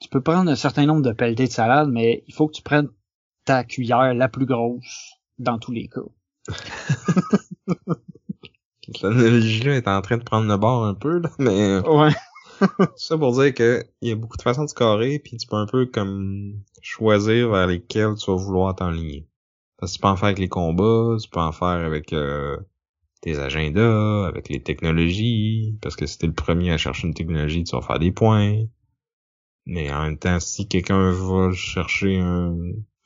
tu 0.00 0.08
peux 0.08 0.20
prendre 0.20 0.50
un 0.50 0.56
certain 0.56 0.86
nombre 0.86 1.02
de 1.02 1.12
pelletés 1.12 1.46
de 1.46 1.52
salade, 1.52 1.88
mais 1.88 2.24
il 2.26 2.34
faut 2.34 2.48
que 2.48 2.54
tu 2.54 2.62
prennes 2.62 2.88
ta 3.44 3.64
cuillère 3.64 4.14
la 4.14 4.28
plus 4.28 4.46
grosse 4.46 5.14
dans 5.38 5.58
tous 5.58 5.72
les 5.72 5.88
cas. 5.88 6.00
L'analogie-là 9.02 9.76
est 9.76 9.88
en 9.88 10.02
train 10.02 10.18
de 10.18 10.22
prendre 10.22 10.46
le 10.46 10.56
bord 10.56 10.84
un 10.84 10.94
peu, 10.94 11.18
là, 11.18 11.30
mais... 11.38 11.78
Ouais. 11.88 12.12
ça 12.96 13.18
pour 13.18 13.32
dire 13.32 13.54
que 13.54 13.84
il 14.00 14.08
y 14.08 14.12
a 14.12 14.16
beaucoup 14.16 14.36
de 14.36 14.42
façons 14.42 14.64
de 14.64 14.68
scorer, 14.68 15.18
puis 15.18 15.36
tu 15.36 15.46
peux 15.46 15.56
un 15.56 15.66
peu 15.66 15.86
comme 15.86 16.60
choisir 16.80 17.50
vers 17.50 17.66
lesquelles 17.66 18.14
tu 18.16 18.30
vas 18.30 18.36
vouloir 18.36 18.74
t'enligner. 18.74 19.26
Parce 19.78 19.92
que 19.92 19.96
tu 19.96 20.02
peux 20.02 20.08
en 20.08 20.16
faire 20.16 20.26
avec 20.26 20.38
les 20.38 20.48
combats, 20.48 21.16
tu 21.20 21.28
peux 21.28 21.40
en 21.40 21.52
faire 21.52 21.68
avec 21.68 22.12
euh, 22.12 22.56
tes 23.20 23.38
agendas, 23.38 24.26
avec 24.26 24.48
les 24.48 24.62
technologies, 24.62 25.76
parce 25.80 25.96
que 25.96 26.06
si 26.06 26.18
t'es 26.18 26.26
le 26.26 26.34
premier 26.34 26.72
à 26.72 26.78
chercher 26.78 27.06
une 27.08 27.14
technologie, 27.14 27.64
tu 27.64 27.74
vas 27.76 27.82
faire 27.82 27.98
des 27.98 28.12
points. 28.12 28.64
Mais 29.66 29.92
en 29.92 30.02
même 30.02 30.18
temps, 30.18 30.40
si 30.40 30.66
quelqu'un 30.68 31.12
va 31.12 31.52
chercher 31.52 32.18
un, 32.18 32.56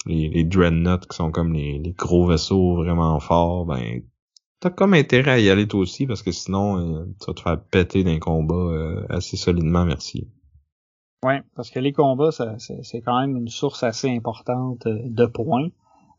les, 0.06 0.28
les 0.28 0.44
dreadnoughts 0.44 1.06
qui 1.06 1.16
sont 1.16 1.30
comme 1.30 1.52
les, 1.52 1.78
les 1.78 1.92
gros 1.92 2.26
vaisseaux 2.26 2.76
vraiment 2.76 3.18
forts, 3.20 3.66
ben 3.66 4.02
t'as 4.60 4.70
comme 4.70 4.94
intérêt 4.94 5.32
à 5.32 5.38
y 5.38 5.50
aller 5.50 5.66
toi 5.66 5.80
aussi 5.80 6.06
parce 6.06 6.22
que 6.22 6.32
sinon 6.32 6.78
euh, 6.78 7.04
tu 7.20 7.26
vas 7.26 7.34
te 7.34 7.40
faire 7.40 7.60
péter 7.60 8.04
d'un 8.04 8.18
combat 8.18 8.54
euh, 8.54 9.06
assez 9.08 9.36
solidement, 9.36 9.84
merci. 9.84 10.28
Ouais, 11.24 11.42
parce 11.54 11.70
que 11.70 11.80
les 11.80 11.92
combats, 11.92 12.30
c'est 12.30 13.00
quand 13.00 13.20
même 13.20 13.36
une 13.36 13.48
source 13.48 13.82
assez 13.82 14.08
importante 14.08 14.86
euh, 14.86 14.98
de 15.04 15.26
points. 15.26 15.68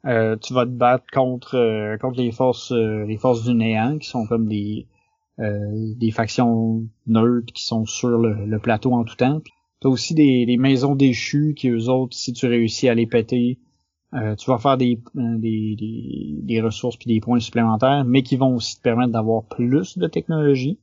tu 0.03 0.53
vas 0.53 0.65
te 0.65 0.71
battre 0.71 1.05
contre 1.11 1.97
contre 1.99 2.19
les 2.19 2.31
forces 2.31 2.71
les 2.71 3.17
forces 3.17 3.43
du 3.43 3.53
néant 3.53 3.97
qui 3.97 4.07
sont 4.07 4.25
comme 4.27 4.47
des 4.47 4.87
des 5.39 6.11
factions 6.11 6.83
neutres 7.05 7.53
qui 7.53 7.63
sont 7.63 7.85
sur 7.85 8.17
le, 8.17 8.59
plateau 8.59 8.93
en 8.93 9.03
tout 9.03 9.15
temps. 9.15 9.41
T'as 9.81 9.89
aussi 9.89 10.15
des, 10.15 10.45
des 10.47 10.57
maisons 10.57 10.95
déchues 10.95 11.53
qui 11.55 11.69
eux 11.69 11.89
autres, 11.89 12.15
si 12.15 12.33
tu 12.33 12.47
réussis 12.47 12.89
à 12.89 12.95
les 12.95 13.05
péter, 13.05 13.59
euh, 14.13 14.35
tu 14.35 14.49
vas 14.49 14.57
faire 14.57 14.77
des, 14.77 15.01
euh, 15.17 15.37
des, 15.37 15.75
des, 15.77 16.39
des, 16.41 16.61
ressources 16.61 16.95
puis 16.95 17.13
des 17.13 17.19
points 17.19 17.39
supplémentaires, 17.39 18.05
mais 18.05 18.23
qui 18.23 18.37
vont 18.37 18.55
aussi 18.55 18.77
te 18.77 18.81
permettre 18.81 19.11
d'avoir 19.11 19.43
plus 19.43 19.97
de 19.97 20.07
technologie. 20.07 20.79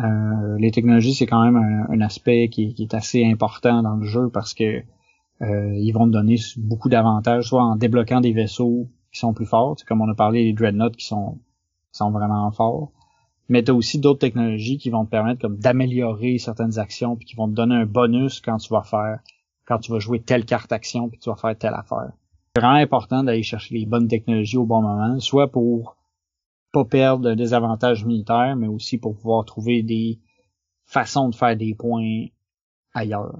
Euh, 0.00 0.58
les 0.58 0.72
technologies, 0.72 1.14
c'est 1.14 1.26
quand 1.26 1.44
même 1.44 1.56
un, 1.56 2.00
aspect 2.00 2.48
qui, 2.48 2.74
qui, 2.74 2.82
est 2.82 2.94
assez 2.94 3.24
important 3.24 3.82
dans 3.82 3.94
le 3.94 4.04
jeu 4.04 4.28
parce 4.30 4.52
que 4.52 4.82
euh, 5.42 5.74
ils 5.76 5.92
vont 5.92 6.06
te 6.06 6.12
donner 6.12 6.36
beaucoup 6.56 6.88
d'avantages, 6.88 7.48
soit 7.48 7.62
en 7.62 7.76
débloquant 7.76 8.20
des 8.20 8.32
vaisseaux 8.32 8.88
qui 9.12 9.20
sont 9.20 9.32
plus 9.32 9.46
forts, 9.46 9.76
comme 9.86 10.00
on 10.00 10.08
a 10.08 10.14
parlé 10.14 10.44
des 10.44 10.52
dreadnoughts 10.52 10.96
qui 10.96 11.06
sont, 11.06 11.38
sont 11.92 12.10
vraiment 12.10 12.50
forts. 12.50 12.90
Mais 13.48 13.62
tu 13.62 13.70
as 13.70 13.74
aussi 13.74 14.00
d'autres 14.00 14.20
technologies 14.20 14.78
qui 14.78 14.90
vont 14.90 15.04
te 15.04 15.10
permettre 15.10 15.40
comme 15.40 15.58
d'améliorer 15.58 16.38
certaines 16.38 16.78
actions 16.78 17.14
puis 17.14 17.26
qui 17.26 17.36
vont 17.36 17.48
te 17.48 17.54
donner 17.54 17.76
un 17.76 17.86
bonus 17.86 18.40
quand 18.40 18.56
tu 18.56 18.72
vas 18.72 18.82
faire 18.82 19.20
quand 19.66 19.78
tu 19.78 19.92
vas 19.92 19.98
jouer 19.98 20.20
telle 20.20 20.44
carte 20.44 20.72
action 20.72 21.08
puis 21.08 21.18
tu 21.18 21.30
vas 21.30 21.36
faire 21.36 21.56
telle 21.56 21.74
affaire. 21.74 22.12
C'est 22.56 22.60
vraiment 22.60 22.78
important 22.78 23.24
d'aller 23.24 23.42
chercher 23.42 23.74
les 23.74 23.84
bonnes 23.84 24.06
technologies 24.06 24.56
au 24.58 24.64
bon 24.64 24.80
moment, 24.80 25.18
soit 25.18 25.50
pour 25.50 25.96
pas 26.70 26.84
perdre 26.84 27.34
des 27.34 27.52
avantages 27.52 28.04
militaires, 28.04 28.54
mais 28.56 28.68
aussi 28.68 28.96
pour 28.96 29.16
pouvoir 29.16 29.44
trouver 29.44 29.82
des 29.82 30.20
façons 30.84 31.30
de 31.30 31.34
faire 31.34 31.56
des 31.56 31.74
points 31.74 32.26
ailleurs. 32.92 33.34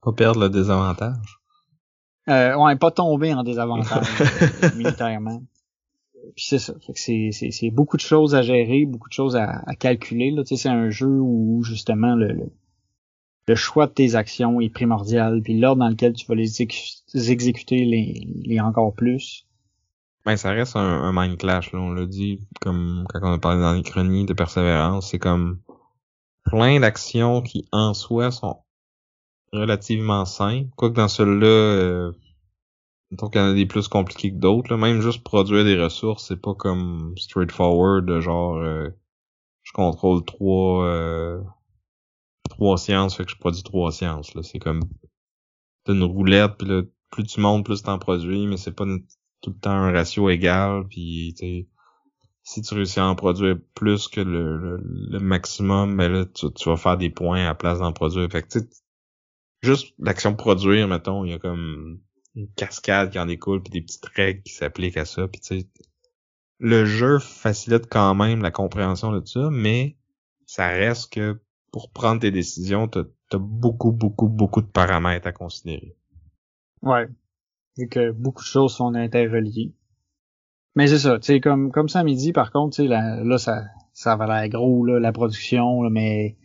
Pas 0.00 0.12
perdre 0.12 0.40
le 0.40 0.48
désavantage? 0.48 1.40
Euh, 2.30 2.56
ouais, 2.56 2.76
pas 2.76 2.90
tomber 2.90 3.34
en 3.34 3.42
désavantage 3.42 4.06
militairement. 4.76 5.42
Puis 6.34 6.46
c'est 6.48 6.58
ça. 6.58 6.72
c'est, 6.94 7.30
c'est, 7.32 7.70
beaucoup 7.70 7.98
de 7.98 8.02
choses 8.02 8.34
à 8.34 8.40
gérer, 8.40 8.86
beaucoup 8.86 9.10
de 9.10 9.14
choses 9.14 9.36
à, 9.36 9.62
calculer. 9.78 10.30
Là. 10.30 10.42
Tu 10.42 10.56
sais, 10.56 10.62
c'est 10.62 10.68
un 10.70 10.88
jeu 10.88 11.20
où 11.20 11.62
justement 11.64 12.14
le 12.14 12.32
le 12.32 12.46
choix 13.54 13.86
de 13.86 13.92
tes 13.92 14.14
actions 14.14 14.60
est 14.60 14.68
primordial, 14.68 15.40
puis 15.42 15.58
l'ordre 15.58 15.80
dans 15.80 15.88
lequel 15.88 16.12
tu 16.12 16.26
vas 16.26 16.34
les 16.34 16.62
exécuter 16.62 17.84
les, 17.84 18.60
encore 18.60 18.94
plus. 18.94 19.46
Ben, 20.24 20.36
ça 20.36 20.50
reste 20.50 20.76
un, 20.76 20.80
un 20.80 21.12
mind 21.12 21.38
clash, 21.38 21.72
là. 21.72 21.78
On 21.78 21.92
l'a 21.92 22.06
dit, 22.06 22.40
comme 22.60 23.04
quand 23.08 23.20
on 23.22 23.32
a 23.32 23.38
parlé 23.38 23.60
dans 23.60 23.72
les 23.72 23.82
chroniques 23.82 24.28
de 24.28 24.34
persévérance, 24.34 25.10
c'est 25.10 25.18
comme 25.18 25.60
plein 26.44 26.80
d'actions 26.80 27.42
qui, 27.42 27.66
en 27.72 27.94
soi, 27.94 28.30
sont 28.30 28.58
relativement 29.52 30.24
simples. 30.24 30.68
Quoique 30.76 30.96
dans 30.96 31.08
celui-là, 31.08 31.46
euh, 31.46 32.12
donc 33.10 33.34
il 33.34 33.38
y 33.38 33.40
en 33.40 33.50
a 33.50 33.54
des 33.54 33.66
plus 33.66 33.88
compliqués 33.88 34.30
que 34.30 34.38
d'autres. 34.38 34.76
Même 34.76 35.00
juste 35.00 35.24
produire 35.24 35.64
des 35.64 35.80
ressources, 35.80 36.26
c'est 36.28 36.40
pas 36.40 36.54
comme 36.54 37.14
straightforward, 37.16 38.20
genre 38.20 38.56
euh, 38.56 38.88
je 39.62 39.72
contrôle 39.72 40.24
trois 40.24 40.84
euh, 40.84 41.40
trois 42.58 42.76
sciences, 42.76 43.16
fait 43.16 43.24
que 43.24 43.30
je 43.30 43.36
produis 43.36 43.62
trois 43.62 43.92
sciences. 43.92 44.34
Là. 44.34 44.42
C'est 44.42 44.58
comme 44.58 44.82
une 45.86 46.02
roulette, 46.02 46.56
puis 46.58 46.68
là, 46.68 46.82
plus 47.10 47.24
tu 47.24 47.40
montes, 47.40 47.64
plus 47.64 47.82
t'en 47.82 47.98
produis, 47.98 48.46
mais 48.46 48.56
c'est 48.56 48.72
pas 48.72 48.84
tout 49.40 49.50
le 49.50 49.58
temps 49.58 49.70
un 49.70 49.92
ratio 49.92 50.28
égal, 50.28 50.84
puis 50.88 51.34
si 52.42 52.62
tu 52.62 52.74
réussis 52.74 52.98
à 52.98 53.06
en 53.06 53.14
produire 53.14 53.56
plus 53.74 54.08
que 54.08 54.20
le, 54.20 54.78
le, 54.82 55.20
maximum, 55.20 55.96
ben 55.96 56.10
là, 56.12 56.26
tu, 56.26 56.52
tu, 56.52 56.68
vas 56.68 56.76
faire 56.76 56.96
des 56.96 57.10
points 57.10 57.46
à 57.46 57.54
place 57.54 57.78
d'en 57.78 57.92
produire. 57.92 58.28
Fait 58.30 58.42
que, 58.42 58.58
juste 59.62 59.94
l'action 59.98 60.34
produire, 60.34 60.88
mettons, 60.88 61.24
il 61.24 61.30
y 61.30 61.34
a 61.34 61.38
comme 61.38 62.00
une 62.34 62.52
cascade 62.54 63.10
qui 63.10 63.18
en 63.18 63.26
découle, 63.26 63.62
puis 63.62 63.70
des 63.70 63.82
petites 63.82 64.06
règles 64.06 64.42
qui 64.42 64.52
s'appliquent 64.52 64.96
à 64.96 65.04
ça, 65.04 65.28
puis 65.28 65.40
tu 65.40 65.60
sais, 65.60 65.68
le 66.58 66.84
jeu 66.84 67.20
facilite 67.20 67.86
quand 67.88 68.14
même 68.16 68.42
la 68.42 68.50
compréhension 68.50 69.12
de 69.12 69.24
ça, 69.24 69.48
mais 69.50 69.96
ça 70.44 70.68
reste 70.68 71.12
que 71.12 71.40
pour 71.70 71.90
prendre 71.90 72.20
tes 72.20 72.30
décisions, 72.30 72.88
t'as 72.88 73.04
as 73.32 73.38
beaucoup, 73.38 73.92
beaucoup, 73.92 74.28
beaucoup 74.28 74.62
de 74.62 74.66
paramètres 74.66 75.26
à 75.26 75.32
considérer. 75.32 75.96
Ouais. 76.82 77.08
Vu 77.76 77.88
que 77.88 78.10
beaucoup 78.10 78.42
de 78.42 78.48
choses 78.48 78.74
sont 78.74 78.94
interreliées. 78.94 79.74
Mais 80.74 80.86
c'est 80.86 80.98
ça, 80.98 81.18
tu 81.18 81.26
sais, 81.26 81.40
comme, 81.40 81.72
comme 81.72 81.88
ça 81.88 82.04
par 82.32 82.52
contre, 82.52 82.82
là, 82.82 83.22
là, 83.24 83.38
ça, 83.38 83.64
ça 83.92 84.16
va 84.16 84.26
l'air 84.26 84.48
gros, 84.48 84.84
là, 84.84 85.00
la 85.00 85.12
production, 85.12 85.88
mais 85.90 86.36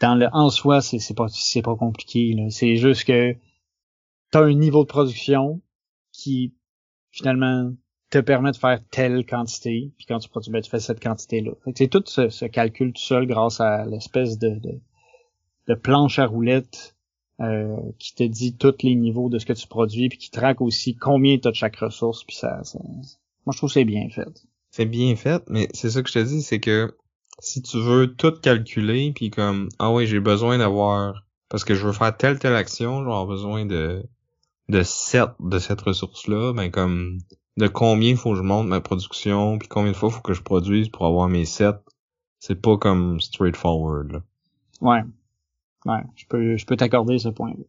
dans 0.00 0.14
le, 0.14 0.28
en 0.32 0.50
soi, 0.50 0.80
c'est, 0.80 0.98
c'est 0.98 1.14
pas, 1.14 1.28
c'est 1.28 1.62
pas 1.62 1.76
compliqué, 1.76 2.32
là. 2.32 2.48
C'est 2.50 2.76
juste 2.76 3.04
que 3.04 3.36
t'as 4.30 4.42
un 4.42 4.54
niveau 4.54 4.82
de 4.82 4.88
production 4.88 5.60
qui, 6.12 6.54
finalement, 7.10 7.72
te 8.10 8.18
permet 8.18 8.52
de 8.52 8.56
faire 8.56 8.80
telle 8.90 9.26
quantité, 9.26 9.92
puis 9.96 10.06
quand 10.06 10.18
tu 10.18 10.28
produis, 10.28 10.50
ben, 10.50 10.62
tu 10.62 10.70
fais 10.70 10.80
cette 10.80 11.02
quantité-là. 11.02 11.52
C'est 11.74 11.88
tout 11.88 12.04
ce, 12.06 12.28
ce, 12.28 12.44
calcul 12.44 12.92
tout 12.92 13.02
seul 13.02 13.26
grâce 13.26 13.60
à 13.60 13.84
l'espèce 13.84 14.38
de, 14.38 14.50
de, 14.50 14.80
de, 15.68 15.74
planche 15.74 16.18
à 16.18 16.26
roulettes 16.26 16.94
euh, 17.40 17.76
qui 17.98 18.14
te 18.14 18.22
dit 18.22 18.56
tous 18.56 18.76
les 18.82 18.94
niveaux 18.94 19.28
de 19.28 19.38
ce 19.38 19.46
que 19.46 19.52
tu 19.52 19.66
produis, 19.66 20.08
puis 20.08 20.18
qui 20.18 20.30
traque 20.30 20.60
aussi 20.60 20.94
combien 20.94 21.36
tu 21.38 21.48
as 21.48 21.50
de 21.50 21.56
chaque 21.56 21.76
ressource, 21.76 22.22
puis 22.24 22.36
ça, 22.36 22.62
ça, 22.62 22.78
moi 23.44 23.52
je 23.52 23.58
trouve 23.58 23.70
que 23.70 23.74
c'est 23.74 23.84
bien 23.84 24.08
fait. 24.08 24.46
C'est 24.70 24.86
bien 24.86 25.16
fait, 25.16 25.42
mais 25.48 25.68
c'est 25.72 25.90
ça 25.90 26.02
que 26.02 26.08
je 26.08 26.14
te 26.14 26.22
dis, 26.22 26.42
c'est 26.42 26.60
que 26.60 26.96
si 27.38 27.62
tu 27.62 27.78
veux 27.78 28.14
tout 28.14 28.32
calculer, 28.40 29.12
puis 29.14 29.30
comme 29.30 29.68
ah 29.78 29.92
oui 29.92 30.06
j'ai 30.06 30.20
besoin 30.20 30.58
d'avoir 30.58 31.24
parce 31.48 31.64
que 31.64 31.74
je 31.74 31.86
veux 31.86 31.92
faire 31.92 32.16
telle 32.16 32.38
telle 32.38 32.54
action, 32.54 33.04
j'ai 33.04 33.26
besoin 33.26 33.66
de 33.66 34.04
de 34.68 34.82
cette 34.82 35.30
de 35.40 35.58
cette 35.58 35.80
ressource 35.80 36.28
là, 36.28 36.52
ben 36.52 36.70
comme 36.70 37.18
de 37.56 37.66
combien 37.68 38.16
faut 38.16 38.30
que 38.32 38.36
je 38.36 38.42
monte 38.42 38.66
ma 38.66 38.80
production, 38.80 39.58
puis 39.58 39.68
combien 39.68 39.92
de 39.92 39.96
fois 39.96 40.10
faut 40.10 40.20
que 40.20 40.34
je 40.34 40.42
produise 40.42 40.88
pour 40.88 41.06
avoir 41.06 41.28
mes 41.28 41.44
sets. 41.44 41.80
C'est 42.38 42.60
pas 42.60 42.76
comme 42.76 43.20
straightforward. 43.20 44.12
Là. 44.12 44.22
Ouais. 44.80 45.02
Ouais, 45.86 46.02
je 46.16 46.26
peux 46.26 46.56
je 46.56 46.66
peux 46.66 46.76
t'accorder 46.76 47.18
ce 47.18 47.28
point. 47.28 47.52
-là. 47.52 47.64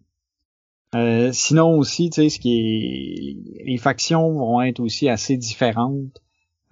Euh, 0.95 1.31
sinon 1.33 1.77
aussi, 1.77 2.09
tu 2.09 2.21
sais, 2.21 2.29
ce 2.29 2.39
qui 2.39 2.57
est 2.57 3.65
les 3.65 3.77
factions 3.77 4.33
vont 4.33 4.61
être 4.61 4.79
aussi 4.79 5.09
assez 5.09 5.37
différentes 5.37 6.21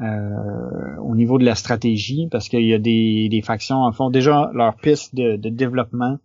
euh, 0.02 0.98
au 1.02 1.16
niveau 1.16 1.38
de 1.38 1.46
la 1.46 1.56
stratégie, 1.56 2.28
parce 2.32 2.50
qu'il 2.50 2.66
y 2.66 2.74
a 2.74 2.80
des, 2.80 3.28
des 3.30 3.42
factions 3.42 3.78
en 3.78 3.92
fond 3.92 4.10
déjà 4.10 4.52
leur 4.54 4.76
piste 4.76 5.16
de, 5.16 5.36
développement. 5.36 6.18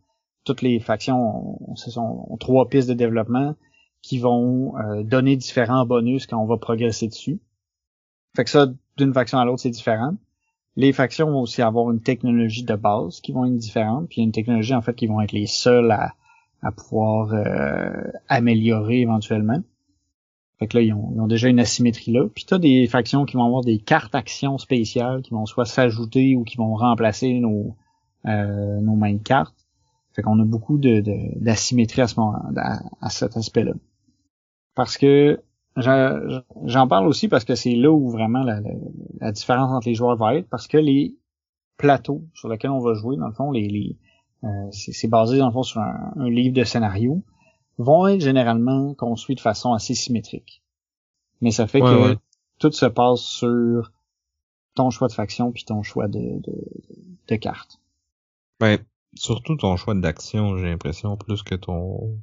Toutes 0.44 0.62
les 0.62 0.80
factions 0.80 1.18
ont, 1.18 1.74
ont, 1.96 2.32
ont 2.32 2.36
trois 2.36 2.68
pistes 2.68 2.88
de 2.88 2.94
développement 2.94 3.54
qui 4.02 4.18
vont 4.18 4.76
euh, 4.78 5.02
donner 5.02 5.36
différents 5.36 5.84
bonus 5.86 6.26
quand 6.26 6.38
on 6.38 6.46
va 6.46 6.56
progresser 6.56 7.08
dessus. 7.08 7.40
Fait 8.34 8.44
que 8.44 8.50
ça, 8.50 8.66
d'une 8.96 9.12
faction 9.12 9.38
à 9.38 9.44
l'autre, 9.44 9.62
c'est 9.62 9.70
différent. 9.70 10.14
Les 10.76 10.92
factions 10.92 11.30
vont 11.30 11.40
aussi 11.40 11.62
avoir 11.62 11.90
une 11.90 12.00
technologie 12.00 12.62
de 12.62 12.74
base 12.74 13.20
qui 13.20 13.32
vont 13.32 13.44
être 13.44 13.56
différente, 13.56 14.08
puis 14.08 14.22
une 14.22 14.32
technologie 14.32 14.74
en 14.74 14.82
fait 14.82 14.94
qui 14.94 15.06
vont 15.06 15.20
être 15.20 15.32
les 15.32 15.46
seules 15.46 15.90
à, 15.90 16.14
à 16.62 16.72
pouvoir 16.72 17.32
euh, 17.34 18.10
améliorer 18.28 19.00
éventuellement. 19.00 19.60
Fait 20.58 20.66
que 20.66 20.76
là, 20.76 20.82
ils 20.82 20.92
ont, 20.92 21.26
déjà 21.26 21.48
une 21.48 21.58
asymétrie 21.58 22.12
là. 22.12 22.26
Puis 22.34 22.44
t'as 22.44 22.58
des 22.58 22.86
factions 22.86 23.24
qui 23.24 23.36
vont 23.36 23.44
avoir 23.44 23.62
des 23.62 23.78
cartes 23.78 24.14
actions 24.14 24.58
spéciales 24.58 25.22
qui 25.22 25.30
vont 25.30 25.46
soit 25.46 25.64
s'ajouter 25.64 26.36
ou 26.36 26.44
qui 26.44 26.58
vont 26.58 26.74
remplacer 26.74 27.40
nos, 27.40 27.76
euh, 28.26 28.80
nos 28.80 28.94
main 28.94 29.16
cartes. 29.18 29.66
Fait 30.12 30.22
qu'on 30.22 30.38
a 30.38 30.44
beaucoup 30.44 30.76
de, 30.76 31.02
d'asymétrie 31.36 32.02
à 32.02 32.08
ce 32.08 32.20
moment, 32.20 32.42
à 33.00 33.10
cet 33.10 33.36
aspect-là 33.36 33.72
parce 34.74 34.96
que 34.96 35.40
j'en 35.76 36.88
parle 36.88 37.06
aussi 37.06 37.28
parce 37.28 37.44
que 37.44 37.54
c'est 37.54 37.74
là 37.74 37.90
où 37.90 38.10
vraiment 38.10 38.42
la, 38.42 39.32
différence 39.32 39.70
entre 39.70 39.88
les 39.88 39.94
joueurs 39.94 40.16
va 40.16 40.36
être, 40.36 40.48
parce 40.48 40.66
que 40.66 40.78
les 40.78 41.16
plateaux 41.76 42.22
sur 42.34 42.48
lesquels 42.48 42.70
on 42.70 42.80
va 42.80 42.94
jouer, 42.94 43.16
dans 43.16 43.28
le 43.28 43.32
fond, 43.32 43.50
les, 43.50 43.96
euh, 44.44 44.48
c'est 44.70 45.08
basé 45.08 45.38
dans 45.38 45.46
le 45.46 45.52
fond 45.52 45.62
sur 45.62 45.80
un, 45.80 46.28
livre 46.28 46.54
de 46.54 46.64
scénario, 46.64 47.22
vont 47.78 48.06
être 48.08 48.20
généralement 48.20 48.94
construits 48.94 49.36
de 49.36 49.40
façon 49.40 49.72
assez 49.72 49.94
symétrique. 49.94 50.62
Mais 51.40 51.50
ça 51.50 51.66
fait 51.66 51.80
que 51.80 52.16
tout 52.58 52.72
se 52.72 52.86
passe 52.86 53.20
sur 53.20 53.90
ton 54.74 54.90
choix 54.90 55.08
de 55.08 55.12
faction 55.12 55.50
puis 55.50 55.64
ton 55.64 55.82
choix 55.82 56.06
de, 56.06 56.40
de, 56.40 56.54
de 57.28 57.36
carte. 57.36 57.80
Ben, 58.60 58.78
surtout 59.14 59.56
ton 59.56 59.76
choix 59.76 59.94
d'action, 59.94 60.58
j'ai 60.58 60.66
l'impression, 60.66 61.16
plus 61.16 61.42
que 61.42 61.54
ton 61.54 62.20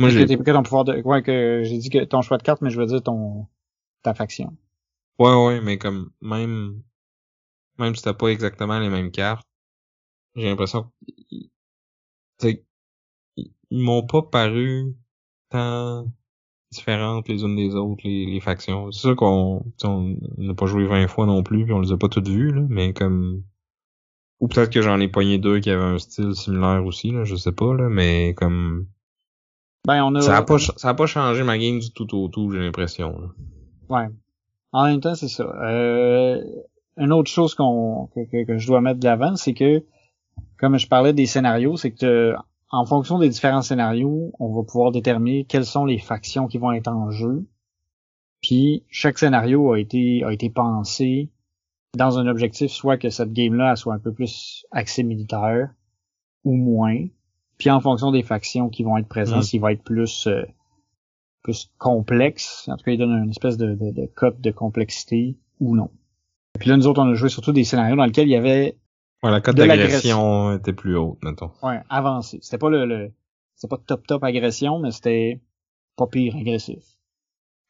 moi, 0.00 0.08
j'ai 0.08 0.26
que 0.26 0.50
ton 0.50 0.62
pouvoir 0.62 0.84
de, 0.84 1.00
ouais, 1.02 1.22
que 1.22 1.62
j'ai 1.64 1.78
dit 1.78 1.90
que 1.90 2.04
ton 2.04 2.22
choix 2.22 2.38
de 2.38 2.42
carte, 2.42 2.62
mais 2.62 2.70
je 2.70 2.80
veux 2.80 2.86
dire 2.86 3.02
ton, 3.02 3.46
ta 4.02 4.14
faction. 4.14 4.56
Ouais, 5.18 5.34
ouais, 5.34 5.60
mais 5.60 5.78
comme, 5.78 6.10
même, 6.22 6.82
même 7.78 7.94
si 7.94 8.02
t'as 8.02 8.14
pas 8.14 8.28
exactement 8.28 8.78
les 8.78 8.88
mêmes 8.88 9.10
cartes, 9.10 9.46
j'ai 10.34 10.48
l'impression 10.48 10.90
que, 12.40 12.48
ils 13.36 13.52
m'ont 13.70 14.06
pas 14.06 14.22
paru 14.22 14.96
tant 15.50 16.06
différentes 16.70 17.28
les 17.28 17.42
unes 17.42 17.56
des 17.56 17.74
autres, 17.74 18.02
les, 18.04 18.26
les 18.26 18.40
factions. 18.40 18.90
C'est 18.92 19.00
sûr 19.00 19.16
qu'on 19.16 19.64
n'a 20.38 20.54
pas 20.54 20.66
joué 20.66 20.86
20 20.86 21.08
fois 21.08 21.26
non 21.26 21.42
plus, 21.42 21.64
puis 21.64 21.72
on 21.72 21.80
les 21.80 21.92
a 21.92 21.96
pas 21.96 22.08
toutes 22.08 22.28
vues, 22.28 22.52
là, 22.52 22.62
mais 22.68 22.92
comme... 22.92 23.44
Ou 24.40 24.48
peut-être 24.48 24.72
que 24.72 24.80
j'en 24.80 25.00
ai 25.00 25.08
poigné 25.08 25.38
deux 25.38 25.60
qui 25.60 25.70
avaient 25.70 25.82
un 25.82 25.98
style 25.98 26.34
similaire 26.34 26.84
aussi, 26.86 27.10
là, 27.10 27.24
je 27.24 27.36
sais 27.36 27.52
pas, 27.52 27.74
là, 27.74 27.88
mais 27.88 28.34
comme... 28.34 28.86
Ben, 29.86 30.04
on 30.04 30.14
a... 30.14 30.20
Ça 30.20 30.36
a 30.36 30.42
pas, 30.42 30.58
ça 30.58 30.88
a 30.88 30.94
pas 30.94 31.06
changé 31.06 31.42
ma 31.42 31.58
game 31.58 31.78
du 31.78 31.90
tout 31.92 32.14
au 32.14 32.28
tout, 32.28 32.50
j'ai 32.52 32.58
l'impression. 32.58 33.30
Ouais. 33.88 34.08
En 34.72 34.84
même 34.84 35.00
temps, 35.00 35.14
c'est 35.14 35.28
ça. 35.28 35.44
Euh, 35.44 36.42
une 36.96 37.12
autre 37.12 37.30
chose 37.30 37.54
qu'on 37.54 38.08
que, 38.14 38.44
que, 38.44 38.58
je 38.58 38.66
dois 38.66 38.80
mettre 38.80 39.00
de 39.00 39.04
l'avant, 39.04 39.36
c'est 39.36 39.54
que 39.54 39.84
comme 40.58 40.78
je 40.78 40.86
parlais 40.86 41.12
des 41.12 41.26
scénarios, 41.26 41.76
c'est 41.76 41.92
que 41.92 42.34
en 42.70 42.84
fonction 42.84 43.18
des 43.18 43.28
différents 43.28 43.62
scénarios, 43.62 44.32
on 44.38 44.54
va 44.54 44.62
pouvoir 44.62 44.92
déterminer 44.92 45.44
quelles 45.44 45.64
sont 45.64 45.84
les 45.84 45.98
factions 45.98 46.46
qui 46.46 46.58
vont 46.58 46.72
être 46.72 46.88
en 46.88 47.10
jeu. 47.10 47.46
Puis 48.42 48.84
chaque 48.90 49.18
scénario 49.18 49.72
a 49.72 49.80
été 49.80 50.22
a 50.24 50.32
été 50.32 50.50
pensé 50.50 51.30
dans 51.96 52.18
un 52.18 52.26
objectif, 52.28 52.70
soit 52.70 52.96
que 52.96 53.10
cette 53.10 53.32
game-là 53.32 53.74
soit 53.74 53.94
un 53.94 53.98
peu 53.98 54.12
plus 54.12 54.64
axée 54.70 55.02
militaire 55.02 55.70
ou 56.44 56.54
moins, 56.54 57.06
puis 57.60 57.68
en 57.70 57.80
fonction 57.80 58.10
des 58.10 58.22
factions 58.22 58.70
qui 58.70 58.82
vont 58.82 58.96
être 58.96 59.06
présentes, 59.06 59.40
mm. 59.40 59.42
s'il 59.42 59.60
va 59.60 59.72
être 59.72 59.84
plus 59.84 60.26
euh, 60.26 60.42
plus 61.42 61.70
complexe. 61.76 62.66
En 62.68 62.76
tout 62.76 62.84
cas, 62.84 62.92
il 62.92 62.98
donne 62.98 63.22
une 63.22 63.30
espèce 63.30 63.58
de, 63.58 63.74
de, 63.74 63.90
de 63.92 64.06
cote 64.06 64.40
de 64.40 64.50
complexité 64.50 65.36
ou 65.60 65.76
non. 65.76 65.90
Puis 66.58 66.70
là, 66.70 66.78
nous 66.78 66.86
autres, 66.86 67.02
on 67.02 67.10
a 67.10 67.14
joué 67.14 67.28
surtout 67.28 67.52
des 67.52 67.64
scénarios 67.64 67.96
dans 67.96 68.06
lesquels 68.06 68.28
il 68.28 68.32
y 68.32 68.36
avait 68.36 68.78
Ouais, 69.22 69.30
la 69.30 69.42
cote 69.42 69.56
d'agression 69.56 70.54
était 70.54 70.72
plus 70.72 70.96
haute, 70.96 71.18
mettons. 71.22 71.50
Ouais, 71.62 71.80
avancé. 71.90 72.38
C'était 72.40 72.56
pas 72.56 72.70
le, 72.70 72.86
le 72.86 73.12
c'était 73.54 73.68
pas 73.68 73.76
top 73.76 74.06
top 74.06 74.24
agression, 74.24 74.78
mais 74.78 74.90
c'était 74.90 75.38
pas 75.96 76.06
pire 76.06 76.34
agressif. 76.36 76.82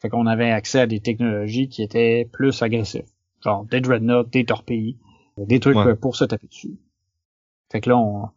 Fait 0.01 0.09
qu'on 0.09 0.27
avait 0.27 0.53
accès 0.53 0.79
à 0.79 0.87
des 0.87 1.01
technologies 1.01 1.69
qui 1.69 1.83
étaient 1.83 2.29
plus 2.33 2.63
agressives. 2.63 3.11
Genre 3.43 3.65
des 3.65 3.81
dreadnoughts, 3.81 4.31
des 4.31 4.45
torpilles, 4.45 4.99
des 5.37 5.59
trucs 5.59 5.99
pour 6.01 6.15
se 6.15 6.25
taper 6.25 6.47
dessus. 6.47 6.79
Fait 7.73 7.81
que 7.81 7.91
là, 7.91 7.99
on, 7.99 8.29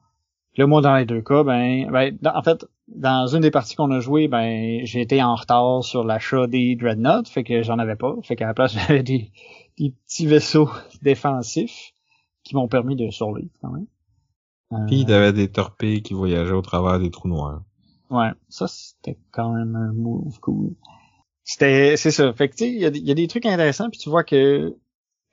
Là, 0.55 0.67
moi, 0.67 0.81
dans 0.81 0.95
les 0.95 1.05
deux 1.05 1.21
cas, 1.21 1.43
ben, 1.43 1.89
ben 1.89 2.17
en 2.23 2.43
fait, 2.43 2.65
dans 2.87 3.27
une 3.27 3.41
des 3.41 3.51
parties 3.51 3.75
qu'on 3.75 3.89
a 3.91 3.99
joué, 3.99 4.27
ben, 4.27 4.85
j'ai 4.85 5.01
été 5.01 5.23
en 5.23 5.35
retard 5.35 5.83
sur 5.83 6.03
l'achat 6.03 6.45
des 6.47 6.75
Dreadnoughts, 6.75 7.27
fait 7.27 7.43
que 7.43 7.63
j'en 7.63 7.79
avais 7.79 7.95
pas. 7.95 8.15
Fait 8.23 8.35
qu'à 8.35 8.45
la 8.45 8.53
place, 8.53 8.73
j'avais 8.87 9.03
des, 9.03 9.31
des 9.77 9.91
petits 9.91 10.27
vaisseaux 10.27 10.69
défensifs 11.01 11.93
qui 12.43 12.55
m'ont 12.55 12.67
permis 12.67 12.95
de 12.95 13.09
survivre 13.09 13.49
quand 13.61 13.71
même. 13.71 13.87
Euh... 14.73 14.85
Puis 14.87 15.05
t'avais 15.05 15.33
des 15.33 15.49
torpilles 15.49 16.03
qui 16.03 16.13
voyageaient 16.13 16.51
au 16.51 16.61
travers 16.61 16.99
des 16.99 17.09
trous 17.09 17.27
noirs. 17.27 17.63
Ouais, 18.09 18.31
ça 18.49 18.67
c'était 18.67 19.17
quand 19.31 19.53
même 19.53 19.75
un 19.75 19.91
move 19.93 20.39
cool. 20.39 20.75
c'était, 21.43 21.97
c'est 21.97 22.11
ça. 22.11 22.31
Fait 22.33 22.49
que 22.49 22.55
tu 22.55 22.65
sais, 22.65 22.71
il 22.71 22.79
y 22.79 22.85
a, 22.85 22.91
y 22.93 23.11
a 23.11 23.15
des 23.15 23.27
trucs 23.27 23.45
intéressants, 23.45 23.89
puis 23.89 23.99
tu 23.99 24.09
vois 24.09 24.23
que 24.23 24.75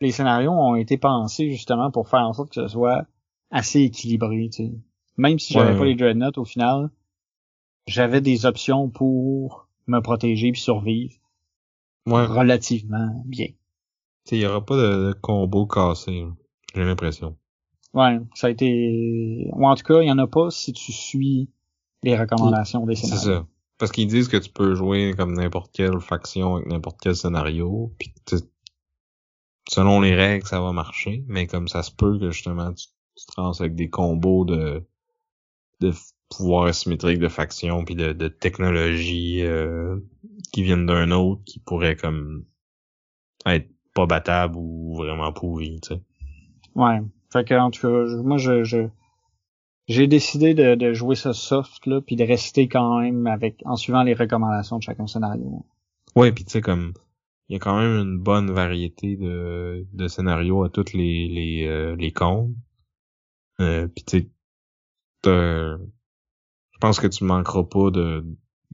les 0.00 0.12
scénarios 0.12 0.52
ont 0.52 0.76
été 0.76 0.96
pensés 0.96 1.50
justement 1.50 1.90
pour 1.90 2.08
faire 2.08 2.20
en 2.20 2.32
sorte 2.32 2.50
que 2.50 2.62
ce 2.62 2.68
soit 2.68 3.04
assez 3.50 3.80
équilibré, 3.80 4.48
tu 4.50 4.64
sais. 4.64 4.72
Même 5.20 5.38
si 5.38 5.52
j'avais 5.52 5.72
Ouais. 5.72 5.78
pas 5.78 5.84
les 5.84 5.94
dreadnoughts 5.96 6.38
au 6.38 6.46
final, 6.46 6.88
j'avais 7.86 8.22
des 8.22 8.46
options 8.46 8.88
pour 8.88 9.68
me 9.86 10.00
protéger 10.00 10.50
puis 10.50 10.60
survivre 10.60 11.14
Ouais. 12.06 12.24
relativement 12.24 13.22
bien. 13.26 13.48
Il 14.32 14.38
y 14.38 14.46
aura 14.46 14.64
pas 14.64 14.76
de, 14.76 15.08
de 15.08 15.12
combo 15.12 15.66
cassé, 15.66 16.24
j'ai 16.74 16.84
l'impression. 16.84 17.36
Ouais, 17.92 18.18
ça 18.34 18.46
a 18.46 18.50
été... 18.50 19.48
Ou 19.52 19.66
en 19.66 19.74
tout 19.74 19.82
cas, 19.82 20.00
il 20.00 20.06
y 20.08 20.10
en 20.12 20.18
a 20.18 20.26
pas 20.26 20.50
si 20.50 20.72
tu 20.72 20.90
suis 20.92 21.50
les 22.02 22.16
recommandations 22.16 22.86
des 22.86 22.94
C'est 22.94 23.06
scénarios. 23.08 23.42
ça. 23.42 23.46
Parce 23.76 23.92
qu'ils 23.92 24.06
disent 24.08 24.28
que 24.28 24.36
tu 24.38 24.48
peux 24.50 24.74
jouer 24.74 25.12
comme 25.16 25.34
n'importe 25.34 25.70
quelle 25.74 26.00
faction 26.00 26.56
avec 26.56 26.68
n'importe 26.68 26.98
quel 27.02 27.14
scénario, 27.16 27.92
puis 27.98 28.14
tu- 28.26 28.36
selon 29.68 30.00
les 30.00 30.14
règles, 30.14 30.46
ça 30.46 30.60
va 30.60 30.72
marcher, 30.72 31.24
mais 31.28 31.46
comme 31.46 31.68
ça 31.68 31.82
se 31.82 31.90
peut 31.90 32.18
que 32.18 32.30
justement 32.30 32.72
tu, 32.72 32.86
tu 33.16 33.26
te 33.26 33.40
lances 33.40 33.60
avec 33.60 33.74
des 33.74 33.90
combos 33.90 34.44
de 34.44 34.82
de 35.80 35.92
pouvoirs 36.28 36.66
asymétriques 36.66 37.18
de 37.18 37.28
factions 37.28 37.84
puis 37.84 37.94
de, 37.94 38.12
de 38.12 38.28
technologies 38.28 39.42
euh, 39.42 39.96
qui 40.52 40.62
viennent 40.62 40.86
d'un 40.86 41.10
autre 41.10 41.42
qui 41.44 41.58
pourraient 41.58 41.96
comme 41.96 42.44
être 43.46 43.68
pas 43.94 44.06
battables 44.06 44.56
ou 44.56 44.94
vraiment 44.96 45.32
pourris, 45.32 45.80
tu 45.82 45.94
sais. 45.94 46.00
Ouais. 46.74 47.00
Fait 47.32 47.44
que, 47.46 47.54
en 47.54 47.70
tout 47.70 47.80
cas, 47.82 48.06
je- 48.06 48.22
moi, 48.22 48.38
je, 48.38 48.64
je, 48.64 48.88
j'ai 49.88 50.06
décidé 50.06 50.54
de, 50.54 50.74
de 50.74 50.92
jouer 50.92 51.16
ça 51.16 51.32
soft, 51.32 51.86
là, 51.86 52.00
puis 52.00 52.16
de 52.16 52.24
rester 52.24 52.68
quand 52.68 53.00
même 53.00 53.26
avec, 53.26 53.62
en 53.64 53.76
suivant 53.76 54.02
les 54.02 54.14
recommandations 54.14 54.78
de 54.78 54.82
chacun 54.82 55.06
scénario. 55.06 55.64
Ouais, 56.14 56.32
puis 56.32 56.44
tu 56.44 56.52
sais 56.52 56.60
comme 56.60 56.92
il 57.48 57.54
y 57.54 57.56
a 57.56 57.58
quand 57.58 57.76
même 57.78 57.98
une 58.06 58.18
bonne 58.18 58.50
variété 58.52 59.16
de, 59.16 59.84
de 59.92 60.08
scénarios 60.08 60.62
à 60.62 60.70
toutes 60.70 60.92
les 60.92 61.28
les 61.28 61.66
euh, 61.66 61.96
les 61.96 62.12
comptes. 62.12 62.52
Euh, 63.60 63.88
puis 63.88 64.04
tu 64.04 64.18
sais 64.18 64.28
je 65.24 66.78
pense 66.80 67.00
que 67.00 67.06
tu 67.06 67.24
manqueras 67.24 67.64
pas 67.64 67.90
de 67.90 68.24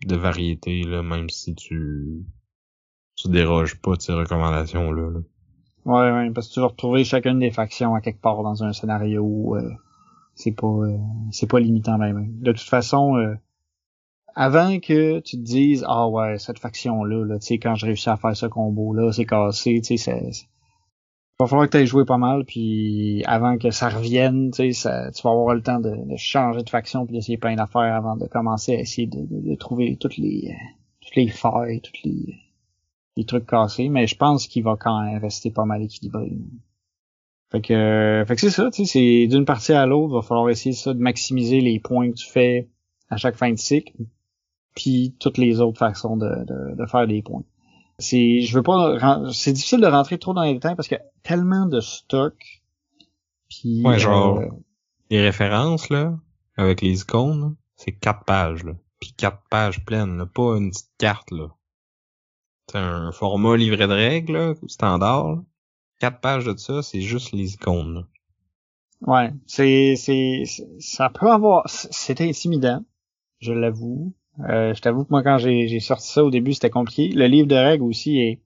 de 0.05 0.17
variété 0.17 0.83
là 0.83 1.03
même 1.03 1.31
si 1.31 1.55
tu 1.55 2.25
tu 3.17 3.29
déroges 3.29 3.81
pas 3.81 3.97
de 3.97 4.03
ces 4.03 4.13
recommandations 4.13 4.93
là. 4.93 5.11
là. 5.11 5.21
Ouais, 5.87 6.11
ouais, 6.11 6.31
parce 6.33 6.49
que 6.49 6.55
tu 6.55 6.61
vas 6.61 6.67
retrouver 6.67 7.05
chacune 7.05 7.39
des 7.39 7.51
factions 7.53 7.95
à 7.95 8.01
quelque 8.01 8.21
part 8.21 8.43
dans 8.43 8.65
un 8.65 8.73
scénario. 8.73 9.57
euh, 9.57 9.71
c'est 10.35 10.53
pas, 10.53 10.67
euh, 10.67 10.99
c'est 11.31 11.49
pas 11.49 11.61
limitant 11.61 11.97
même. 11.97 12.39
De 12.41 12.53
toute 12.53 12.69
façon, 12.69 13.17
euh, 13.17 13.35
avant 14.35 14.79
que 14.81 15.21
tu 15.21 15.37
te 15.37 15.43
dises, 15.43 15.85
ah 15.89 16.09
ouais, 16.09 16.39
cette 16.39 16.59
faction-là, 16.59 17.25
là, 17.25 17.39
tu 17.39 17.47
sais, 17.47 17.59
quand 17.59 17.75
je 17.75 17.87
réussis 17.87 18.11
à 18.11 18.17
faire 18.17 18.37
ce 18.37 18.47
combo-là, 18.47 19.13
c'est 19.13 19.25
cassé, 19.25 19.81
tu 19.83 19.97
sais, 19.97 20.31
va 21.39 21.47
falloir 21.47 21.67
que 21.69 21.73
tu 21.77 21.83
aies 21.83 21.87
joué 21.87 22.05
pas 22.05 22.17
mal, 22.19 22.45
puis 22.45 23.23
avant 23.27 23.59
que 23.59 23.71
ça 23.71 23.89
revienne, 23.91 24.51
tu 24.53 24.57
sais, 24.57 24.73
ça- 24.73 25.11
tu 25.13 25.23
vas 25.23 25.31
avoir 25.31 25.55
le 25.55 25.63
temps 25.63 25.81
de, 25.81 25.91
de 25.91 26.17
changer 26.17 26.63
de 26.63 26.71
faction 26.71 27.05
puis 27.07 27.15
d'essayer 27.15 27.37
plein 27.39 27.57
d'affaires 27.57 27.95
avant 27.95 28.17
de 28.17 28.27
commencer 28.27 28.75
à 28.75 28.81
essayer 28.81 29.07
de, 29.07 29.21
de- 29.21 29.51
de 29.51 29.55
trouver 29.55 29.97
toutes 30.01 30.17
les, 30.17 30.49
euh, 30.51 30.55
toutes 31.01 31.17
les 31.17 31.29
failles, 31.29 31.81
toutes 31.83 32.03
les, 32.05 32.37
les 33.17 33.25
trucs 33.25 33.47
cassés, 33.47 33.89
mais 33.91 34.07
je 34.07 34.17
pense 34.17 34.47
qu'il 34.47 34.63
va 34.65 34.77
quand 34.79 35.03
même 35.03 35.19
rester 35.19 35.51
pas 35.51 35.65
mal 35.67 35.83
équilibré. 35.83 36.33
Fait 37.53 37.61
que, 37.61 38.25
fait 38.27 38.35
que 38.35 38.41
c'est 38.41 38.51
ça, 38.51 38.71
tu 38.71 38.85
sais, 38.85 38.93
c'est 38.93 39.27
d'une 39.29 39.45
partie 39.45 39.73
à 39.73 39.87
l'autre, 39.87 40.15
va 40.15 40.23
falloir 40.23 40.49
essayer 40.51 40.75
ça 40.75 40.95
de 40.95 40.99
maximiser 40.99 41.61
les 41.61 41.79
points 41.79 42.11
que 42.11 42.17
tu 42.17 42.29
fais 42.29 42.69
à 43.09 43.17
chaque 43.19 43.37
fin 43.37 43.51
de 43.53 43.59
cycle, 43.59 43.93
puis 44.75 45.15
toutes 45.21 45.39
les 45.39 45.61
autres 45.61 45.79
façons 45.79 46.17
de, 46.17 46.29
de, 46.45 46.75
de 46.77 46.87
faire 46.87 47.07
des 47.07 47.23
points. 47.23 47.45
C'est, 47.99 48.41
je 48.43 48.55
veux 48.55 48.63
pas, 48.63 49.31
c'est 49.33 49.53
difficile 49.53 49.81
de 49.81 49.87
rentrer 49.87 50.19
trop 50.19 50.35
dans 50.35 50.43
les 50.43 50.53
détails 50.55 50.77
parce 50.77 50.87
qu'il 50.89 50.99
y 50.99 51.01
a 51.01 51.05
tellement 51.23 51.67
de 51.67 51.81
stock. 51.81 52.35
Puis, 53.49 53.83
Ouais, 53.85 53.99
genre- 53.99 54.39
euh, 54.39 54.49
Les 55.11 55.21
références 55.23 55.89
là 55.89 56.19
avec 56.57 56.81
les 56.83 57.01
icônes, 57.01 57.57
c'est 57.77 57.93
quatre 57.93 58.25
pages 58.25 58.65
là. 58.65 58.73
Puis 59.01 59.13
quatre 59.13 59.43
pages 59.51 59.85
pleines, 59.85 60.19
là, 60.19 60.27
pas 60.27 60.57
une 60.57 60.71
petite 60.71 60.91
carte 60.99 61.31
là. 61.31 61.49
C'est 62.69 62.79
un 62.79 63.13
format 63.13 63.57
livret 63.57 63.87
de 63.87 63.93
règles 63.93 64.33
là, 64.33 64.55
standard. 64.67 65.29
là. 65.37 65.43
Quatre 66.01 66.21
pages 66.21 66.45
de 66.45 66.57
ça, 66.57 66.83
c'est 66.83 67.01
juste 67.01 67.33
les 67.33 67.55
icônes. 67.55 67.95
là. 67.95 68.03
Ouais, 69.03 69.33
c'est 69.47 69.95
c'est 69.97 70.45
ça 70.81 71.09
peut 71.11 71.31
avoir 71.31 71.63
c'est 71.69 72.21
intimidant, 72.21 72.85
je 73.41 73.53
l'avoue. 73.53 74.15
Euh, 74.41 74.75
je 74.75 74.81
t'avoue 74.83 75.05
que 75.05 75.11
moi 75.11 75.23
quand 75.23 75.39
j'ai 75.39 75.81
sorti 75.81 76.09
ça 76.09 76.23
au 76.25 76.31
début, 76.31 76.53
c'était 76.53 76.71
compliqué. 76.71 77.09
Le 77.09 77.27
livre 77.27 77.49
de 77.49 77.55
règles 77.55 77.85
aussi 77.85 78.19
est, 78.19 78.41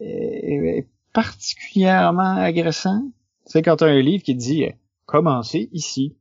est- 0.00 0.78
est 0.78 0.88
particulièrement 1.12 2.36
agressant. 2.36 3.02
Tu 3.46 3.52
sais 3.52 3.62
quand 3.62 3.76
tu 3.76 3.84
as 3.84 3.88
un 3.88 4.00
livre 4.00 4.22
qui 4.22 4.34
te 4.34 4.40
dit 4.40 4.64
euh, 4.64 4.70
commencez 5.06 5.68
ici, 5.72 6.16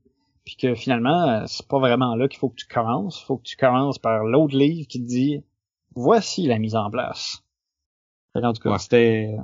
puis 0.46 0.56
que 0.58 0.76
finalement 0.76 1.30
euh, 1.30 1.44
c'est 1.48 1.68
pas 1.68 1.80
vraiment 1.80 2.16
là 2.16 2.28
qu'il 2.28 2.40
faut 2.40 2.50
que 2.50 2.56
tu 2.58 2.68
commences, 2.68 3.22
faut 3.24 3.38
que 3.38 3.44
tu 3.44 3.56
commences 3.56 4.00
par 4.00 4.26
l'autre 4.26 4.58
livre 4.58 4.88
qui 4.88 5.02
te 5.02 5.08
dit 5.08 5.44
voici 5.96 6.46
la 6.48 6.60
mise 6.60 6.76
en 6.76 6.90
place. 6.92 7.42
Qu'en 8.36 8.52
tout 8.52 8.62
cas, 8.62 8.72
Ouais. 8.72 8.80
c'était 8.80 9.34
euh, 9.38 9.42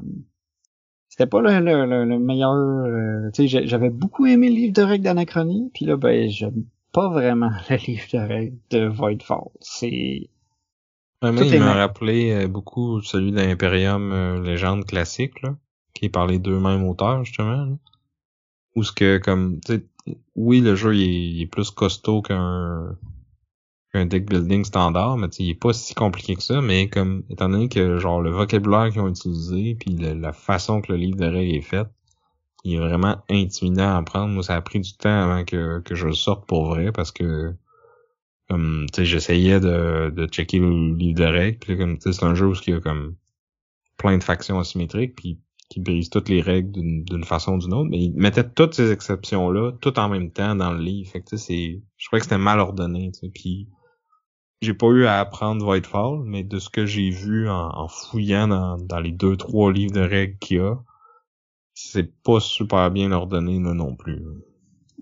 c'était 1.07 1.28
pas 1.28 1.41
le, 1.41 1.60
le, 1.60 1.86
le, 1.86 2.06
le 2.06 2.20
meilleur. 2.20 2.52
euh, 2.53 3.30
tu 3.34 3.48
sais, 3.48 3.66
j'avais 3.68 3.90
beaucoup 3.90 4.26
aimé 4.26 4.49
le 4.49 4.56
livre 4.56 4.74
de 4.74 4.82
règles 4.82 5.03
d'Anachronie, 5.03 5.70
puis 5.74 5.86
là, 5.86 5.95
ben, 5.98 6.30
j'aime 6.30 6.66
pas 6.91 7.10
vraiment 7.10 7.52
le 7.70 7.76
livre 7.76 8.06
de 8.14 8.18
règles 8.18 8.57
de 8.70 8.86
Voidfall. 8.86 9.49
C'est. 9.61 10.30
Ouais, 11.22 11.36
Tout 11.36 11.44
il 11.44 11.60
m'a 11.60 11.74
rappelé 11.74 12.32
euh, 12.32 12.48
beaucoup 12.48 13.02
celui 13.02 13.34
d'Imperium 13.34 14.11
euh, 14.14 14.41
Légende 14.41 14.86
classique, 14.86 15.41
là, 15.41 15.57
qui 15.94 16.06
est 16.06 16.10
par 16.10 16.28
les 16.28 16.40
deux 16.40 16.60
mêmes 16.60 16.86
auteurs, 16.86 17.26
justement. 17.26 17.66
Là. 17.66 17.78
Où 18.76 18.84
ce 18.84 18.94
que, 18.94 19.18
comme, 19.18 19.60
tu 19.60 19.74
sais, 19.74 20.16
oui, 20.36 20.61
le 20.61 20.76
jeu, 20.76 20.95
il 20.95 21.02
est, 21.02 21.30
il 21.32 21.41
est 21.41 21.48
plus 21.48 21.72
costaud 21.72 22.22
qu'un 22.22 22.95
deck 23.94 24.30
building 24.30 24.64
standard, 24.64 25.18
mais 25.18 25.28
tu 25.28 25.38
sais, 25.38 25.44
il 25.44 25.49
est 25.49 25.56
pas 25.56 25.74
si 25.74 25.94
compliqué 25.94 26.36
que 26.36 26.44
ça, 26.44 26.61
mais 26.61 26.88
comme, 26.88 27.24
étant 27.30 27.49
donné 27.49 27.68
que, 27.68 27.98
genre, 27.98 28.22
le 28.22 28.30
vocabulaire 28.30 28.90
qu'ils 28.90 29.02
ont 29.02 29.10
utilisé, 29.10 29.76
puis 29.76 29.98
la 29.98 30.32
façon 30.32 30.80
que 30.80 30.94
le 30.94 30.98
livre 30.98 31.18
de 31.18 31.26
règles 31.26 31.53
est 31.53 31.61
fait, 31.61 31.88
il 32.64 32.76
est 32.76 32.80
vraiment 32.80 33.18
intimidant 33.30 33.95
à 33.95 33.98
apprendre. 33.98 34.34
Moi, 34.34 34.44
ça 34.44 34.56
a 34.56 34.61
pris 34.61 34.80
du 34.80 34.94
temps 34.94 35.23
avant 35.23 35.45
que, 35.45 35.80
que 35.80 35.95
je 35.95 36.11
sorte 36.11 36.48
pour 36.48 36.65
vrai, 36.68 36.91
parce 36.91 37.11
que, 37.11 37.53
comme 38.49 38.88
tu 38.91 39.02
sais 39.02 39.06
j'essayais 39.06 39.60
de, 39.60 40.10
de 40.10 40.27
checker 40.27 40.60
le 40.60 40.95
livre 40.95 41.19
de 41.19 41.26
règles. 41.26 41.60
Puis 41.60 41.77
comme 41.77 41.98
tu 41.98 42.03
sais 42.03 42.19
c'est 42.19 42.26
un 42.26 42.36
jeu 42.36 42.48
où 42.48 42.53
il 42.68 42.73
y 42.73 42.76
a 42.76 42.81
comme 42.81 43.15
plein 43.98 44.18
de 44.18 44.23
factions 44.23 44.60
asymétriques 44.60 45.15
puis 45.15 45.40
qui 45.69 45.80
brisent 45.81 46.10
toutes 46.10 46.30
les 46.30 46.41
règles 46.41 46.72
d'une 46.72 47.23
façon 47.23 47.53
ou 47.53 47.60
d'une 47.60 47.73
autre. 47.76 47.90
Mais 47.91 47.99
ils 47.99 48.14
mettaient 48.15 48.49
toutes 48.49 48.73
ces 48.73 48.91
exceptions 48.91 49.52
là 49.52 49.72
tout 49.81 49.99
en 49.99 50.10
même 50.10 50.31
temps 50.31 50.56
dans 50.56 50.73
le 50.73 50.81
livre. 50.81 51.11
Fait 51.11 51.22
que 51.22 51.38
c'est 51.38 51.81
je 51.98 52.06
trouvais 52.07 52.19
que 52.19 52.26
c'était 52.26 52.40
mal 52.40 52.60
ordonné 52.60 53.11
puis 53.34 53.69
j'ai 54.61 54.73
pas 54.73 54.88
eu 54.88 55.06
à 55.06 55.19
apprendre 55.19 55.64
Voidfall 55.64 56.23
mais 56.26 56.44
de 56.44 56.57
ce 56.57 56.69
que 56.69 56.88
j'ai 56.88 57.11
vu 57.11 57.48
en, 57.49 57.69
en 57.69 57.88
fouillant 57.88 58.48
dans, 58.48 58.77
dans 58.77 58.99
les 58.99 59.11
deux 59.11 59.38
trois 59.38 59.72
livres 59.72 59.94
de 59.94 60.02
règles 60.02 60.38
qu'il 60.40 60.57
y 60.57 60.60
a 60.60 60.76
c'est 61.81 62.11
pas 62.23 62.39
super 62.39 62.91
bien 62.91 63.11
ordonné 63.11 63.60
là 63.60 63.73
non 63.73 63.95
plus 63.95 64.22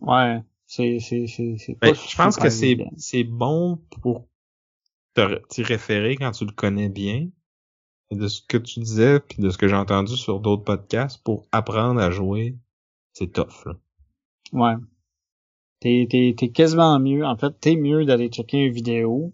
Ouais. 0.02 0.42
C'est, 0.68 1.00
c'est, 1.00 1.28
c'est, 1.28 1.56
c'est 1.58 1.78
Ben, 1.80 1.94
pas 1.94 2.00
je 2.10 2.16
pense 2.16 2.36
que 2.36 2.50
c'est 2.50 2.78
c'est 2.98 3.24
bon 3.24 3.78
pour 4.02 4.28
t'y 5.50 5.64
référer 5.64 6.16
quand 6.18 6.32
tu 6.32 6.46
le 6.46 6.52
connais 6.52 6.90
bien. 6.90 7.30
Et 8.10 8.16
de 8.16 8.28
ce 8.28 8.42
que 8.42 8.58
tu 8.58 8.80
disais, 8.80 9.20
puis 9.20 9.42
de 9.42 9.50
ce 9.50 9.58
que 9.58 9.68
j'ai 9.68 9.76
entendu 9.76 10.16
sur 10.16 10.40
d'autres 10.40 10.64
podcasts, 10.64 11.22
pour 11.24 11.48
apprendre 11.52 12.00
à 12.00 12.10
jouer, 12.12 12.56
c'est 13.14 13.34
tough. 13.34 13.66
Là. 13.66 13.74
Ouais. 14.54 14.76
T'es, 15.80 16.08
t'es, 16.10 16.34
t'es 16.38 16.50
quasiment 16.50 17.00
mieux. 17.00 17.26
En 17.26 17.36
fait, 17.38 17.60
t'es 17.60 17.76
mieux 17.76 18.06
d'aller 18.06 18.30
checker 18.30 18.66
une 18.66 18.74
vidéo. 18.74 19.34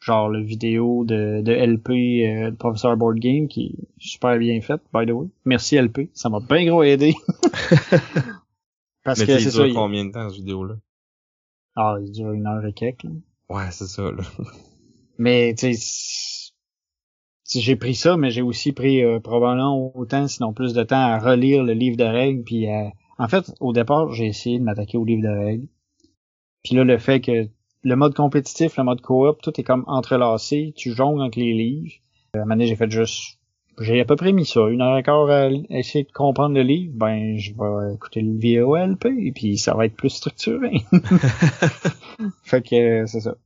Genre 0.00 0.28
le 0.28 0.40
vidéo 0.42 1.04
de, 1.04 1.40
de 1.42 1.52
LP, 1.52 1.90
euh, 1.90 2.50
de 2.50 2.56
Professeur 2.56 2.96
Board 2.96 3.18
Game, 3.18 3.48
qui 3.48 3.66
est 3.66 3.88
super 3.98 4.38
bien 4.38 4.60
faite, 4.60 4.80
by 4.94 5.06
the 5.06 5.10
way. 5.10 5.26
Merci 5.44 5.76
LP. 5.76 6.10
Ça 6.12 6.28
m'a 6.28 6.38
bien 6.40 6.64
gros 6.66 6.82
aidé. 6.82 7.14
Parce 9.04 9.20
Mais 9.20 9.26
que 9.26 9.38
c'est 9.38 9.44
il 9.48 9.52
ça. 9.52 9.66
il- 9.66 9.74
combien 9.74 10.04
de 10.04 10.10
temps, 10.12 10.28
cette 10.28 10.38
vidéo-là? 10.38 10.74
Ah, 11.76 11.96
il 12.02 12.10
dure 12.12 12.32
une 12.32 12.46
heure 12.46 12.64
et 12.64 12.72
quelques, 12.72 13.04
là. 13.04 13.10
Ouais, 13.48 13.70
c'est 13.70 13.86
ça, 13.86 14.02
là. 14.10 14.22
Mais 15.18 15.54
tu 15.54 15.72
sais, 15.74 16.52
j'ai 17.60 17.76
pris 17.76 17.94
ça, 17.94 18.16
mais 18.16 18.30
j'ai 18.30 18.42
aussi 18.42 18.72
pris 18.72 19.02
euh, 19.02 19.18
probablement 19.20 19.96
autant, 19.96 20.26
sinon 20.28 20.52
plus 20.52 20.74
de 20.74 20.82
temps 20.82 20.96
à 21.00 21.18
relire 21.18 21.62
le 21.64 21.72
livre 21.72 21.96
de 21.96 22.04
règles. 22.04 22.42
Puis 22.42 22.66
à- 22.68 22.92
en 23.18 23.28
fait, 23.28 23.50
au 23.60 23.72
départ, 23.72 24.12
j'ai 24.12 24.26
essayé 24.26 24.58
de 24.58 24.64
m'attaquer 24.64 24.98
au 24.98 25.04
livre 25.04 25.22
de 25.22 25.28
règles. 25.34 25.66
Puis 26.64 26.74
là, 26.74 26.84
le 26.84 26.98
fait 26.98 27.20
que 27.20 27.48
le 27.88 27.94
mode 27.96 28.14
compétitif, 28.14 28.76
le 28.76 28.84
mode 28.84 29.00
coop, 29.00 29.40
tout 29.42 29.52
est 29.60 29.64
comme 29.64 29.84
entrelacé, 29.86 30.72
tu 30.76 30.92
jongles 30.92 31.22
avec 31.22 31.36
les 31.36 31.52
livres. 31.54 31.92
Euh, 32.34 32.40
À 32.40 32.42
un 32.42 32.44
moment 32.44 32.54
donné, 32.56 32.66
j'ai 32.66 32.74
fait 32.76 32.90
juste, 32.90 33.38
j'ai 33.80 34.00
à 34.00 34.04
peu 34.04 34.16
près 34.16 34.32
mis 34.32 34.44
ça, 34.44 34.68
une 34.68 34.82
heure 34.82 34.98
et 34.98 35.02
quart 35.04 35.30
à 35.30 35.48
essayer 35.70 36.04
de 36.04 36.10
comprendre 36.12 36.54
le 36.56 36.62
livre. 36.62 36.92
Ben, 36.96 37.36
je 37.38 37.52
vais 37.52 37.94
écouter 37.94 38.22
le 38.22 38.32
VOLP, 38.38 39.04
et 39.20 39.32
puis 39.32 39.56
ça 39.56 39.74
va 39.74 39.86
être 39.86 39.94
plus 39.96 40.10
structuré. 40.10 40.82
fait 42.42 42.62
que 42.62 43.02
euh, 43.02 43.06
c'est 43.06 43.20
ça. 43.20 43.36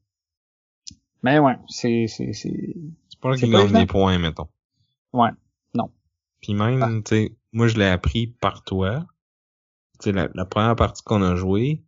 Mais 1.22 1.38
ouais, 1.38 1.56
c'est 1.68 2.06
c'est 2.08 2.32
c'est 2.32 2.52
c'est 2.52 2.74
C'est 3.10 3.20
pas 3.20 3.30
là 3.30 3.36
C'est 3.36 3.44
qu'il 3.46 3.52
gagne 3.52 3.72
des 3.72 3.86
points, 3.86 4.18
mettons. 4.18 4.48
Ouais. 5.12 5.30
Non. 5.74 5.90
Puis 6.40 6.54
même, 6.54 6.82
Ah. 6.82 6.88
tu 7.04 7.14
sais, 7.14 7.36
moi 7.52 7.68
je 7.68 7.76
l'ai 7.78 7.86
appris 7.88 8.26
par 8.28 8.64
toi. 8.64 9.04
Tu 9.98 10.04
sais, 10.04 10.12
la, 10.12 10.28
la 10.34 10.46
première 10.46 10.76
partie 10.76 11.02
qu'on 11.02 11.22
a 11.22 11.34
jouée, 11.36 11.82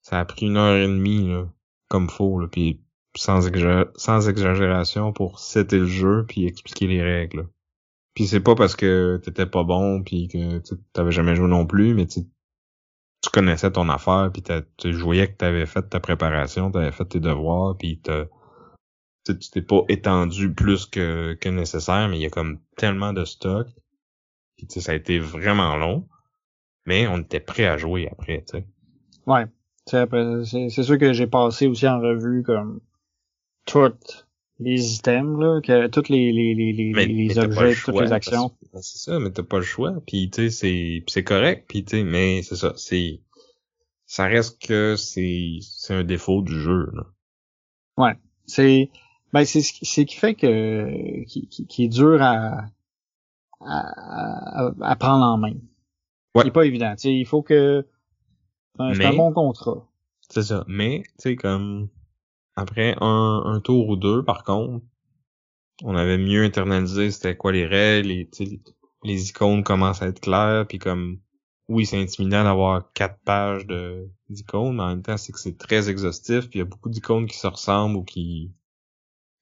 ça 0.00 0.18
a 0.20 0.24
pris 0.24 0.46
une 0.46 0.56
heure 0.56 0.76
et 0.76 0.86
demie, 0.86 1.28
là, 1.28 1.46
comme 1.88 2.08
faux, 2.08 2.40
là, 2.40 2.48
puis 2.48 2.80
sans, 3.16 3.48
exagé- 3.48 3.90
sans 3.96 4.28
exagération 4.28 5.12
pour 5.12 5.38
setter 5.38 5.78
le 5.78 5.86
jeu 5.86 6.24
puis 6.26 6.46
expliquer 6.46 6.86
les 6.86 7.02
règles. 7.02 7.48
Puis 8.14 8.26
c'est 8.26 8.40
pas 8.40 8.54
parce 8.54 8.76
que 8.76 9.20
t'étais 9.22 9.46
pas 9.46 9.64
bon 9.64 10.02
puis 10.02 10.28
que 10.28 10.60
t'avais 10.92 11.12
jamais 11.12 11.36
joué 11.36 11.48
non 11.48 11.66
plus, 11.66 11.94
mais 11.94 12.06
tu 12.06 12.20
connaissais 13.32 13.72
ton 13.72 13.88
affaire 13.88 14.30
puis 14.32 14.42
tu 14.76 14.92
voyais 14.92 15.28
que 15.28 15.36
t'avais 15.36 15.66
fait 15.66 15.82
ta 15.88 16.00
préparation, 16.00 16.70
t'avais 16.70 16.92
fait 16.92 17.04
tes 17.04 17.20
devoirs 17.20 17.76
puis 17.76 18.00
tu 19.24 19.50
t'es 19.50 19.62
pas 19.62 19.82
étendu 19.88 20.54
plus 20.54 20.86
que, 20.86 21.34
que 21.34 21.48
nécessaire, 21.48 22.08
mais 22.08 22.18
il 22.18 22.22
y 22.22 22.26
a 22.26 22.30
comme 22.30 22.60
tellement 22.76 23.12
de 23.12 23.24
stock. 23.24 23.68
Puis, 24.56 24.80
ça 24.80 24.92
a 24.92 24.94
été 24.94 25.18
vraiment 25.18 25.76
long. 25.76 26.08
Mais 26.86 27.06
on 27.08 27.18
était 27.18 27.40
prêt 27.40 27.66
à 27.66 27.76
jouer 27.76 28.08
après, 28.10 28.44
tu 28.48 28.58
sais. 28.58 28.66
Ouais. 29.26 29.44
C'est 29.86 30.82
sûr 30.82 30.98
que 30.98 31.12
j'ai 31.12 31.26
passé 31.26 31.66
aussi 31.66 31.86
en 31.86 32.00
revue 32.00 32.42
comme 32.42 32.80
toutes 33.66 34.26
les 34.58 34.96
items, 34.96 35.38
là, 35.38 35.60
que 35.60 35.86
tous 35.88 36.08
les, 36.08 36.32
les, 36.32 36.54
les, 36.54 36.72
les, 36.72 36.92
Mais, 36.92 37.06
les 37.06 37.26
mais 37.26 37.38
objets, 37.38 37.70
le 37.70 37.74
toutes 37.74 38.00
les 38.00 38.12
actions. 38.12 38.52
C'est 38.74 38.98
ça, 38.98 39.18
mais 39.18 39.30
t'as 39.30 39.42
pas 39.42 39.58
le 39.58 39.64
choix. 39.64 39.94
Puis, 40.06 40.30
tu 40.30 40.50
sais, 40.50 41.02
c'est, 41.06 41.24
correct. 41.24 41.66
Puis, 41.68 41.84
tu 41.84 41.98
sais, 41.98 42.04
mais 42.04 42.42
c'est 42.42 42.56
ça, 42.56 42.72
c'est, 42.76 43.20
ça 44.06 44.26
reste 44.26 44.60
que 44.66 44.96
c'est, 44.96 45.58
c'est 45.62 45.94
un 45.94 46.04
défaut 46.04 46.42
du 46.42 46.58
jeu, 46.58 46.90
là. 46.94 47.02
C'est 48.46 48.90
ben 49.32 49.44
c'est 49.44 49.60
ce 49.60 49.72
qui 49.72 49.84
c'est 49.84 50.04
qui 50.04 50.16
fait 50.16 50.34
que 50.34 51.24
qui, 51.24 51.48
qui, 51.48 51.66
qui 51.66 51.84
est 51.84 51.88
dur 51.88 52.22
à, 52.22 52.66
à, 53.60 54.66
à- 54.66 54.72
à 54.82 54.96
prendre 54.96 55.24
en 55.24 55.36
main. 55.36 55.54
Ouais. 56.34 56.44
C'est 56.44 56.52
pas 56.52 56.64
évident. 56.64 56.92
Tu 56.92 57.02
sais, 57.02 57.14
il 57.14 57.26
faut 57.26 57.42
que 57.42 57.84
c'est 58.78 59.04
un, 59.04 59.14
bon 59.14 59.32
contrat. 59.32 59.86
C'est 60.28 60.42
ça. 60.42 60.64
Mais, 60.66 61.02
tu 61.18 61.30
sais, 61.30 61.36
comme, 61.36 61.88
après 62.56 62.96
un, 63.00 63.42
un 63.44 63.60
tour 63.60 63.88
ou 63.88 63.96
deux, 63.96 64.22
par 64.22 64.44
contre, 64.44 64.84
on 65.82 65.94
avait 65.94 66.18
mieux 66.18 66.44
internalisé 66.44 67.10
c'était 67.10 67.36
quoi 67.36 67.52
les 67.52 67.66
règles, 67.66 68.26
sais, 68.32 68.60
les, 69.04 69.28
icônes 69.28 69.62
commencent 69.62 70.02
à 70.02 70.08
être 70.08 70.20
claires, 70.20 70.66
puis 70.66 70.78
comme, 70.78 71.20
oui, 71.68 71.86
c'est 71.86 72.00
intimidant 72.00 72.44
d'avoir 72.44 72.92
quatre 72.92 73.18
pages 73.24 73.66
de 73.66 74.08
d'icônes, 74.28 74.76
mais 74.76 74.82
en 74.82 74.88
même 74.88 75.02
temps, 75.02 75.16
c'est 75.16 75.32
que 75.32 75.38
c'est 75.38 75.58
très 75.58 75.88
exhaustif, 75.88 76.48
puis 76.48 76.58
il 76.58 76.58
y 76.58 76.62
a 76.62 76.64
beaucoup 76.64 76.88
d'icônes 76.88 77.26
qui 77.26 77.36
se 77.36 77.46
ressemblent 77.46 77.96
ou 77.96 78.04
qui, 78.04 78.52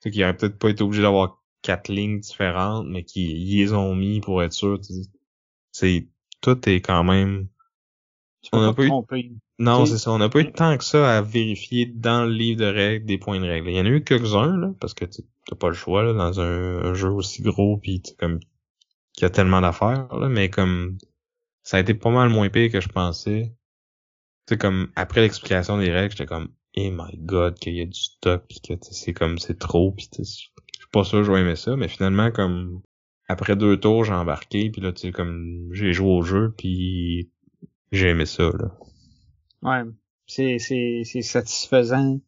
tu 0.01 0.09
sais, 0.09 0.11
qui 0.11 0.23
auraient 0.23 0.37
peut-être 0.37 0.59
pas 0.59 0.71
été 0.71 0.83
obligés 0.83 1.03
d'avoir 1.03 1.43
quatre 1.63 1.89
lignes 1.89 2.21
différentes, 2.21 2.87
mais 2.87 3.05
qui 3.05 3.25
y 3.25 3.59
les 3.59 3.73
ont 3.73 3.95
mis 3.95 4.21
pour 4.21 4.43
être 4.43 4.53
sûr, 4.53 4.81
tu 4.81 4.93
sais. 4.93 5.11
c'est, 5.73 6.09
tout 6.41 6.69
est 6.69 6.81
quand 6.81 7.05
même 7.05 7.49
on 8.53 8.63
a 8.63 8.73
pas 8.73 8.85
eu- 8.85 8.99
non, 9.59 9.87
c'est 9.87 9.99
ça. 9.99 10.11
On 10.13 10.19
n'a 10.19 10.29
pas 10.29 10.41
eu 10.41 10.53
tant 10.53 10.77
que 10.79 10.85
ça 10.85 11.19
à 11.19 11.23
vérifier 11.23 11.87
dans 11.87 12.25
le 12.25 12.33
livre 12.33 12.61
de 12.61 12.67
règles 12.67 13.07
des 13.07 13.19
points 13.19 13.41
de 13.41 13.47
règles. 13.47 13.71
Il 13.71 13.77
y 13.77 13.81
en 13.81 13.87
a 13.87 13.91
eu 13.91 14.05
quelques-uns, 14.05 14.57
là, 14.57 14.73
parce 14.81 14.95
que 14.95 15.05
tu 15.05 15.23
t'as 15.47 15.57
pas 15.57 15.69
le 15.69 15.75
choix 15.75 16.03
là, 16.05 16.13
dans 16.15 16.41
un, 16.41 16.85
un 16.85 16.95
jeu 16.95 17.11
aussi 17.11 17.43
gros 17.43 17.77
puis 17.79 18.03
comme 18.19 18.41
qui 19.15 19.25
a 19.25 19.31
tellement 19.31 19.61
d'affaires, 19.63 20.09
là, 20.17 20.29
mais 20.29 20.51
comme 20.51 20.99
ça 21.65 21.79
a 21.79 21.81
été 21.81 21.95
pas 21.95 22.11
mal 22.11 22.31
moins 22.31 22.51
pire 22.51 22.73
que 22.73 22.81
je 22.81 22.89
pensais. 22.89 23.55
Tu 24.47 24.55
sais, 24.55 24.59
comme 24.59 24.91
après 24.97 25.21
l'explication 25.23 25.79
des 25.79 25.91
règles, 25.91 26.13
j'étais 26.13 26.27
comme 26.27 26.49
Oh 26.77 26.91
my 26.91 27.17
god, 27.19 27.59
qu'il 27.59 27.75
y 27.75 27.81
a 27.83 27.87
du 27.87 27.99
stock 28.01 28.47
pis 28.49 28.61
que 28.61 28.75
c'est 28.83 29.13
comme 29.13 29.39
c'est 29.39 29.59
trop 29.59 29.93
pis 29.93 30.11
je 30.19 30.25
suis 30.25 30.51
pas 30.93 31.05
sûr 31.05 31.19
que 31.21 31.25
je 31.25 31.33
vais 31.33 31.41
aimer 31.41 31.57
ça, 31.57 31.77
mais 31.77 31.89
finalement 31.89 32.31
comme 32.33 32.83
après 33.29 33.57
deux 33.57 33.79
tours 33.79 34.05
j'ai 34.05 34.13
embarqué 34.15 34.71
puis 34.71 34.81
là 34.83 34.93
tu 34.93 35.03
sais 35.03 35.13
comme 35.13 35.69
j'ai 35.73 35.93
joué 35.93 36.09
au 36.11 36.23
jeu 36.23 36.53
puis 36.57 37.31
j'ai 37.97 38.09
aimé 38.11 38.27
ça 38.27 38.45
là. 38.45 38.71
Ouais. 39.63 39.91
C'est 40.27 40.59
c'est 40.59 41.03
c'est 41.05 41.23
satisfaisant 41.23 42.19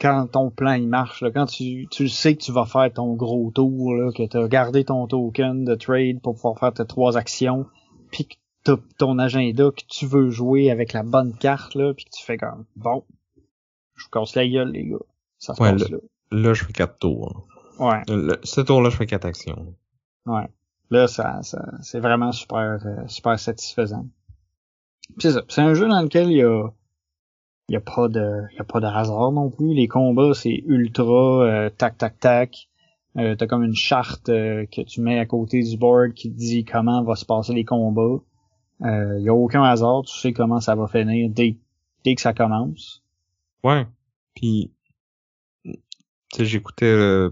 quand 0.00 0.26
ton 0.26 0.50
plan 0.50 0.74
il 0.74 0.88
marche 0.88 1.22
là, 1.22 1.30
quand 1.30 1.46
tu 1.46 1.86
tu 1.90 2.02
le 2.04 2.08
sais 2.08 2.36
que 2.36 2.42
tu 2.42 2.52
vas 2.52 2.66
faire 2.66 2.92
ton 2.92 3.14
gros 3.14 3.50
tour 3.52 3.94
là, 3.94 4.10
que 4.12 4.26
tu 4.26 4.36
as 4.36 4.48
gardé 4.48 4.84
ton 4.84 5.06
token 5.06 5.64
de 5.64 5.74
trade 5.74 6.20
pour 6.20 6.34
pouvoir 6.34 6.58
faire 6.58 6.72
tes 6.74 6.84
trois 6.84 7.16
actions, 7.16 7.66
puis 8.10 8.26
que 8.26 8.34
t'as 8.64 8.76
ton 8.98 9.18
agenda 9.18 9.70
que 9.70 9.84
tu 9.88 10.06
veux 10.06 10.28
jouer 10.30 10.70
avec 10.70 10.92
la 10.92 11.02
bonne 11.02 11.34
carte 11.38 11.74
là, 11.74 11.94
puis 11.94 12.04
que 12.04 12.10
tu 12.10 12.22
fais 12.24 12.36
comme 12.36 12.66
bon, 12.74 13.04
je 13.94 14.04
vous 14.04 14.10
casse 14.10 14.34
la 14.34 14.46
gueule 14.46 14.72
les 14.72 14.84
gars. 14.88 14.96
Ça 15.38 15.54
se 15.54 15.62
Ouais, 15.62 15.72
passe 15.72 15.88
là. 15.90 15.98
Là, 16.32 16.52
je 16.54 16.64
fais 16.64 16.72
quatre 16.72 16.98
tours. 16.98 17.46
Ouais, 17.78 18.02
Le- 18.08 18.40
ce 18.42 18.60
tour-là, 18.60 18.90
je 18.90 18.96
fais 18.96 19.06
quatre 19.06 19.26
actions. 19.26 19.74
ouais. 20.26 20.48
Là 20.90 21.08
ça, 21.08 21.42
ça 21.42 21.64
c'est 21.82 21.98
vraiment 22.00 22.30
super 22.32 22.78
euh, 22.84 23.06
super 23.08 23.38
satisfaisant. 23.40 24.06
C'est 25.18 25.32
ça, 25.32 25.42
c'est 25.48 25.60
un 25.62 25.74
jeu 25.74 25.88
dans 25.88 26.02
lequel 26.02 26.30
il 26.30 26.38
y 26.38 26.42
a 26.42 26.68
il 27.68 27.72
y 27.72 27.76
a 27.76 27.80
pas 27.80 28.08
de 28.08 28.42
il 28.52 28.56
y 28.56 28.60
a 28.60 28.64
pas 28.64 28.80
de 28.80 28.86
hasard 28.86 29.32
non 29.32 29.50
plus. 29.50 29.74
Les 29.74 29.88
combats 29.88 30.34
c'est 30.34 30.62
ultra 30.66 31.44
euh, 31.44 31.70
tac 31.70 31.98
tac 31.98 32.18
tac. 32.18 32.68
Euh, 33.16 33.34
t'as 33.34 33.46
comme 33.46 33.64
une 33.64 33.74
charte 33.74 34.28
euh, 34.28 34.66
que 34.66 34.82
tu 34.82 35.00
mets 35.00 35.18
à 35.18 35.24
côté 35.24 35.62
du 35.62 35.78
board 35.78 36.12
qui 36.12 36.30
te 36.30 36.36
dit 36.36 36.64
comment 36.64 37.02
va 37.02 37.14
se 37.16 37.24
passer 37.24 37.54
les 37.54 37.64
combats. 37.64 38.22
Euh, 38.82 39.18
il 39.18 39.24
y 39.24 39.28
a 39.30 39.34
aucun 39.34 39.62
hasard. 39.62 40.02
Tu 40.02 40.16
sais 40.18 40.32
comment 40.32 40.60
ça 40.60 40.74
va 40.74 40.86
finir 40.86 41.30
dès 41.30 41.56
dès 42.04 42.14
que 42.14 42.20
ça 42.20 42.34
commence. 42.34 43.02
Ouais. 43.64 43.86
Puis, 44.34 44.70
tu 45.64 45.72
sais, 46.32 46.44
j'écoutais, 46.44 46.86
euh, 46.86 47.30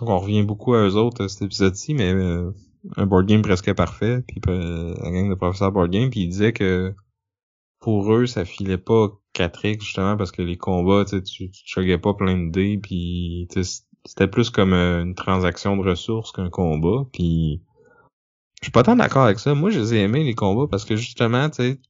on 0.00 0.18
revient 0.18 0.44
beaucoup 0.44 0.74
à 0.74 0.86
eux 0.86 0.94
autres, 0.94 1.24
euh, 1.24 1.28
cet 1.28 1.42
épisode-ci, 1.42 1.92
mais 1.92 2.12
euh, 2.12 2.52
un 2.96 3.06
board 3.06 3.26
game 3.26 3.42
presque 3.42 3.72
parfait, 3.74 4.22
puis 4.26 4.40
euh, 4.48 4.94
la 5.02 5.10
gang 5.10 5.28
de 5.28 5.34
professeurs 5.34 5.72
board 5.72 5.90
game, 5.90 6.10
puis 6.10 6.20
ils 6.20 6.28
disaient 6.28 6.52
que 6.52 6.94
pour 7.80 8.12
eux, 8.12 8.26
ça 8.26 8.44
filait 8.44 8.78
pas 8.78 9.10
4X, 9.34 9.82
justement, 9.82 10.16
parce 10.16 10.32
que 10.32 10.42
les 10.42 10.56
combats, 10.56 11.04
tu 11.04 11.22
tu 11.22 11.50
chuggais 11.52 11.98
pas 11.98 12.14
plein 12.14 12.36
de 12.36 12.50
dés, 12.50 12.78
puis 12.78 13.48
c'était 14.04 14.28
plus 14.28 14.50
comme 14.50 14.72
euh, 14.72 15.02
une 15.02 15.14
transaction 15.14 15.76
de 15.76 15.88
ressources 15.88 16.32
qu'un 16.32 16.50
combat, 16.50 17.06
puis 17.12 17.62
je 18.60 18.66
suis 18.66 18.72
pas 18.72 18.82
tant 18.82 18.96
d'accord 18.96 19.24
avec 19.24 19.38
ça. 19.38 19.54
Moi, 19.54 19.70
je 19.70 19.78
les 19.80 19.94
ai 19.94 19.98
aimés, 20.02 20.24
les 20.24 20.34
combats, 20.34 20.66
parce 20.70 20.84
que 20.84 20.96
justement, 20.96 21.50
tu 21.50 21.56
sais, 21.56 21.80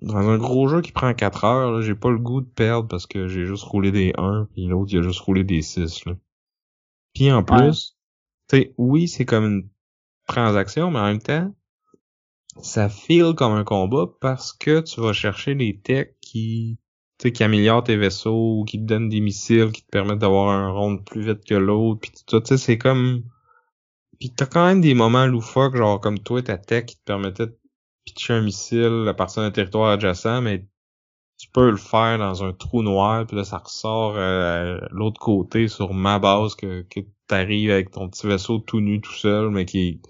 dans 0.00 0.28
un 0.28 0.36
gros 0.36 0.68
jeu 0.68 0.82
qui 0.82 0.92
prend 0.92 1.14
4 1.14 1.44
heures, 1.44 1.72
là, 1.72 1.80
j'ai 1.80 1.94
pas 1.94 2.10
le 2.10 2.18
goût 2.18 2.40
de 2.40 2.48
perdre 2.48 2.88
parce 2.88 3.06
que 3.06 3.28
j'ai 3.28 3.46
juste 3.46 3.64
roulé 3.64 3.92
des 3.92 4.12
1, 4.18 4.48
puis 4.52 4.66
l'autre, 4.66 4.92
il 4.92 4.98
a 4.98 5.02
juste 5.02 5.20
roulé 5.20 5.44
des 5.44 5.62
6, 5.62 6.04
là. 6.06 6.12
Puis 7.14 7.32
en 7.32 7.42
plus, 7.42 7.95
sais, 8.50 8.74
oui, 8.78 9.08
c'est 9.08 9.24
comme 9.24 9.44
une 9.44 9.68
transaction, 10.26 10.90
mais 10.90 10.98
en 10.98 11.06
même 11.06 11.22
temps, 11.22 11.54
ça 12.62 12.88
feel 12.88 13.34
comme 13.34 13.52
un 13.52 13.64
combat 13.64 14.06
parce 14.20 14.52
que 14.52 14.80
tu 14.80 15.00
vas 15.00 15.12
chercher 15.12 15.54
des 15.54 15.78
techs 15.80 16.16
qui, 16.20 16.78
qui 17.18 17.42
améliorent 17.42 17.84
tes 17.84 17.96
vaisseaux, 17.96 18.60
ou 18.60 18.64
qui 18.64 18.78
te 18.78 18.84
donnent 18.84 19.08
des 19.08 19.20
missiles, 19.20 19.72
qui 19.72 19.82
te 19.82 19.90
permettent 19.90 20.18
d'avoir 20.18 20.50
un 20.50 20.70
round 20.70 21.04
plus 21.04 21.22
vite 21.22 21.44
que 21.44 21.54
l'autre, 21.54 22.00
puis 22.00 22.10
tout 22.10 22.24
ça, 22.28 22.40
tu 22.40 22.48
sais, 22.48 22.58
c'est 22.58 22.78
comme... 22.78 23.22
Puis 24.18 24.32
t'as 24.34 24.46
quand 24.46 24.66
même 24.66 24.80
des 24.80 24.94
moments 24.94 25.26
loufoques, 25.26 25.76
genre 25.76 26.00
comme 26.00 26.18
toi, 26.18 26.42
ta 26.42 26.56
tech 26.56 26.86
qui 26.86 26.96
te 26.96 27.04
permettait 27.04 27.46
de 27.46 27.58
pitcher 28.04 28.32
un 28.32 28.42
missile 28.42 29.06
à 29.08 29.14
partir 29.14 29.42
d'un 29.42 29.50
territoire 29.50 29.90
adjacent, 29.90 30.40
mais 30.40 30.66
tu 31.46 31.52
peux 31.52 31.70
le 31.70 31.76
faire 31.76 32.18
dans 32.18 32.42
un 32.42 32.52
trou 32.52 32.82
noir, 32.82 33.24
puis 33.26 33.36
là, 33.36 33.44
ça 33.44 33.58
ressort 33.58 34.14
euh, 34.16 34.80
l'autre 34.90 35.20
côté 35.20 35.68
sur 35.68 35.94
ma 35.94 36.18
base 36.18 36.56
que, 36.56 36.82
que 36.82 37.00
t'arrives 37.28 37.70
avec 37.70 37.92
ton 37.92 38.08
petit 38.08 38.26
vaisseau 38.26 38.58
tout 38.58 38.80
nu 38.80 39.00
tout 39.00 39.12
seul, 39.12 39.50
mais 39.50 39.64
qui 39.64 40.00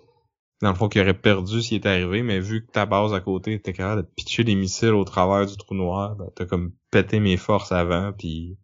dans 0.62 0.70
le 0.70 0.74
fond 0.74 0.88
qui 0.88 0.98
aurait 0.98 1.12
perdu 1.12 1.60
s'il 1.60 1.76
était 1.76 1.90
arrivé, 1.90 2.22
mais 2.22 2.40
vu 2.40 2.64
que 2.64 2.72
ta 2.72 2.86
base 2.86 3.12
à 3.12 3.20
côté 3.20 3.52
était 3.52 3.74
capable 3.74 4.02
de 4.02 4.08
pitcher 4.16 4.42
des 4.44 4.54
missiles 4.54 4.94
au 4.94 5.04
travers 5.04 5.44
du 5.44 5.54
trou 5.58 5.74
noir, 5.74 6.16
ben, 6.16 6.28
t'as 6.34 6.46
comme 6.46 6.72
pété 6.90 7.20
mes 7.20 7.36
forces 7.36 7.72
avant, 7.72 8.12
puis 8.16 8.56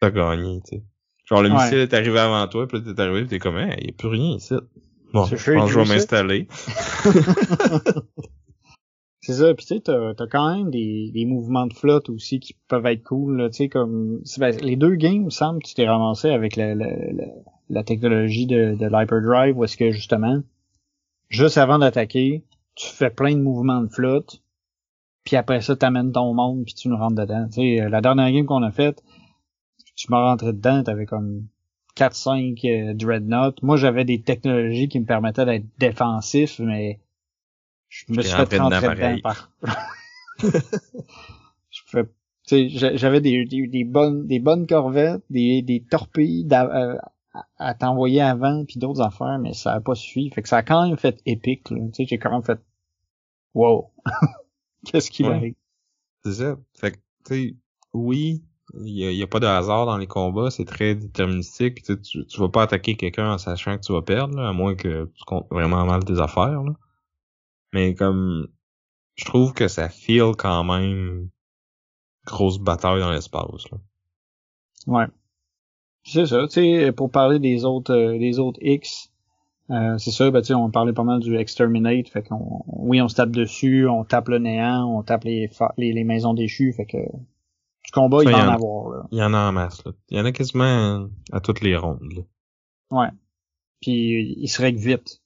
t'as 0.00 0.10
gagné, 0.10 0.60
tu 0.68 0.78
sais. 0.78 0.82
Genre 1.26 1.42
le 1.42 1.50
Ouais. 1.50 1.54
missile 1.54 1.78
est 1.78 1.94
arrivé 1.94 2.18
avant 2.18 2.46
toi, 2.48 2.66
puis 2.66 2.78
là 2.78 2.92
t'es 2.92 3.00
arrivé, 3.00 3.20
puis 3.20 3.28
t'es 3.28 3.38
comme, 3.38 3.58
hey, 3.58 3.86
y 3.86 3.90
a 3.90 3.92
plus 3.92 4.08
rien 4.08 4.36
ici. 4.36 4.54
Bon, 5.12 5.24
je 5.24 5.52
pense 5.52 5.66
que 5.66 5.72
je 5.72 5.78
vais 5.78 5.88
m'installer. 5.94 6.48
c'est 9.26 9.32
ça 9.32 9.54
puis 9.54 9.66
tu 9.66 9.74
sais 9.74 9.80
t'as 9.80 10.26
quand 10.28 10.54
même 10.54 10.70
des, 10.70 11.10
des 11.12 11.24
mouvements 11.24 11.66
de 11.66 11.72
flotte 11.72 12.10
aussi 12.10 12.38
qui 12.38 12.54
peuvent 12.68 12.86
être 12.86 13.02
cool 13.02 13.50
tu 13.50 13.56
sais 13.56 13.68
comme 13.68 14.22
ben, 14.38 14.56
les 14.62 14.76
deux 14.76 14.94
games 14.94 15.24
me 15.24 15.30
semble 15.30 15.60
tu 15.64 15.74
t'es 15.74 15.88
ramassé 15.88 16.30
avec 16.30 16.54
la, 16.54 16.76
la, 16.76 16.86
la, 17.68 17.82
technologie 17.82 18.46
de, 18.46 18.76
de 18.76 18.86
l'hyperdrive 18.86 19.58
où 19.58 19.64
est-ce 19.64 19.76
que 19.76 19.90
justement 19.90 20.42
juste 21.28 21.58
avant 21.58 21.80
d'attaquer 21.80 22.44
tu 22.76 22.86
fais 22.86 23.10
plein 23.10 23.34
de 23.34 23.40
mouvements 23.40 23.82
de 23.82 23.88
flotte 23.88 24.42
puis 25.24 25.34
après 25.34 25.60
ça 25.60 25.74
t'amènes 25.74 26.12
ton 26.12 26.32
monde 26.32 26.64
puis 26.64 26.74
tu 26.74 26.88
nous 26.88 26.96
rentres 26.96 27.16
dedans. 27.16 27.48
Tu 27.48 27.54
sais 27.54 27.80
euh, 27.80 27.88
la 27.88 28.00
dernière 28.00 28.30
game 28.30 28.46
qu'on 28.46 28.62
a 28.62 28.70
faite 28.70 29.02
tu 29.96 30.06
m'as 30.08 30.22
rentré 30.22 30.52
dedans 30.52 30.84
t'avais 30.84 31.06
comme 31.06 31.48
4-5 31.96 32.90
euh, 32.90 32.94
dreadnought 32.94 33.60
moi 33.64 33.76
j'avais 33.76 34.04
des 34.04 34.22
technologies 34.22 34.88
qui 34.88 35.00
me 35.00 35.04
permettaient 35.04 35.46
d'être 35.46 35.66
défensif 35.80 36.60
mais 36.60 37.00
je 37.88 38.04
me 38.08 38.22
suis 38.22 38.30
fait 38.30 38.58
rentrer 38.58 38.94
dedans 38.94 39.20
par 39.22 39.50
je 41.70 42.94
j'avais 42.94 43.20
des, 43.20 43.44
des, 43.44 43.84
bonnes 43.84 44.26
des 44.26 44.38
bonnes 44.38 44.66
corvettes, 44.66 45.22
des, 45.30 45.62
des 45.62 45.82
torpilles 45.82 46.46
à, 46.52 46.98
à, 47.58 47.74
t'envoyer 47.74 48.20
avant 48.20 48.64
puis 48.64 48.78
d'autres 48.78 49.00
affaires, 49.00 49.38
mais 49.40 49.52
ça 49.52 49.72
a 49.74 49.80
pas 49.80 49.94
suffi. 49.94 50.30
Fait 50.30 50.42
que 50.42 50.48
ça 50.48 50.58
a 50.58 50.62
quand 50.62 50.86
même 50.86 50.96
fait 50.96 51.20
épique. 51.26 51.64
Tu 51.64 51.76
sais, 51.92 52.06
j'ai 52.06 52.18
quand 52.18 52.30
même 52.30 52.44
fait 52.44 52.60
Wow! 53.54 53.90
Qu'est-ce 54.84 55.10
qui 55.10 55.24
m'arrive? 55.24 55.54
C'est 56.24 56.34
ça. 56.34 56.56
Fait 56.74 56.92
que 56.92 56.96
tu 57.24 57.34
sais, 57.34 57.56
oui, 57.94 58.44
il 58.74 58.98
y 58.98 59.22
a, 59.22 59.26
pas 59.26 59.40
de 59.40 59.46
hasard 59.46 59.86
dans 59.86 59.96
les 59.96 60.06
combats, 60.06 60.50
c'est 60.50 60.64
très 60.64 60.94
déterministique. 60.94 61.82
Tu, 61.82 62.26
tu, 62.26 62.40
vas 62.40 62.48
pas 62.48 62.62
attaquer 62.62 62.96
quelqu'un 62.96 63.32
en 63.32 63.38
sachant 63.38 63.76
que 63.76 63.82
tu 63.82 63.92
vas 63.92 64.02
perdre, 64.02 64.38
à 64.40 64.52
moins 64.52 64.74
que 64.74 65.10
tu 65.14 65.24
comptes 65.24 65.46
vraiment 65.50 65.84
mal 65.86 66.04
tes 66.04 66.20
affaires. 66.20 66.62
Là. 66.62 66.72
Mais 67.72 67.94
comme 67.94 68.48
je 69.16 69.24
trouve 69.24 69.52
que 69.52 69.68
ça 69.68 69.88
feel 69.88 70.32
quand 70.36 70.64
même 70.64 71.28
grosse 72.24 72.58
bataille 72.58 73.00
dans 73.00 73.10
l'espace. 73.10 73.70
Là. 73.70 73.78
Ouais. 74.86 75.06
C'est 76.04 76.26
ça, 76.26 76.46
tu 76.46 76.60
sais, 76.60 76.92
pour 76.92 77.10
parler 77.10 77.38
des 77.38 77.64
autres 77.64 77.92
euh, 77.92 78.18
des 78.18 78.38
autres 78.38 78.60
X, 78.62 79.10
euh, 79.70 79.98
c'est 79.98 80.12
ça, 80.12 80.30
ben, 80.30 80.40
tu 80.40 80.48
sais, 80.48 80.54
on 80.54 80.70
parlait 80.70 80.92
pas 80.92 81.02
mal 81.02 81.18
du 81.18 81.36
exterminate, 81.36 82.08
fait 82.08 82.22
qu'on 82.22 82.62
oui, 82.68 83.02
on 83.02 83.08
se 83.08 83.16
tape 83.16 83.30
dessus, 83.30 83.88
on 83.88 84.04
tape 84.04 84.28
le 84.28 84.38
néant, 84.38 84.84
on 84.84 85.02
tape 85.02 85.24
les 85.24 85.50
les, 85.76 85.92
les 85.92 86.04
maisons 86.04 86.34
déchues, 86.34 86.72
fait 86.72 86.86
que 86.86 86.98
du 86.98 87.92
combat, 87.92 88.18
il 88.22 88.30
va 88.30 88.48
en, 88.48 88.52
avoir. 88.52 88.90
Là. 88.90 89.06
Il 89.10 89.18
y 89.18 89.22
en 89.22 89.32
a 89.32 89.38
en 89.38 89.52
masse. 89.52 89.84
Là. 89.84 89.92
Il 90.10 90.18
y 90.18 90.20
en 90.20 90.24
a 90.24 90.32
quasiment 90.32 91.08
à 91.32 91.40
toutes 91.40 91.60
les 91.60 91.76
rondes. 91.76 92.12
Là. 92.12 92.22
Ouais. 92.90 93.08
Puis 93.80 94.34
il 94.38 94.48
se 94.48 94.60
règle 94.60 94.78
vite. 94.78 95.22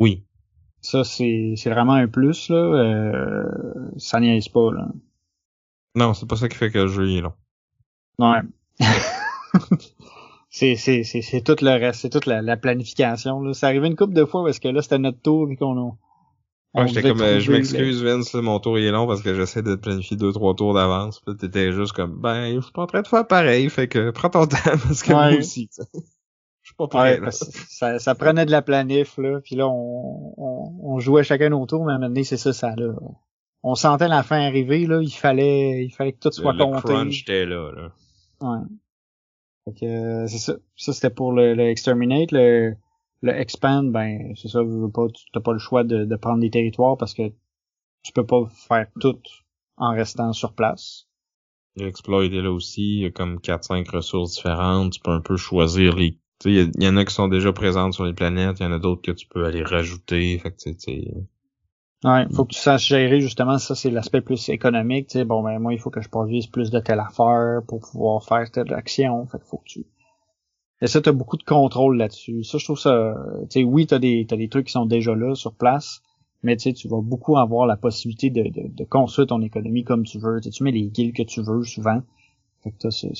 Oui. 0.00 0.24
Ça, 0.82 1.04
c'est, 1.04 1.54
c'est 1.56 1.70
vraiment 1.70 1.94
un 1.94 2.08
plus. 2.08 2.48
là. 2.50 2.56
Euh, 2.56 3.44
ça 3.96 4.20
niaise 4.20 4.48
pas. 4.48 4.72
Là. 4.72 4.88
Non, 5.94 6.12
c'est 6.12 6.26
pas 6.26 6.36
ça 6.36 6.48
qui 6.48 6.56
fait 6.56 6.70
que 6.70 6.80
le 6.80 6.88
jeu 6.88 7.08
est 7.08 7.20
long. 7.20 7.32
Ouais. 8.18 8.40
c'est, 10.50 10.74
c'est, 10.74 11.04
c'est, 11.04 11.22
c'est 11.22 11.40
tout 11.40 11.56
le 11.62 11.70
reste. 11.70 12.00
C'est 12.00 12.10
toute 12.10 12.26
la, 12.26 12.56
planification. 12.56 13.40
Là. 13.40 13.54
Ça 13.54 13.68
arrivé 13.68 13.86
une 13.86 13.96
couple 13.96 14.14
de 14.14 14.24
fois 14.24 14.44
parce 14.44 14.58
que 14.58 14.68
là, 14.68 14.82
c'était 14.82 14.98
notre 14.98 15.20
tour 15.20 15.48
qu'on 15.58 15.78
a 15.78 15.92
Ouais, 16.74 16.88
j'étais 16.88 17.02
comme, 17.02 17.20
euh, 17.20 17.38
je 17.38 17.52
m'excuse 17.52 18.02
Vince, 18.02 18.32
mon 18.32 18.58
tour 18.58 18.78
est 18.78 18.90
long 18.90 19.06
parce 19.06 19.20
que 19.20 19.34
j'essaie 19.34 19.60
de 19.60 19.74
planifier 19.74 20.16
deux, 20.16 20.32
trois 20.32 20.54
tours 20.54 20.72
d'avance. 20.72 21.20
Puis 21.20 21.36
t'étais 21.36 21.70
juste 21.70 21.92
comme, 21.92 22.18
ben, 22.18 22.54
je 22.54 22.60
suis 22.60 22.72
pas 22.72 22.82
en 22.82 22.86
train 22.86 23.02
de 23.02 23.08
faire 23.08 23.26
pareil, 23.26 23.68
fait 23.68 23.88
que 23.88 24.10
prends 24.10 24.30
ton 24.30 24.46
temps 24.46 24.56
parce 24.64 25.02
que 25.02 25.12
moi 25.12 25.36
aussi, 25.36 25.68
suis 26.72 26.76
pas 26.76 26.88
prêt, 26.88 27.20
Ça, 27.30 27.98
ça, 27.98 28.14
prenait 28.14 28.46
de 28.46 28.50
la 28.50 28.62
planif, 28.62 29.16
là, 29.18 29.40
puis 29.40 29.56
là, 29.56 29.68
on, 29.68 30.34
on, 30.36 30.98
jouait 30.98 31.24
chacun 31.24 31.50
nos 31.50 31.66
tours, 31.66 31.84
mais 31.84 31.98
maintenant, 31.98 32.22
c'est 32.24 32.36
ça, 32.36 32.52
ça, 32.52 32.74
là. 32.76 32.94
On 33.62 33.74
sentait 33.74 34.08
la 34.08 34.22
fin 34.22 34.40
arriver, 34.40 34.86
là, 34.86 35.00
il 35.00 35.10
fallait, 35.10 35.84
il 35.84 35.90
fallait 35.90 36.12
que 36.12 36.18
tout 36.18 36.32
soit 36.32 36.52
le, 36.52 36.58
compté. 36.58 36.88
Le 36.88 36.94
crunch 36.94 37.22
était 37.22 37.46
là, 37.46 37.70
là. 37.70 37.92
Ouais. 38.40 38.64
Fait 39.64 39.80
que, 39.80 39.86
euh, 39.86 40.26
c'est 40.26 40.38
ça. 40.38 40.54
Ça, 40.74 40.92
c'était 40.92 41.10
pour 41.10 41.32
le, 41.32 41.54
le 41.54 41.68
Exterminate, 41.68 42.32
le, 42.32 42.74
le 43.22 43.32
expand, 43.32 43.90
ben 43.90 44.34
c'est 44.36 44.48
ça, 44.48 44.60
pas, 44.92 45.06
tu 45.08 45.24
n'as 45.34 45.40
pas 45.40 45.52
le 45.52 45.58
choix 45.58 45.84
de, 45.84 46.04
de, 46.04 46.16
prendre 46.16 46.40
des 46.40 46.50
territoires 46.50 46.96
parce 46.96 47.14
que 47.14 47.32
tu 48.02 48.12
peux 48.12 48.26
pas 48.26 48.44
faire 48.46 48.88
tout 49.00 49.20
en 49.76 49.92
restant 49.92 50.32
sur 50.32 50.52
place. 50.54 51.08
L'exploit 51.76 52.24
est 52.26 52.28
là 52.28 52.50
aussi, 52.50 52.96
il 52.96 53.02
y 53.02 53.06
a 53.06 53.10
comme 53.10 53.36
4-5 53.38 53.88
ressources 53.90 54.34
différentes, 54.34 54.92
tu 54.92 55.00
peux 55.00 55.12
un 55.12 55.20
peu 55.20 55.36
choisir 55.36 55.96
les. 55.96 56.18
Il 56.44 56.72
y, 56.78 56.88
en 56.88 56.96
a 56.96 57.04
qui 57.04 57.14
sont 57.14 57.28
déjà 57.28 57.52
présentes 57.52 57.94
sur 57.94 58.04
les 58.04 58.12
planètes, 58.12 58.58
il 58.60 58.64
y 58.64 58.66
en 58.66 58.72
a 58.72 58.78
d'autres 58.78 59.02
que 59.02 59.12
tu 59.12 59.26
peux 59.26 59.44
aller 59.44 59.62
rajouter. 59.62 60.38
Fait 60.38 60.50
que 60.50 60.70
tu 60.70 60.98
Ouais, 62.04 62.26
faut 62.34 62.44
que 62.44 62.52
tu 62.52 62.58
saches 62.58 62.88
gérer 62.88 63.20
justement 63.20 63.58
ça, 63.58 63.76
c'est 63.76 63.90
l'aspect 63.90 64.22
plus 64.22 64.48
économique. 64.48 65.06
Tu 65.06 65.18
sais, 65.18 65.24
bon 65.24 65.42
ben 65.42 65.60
moi 65.60 65.72
il 65.72 65.78
faut 65.78 65.90
que 65.90 66.00
je 66.00 66.08
produise 66.08 66.48
plus 66.48 66.70
de 66.70 66.80
telle 66.80 66.98
affaire 66.98 67.60
pour 67.68 67.78
pouvoir 67.78 68.24
faire 68.24 68.50
telle 68.50 68.74
action. 68.74 69.24
Fait 69.26 69.38
que 69.38 69.44
faut 69.44 69.58
que 69.58 69.68
tu 69.68 69.84
et 70.82 70.88
ça, 70.88 71.00
t'as 71.00 71.12
beaucoup 71.12 71.36
de 71.36 71.44
contrôle 71.44 71.96
là-dessus. 71.96 72.42
Ça, 72.42 72.58
je 72.58 72.64
trouve 72.64 72.78
ça, 72.78 73.14
tu 73.42 73.60
sais, 73.60 73.64
oui, 73.64 73.86
t'as 73.86 74.00
des, 74.00 74.26
t'as 74.28 74.36
des 74.36 74.48
trucs 74.48 74.66
qui 74.66 74.72
sont 74.72 74.84
déjà 74.84 75.14
là, 75.14 75.36
sur 75.36 75.54
place, 75.54 76.02
mais 76.42 76.56
tu 76.56 76.64
sais, 76.64 76.72
tu 76.72 76.88
vas 76.88 77.00
beaucoup 77.00 77.38
avoir 77.38 77.66
la 77.68 77.76
possibilité 77.76 78.30
de, 78.30 78.42
de, 78.42 78.66
de 78.66 78.84
construire 78.84 79.28
ton 79.28 79.42
économie 79.42 79.84
comme 79.84 80.02
tu 80.02 80.18
veux. 80.18 80.40
tu 80.40 80.64
mets 80.64 80.72
les 80.72 80.88
guilds 80.88 81.12
que 81.12 81.22
tu 81.22 81.40
veux, 81.40 81.62
souvent. 81.62 82.02
Fait 82.64 82.72
que 82.72 82.78
t'as, 82.80 82.90
c'est, 82.90 83.12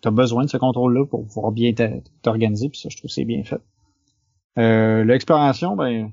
t'as 0.00 0.10
besoin 0.10 0.44
de 0.44 0.50
ce 0.50 0.56
contrôle-là 0.56 1.06
pour 1.06 1.26
pouvoir 1.26 1.52
bien 1.52 1.72
t'organiser, 2.22 2.68
puis 2.68 2.78
ça, 2.78 2.88
je 2.88 2.96
trouve 2.96 3.10
c'est 3.10 3.24
bien 3.24 3.42
fait. 3.44 3.60
Euh, 4.58 5.04
l'exploration, 5.04 5.76
ben, 5.76 6.12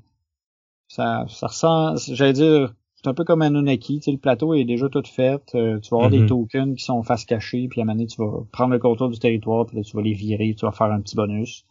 ça, 0.88 1.26
ça 1.28 1.48
ressent, 1.48 1.96
j'allais 1.96 2.32
dire, 2.32 2.74
c'est 2.94 3.08
un 3.08 3.14
peu 3.14 3.24
comme 3.24 3.42
Anunnaki, 3.42 3.98
tu 3.98 4.04
sais, 4.04 4.12
le 4.12 4.18
plateau 4.18 4.54
est 4.54 4.64
déjà 4.64 4.88
tout 4.88 5.02
fait, 5.04 5.42
euh, 5.54 5.78
tu 5.80 5.90
vas 5.90 5.96
avoir 5.96 6.10
des 6.10 6.20
mhm. 6.20 6.28
tokens 6.28 6.76
qui 6.76 6.84
sont 6.84 7.02
face 7.02 7.24
cachée, 7.24 7.68
puis 7.68 7.80
à 7.80 7.82
un 7.82 7.86
moment 7.86 7.96
donné, 7.96 8.06
tu 8.06 8.20
vas 8.20 8.44
prendre 8.52 8.72
le 8.72 8.78
contrôle 8.78 9.12
du 9.12 9.18
territoire, 9.18 9.66
puis 9.66 9.76
là, 9.76 9.82
tu 9.82 9.96
vas 9.96 10.02
les 10.02 10.14
virer, 10.14 10.54
tu 10.58 10.64
vas 10.64 10.72
faire 10.72 10.90
un 10.90 11.00
petit 11.00 11.16
bonus. 11.16 11.64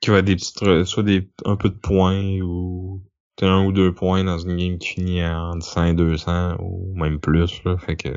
Qui 0.00 0.10
va 0.10 0.22
des 0.22 0.36
petites, 0.36 0.84
soit 0.84 1.02
des, 1.02 1.28
un 1.44 1.56
peu 1.56 1.68
de 1.68 1.76
points, 1.76 2.40
ou 2.40 3.02
t'as 3.36 3.48
un 3.48 3.64
ou 3.64 3.72
deux 3.72 3.94
points 3.94 4.24
dans 4.24 4.38
une 4.38 4.56
game 4.56 4.78
qui 4.78 4.88
finit 4.88 5.24
en 5.24 5.60
100 5.60 5.84
et 5.84 5.94
200, 5.94 6.56
ou 6.60 6.94
même 6.94 7.20
plus, 7.20 7.62
là, 7.64 7.76
fait 7.78 7.96
que... 7.96 8.10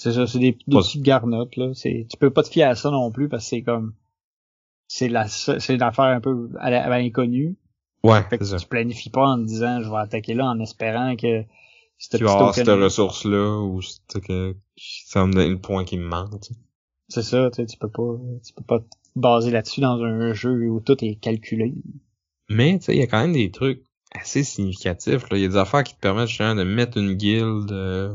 C'est 0.00 0.14
ça, 0.14 0.26
c'est 0.26 0.38
des, 0.38 0.52
petites 0.52 1.02
garnottes, 1.02 1.56
là, 1.56 1.72
c'est, 1.74 2.06
tu 2.08 2.16
peux 2.16 2.30
pas 2.30 2.42
te 2.42 2.48
fier 2.48 2.62
à 2.62 2.74
ça 2.74 2.90
non 2.90 3.10
plus, 3.10 3.28
parce 3.28 3.44
que 3.44 3.50
c'est 3.50 3.62
comme, 3.62 3.92
c'est 4.88 5.10
la, 5.10 5.28
c'est 5.28 5.74
une 5.74 5.82
affaire 5.82 6.06
un 6.06 6.22
peu 6.22 6.48
à 6.58 6.98
l'inconnu. 6.98 7.58
Ouais, 8.02 8.22
fait 8.30 8.38
que 8.38 8.56
tu 8.56 8.66
planifies 8.66 9.10
pas 9.10 9.26
en 9.26 9.36
te 9.36 9.46
disant, 9.46 9.82
je 9.82 9.90
vais 9.90 9.98
attaquer 9.98 10.32
là 10.32 10.46
en 10.46 10.58
espérant 10.58 11.16
que 11.16 11.42
tu 11.42 12.24
vas 12.24 12.32
avoir 12.32 12.54
cette 12.54 12.68
ressource-là 12.68 13.60
ou 13.60 13.80
que 14.26 14.56
ça 14.78 15.26
me 15.26 15.34
donne 15.34 15.50
le 15.50 15.60
point 15.60 15.84
qui 15.84 15.98
me 15.98 16.08
manque. 16.08 16.48
C'est 17.08 17.22
ça, 17.22 17.50
tu 17.50 17.76
peux 17.78 17.90
pas 17.90 18.16
tu 18.42 18.54
peux 18.54 18.64
pas 18.64 18.78
te 18.78 18.86
baser 19.16 19.50
là-dessus 19.50 19.82
dans 19.82 20.02
un 20.02 20.32
jeu 20.32 20.70
où 20.70 20.80
tout 20.80 20.96
est 21.04 21.16
calculé. 21.16 21.74
Mais 22.48 22.78
tu 22.78 22.86
sais, 22.86 22.94
il 22.94 23.00
y 23.00 23.02
a 23.02 23.06
quand 23.06 23.20
même 23.20 23.34
des 23.34 23.50
trucs 23.50 23.84
assez 24.12 24.44
significatifs. 24.44 25.26
Il 25.30 25.40
y 25.40 25.44
a 25.44 25.48
des 25.48 25.56
affaires 25.58 25.84
qui 25.84 25.94
te 25.94 26.00
permettent 26.00 26.28
justement 26.28 26.54
de 26.54 26.64
mettre 26.64 26.96
une 26.96 27.12
guilde 27.12 27.70
euh, 27.70 28.14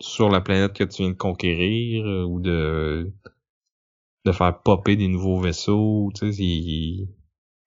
sur 0.00 0.28
la 0.28 0.40
planète 0.40 0.72
que 0.72 0.84
tu 0.84 1.02
viens 1.02 1.10
de 1.10 1.16
conquérir 1.16 2.06
euh, 2.06 2.24
ou 2.24 2.40
de 2.40 3.12
de 4.24 4.32
faire 4.32 4.58
popper 4.62 4.96
des 4.96 5.08
nouveaux 5.08 5.38
vaisseaux. 5.38 6.10
Tu 6.14 6.32
sais, 6.32 6.42
il 6.42 7.08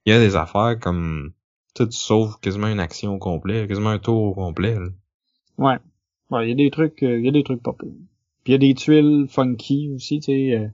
y 0.06 0.12
a 0.12 0.20
des 0.20 0.36
affaires 0.36 0.80
comme 0.80 1.34
tu 1.76 1.92
sauves 1.92 2.40
quasiment 2.40 2.68
une 2.68 2.80
action 2.80 3.20
complète, 3.20 3.68
quasiment 3.68 3.90
un 3.90 4.00
tour 4.00 4.36
complet. 4.36 4.76
Là. 4.76 4.88
Ouais. 5.58 5.78
Ouais, 6.30 6.46
il 6.46 6.50
y 6.50 6.52
a 6.52 6.56
des 6.56 6.72
trucs, 6.72 7.02
il 7.02 7.08
euh, 7.08 7.22
y 7.22 7.28
a 7.30 7.32
des 7.32 7.44
trucs 7.44 7.64
pas 7.64 7.74
Puis 7.74 7.90
il 8.48 8.52
y 8.52 8.56
a 8.56 8.58
des 8.58 8.74
tuiles 8.74 9.28
funky 9.30 9.92
aussi, 9.94 10.20
tu 10.20 10.26
sais, 10.26 10.58
euh, 10.58 10.68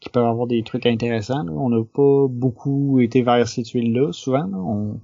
qui 0.00 0.08
peuvent 0.08 0.26
avoir 0.26 0.46
des 0.46 0.62
trucs 0.62 0.86
intéressants. 0.86 1.46
On 1.48 1.68
n'a 1.68 1.84
pas 1.84 2.26
beaucoup 2.28 2.98
été 3.00 3.22
vers 3.22 3.46
ces 3.46 3.62
tuiles-là, 3.62 4.12
souvent, 4.12 4.50
on... 4.54 5.00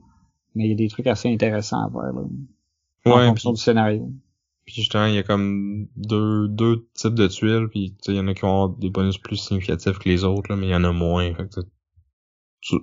mais 0.54 0.64
il 0.64 0.70
y 0.70 0.72
a 0.72 0.76
des 0.76 0.88
trucs 0.88 1.06
assez 1.06 1.32
intéressants 1.32 1.84
à 1.84 1.88
voir, 1.88 2.12
là, 2.12 2.22
en 3.06 3.16
ouais, 3.16 3.26
fonction 3.28 3.52
du 3.52 3.60
scénario. 3.60 4.10
Puis 4.64 4.76
justement, 4.76 5.06
il 5.06 5.14
y 5.14 5.18
a 5.18 5.22
comme 5.22 5.88
deux, 5.96 6.48
deux 6.48 6.88
types 6.94 7.14
de 7.14 7.26
tuiles, 7.26 7.68
puis 7.70 7.94
il 8.06 8.14
y 8.14 8.20
en 8.20 8.28
a 8.28 8.34
qui 8.34 8.44
avoir 8.44 8.70
des 8.70 8.90
bonus 8.90 9.18
plus 9.18 9.36
significatifs 9.36 9.98
que 9.98 10.08
les 10.08 10.24
autres, 10.24 10.50
là, 10.50 10.56
mais 10.56 10.68
il 10.68 10.70
y 10.70 10.74
en 10.74 10.84
a 10.84 10.92
moins. 10.92 11.34
Fait 11.34 11.48
que 11.48 11.60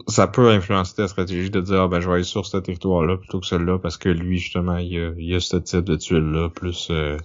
ça 0.08 0.28
peut 0.28 0.49
influencer 0.52 0.95
ta 0.95 1.08
stratégie 1.08 1.49
de 1.49 1.60
dire 1.60 1.82
ah, 1.82 1.88
ben 1.88 1.99
je 1.99 2.08
vais 2.08 2.16
aller 2.16 2.24
sur 2.24 2.45
ce 2.45 2.58
territoire-là 2.58 3.18
plutôt 3.18 3.40
que 3.40 3.48
celui-là 3.48 3.80
parce 3.80 3.98
que 3.98 4.10
lui 4.10 4.38
justement 4.38 4.78
il 4.78 4.94
y 4.94 4.99
a, 4.99 5.12
il 5.18 5.34
a 5.34 5.40
ce 5.40 5.58
type 5.58 5.86
de 5.86 5.95
tuile-là 5.95 6.49
plus 6.49 6.90
euh, 6.91 7.18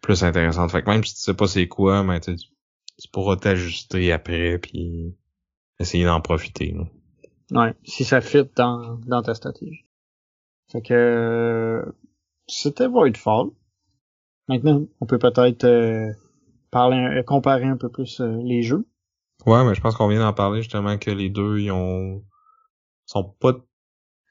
plus 0.00 0.22
intéressante. 0.22 0.70
Fait 0.70 0.82
que 0.82 0.90
même 0.90 1.02
si 1.02 1.14
tu 1.14 1.20
sais 1.20 1.34
pas 1.34 1.48
c'est 1.48 1.66
quoi, 1.66 2.04
mais 2.04 2.20
tu, 2.20 2.36
pourras 3.12 3.36
t'ajuster 3.36 4.12
après 4.12 4.58
puis 4.58 5.16
essayer 5.80 6.04
d'en 6.04 6.20
profiter. 6.20 6.76
Ouais, 7.50 7.74
si 7.82 8.04
ça 8.04 8.20
fit 8.20 8.44
dans, 8.54 8.98
dans 9.06 9.22
ta 9.22 9.34
stratégie. 9.34 9.84
Fait 10.70 10.82
que 10.82 11.84
c'était 12.46 12.86
Voidfall. 12.86 13.50
Maintenant, 14.50 14.82
on 15.00 15.06
peut 15.06 15.20
peut-être 15.20 15.62
euh, 15.62 16.12
parler 16.72 17.22
comparer 17.24 17.66
un 17.66 17.76
peu 17.76 17.88
plus 17.88 18.20
euh, 18.20 18.36
les 18.42 18.64
jeux. 18.64 18.84
Ouais, 19.46 19.64
mais 19.64 19.76
je 19.76 19.80
pense 19.80 19.94
qu'on 19.94 20.08
vient 20.08 20.18
d'en 20.18 20.32
parler 20.32 20.60
justement 20.60 20.98
que 20.98 21.12
les 21.12 21.30
deux, 21.30 21.60
ils 21.60 21.70
ont 21.70 22.24
sont 23.06 23.22
pas 23.38 23.52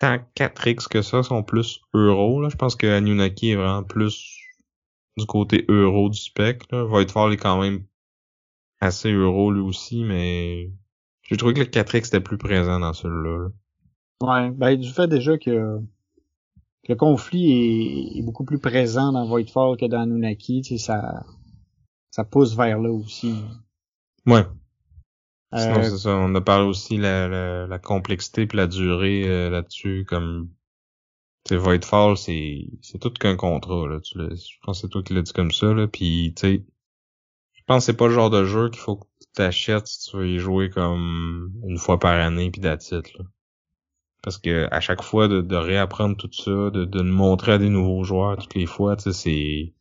tant 0.02 0.18
4X 0.36 0.90
que 0.90 1.02
ça, 1.02 1.24
sont 1.24 1.41
plus 1.41 1.80
euro. 1.94 2.41
Là. 2.41 2.50
Je 2.50 2.58
pense 2.58 2.76
que 2.76 2.86
Anunnaki 2.86 3.52
est 3.52 3.56
vraiment 3.56 3.84
plus 3.84 4.38
du 5.16 5.26
côté 5.26 5.64
euro 5.70 6.10
du 6.10 6.20
spec. 6.20 6.70
Là. 6.70 6.84
Voidfall 6.84 7.32
est 7.32 7.38
quand 7.38 7.62
même 7.62 7.86
assez 8.82 9.14
euro 9.14 9.54
lui 9.54 9.62
aussi, 9.62 10.04
mais 10.04 10.70
j'ai 11.22 11.38
trouvé 11.38 11.54
que 11.54 11.60
le 11.60 11.66
4X 11.66 12.08
était 12.08 12.20
plus 12.20 12.38
présent 12.38 12.82
dans 12.82 12.91
celui-là. 12.91 13.48
Ouais, 14.22 14.52
ben 14.52 14.76
du 14.76 14.90
fait 14.90 15.08
déjà 15.08 15.38
que, 15.38 15.80
le 16.88 16.95
conflit 16.95 18.18
est, 18.18 18.22
beaucoup 18.22 18.45
plus 18.45 18.60
présent 18.60 19.11
dans 19.11 19.27
Voidfall 19.27 19.77
que 19.77 19.85
dans 19.85 20.01
Anunnaki, 20.01 20.61
tu 20.61 20.77
sais, 20.77 20.84
ça, 20.84 21.26
ça 22.10 22.23
pousse 22.23 22.56
vers 22.56 22.80
là 22.80 22.91
aussi. 22.91 23.35
Ouais. 24.26 24.45
Sinon, 25.56 25.80
euh, 25.80 25.84
c'est 25.84 25.97
ça. 25.97 26.15
On 26.15 26.34
a 26.35 26.41
parlé 26.41 26.65
aussi 26.65 26.97
la, 26.97 27.68
la, 27.68 27.80
complexité 27.80 28.45
puis 28.45 28.57
la 28.57 28.68
durée 28.68 29.27
euh, 29.27 29.49
là-dessus, 29.49 30.06
comme 30.07 30.49
Tu 31.45 31.49
sais, 31.49 31.57
Voidfall, 31.57 32.18
c'est, 32.18 32.68
c'est 32.81 32.99
tout 32.99 33.11
qu'un 33.11 33.35
contrat, 33.35 33.88
là. 33.88 33.99
Tu 33.99 34.19
je 34.19 34.57
pense 34.64 34.77
que 34.77 34.88
c'est 34.88 34.89
toi 34.89 35.03
qui 35.03 35.14
l'as 35.14 35.23
dit 35.23 35.34
comme 35.34 35.51
ça, 35.51 35.73
là. 35.73 35.88
Puis, 35.88 36.34
tu 36.35 36.41
sais, 36.41 36.65
je 37.53 37.64
pense 37.65 37.84
que 37.84 37.85
c'est 37.91 37.97
pas 37.97 38.07
le 38.07 38.14
genre 38.14 38.30
de 38.30 38.45
jeu 38.45 38.69
qu'il 38.69 38.80
faut 38.80 38.97
que 38.97 39.06
tu 39.22 39.27
t'achètes 39.34 39.88
si 39.88 40.10
tu 40.10 40.18
veux 40.18 40.27
y 40.27 40.39
jouer 40.39 40.69
comme 40.69 41.51
une 41.68 41.77
fois 41.77 41.99
par 41.99 42.14
année 42.14 42.51
puis 42.51 42.61
là. 42.61 42.77
Parce 44.22 44.38
que 44.38 44.68
à 44.72 44.80
chaque 44.82 45.02
fois 45.02 45.28
de, 45.28 45.41
de 45.41 45.56
réapprendre 45.56 46.18
tout 46.18 46.30
ça, 46.32 46.52
de, 46.52 46.86
de 46.86 47.00
le 47.02 47.12
montrer 47.12 47.54
à 47.54 47.58
des 47.58 47.70
nouveaux 47.70 48.04
joueurs 48.04 48.38
toutes 48.38 48.56
les 48.56 48.66
fois, 48.66 48.96
tu 48.96 49.04
sais, 49.04 49.14
c'est... 49.14 49.74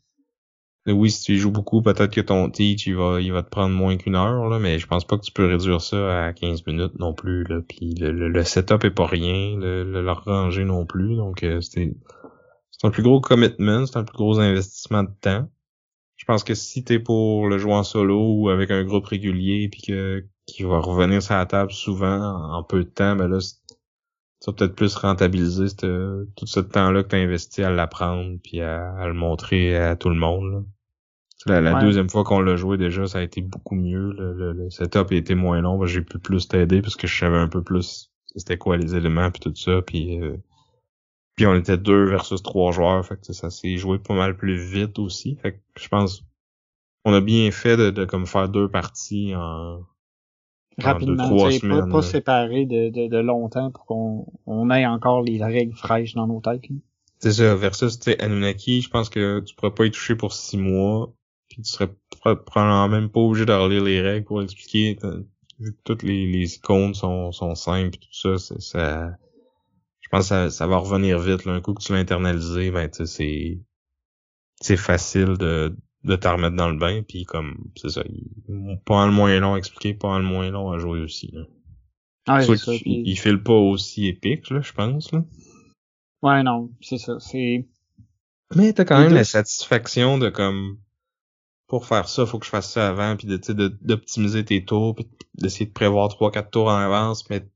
Oui, 0.92 1.10
si 1.10 1.22
tu 1.22 1.36
joues 1.36 1.50
beaucoup, 1.50 1.82
peut-être 1.82 2.12
que 2.12 2.20
ton 2.22 2.48
teach, 2.48 2.86
il 2.86 2.96
va, 2.96 3.20
il 3.20 3.30
va 3.30 3.42
te 3.42 3.50
prendre 3.50 3.74
moins 3.74 3.98
qu'une 3.98 4.14
heure, 4.14 4.48
là, 4.48 4.58
mais 4.58 4.78
je 4.78 4.86
pense 4.86 5.04
pas 5.04 5.18
que 5.18 5.22
tu 5.22 5.32
peux 5.32 5.44
réduire 5.46 5.82
ça 5.82 6.26
à 6.26 6.32
15 6.32 6.66
minutes 6.66 6.98
non 6.98 7.12
plus, 7.12 7.44
là. 7.44 7.60
Puis 7.68 7.94
le, 7.94 8.10
le, 8.10 8.28
le 8.28 8.42
setup 8.44 8.84
est 8.84 8.90
pas 8.90 9.06
rien, 9.06 9.58
le, 9.58 9.84
le, 9.84 10.12
ranger 10.12 10.64
non 10.64 10.86
plus, 10.86 11.16
donc 11.16 11.42
euh, 11.42 11.60
c'est 11.60 11.94
c'est 12.70 12.86
un 12.86 12.90
plus 12.90 13.02
gros 13.02 13.20
commitment, 13.20 13.86
c'est 13.86 13.98
un 13.98 14.04
plus 14.04 14.16
gros 14.16 14.38
investissement 14.38 15.02
de 15.02 15.10
temps. 15.20 15.48
Je 16.16 16.24
pense 16.24 16.44
que 16.44 16.54
si 16.54 16.84
t'es 16.84 16.98
pour 17.00 17.48
le 17.48 17.58
jouer 17.58 17.74
en 17.74 17.82
solo 17.82 18.34
ou 18.34 18.48
avec 18.50 18.70
un 18.70 18.84
groupe 18.84 19.06
régulier 19.06 19.68
puis 19.68 19.82
que 19.82 20.24
qui 20.46 20.62
va 20.62 20.78
revenir 20.78 21.22
sur 21.22 21.34
la 21.34 21.46
table 21.46 21.72
souvent 21.72 22.52
en 22.52 22.62
peu 22.62 22.84
de 22.84 22.88
temps, 22.88 23.16
ben 23.16 23.28
là, 23.28 23.38
tu 24.52 24.62
vas 24.62 24.66
peut-être 24.68 24.76
plus 24.76 24.94
rentabiliser 24.96 25.68
cette- 25.68 25.80
tout 26.36 26.46
ce 26.46 26.60
temps-là 26.60 27.02
que 27.02 27.08
t'as 27.08 27.18
investi 27.18 27.62
à 27.62 27.70
l'apprendre 27.70 28.38
puis 28.42 28.60
à, 28.60 28.92
à 28.94 29.06
le 29.06 29.14
montrer 29.14 29.76
à 29.76 29.96
tout 29.96 30.08
le 30.08 30.16
monde. 30.16 30.52
là. 30.52 30.62
La, 31.46 31.60
la 31.60 31.74
Ouais. 31.74 31.80
deuxième 31.80 32.10
fois 32.10 32.24
qu'on 32.24 32.40
l'a 32.40 32.56
joué 32.56 32.76
déjà, 32.78 33.06
ça 33.06 33.18
a 33.18 33.22
été 33.22 33.40
beaucoup 33.42 33.76
mieux. 33.76 34.12
Le, 34.12 34.32
le, 34.34 34.52
le 34.52 34.70
setup 34.70 35.12
a 35.12 35.14
été 35.14 35.34
moins 35.36 35.60
long. 35.60 35.84
J'ai 35.86 36.02
pu 36.02 36.18
plus 36.18 36.48
t'aider 36.48 36.82
parce 36.82 36.96
que 36.96 37.06
je 37.06 37.16
savais 37.16 37.36
un 37.38 37.48
peu 37.48 37.62
plus 37.62 38.10
c'était 38.34 38.58
quoi 38.58 38.76
les 38.76 38.94
éléments 38.96 39.30
puis 39.30 39.40
tout 39.40 39.54
ça. 39.54 39.80
Puis 39.82 40.20
euh, 40.20 40.36
puis 41.36 41.46
on 41.46 41.54
était 41.54 41.78
deux 41.78 42.06
versus 42.06 42.42
trois 42.42 42.72
joueurs, 42.72 43.06
fait 43.06 43.16
que 43.20 43.32
ça 43.32 43.50
s'est 43.50 43.76
joué 43.76 43.98
pas 44.00 44.14
mal 44.14 44.36
plus 44.36 44.56
vite 44.56 44.98
aussi. 44.98 45.36
Fait 45.36 45.52
que 45.52 45.58
je 45.80 45.88
pense 45.88 46.24
on 47.04 47.14
a 47.14 47.20
bien 47.20 47.50
fait 47.52 47.76
de, 47.76 47.90
de 47.90 48.04
comme 48.04 48.26
faire 48.26 48.48
deux 48.48 48.68
parties 48.68 49.32
en 49.36 49.80
Rapidement, 50.78 51.28
pas, 51.36 51.50
semaines, 51.50 51.90
pas 51.90 52.02
là. 52.02 52.02
séparés 52.02 52.66
de, 52.66 52.88
de, 52.90 53.08
de 53.08 53.18
longtemps 53.18 53.70
pour 53.70 53.84
qu'on 53.86 54.26
on 54.46 54.70
ait 54.70 54.86
encore 54.86 55.22
les 55.22 55.42
règles 55.42 55.74
fraîches 55.74 56.14
dans 56.14 56.26
nos 56.26 56.40
têtes. 56.40 56.64
C'est 57.18 57.32
ça, 57.32 57.54
versus, 57.56 57.98
tu 57.98 58.12
sais, 58.12 58.22
Anunnaki, 58.22 58.80
je 58.80 58.90
pense 58.90 59.08
que 59.08 59.40
tu 59.40 59.54
pourrais 59.54 59.74
pas 59.74 59.86
y 59.86 59.90
toucher 59.90 60.14
pour 60.14 60.32
six 60.32 60.56
mois, 60.56 61.12
puis 61.48 61.62
tu 61.62 61.68
serais 61.68 61.88
pro- 62.20 62.36
probablement 62.36 62.88
même 62.88 63.08
pas 63.10 63.20
obligé 63.20 63.44
de 63.44 63.52
relire 63.52 63.82
les 63.82 64.00
règles 64.00 64.24
pour 64.24 64.40
expliquer, 64.42 64.96
vu 65.58 65.72
que 65.72 65.78
toutes 65.82 66.04
les, 66.04 66.30
les 66.30 66.54
icônes 66.54 66.94
sont, 66.94 67.32
sont 67.32 67.56
simples 67.56 67.96
et 67.96 67.98
tout 67.98 68.38
ça, 68.38 68.38
ça, 68.60 69.10
je 70.00 70.08
pense 70.10 70.24
que 70.24 70.28
ça, 70.28 70.50
ça 70.50 70.66
va 70.68 70.76
revenir 70.76 71.18
vite, 71.18 71.44
là, 71.44 71.54
un 71.54 71.60
coup 71.60 71.74
que 71.74 71.82
tu 71.82 71.92
l'as 71.92 71.98
internalisé, 71.98 72.70
ben, 72.70 72.88
tu 72.88 72.98
sais, 72.98 73.06
c'est, 73.06 73.58
c'est 74.60 74.76
facile 74.76 75.36
de, 75.38 75.76
de 76.04 76.16
t'en 76.16 76.36
remettre 76.36 76.56
dans 76.56 76.68
le 76.70 76.78
bain, 76.78 77.02
puis 77.02 77.24
comme, 77.24 77.56
c'est 77.76 77.88
ça, 77.90 78.02
il- 78.08 78.78
pas 78.84 79.06
le 79.06 79.12
moins 79.12 79.38
long 79.40 79.54
à 79.54 79.58
expliquer, 79.58 79.94
pas 79.94 80.18
le 80.18 80.24
moins 80.24 80.50
long 80.50 80.70
à 80.70 80.78
jouer 80.78 81.00
aussi, 81.00 81.30
là. 81.32 81.42
C'est 82.42 82.56
ça. 82.56 82.72
qu'il- 82.72 82.82
puis- 82.82 83.02
il 83.06 83.16
file 83.18 83.42
pas 83.42 83.54
aussi 83.54 84.06
épique, 84.06 84.50
là, 84.50 84.60
je 84.60 84.72
pense, 84.72 85.12
là. 85.12 85.24
Ouais, 86.22 86.42
non, 86.42 86.70
c'est 86.80 86.98
ça. 86.98 87.18
C'est 87.20 87.66
Mais 88.54 88.72
t'as 88.72 88.84
quand 88.84 88.98
même 88.98 89.12
la 89.14 89.24
satisfaction 89.24 90.18
de 90.18 90.28
comme 90.30 90.78
pour 91.66 91.84
faire 91.86 92.08
ça, 92.08 92.24
faut 92.24 92.38
que 92.38 92.46
je 92.46 92.50
fasse 92.50 92.72
ça 92.72 92.88
avant, 92.88 93.14
puis 93.16 93.26
de- 93.28 93.68
d'optimiser 93.82 94.42
tes 94.44 94.64
tours, 94.64 94.94
puis 94.94 95.06
d'essayer 95.34 95.66
de 95.66 95.72
prévoir 95.72 96.08
trois 96.08 96.30
quatre 96.30 96.50
tours 96.50 96.68
en 96.68 96.76
avance, 96.76 97.28
mais 97.28 97.46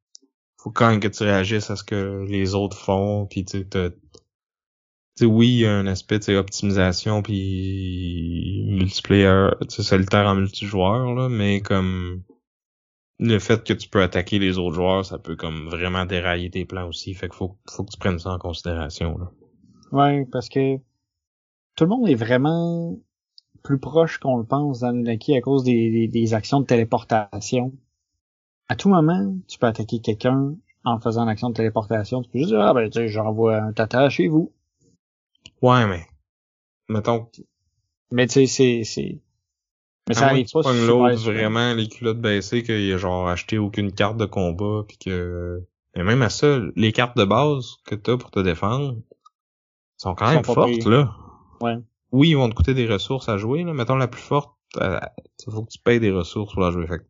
faut 0.59 0.71
quand 0.71 0.91
même 0.91 1.01
que 1.01 1.09
tu 1.09 1.23
réagisses 1.23 1.71
à 1.71 1.77
ce 1.77 1.83
que 1.85 2.25
les 2.29 2.55
autres 2.55 2.77
font, 2.77 3.27
puis 3.27 3.45
tu 3.45 3.65
sais, 5.17 5.25
t'as- 5.25 5.25
tu 5.25 5.25
sais, 5.25 5.27
oui, 5.27 5.49
il 5.49 5.59
y 5.61 5.67
a 5.67 5.73
un 5.77 5.87
aspect 5.87 6.29
optimisation 6.37 7.23
puis 7.23 8.65
multiplayer, 8.69 9.51
solitaire 9.69 10.27
en 10.27 10.35
multijoueur 10.37 11.15
là, 11.15 11.29
mais 11.29 11.61
comme 11.61 12.23
le 13.19 13.39
fait 13.39 13.65
que 13.65 13.73
tu 13.73 13.89
peux 13.89 14.03
attaquer 14.03 14.39
les 14.39 14.59
autres 14.59 14.75
joueurs, 14.75 15.07
ça 15.07 15.19
peut 15.19 15.37
comme 15.37 15.69
vraiment 15.69 16.05
dérailler 16.05 16.51
tes 16.51 16.65
plans 16.65 16.89
aussi, 16.89 17.15
fait 17.15 17.29
qu'il 17.29 17.37
faut 17.37 17.57
faut 17.71 17.85
que 17.85 17.93
tu 17.93 17.99
prennes 17.99 18.19
ça 18.19 18.31
en 18.31 18.39
considération 18.39 19.17
là. 19.19 19.31
Ouais, 19.93 20.27
parce 20.33 20.49
que 20.49 20.79
tout 21.77 21.85
le 21.85 21.91
monde 21.91 22.09
est 22.09 22.15
vraiment 22.15 22.97
plus 23.63 23.79
proche 23.79 24.19
qu'on 24.19 24.39
le 24.39 24.45
pense 24.45 24.81
d'Anunnaki 24.81 25.37
à 25.37 25.41
cause 25.41 25.65
des, 25.65 25.91
des, 25.91 26.09
des 26.09 26.35
actions 26.35 26.61
de 26.61 26.67
téléportation. 26.67 27.73
À 28.69 28.77
tout 28.77 28.89
moment, 28.89 29.35
tu 29.49 29.59
peux 29.59 29.67
attaquer 29.67 30.01
quelqu'un 30.01 30.57
en 30.85 31.01
faisant 31.01 31.25
l'action 31.27 31.51
de 31.51 31.55
téléportation. 31.55 32.23
Tu 32.23 32.31
peux 32.31 32.39
juste 32.39 32.51
dire, 32.51 32.61
ah 32.61 32.75
ben, 32.75 32.91
tu 32.91 33.01
sais, 33.01 33.09
j'envoie 33.09 33.59
un 33.59 33.73
tata 33.73 34.09
chez 34.11 34.29
vous. 34.29 34.53
Ouais, 35.63 35.87
mais 35.87 36.07
mettons 36.89 37.31
Mais 38.11 38.27
tu 38.27 38.35
sais, 38.35 38.47
c'est, 38.47 38.85
c'est, 38.85 39.23
mais 40.09 40.15
ça 40.15 40.27
arrive 40.27 40.51
pas 40.53 40.73
l'autre 40.73 41.23
vraiment 41.23 41.75
les 41.75 41.89
culottes 41.89 42.21
baissées 42.21 42.63
qu'il 42.63 42.93
a 42.93 42.99
genre 42.99 43.29
acheté 43.29 43.59
aucune 43.59 43.93
carte 43.93 44.17
de 44.17 44.27
combat 44.27 44.85
puis 44.87 44.99
que 44.99 45.63
et 45.95 46.03
même 46.03 46.23
à 46.23 46.29
ça 46.29 46.59
les 46.75 46.93
cartes 46.93 47.17
de 47.17 47.25
base 47.25 47.77
que 47.85 47.95
t'as 47.95 48.17
pour 48.17 48.31
te 48.31 48.41
défendre 48.41 48.97
sont 49.97 50.15
quand 50.15 50.33
même 50.33 50.45
fortes 50.45 50.85
là. 50.87 51.15
Ouais. 51.61 51.77
oui 52.11 52.31
ils 52.31 52.37
vont 52.37 52.49
te 52.49 52.55
coûter 52.55 52.75
des 52.75 52.89
ressources 52.89 53.29
à 53.29 53.39
jouer 53.39 53.63
là. 53.63 53.73
Mettons 53.73 53.95
la 53.95 54.09
plus 54.09 54.23
forte 54.23 54.51
il 54.75 55.53
faut 55.53 55.63
que 55.63 55.71
tu 55.71 55.79
payes 55.79 56.01
des 56.01 56.11
ressources 56.11 56.55
pour 56.55 56.63
la 56.63 56.71
jouer. 56.73 56.87
Fait 56.87 57.07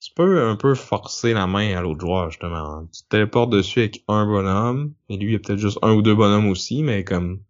tu 0.00 0.12
peux 0.14 0.48
un 0.48 0.54
peu 0.54 0.74
forcer 0.76 1.34
la 1.34 1.48
main 1.48 1.76
à 1.76 1.82
l'autre 1.82 2.00
joueur 2.00 2.30
justement. 2.30 2.86
Tu 2.86 3.02
te 3.02 3.08
téléportes 3.08 3.50
dessus 3.50 3.80
avec 3.80 4.04
un 4.08 4.24
bonhomme 4.24 4.94
et 5.10 5.18
lui 5.18 5.26
il 5.26 5.32
y 5.32 5.36
a 5.36 5.40
peut-être 5.40 5.58
juste 5.58 5.78
un 5.82 5.92
ou 5.92 6.00
deux 6.00 6.14
bonhommes 6.14 6.48
aussi 6.48 6.82
mais 6.82 7.04
comme 7.04 7.42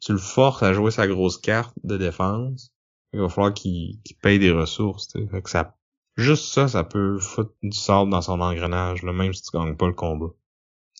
tu 0.00 0.12
le 0.12 0.18
forces 0.18 0.62
à 0.62 0.72
jouer 0.72 0.90
sa 0.90 1.06
grosse 1.06 1.38
carte 1.38 1.74
de 1.84 1.96
défense 1.96 2.72
il 3.12 3.20
va 3.20 3.28
falloir 3.28 3.52
qu'il 3.54 3.98
paye 4.22 4.38
des 4.38 4.52
ressources, 4.52 5.08
tu 5.08 5.20
sais. 5.20 5.26
Fait 5.26 5.42
que 5.42 5.50
ça, 5.50 5.76
juste 6.16 6.52
ça, 6.52 6.68
ça 6.68 6.84
peut 6.84 7.18
foutre 7.18 7.54
du 7.62 7.76
sable 7.76 8.10
dans 8.10 8.22
son 8.22 8.40
engrenage, 8.40 9.02
là, 9.02 9.12
même 9.12 9.32
si 9.32 9.42
tu 9.42 9.56
gagnes 9.56 9.76
pas 9.76 9.86
le 9.88 9.94
combat. 9.94 10.30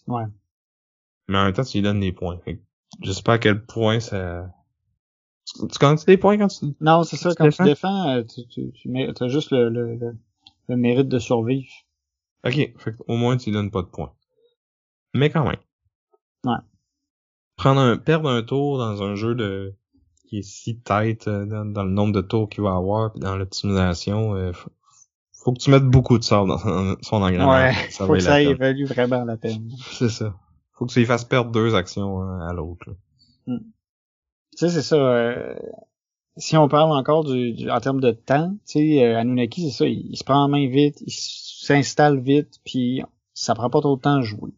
Ouais. 0.08 0.24
Mais 1.28 1.38
en 1.38 1.44
même 1.44 1.52
temps, 1.52 1.62
tu 1.62 1.78
lui 1.78 1.82
donnes 1.82 2.00
des 2.00 2.12
points. 2.12 2.38
Fait 2.44 2.56
que 2.56 2.62
je 3.02 3.12
sais 3.12 3.22
pas 3.22 3.34
à 3.34 3.38
quel 3.38 3.64
point 3.64 4.00
ça... 4.00 4.50
Tu, 5.46 5.68
tu 5.68 5.78
gagnes 5.78 5.96
des 6.06 6.16
points 6.18 6.36
quand 6.38 6.48
tu... 6.48 6.66
Non, 6.80 7.04
c'est 7.04 7.16
ça, 7.16 7.30
Tu 7.30 7.36
quand 7.36 7.44
défends? 7.44 7.64
tu 7.64 7.70
défends, 7.70 8.08
euh, 8.08 8.22
tu, 8.24 8.46
tu, 8.48 8.72
tu 8.72 9.12
t'as 9.14 9.28
juste 9.28 9.52
le, 9.52 9.68
le, 9.68 9.94
le, 9.94 10.16
le 10.68 10.76
mérite 10.76 11.08
de 11.08 11.18
survivre. 11.20 11.70
Ok, 12.44 12.54
fait 12.54 12.96
que 12.96 13.02
au 13.06 13.16
moins 13.16 13.36
tu 13.36 13.50
lui 13.50 13.52
donnes 13.52 13.70
pas 13.70 13.82
de 13.82 13.86
points. 13.88 14.12
Mais 15.14 15.30
quand 15.30 15.44
même. 15.44 15.60
Ouais. 16.44 16.58
Prendre 17.60 17.80
un, 17.80 17.96
perdre 17.98 18.28
un 18.30 18.42
tour 18.42 18.78
dans 18.78 19.02
un 19.02 19.14
jeu 19.16 19.34
de 19.34 19.74
qui 20.28 20.38
est 20.38 20.42
si 20.42 20.78
tête 20.78 21.28
euh, 21.28 21.44
dans, 21.44 21.64
dans 21.64 21.82
le 21.84 21.90
nombre 21.90 22.12
de 22.14 22.20
tours 22.20 22.48
qu'il 22.48 22.62
va 22.62 22.74
avoir 22.74 23.12
puis 23.12 23.20
dans 23.20 23.36
l'optimisation, 23.36 24.34
euh, 24.34 24.52
faut, 24.52 24.70
faut 25.32 25.52
que 25.52 25.58
tu 25.58 25.70
mettes 25.70 25.84
beaucoup 25.84 26.18
de 26.18 26.24
sable 26.24 26.48
dans 26.48 26.58
son, 26.58 26.96
son 27.02 27.16
Ouais, 27.22 27.28
engrenage. 27.36 27.90
ça 27.90 28.06
faut 28.06 28.12
que 28.14 28.20
ça 28.20 28.40
évalue 28.40 28.84
vraiment 28.86 29.24
la 29.24 29.36
peine. 29.36 29.68
C'est 29.92 30.08
ça. 30.08 30.34
Faut 30.72 30.86
que 30.86 30.92
tu 30.92 31.00
lui 31.00 31.06
fasses 31.06 31.24
perdre 31.24 31.50
deux 31.50 31.74
actions 31.74 32.22
hein, 32.22 32.48
à 32.48 32.52
l'autre. 32.52 32.88
là. 32.88 32.94
Tu 33.56 34.56
sais, 34.56 34.70
c'est 34.70 34.82
ça. 34.82 34.96
euh, 34.96 35.54
si 36.38 36.56
on 36.56 36.68
parle 36.68 36.92
encore 36.92 37.24
du, 37.24 37.52
du- 37.52 37.70
en 37.70 37.80
termes 37.80 38.00
de 38.00 38.12
temps, 38.12 38.52
tu 38.66 38.78
sais, 38.78 39.04
euh, 39.04 39.18
Anunnaki, 39.18 39.70
c'est 39.70 39.76
ça, 39.76 39.86
il, 39.86 40.06
il 40.10 40.16
se 40.16 40.24
prend 40.24 40.44
en 40.44 40.48
main 40.48 40.66
vite, 40.68 41.02
il 41.06 41.12
s'installe 41.12 42.20
vite, 42.20 42.60
puis 42.64 43.02
ça 43.34 43.54
prend 43.54 43.68
pas 43.68 43.80
trop 43.80 43.96
de 43.96 44.00
temps 44.00 44.16
à 44.18 44.22
jouer. 44.22 44.52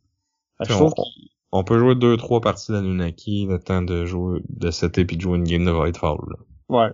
Je 0.61 0.66
trouve 0.73 0.95
qu'il- 0.95 1.31
On 1.53 1.65
peut 1.65 1.79
jouer 1.79 1.95
deux, 1.95 2.16
trois 2.16 2.41
parties 2.41 2.73
d'Anunnaki, 2.73 3.47
le 3.47 3.59
temps 3.59 3.83
de 3.83 4.05
jouer, 4.07 4.41
de 4.49 4.70
setter 4.70 5.05
puis 5.05 5.16
de 5.16 5.20
jouer 5.23 5.37
une 5.37 5.45
game 5.45 5.65
de 5.65 5.70
Voidfall. 5.70 6.16
Là. 6.29 6.37
Ouais. 6.69 6.93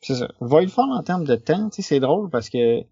C'est 0.00 0.14
ça. 0.14 0.28
Voidfall 0.40 0.90
en 0.90 1.02
termes 1.02 1.24
de 1.24 1.34
temps, 1.36 1.68
c'est 1.72 2.00
drôle 2.00 2.30
parce 2.30 2.48
que 2.48 2.82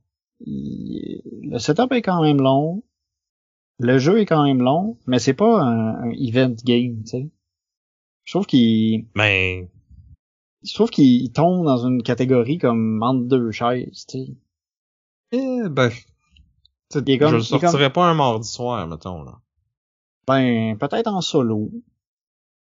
il- 0.41 1.23
le 1.51 1.59
setup 1.59 1.93
est 1.93 2.03
quand 2.03 2.23
même 2.23 2.39
long. 2.39 2.83
Le 3.79 3.99
jeu 3.99 4.21
est 4.21 4.27
quand 4.27 4.45
même 4.45 4.61
long, 4.61 4.99
mais 5.07 5.19
c'est 5.19 5.35
pas 5.35 5.63
un, 5.63 5.95
un 6.09 6.11
event 6.13 6.55
game, 6.65 7.03
tu 7.05 7.11
sais. 7.11 7.31
Je 8.25 8.33
trouve 8.33 8.47
qu'il, 8.47 9.07
Ben, 9.15 9.69
je 10.65 10.75
trouve 10.75 10.91
qu'il 10.91 11.31
tombe 11.33 11.65
dans 11.65 11.87
une 11.87 12.03
catégorie 12.03 12.59
comme 12.59 13.03
entre 13.03 13.25
deux 13.29 13.51
chaises, 13.51 14.05
tu 14.07 14.19
sais. 14.19 14.35
eh, 15.33 15.69
ben, 15.71 15.91
Il 16.95 17.11
est 17.11 17.19
comme- 17.19 17.29
je 17.31 17.37
le 17.37 17.41
comme- 17.41 17.61
sortirais 17.61 17.93
pas 17.93 18.07
un 18.07 18.15
mardi 18.15 18.49
soir, 18.49 18.87
mettons. 18.89 19.23
Là. 19.23 19.39
Ben, 20.27 20.77
peut-être 20.79 21.09
en 21.09 21.21
solo. 21.21 21.71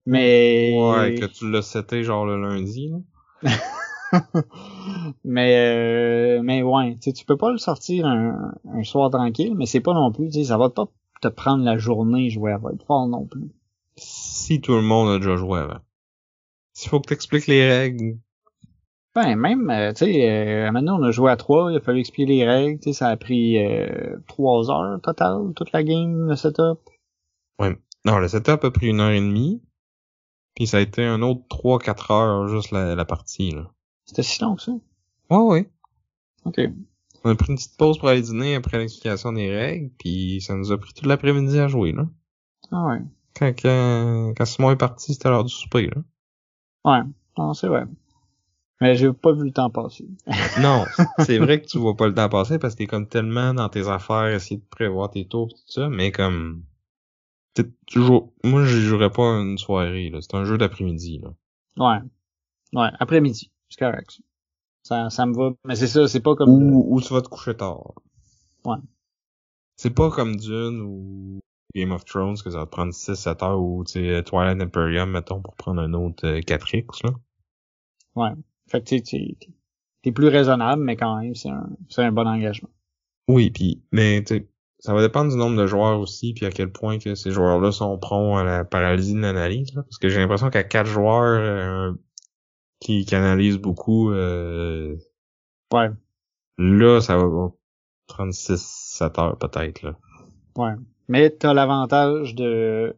Mais, 0.07 0.77
Ouais, 0.77 1.15
que 1.15 1.27
tu 1.27 1.51
l'as 1.51 1.63
seté 1.63 2.03
genre 2.03 2.27
le 2.27 2.41
lundi. 2.41 2.91
Là. 2.91 3.51
mais, 5.25 5.57
euh, 5.57 6.43
mais 6.43 6.63
ouais, 6.63 6.99
tu 7.01 7.13
tu 7.13 7.25
peux 7.25 7.37
pas 7.37 7.51
le 7.51 7.59
sortir 7.59 8.07
un, 8.07 8.53
un 8.71 8.83
soir 8.83 9.11
tranquille, 9.11 9.55
mais 9.57 9.67
c'est 9.67 9.81
pas 9.81 9.95
non 9.95 10.13
plus, 10.13 10.27
tu 10.27 10.41
sais, 10.41 10.45
ça 10.45 10.59
va 10.59 10.71
pas 10.71 10.87
te 11.23 11.29
prendre 11.29 11.65
la 11.65 11.79
journée 11.79 12.29
jouer 12.29 12.53
à 12.53 12.59
Voidfall 12.59 13.09
non 13.09 13.25
plus. 13.25 13.51
Si 13.97 14.61
tout 14.61 14.75
le 14.75 14.83
monde 14.83 15.09
a 15.11 15.19
déjà 15.19 15.37
joué 15.37 15.61
avant. 15.61 15.81
S'il 16.75 16.91
faut 16.91 17.01
que 17.01 17.09
t'expliques 17.09 17.47
les 17.47 17.67
règles. 17.67 18.19
Ben, 19.15 19.37
même, 19.37 19.71
euh, 19.71 19.93
tu 19.93 20.07
sais, 20.07 20.29
euh, 20.29 20.73
maintenant 20.73 20.99
on 20.99 21.05
a 21.05 21.13
joué 21.13 21.31
à 21.31 21.37
trois, 21.37 21.71
il 21.71 21.77
a 21.77 21.81
fallu 21.81 22.01
expliquer 22.01 22.33
les 22.33 22.45
règles, 22.45 22.81
tu 22.81 22.91
sais, 22.91 22.99
ça 22.99 23.09
a 23.09 23.17
pris 23.17 23.65
euh, 23.65 24.17
trois 24.27 24.71
heures 24.73 25.01
total, 25.01 25.53
toute 25.55 25.71
la 25.73 25.85
game, 25.85 26.29
le 26.29 26.35
setup. 26.35 26.81
Non, 27.59 28.19
le 28.19 28.29
setup 28.29 28.65
a 28.65 28.71
pris 28.71 28.89
une 28.89 29.01
heure 29.01 29.11
et 29.11 29.21
demie. 29.21 29.63
Puis 30.55 30.67
ça 30.67 30.77
a 30.77 30.81
été 30.81 31.05
un 31.05 31.23
autre 31.23 31.43
3-4 31.49 32.13
heures 32.13 32.49
juste 32.49 32.71
la, 32.71 32.95
la 32.95 33.05
partie, 33.05 33.51
là. 33.51 33.71
C'était 34.05 34.23
si 34.23 34.43
long 34.43 34.55
que 34.57 34.63
ça? 34.63 34.73
Ouais, 35.31 35.39
ouais. 35.39 35.71
OK. 36.45 36.61
On 37.25 37.31
a 37.31 37.35
pris 37.35 37.51
une 37.51 37.57
petite 37.57 37.77
pause 37.77 37.99
pour 37.99 38.09
aller 38.09 38.21
dîner 38.21 38.55
après 38.55 38.79
l'explication 38.79 39.33
des 39.33 39.51
règles, 39.51 39.91
puis 39.99 40.43
ça 40.43 40.55
nous 40.55 40.71
a 40.71 40.79
pris 40.79 40.93
tout 40.93 41.09
l'après-midi 41.09 41.59
à 41.59 41.69
jouer, 41.69 41.93
là. 41.93 42.07
Ah 42.71 42.87
ouais. 42.87 43.01
Quand, 43.35 43.53
quand, 43.61 44.35
quand 44.37 44.45
Simon 44.45 44.71
est 44.73 44.77
parti, 44.77 45.15
c'était 45.15 45.31
l'heure 45.31 45.45
du 45.45 45.53
souper, 45.53 45.89
là. 45.89 46.03
Ouais. 46.85 47.03
Non, 47.39 47.55
c'est 47.55 47.69
vrai. 47.69 47.85
Mais 48.81 48.95
j'ai 48.97 49.13
pas 49.13 49.33
vu 49.33 49.45
le 49.45 49.53
temps 49.53 49.71
passer. 49.71 50.07
Non, 50.61 50.85
c'est 51.21 51.39
vrai 51.39 51.63
que 51.63 51.67
tu 51.67 51.79
vois 51.79 51.97
pas 51.97 52.07
le 52.07 52.15
temps 52.15 52.29
passer 52.29 52.59
parce 52.59 52.75
que 52.75 52.79
t'es 52.79 52.87
comme 52.87 53.09
tellement 53.09 53.55
dans 53.55 53.69
tes 53.69 53.89
affaires, 53.89 54.27
essayer 54.27 54.59
de 54.59 54.67
prévoir 54.69 55.11
tes 55.11 55.27
tours 55.27 55.49
tout 55.49 55.63
ça, 55.67 55.89
mais 55.89 56.13
comme 56.13 56.63
toujours 57.87 58.33
moi 58.43 58.65
je 58.65 58.79
jouerais 58.81 59.11
pas 59.11 59.23
une 59.41 59.59
soirée 59.59 60.11
là, 60.11 60.21
c'est 60.21 60.35
un 60.35 60.45
jeu 60.45 60.59
d'après-midi 60.59 61.21
là. 61.23 61.35
Ouais. 61.77 62.03
Ouais, 62.73 62.89
après-midi. 62.99 63.51
C'est 63.69 63.79
correct. 63.79 64.21
Ça, 64.83 65.09
ça 65.11 65.27
me 65.27 65.35
va. 65.35 65.55
Mais 65.65 65.77
c'est 65.77 65.87
ça, 65.87 66.07
c'est 66.09 66.21
pas 66.21 66.35
comme... 66.35 66.51
Ou, 66.51 66.95
ou 66.95 67.01
tu 67.01 67.13
vas 67.15 67.23
te 67.23 67.29
coucher 67.29 67.57
tard. 67.57 67.95
Ouais. 68.65 68.77
C'est 69.77 69.95
pas 69.95 70.11
comme 70.11 70.37
Dune 70.37 70.81
ou 70.83 71.41
Game 71.75 71.93
of 71.93 72.05
Thrones 72.05 72.37
que 72.37 72.51
ça 72.51 72.59
va 72.59 72.67
te 72.67 72.71
prendre 72.71 72.93
6-7 72.93 73.45
heures 73.45 73.61
ou 73.61 73.85
tu 73.85 73.93
sais 73.93 74.23
Twilight 74.23 74.61
Imperium 74.61 75.11
mettons 75.11 75.41
pour 75.41 75.55
prendre 75.57 75.81
un 75.81 75.93
autre 75.95 76.27
euh, 76.27 76.41
4X 76.41 77.05
là. 77.05 77.13
Ouais. 78.15 78.31
Fait 78.69 78.83
que 78.83 78.97
tu 78.97 79.03
t'es- 80.03 80.13
plus 80.13 80.29
raisonnable, 80.29 80.83
mais 80.83 80.97
quand 80.97 81.19
même, 81.21 81.35
c'est 81.35 81.49
un, 81.49 81.69
c'est 81.89 82.03
un 82.03 82.13
bon 82.13 82.27
engagement. 82.27 82.71
Oui, 83.29 83.51
puis 83.51 83.83
mais 83.91 84.23
tu 84.23 84.37
sais, 84.37 84.49
ça 84.85 84.93
va 84.93 85.01
dépendre 85.01 85.31
du 85.31 85.37
nombre 85.39 85.57
de 85.57 85.67
joueurs 85.67 85.99
aussi, 85.99 86.35
puis 86.35 86.45
à 86.45 86.51
quel 86.51 86.71
point 86.71 86.99
que 86.99 87.15
ces 87.15 87.31
joueurs-là 87.31 87.73
sont 87.73 87.97
prompts 87.99 88.37
à 88.39 88.45
la 88.45 88.65
paralysie 88.65 89.15
de 89.15 89.21
l'analyse. 89.21 89.71
Parce 89.75 89.97
que 89.99 90.11
j'ai 90.11 90.21
l'impression 90.21 90.51
qu'à 90.51 90.63
quatre 90.63 90.87
joueurs 90.89 91.41
euh, 91.41 91.93
qui, 92.81 93.07
qui 93.07 93.15
analysent 93.15 93.57
beaucoup, 93.59 94.11
euh, 94.11 94.95
Ouais. 95.73 95.89
là, 96.59 97.01
ça 97.01 97.17
va 97.17 97.49
prendre 98.07 98.33
6-7 98.33 99.19
heures 99.21 99.39
peut-être. 99.39 99.81
là. 99.83 99.97
Ouais. 100.57 100.75
Mais 101.09 101.31
t'as 101.31 101.55
l'avantage 101.55 102.35
de 102.35 102.95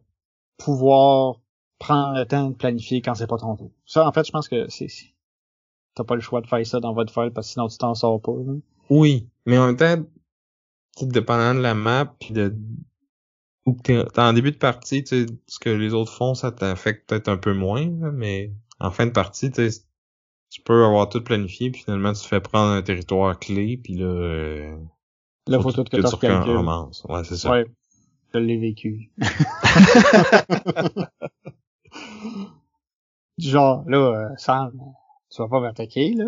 pouvoir 0.57 1.39
prendre 1.79 2.17
le 2.19 2.25
temps 2.25 2.49
de 2.49 2.55
planifier 2.55 3.01
quand 3.01 3.15
c'est 3.15 3.27
pas 3.27 3.37
ton 3.37 3.55
tour. 3.55 3.71
Ça, 3.85 4.05
en 4.05 4.11
fait, 4.11 4.25
je 4.25 4.31
pense 4.31 4.49
que 4.49 4.67
c'est, 4.69 4.87
t'as 5.95 6.03
pas 6.03 6.15
le 6.15 6.21
choix 6.21 6.41
de 6.41 6.47
faire 6.47 6.65
ça 6.67 6.81
dans 6.81 6.93
votre 6.93 7.13
file 7.13 7.31
parce 7.33 7.47
que 7.47 7.53
sinon 7.53 7.67
tu 7.69 7.77
t'en 7.77 7.93
sors 7.95 8.21
pas. 8.21 8.33
là. 8.33 8.53
Oui, 8.89 9.29
mais 9.45 9.57
en 9.57 9.67
même 9.67 9.77
temps, 9.77 9.95
tu 9.97 10.03
dépendant 11.05 11.55
de 11.55 11.61
la 11.61 11.73
map, 11.73 12.15
puis 12.19 12.33
de 12.33 12.55
ou 13.65 13.73
que 13.73 13.81
t'es 13.81 14.05
t'es 14.05 14.21
en 14.21 14.33
début 14.33 14.51
de 14.51 14.57
partie, 14.57 15.03
tu 15.03 15.25
sais, 15.27 15.33
ce 15.47 15.59
que 15.59 15.69
les 15.69 15.93
autres 15.93 16.13
font, 16.13 16.33
ça 16.33 16.51
t'affecte 16.51 17.09
peut-être 17.09 17.27
un 17.27 17.37
peu 17.37 17.53
moins, 17.53 17.85
là, 17.99 18.11
mais 18.11 18.51
en 18.79 18.91
fin 18.91 19.05
de 19.05 19.11
partie, 19.11 19.51
tu 19.51 19.69
sais, 19.69 19.81
tu 20.49 20.61
peux 20.61 20.85
avoir 20.85 21.09
tout 21.09 21.21
planifié, 21.23 21.71
puis 21.71 21.81
finalement 21.83 22.13
tu 22.13 22.21
te 22.21 22.27
fais 22.27 22.39
prendre 22.39 22.71
un 22.71 22.81
territoire 22.81 23.37
clé, 23.37 23.77
puis 23.77 23.95
là, 23.95 24.05
euh, 24.05 24.77
Là, 25.47 25.59
faut 25.59 25.71
tout 25.71 25.83
que 25.83 25.97
tu 25.97 26.01
tu 26.01 26.07
recalcules. 26.07 26.51
recommences. 26.51 27.03
Ouais, 27.09 27.23
c'est 27.23 27.37
ça. 27.37 27.51
Ouais. 27.51 27.65
Je 28.33 28.39
l'ai 28.39 28.57
vécu. 28.57 29.11
Genre, 33.37 33.83
là, 33.87 33.97
euh, 33.97 34.29
Sam, 34.37 34.71
tu 35.29 35.41
vas 35.41 35.47
pas 35.47 35.59
m'attaquer, 35.59 36.13
là? 36.13 36.25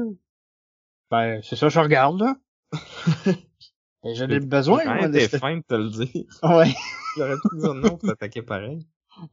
Ben, 1.11 1.41
c'est 1.43 1.55
ça, 1.55 1.69
je 1.69 1.79
regarde, 1.79 2.21
là. 2.21 2.35
Ai 4.03 4.39
besoin, 4.39 4.85
moi, 4.85 5.07
de 5.09 5.19
cette- 5.19 5.39
fin 5.39 5.57
de 5.57 5.63
te 5.67 5.75
le 5.75 5.89
dire. 5.89 6.25
Ouais. 6.43 6.73
J'aurais 7.17 7.35
pu 7.49 7.57
dire 7.59 7.73
non 7.73 7.97
pour 7.97 8.09
t'attaquer 8.09 8.41
pareil. 8.41 8.79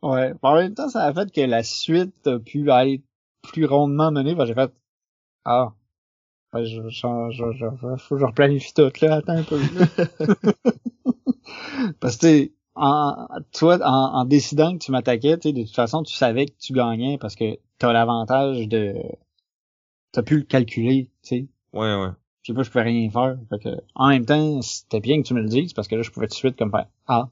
Ouais. 0.02 0.32
En 0.42 0.54
même 0.56 0.74
temps, 0.74 0.88
ça 0.88 1.04
a 1.04 1.14
fait 1.14 1.30
que 1.30 1.40
la 1.42 1.62
suite 1.62 2.26
a 2.26 2.38
pu 2.38 2.68
être 2.70 3.02
plus 3.42 3.66
rondement 3.66 4.10
menée. 4.10 4.34
Ben, 4.34 4.44
j'ai 4.46 4.54
fait, 4.54 4.72
ah. 5.44 5.72
Ben, 6.52 6.64
je, 6.64 6.88
je, 6.88 7.06
je, 7.30 7.52
je, 7.52 7.66
faut 7.98 8.14
que 8.16 8.20
je 8.20 8.24
replanifie 8.24 8.74
tout, 8.74 8.90
là. 9.02 9.16
Attends 9.16 9.36
un 9.36 9.42
peu. 9.44 9.60
Parce 12.00 12.16
que, 12.16 12.50
en, 12.74 13.28
toi, 13.52 13.78
en, 13.84 14.20
en 14.20 14.24
décidant 14.24 14.72
que 14.76 14.84
tu 14.84 14.90
m'attaquais, 14.90 15.36
de 15.36 15.62
toute 15.64 15.74
façon, 15.74 16.02
tu 16.02 16.14
savais 16.14 16.46
que 16.46 16.56
tu 16.58 16.72
gagnais 16.72 17.18
parce 17.18 17.36
que 17.36 17.58
t'as 17.78 17.92
l'avantage 17.92 18.68
de, 18.68 18.94
t'as 20.12 20.22
pu 20.22 20.38
le 20.38 20.42
calculer, 20.44 21.10
tu 21.22 21.28
sais. 21.28 21.46
Ouais, 21.72 21.94
ouais. 21.94 22.10
Puis 22.46 22.52
moi, 22.52 22.62
je 22.62 22.70
pouvais 22.70 22.84
rien 22.84 23.10
faire. 23.10 23.36
Fait 23.50 23.58
que, 23.58 23.68
en 23.96 24.08
même 24.08 24.24
temps, 24.24 24.62
c'était 24.62 25.00
bien 25.00 25.20
que 25.20 25.26
tu 25.26 25.34
me 25.34 25.40
le 25.40 25.48
dises 25.48 25.72
parce 25.72 25.88
que 25.88 25.96
là, 25.96 26.02
je 26.02 26.12
pouvais 26.12 26.28
tout 26.28 26.34
de 26.34 26.36
suite 26.36 26.56
comme 26.56 26.70
faire, 26.70 26.86
ah, 27.08 27.28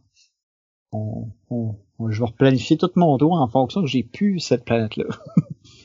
on, 0.90 1.28
on- 1.50 1.76
je 2.08 2.18
vais 2.18 2.26
replanifier 2.26 2.76
tout 2.76 2.90
mon 2.96 3.16
tour 3.16 3.34
en 3.34 3.46
fonction 3.46 3.80
que 3.82 3.86
j'ai 3.86 4.02
pu 4.02 4.40
cette 4.40 4.64
planète-là. 4.64 5.04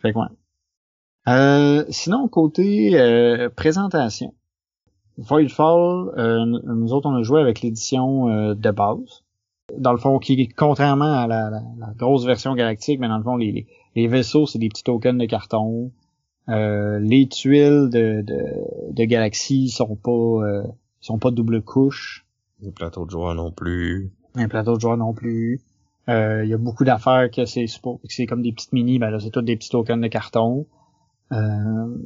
fait 0.00 0.12
que 0.12 0.18
ouais. 0.18 0.26
Euh, 1.28 1.84
sinon, 1.88 2.28
côté 2.28 2.96
euh, 2.96 3.48
présentation. 3.50 4.34
Voidfall, 5.18 6.12
euh, 6.16 6.44
nous 6.46 6.92
autres, 6.92 7.08
on 7.08 7.14
a 7.16 7.22
joué 7.24 7.40
avec 7.40 7.60
l'édition 7.62 8.28
euh, 8.28 8.54
de 8.54 8.70
base. 8.70 9.24
Dans 9.76 9.90
le 9.90 9.98
fond, 9.98 10.20
qui 10.20 10.46
contrairement 10.48 11.12
à 11.12 11.26
la, 11.26 11.50
la- 11.50 11.62
la 11.78 11.92
grosse 11.94 12.24
version 12.24 12.54
galactique, 12.54 13.00
mais 13.00 13.08
dans 13.08 13.18
le 13.18 13.24
fond, 13.24 13.36
les, 13.36 13.66
les 13.96 14.06
vaisseaux, 14.06 14.46
c'est 14.46 14.60
des 14.60 14.68
petits 14.68 14.84
tokens 14.84 15.18
de 15.18 15.26
carton. 15.26 15.90
Euh, 16.48 16.98
les 17.00 17.28
tuiles 17.28 17.88
de, 17.90 18.22
de, 18.22 18.92
de 18.92 19.04
galaxie 19.04 19.68
sont 19.68 19.96
pas 19.96 20.10
euh, 20.10 20.62
sont 21.00 21.18
pas 21.18 21.30
double 21.30 21.62
couche. 21.62 22.24
Les 22.60 22.70
plateaux 22.72 23.04
de 23.04 23.10
joueurs 23.10 23.34
non 23.34 23.50
plus. 23.50 24.12
Un 24.34 24.48
plateau 24.48 24.76
de 24.76 24.80
joueurs 24.80 24.96
non 24.96 25.12
plus. 25.12 25.60
Euh, 26.08 26.44
Il 26.44 26.50
y 26.50 26.54
a 26.54 26.58
beaucoup 26.58 26.84
d'affaires 26.84 27.30
que 27.30 27.44
c'est 27.46 27.66
c'est 28.08 28.26
comme 28.26 28.42
des 28.42 28.52
petites 28.52 28.72
mini, 28.72 28.98
ben 28.98 29.10
là 29.10 29.18
c'est 29.18 29.30
tous 29.30 29.42
des 29.42 29.56
petits 29.56 29.70
tokens 29.70 30.00
de 30.00 30.06
carton. 30.08 30.66
Euh, 31.32 31.96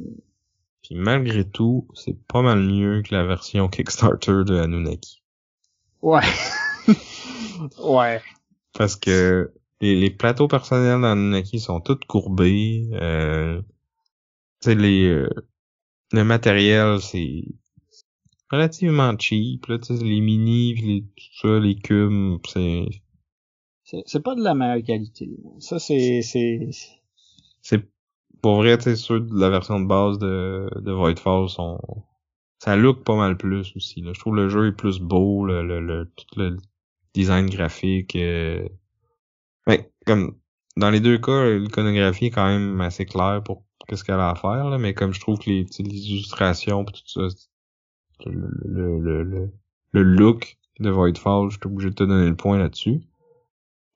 Puis 0.81 0.95
malgré 0.95 1.43
tout, 1.45 1.87
c'est 1.93 2.17
pas 2.27 2.41
mal 2.41 2.59
mieux 2.59 3.03
que 3.03 3.13
la 3.13 3.23
version 3.23 3.67
Kickstarter 3.69 4.43
de 4.45 4.57
Anunnaki. 4.57 5.21
ouais. 6.01 6.21
ouais. 7.83 8.21
Parce 8.73 8.95
que 8.95 9.51
les, 9.81 9.95
les 9.99 10.09
plateaux 10.09 10.47
personnels 10.47 11.01
d'Anunnaki 11.01 11.59
sont 11.59 11.79
tous 11.79 11.99
courbés. 12.07 12.89
Euh, 12.93 13.61
sais, 14.69 14.75
les, 14.75 15.05
euh, 15.09 15.29
le 16.13 16.23
matériel, 16.25 17.01
c'est 17.01 17.43
relativement 18.51 19.17
cheap. 19.17 19.65
Là, 19.65 19.79
tu 19.79 19.97
sais, 19.97 20.03
les 20.03 20.21
mini, 20.21 20.75
pis 20.75 20.81
les, 20.83 21.01
tout 21.01 21.33
ça, 21.41 21.59
les 21.59 21.75
cubes, 21.75 22.39
c'est 22.47 22.85
C'est 24.07 24.23
pas 24.23 24.33
de 24.33 24.41
la 24.43 24.55
meilleure 24.55 24.83
qualité. 24.83 25.29
Ça 25.59 25.77
c'est 25.77 26.21
c'est 26.23 26.69
c'est 27.61 27.83
pour 28.41 28.57
vrai, 28.57 28.77
tu 28.77 28.85
sais, 28.85 28.95
ceux 28.95 29.19
de 29.21 29.39
la 29.39 29.49
version 29.49 29.79
de 29.79 29.85
base 29.87 30.17
de, 30.19 30.69
de 30.81 30.91
Voidfall 30.91 31.49
sont 31.49 31.79
ça 32.59 32.75
look 32.77 33.03
pas 33.03 33.15
mal 33.17 33.37
plus 33.37 33.75
aussi. 33.75 34.01
Là. 34.01 34.13
Je 34.13 34.19
trouve 34.19 34.35
le 34.35 34.49
jeu 34.49 34.67
est 34.67 34.71
plus 34.73 34.99
beau, 34.99 35.45
le, 35.45 35.63
le, 35.65 35.81
le- 35.81 36.11
tout 36.15 36.39
le 36.39 36.57
design 37.15 37.49
graphique. 37.49 38.15
euh, 38.15 38.67
Ouais, 39.67 39.91
comme 40.05 40.37
dans 40.77 40.89
les 40.91 40.99
deux 40.99 41.17
cas, 41.17 41.49
l'iconographie 41.49 42.25
est 42.27 42.31
quand 42.31 42.45
même 42.47 42.79
assez 42.81 43.05
claire 43.05 43.41
pour 43.43 43.63
qu'est-ce 43.87 44.03
qu'elle 44.03 44.19
a 44.19 44.29
à 44.29 44.35
faire, 44.35 44.69
là, 44.69 44.77
mais 44.77 44.93
comme 44.93 45.13
je 45.13 45.19
trouve 45.19 45.39
que 45.39 45.49
les, 45.49 45.65
les 45.79 46.09
illustrations 46.11 46.85
pis 46.85 46.93
tout 46.93 47.29
ça, 47.29 47.35
le, 48.25 48.49
le, 48.65 48.99
le, 48.99 49.23
le, 49.23 49.51
le 49.91 50.03
look 50.03 50.57
de 50.79 50.89
Voidfall, 50.89 51.49
je 51.51 51.57
suis 51.57 51.67
obligé 51.67 51.89
de 51.89 51.95
te 51.95 52.03
donner 52.03 52.29
le 52.29 52.35
point 52.35 52.57
là-dessus. 52.57 53.01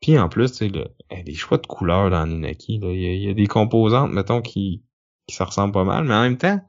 Puis 0.01 0.17
en 0.19 0.29
plus, 0.29 0.51
tu 0.53 0.67
le- 0.69 0.87
eh, 1.09 1.23
des 1.23 1.33
choix 1.33 1.57
de 1.57 1.67
couleurs 1.67 2.09
dans 2.09 2.25
Nunaki, 2.27 2.79
là, 2.79 2.91
il 2.91 3.01
y 3.01 3.25
y 3.25 3.29
a 3.29 3.33
des 3.33 3.47
composantes, 3.47 4.11
mettons, 4.11 4.41
qui, 4.41 4.83
qui 5.27 5.35
se 5.35 5.43
ressemblent 5.43 5.73
pas 5.73 5.83
mal, 5.83 6.05
mais 6.05 6.13
en 6.13 6.21
même 6.21 6.37
temps, 6.37 6.61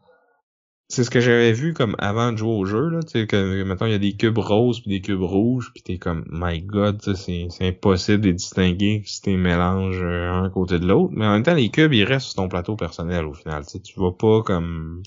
c'est 0.88 1.04
ce 1.04 1.10
que 1.10 1.20
j'avais 1.20 1.52
vu 1.52 1.74
comme 1.74 1.96
avant 1.98 2.32
de 2.32 2.36
jouer 2.38 2.50
au 2.50 2.64
jeu, 2.64 2.88
là, 2.88 3.02
tu 3.02 3.10
sais, 3.10 3.26
que, 3.26 3.62
mettons, 3.64 3.86
il 3.86 3.92
y 3.92 3.94
a 3.94 3.98
des 3.98 4.16
cubes 4.16 4.38
roses 4.38 4.80
puis 4.80 4.90
des 4.90 5.00
cubes 5.00 5.22
rouges, 5.22 5.72
puis 5.74 5.82
t'es 5.82 5.98
comme, 5.98 6.24
my 6.30 6.62
god, 6.62 7.00
c'est, 7.16 7.48
c'est 7.50 7.68
impossible 7.68 8.20
de 8.20 8.28
les 8.28 8.34
distinguer 8.34 9.02
si 9.04 9.20
t'es 9.22 9.36
mélanges 9.36 10.00
euh, 10.02 10.30
un 10.32 10.48
côté 10.50 10.78
de 10.78 10.86
l'autre, 10.86 11.12
mais 11.16 11.26
en 11.26 11.32
même 11.32 11.42
temps, 11.42 11.54
les 11.54 11.70
cubes, 11.70 11.92
ils 11.92 12.04
restent 12.04 12.26
sur 12.28 12.36
ton 12.36 12.48
plateau 12.48 12.76
personnel, 12.76 13.24
au 13.26 13.34
final, 13.34 13.66
tu 13.66 13.80
tu 13.80 13.98
vas 14.00 14.12
pas 14.12 14.42
comme, 14.42 15.02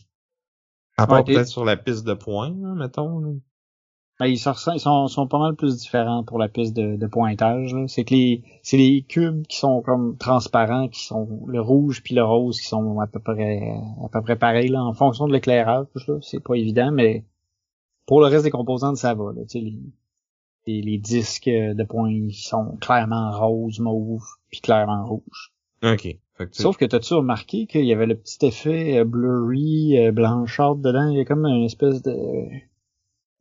à 0.97 1.07
part 1.07 1.19
Ouais, 1.19 1.23
peut-être 1.23 1.47
sur 1.47 1.65
la 1.65 1.77
piste 1.77 2.05
de 2.05 2.13
points, 2.13 2.55
là, 2.61 2.75
mettons, 2.75 3.19
là. 3.19 3.31
Ben, 4.19 4.25
ils, 4.25 4.33
ils 4.33 4.79
sont, 4.79 5.07
sont 5.07 5.27
pas 5.27 5.39
mal 5.39 5.55
plus 5.55 5.77
différents 5.77 6.23
pour 6.23 6.39
la 6.39 6.49
piste 6.49 6.75
de, 6.75 6.97
de 6.97 7.07
pointage. 7.07 7.73
là. 7.73 7.87
C'est 7.87 8.03
que 8.03 8.13
les 8.13 8.43
c'est 8.63 8.75
les 8.75 9.03
cubes 9.03 9.47
qui 9.47 9.57
sont 9.57 9.81
comme 9.81 10.17
transparents, 10.17 10.89
qui 10.89 11.05
sont 11.05 11.45
le 11.47 11.61
rouge 11.61 12.03
puis 12.03 12.15
le 12.15 12.23
rose 12.23 12.59
qui 12.59 12.67
sont 12.67 12.99
à 12.99 13.07
peu 13.07 13.19
près 13.19 13.61
à 14.03 14.09
peu 14.11 14.21
près 14.21 14.35
pareils 14.35 14.67
là, 14.69 14.83
en 14.83 14.93
fonction 14.93 15.25
de 15.27 15.31
l'éclairage. 15.33 15.87
là. 16.07 16.17
C'est 16.21 16.43
pas 16.43 16.55
évident, 16.55 16.91
mais 16.91 17.25
pour 18.05 18.19
le 18.19 18.27
reste 18.27 18.43
des 18.43 18.51
composantes, 18.51 18.97
ça 18.97 19.13
va. 19.13 19.31
Là. 19.33 19.43
Tu 19.43 19.59
sais, 19.59 19.59
Les, 19.61 19.79
les, 20.67 20.81
les 20.81 20.97
disques 20.97 21.49
de 21.49 21.83
points 21.83 22.11
ils 22.11 22.33
sont 22.33 22.77
clairement 22.81 23.31
rose, 23.31 23.79
mauve, 23.79 24.25
puis 24.49 24.59
clairement 24.59 25.05
rouge. 25.05 25.53
Ok. 25.81 26.17
Sauf 26.51 26.77
que 26.77 26.85
t'as-tu 26.85 27.13
remarqué 27.15 27.67
qu'il 27.67 27.85
y 27.85 27.93
avait 27.93 28.05
le 28.05 28.15
petit 28.15 28.45
effet 28.45 28.99
euh, 28.99 29.03
blurry, 29.05 29.97
euh, 29.97 30.11
blanchâtre 30.11 30.77
dedans? 30.77 31.09
Il 31.09 31.17
y 31.17 31.21
a 31.21 31.25
comme 31.25 31.45
une 31.45 31.65
espèce 31.65 32.01
de 32.01 32.13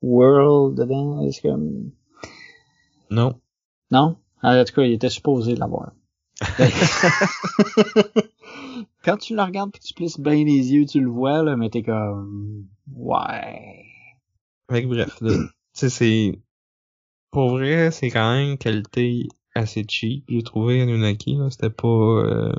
world 0.03 0.77
dedans. 0.79 1.31
C'est 1.31 1.43
comme... 1.43 1.91
non. 3.11 3.41
Non? 3.91 4.17
En 4.43 4.65
tout 4.65 4.75
cas, 4.75 4.83
il 4.83 4.93
était 4.93 5.09
supposé 5.09 5.57
l'avoir. 5.57 5.93
Quand 9.05 9.17
tu 9.17 9.35
le 9.35 9.43
regardes 9.43 9.73
puis 9.73 9.81
tu 9.81 9.95
plisses 9.95 10.21
bien 10.21 10.45
les 10.45 10.73
yeux, 10.73 10.85
tu 10.87 11.01
le 11.01 11.09
vois, 11.09 11.43
là, 11.43 11.57
mais 11.57 11.71
t'es 11.71 11.83
comme... 11.83 12.67
Ouais... 12.95 13.85
Fait 14.71 14.83
que 14.83 14.89
bref, 14.89 15.21
là, 15.21 15.33
tu 15.33 15.49
sais, 15.73 15.89
c'est... 15.89 16.39
Pour 17.31 17.51
vrai, 17.51 17.91
c'est 17.91 18.11
quand 18.11 18.33
même 18.35 18.59
qualité 18.59 19.29
assez 19.55 19.85
cheap, 19.89 20.25
j'ai 20.29 20.43
trouvé 20.43 20.83
Anunnaki, 20.83 21.35
là. 21.37 21.51
C'était 21.51 21.71
pas... 21.71 21.89
Euh... 21.89 22.53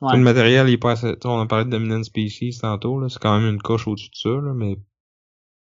Ouais. 0.00 0.16
Le 0.16 0.22
matériel, 0.22 0.68
il 0.68 0.74
est 0.74 0.78
pas 0.78 0.92
assez... 0.92 1.14
On 1.24 1.40
a 1.40 1.46
parlé 1.46 1.64
de 1.64 1.70
Dominant 1.70 2.02
Species 2.02 2.58
tantôt, 2.60 2.98
là. 3.00 3.08
C'est 3.08 3.20
quand 3.20 3.38
même 3.38 3.48
une 3.54 3.62
coche 3.62 3.86
au-dessus 3.86 4.10
de 4.10 4.16
ça, 4.16 4.30
là, 4.30 4.54
mais... 4.54 4.78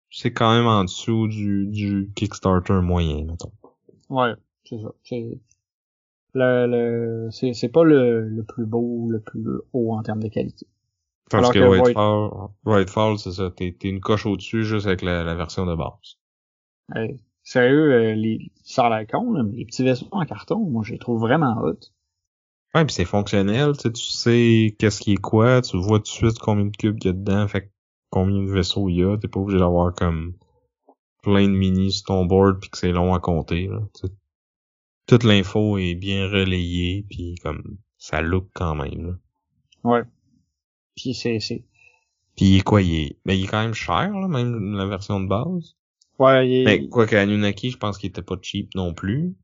C'est 0.09 0.33
quand 0.33 0.55
même 0.55 0.67
en 0.67 0.83
dessous 0.83 1.27
du, 1.27 1.67
du 1.67 2.11
Kickstarter 2.15 2.81
moyen, 2.81 3.25
mettons. 3.25 3.51
Ouais, 4.09 4.33
c'est 4.63 4.79
ça. 4.81 4.91
C'est 5.03 5.39
le, 6.33 6.67
le 6.67 7.31
c'est, 7.31 7.53
c'est 7.53 7.69
pas 7.69 7.83
le, 7.83 8.27
le 8.27 8.43
plus 8.43 8.65
beau, 8.65 9.09
le 9.09 9.19
plus 9.19 9.45
haut 9.73 9.93
en 9.93 10.03
termes 10.03 10.23
de 10.23 10.29
qualité. 10.29 10.67
Parce 11.29 11.43
Alors 11.43 11.53
que, 11.53 11.59
que 11.59 11.81
Whitefall, 11.81 12.49
Whitefall, 12.65 13.19
c'est 13.19 13.31
ça. 13.33 13.51
T'es, 13.51 13.75
t'es 13.79 13.89
une 13.89 13.99
coche 13.99 14.25
au-dessus 14.25 14.63
juste 14.63 14.87
avec 14.87 15.03
la, 15.03 15.23
la 15.23 15.35
version 15.35 15.65
de 15.65 15.75
base. 15.75 16.17
Hey, 16.95 17.19
sérieux, 17.43 17.93
euh, 17.93 18.15
les, 18.15 18.51
ça 18.63 18.87
a 18.87 18.89
l'air 18.89 19.07
con, 19.07 19.33
les 19.53 19.65
petits 19.65 19.83
vaisseaux 19.83 20.07
en 20.11 20.25
carton, 20.25 20.57
moi, 20.57 20.81
je 20.83 20.93
les 20.93 20.99
trouve 20.99 21.19
vraiment 21.19 21.55
hot. 21.61 21.77
Ouais, 22.73 22.85
puis 22.85 22.93
c'est 22.93 23.05
fonctionnel, 23.05 23.73
tu 23.73 23.81
sais, 23.81 23.91
tu 23.91 24.03
sais 24.03 24.75
qu'est-ce 24.77 25.01
qui 25.01 25.13
est 25.13 25.17
quoi, 25.17 25.61
tu 25.61 25.77
vois 25.77 25.99
tout 25.99 26.03
de 26.03 26.07
suite 26.07 26.39
combien 26.39 26.65
de 26.65 26.75
cubes 26.75 26.97
il 27.01 27.05
y 27.05 27.09
a 27.09 27.13
dedans, 27.13 27.47
fait 27.47 27.61
que 27.63 27.69
combien 28.09 28.41
de 28.43 28.51
vaisseaux 28.51 28.89
il 28.89 28.95
y 28.97 29.03
a, 29.03 29.17
t'es 29.17 29.27
pas 29.27 29.39
obligé 29.39 29.59
d'avoir 29.59 29.93
comme 29.93 30.33
plein 31.21 31.43
de 31.47 31.53
mini 31.53 31.91
sur 31.91 32.05
ton 32.07 32.25
board 32.25 32.59
puis 32.59 32.69
que 32.69 32.77
c'est 32.77 32.91
long 32.91 33.13
à 33.13 33.19
compter, 33.19 33.67
là. 33.67 33.79
Toute 35.07 35.23
l'info 35.23 35.77
est 35.77 35.95
bien 35.95 36.27
relayée 36.29 37.05
puis 37.09 37.35
comme 37.43 37.77
ça 37.97 38.21
look 38.21 38.47
quand 38.53 38.75
même, 38.75 39.07
là. 39.07 39.13
Ouais. 39.83 40.01
Puis 40.95 41.13
c'est, 41.13 41.39
c'est, 41.39 41.63
Puis 42.35 42.61
quoi, 42.61 42.81
il 42.81 42.95
est, 42.95 43.17
ben 43.25 43.33
il 43.33 43.45
est 43.45 43.47
quand 43.47 43.61
même 43.63 43.73
cher, 43.73 44.11
là, 44.11 44.27
même 44.27 44.73
la 44.75 44.85
version 44.85 45.19
de 45.19 45.27
base. 45.27 45.75
ouais, 46.19 46.47
il 46.49 46.53
est- 46.61 46.65
Mais 46.65 46.87
quoi 46.89 47.07
qu'Anunnaki, 47.07 47.71
je 47.71 47.77
pense 47.77 47.97
qu'il 47.97 48.09
était 48.09 48.21
pas 48.21 48.37
cheap 48.41 48.73
non 48.75 48.93
plus. 48.93 49.35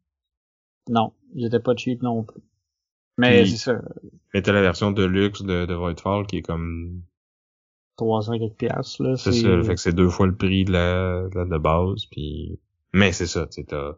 non, 0.90 1.14
il 1.34 1.46
était 1.46 1.60
pas 1.60 1.76
cheap 1.76 2.02
non 2.04 2.24
plus. 2.24 2.42
Mais 3.18 3.46
c'est 3.46 3.56
ça, 3.58 3.82
Mais 4.34 4.42
t'as 4.42 4.52
la 4.52 4.62
version 4.62 4.92
de 4.92 5.04
luxe 5.06 5.42
de, 5.42 5.66
de 5.66 5.74
Voidfall 5.74 6.28
qui 6.28 6.38
est 6.38 6.42
comme 6.42 7.02
300 7.98 8.40
quelques 8.40 8.56
piastres, 8.56 9.04
là, 9.04 9.18
C'est 9.18 9.32
ça, 9.32 9.64
fait 9.64 9.76
que 9.76 9.82
c'est 9.82 9.94
deux 9.94 10.10
fois 10.10 10.28
le 10.28 10.36
prix 10.36 10.66
de 10.66 10.72
la, 10.72 11.28
de, 11.30 11.36
la 11.36 11.46
de 11.46 11.58
base, 11.58 12.06
puis 12.06 12.60
mais 12.94 13.12
c'est 13.12 13.28
ça, 13.28 13.46
tu 13.48 13.62
sais, 13.62 13.64
t'as 13.66 13.94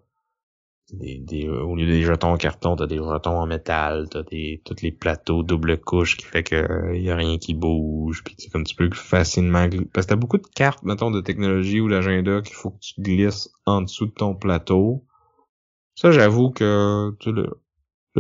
des, 0.94 1.18
des, 1.18 1.50
au 1.50 1.76
lieu 1.76 1.86
des 1.86 2.04
jetons 2.04 2.34
en 2.34 2.38
carton, 2.38 2.76
t'as 2.76 2.88
des 2.88 2.98
jetons 2.98 3.40
en 3.40 3.46
métal, 3.46 4.08
t'as 4.10 4.24
des 4.24 4.62
tous 4.64 4.82
les 4.82 4.92
plateaux 4.92 5.44
double 5.44 5.80
couche 5.80 6.16
qui 6.16 6.26
fait 6.26 6.44
que 6.44 6.56
euh, 6.56 6.98
y 6.98 7.12
a 7.12 7.16
rien 7.16 7.38
qui 7.38 7.54
bouge, 7.54 8.24
puis 8.24 8.36
c'est 8.38 8.50
comme 8.50 8.64
tu 8.64 8.76
peux 8.76 8.90
facilement 8.94 9.68
parce 9.94 10.06
que 10.06 10.12
t'as 10.12 10.16
beaucoup 10.16 10.38
de 10.38 10.48
cartes 10.48 10.84
mettons 10.84 11.12
de 11.12 11.22
technologie 11.22 11.82
ou 11.82 11.88
l'agenda 11.88 12.42
qu'il 12.42 12.56
faut 12.56 12.72
que 12.72 12.80
tu 12.80 13.02
glisses 13.02 13.50
en 13.66 13.82
dessous 13.82 14.06
de 14.06 14.12
ton 14.12 14.34
plateau. 14.34 15.06
Ça 15.96 16.12
j'avoue 16.12 16.52
que 16.52 17.12
tu 17.20 17.32
sais, 17.32 17.36
le 17.36 17.50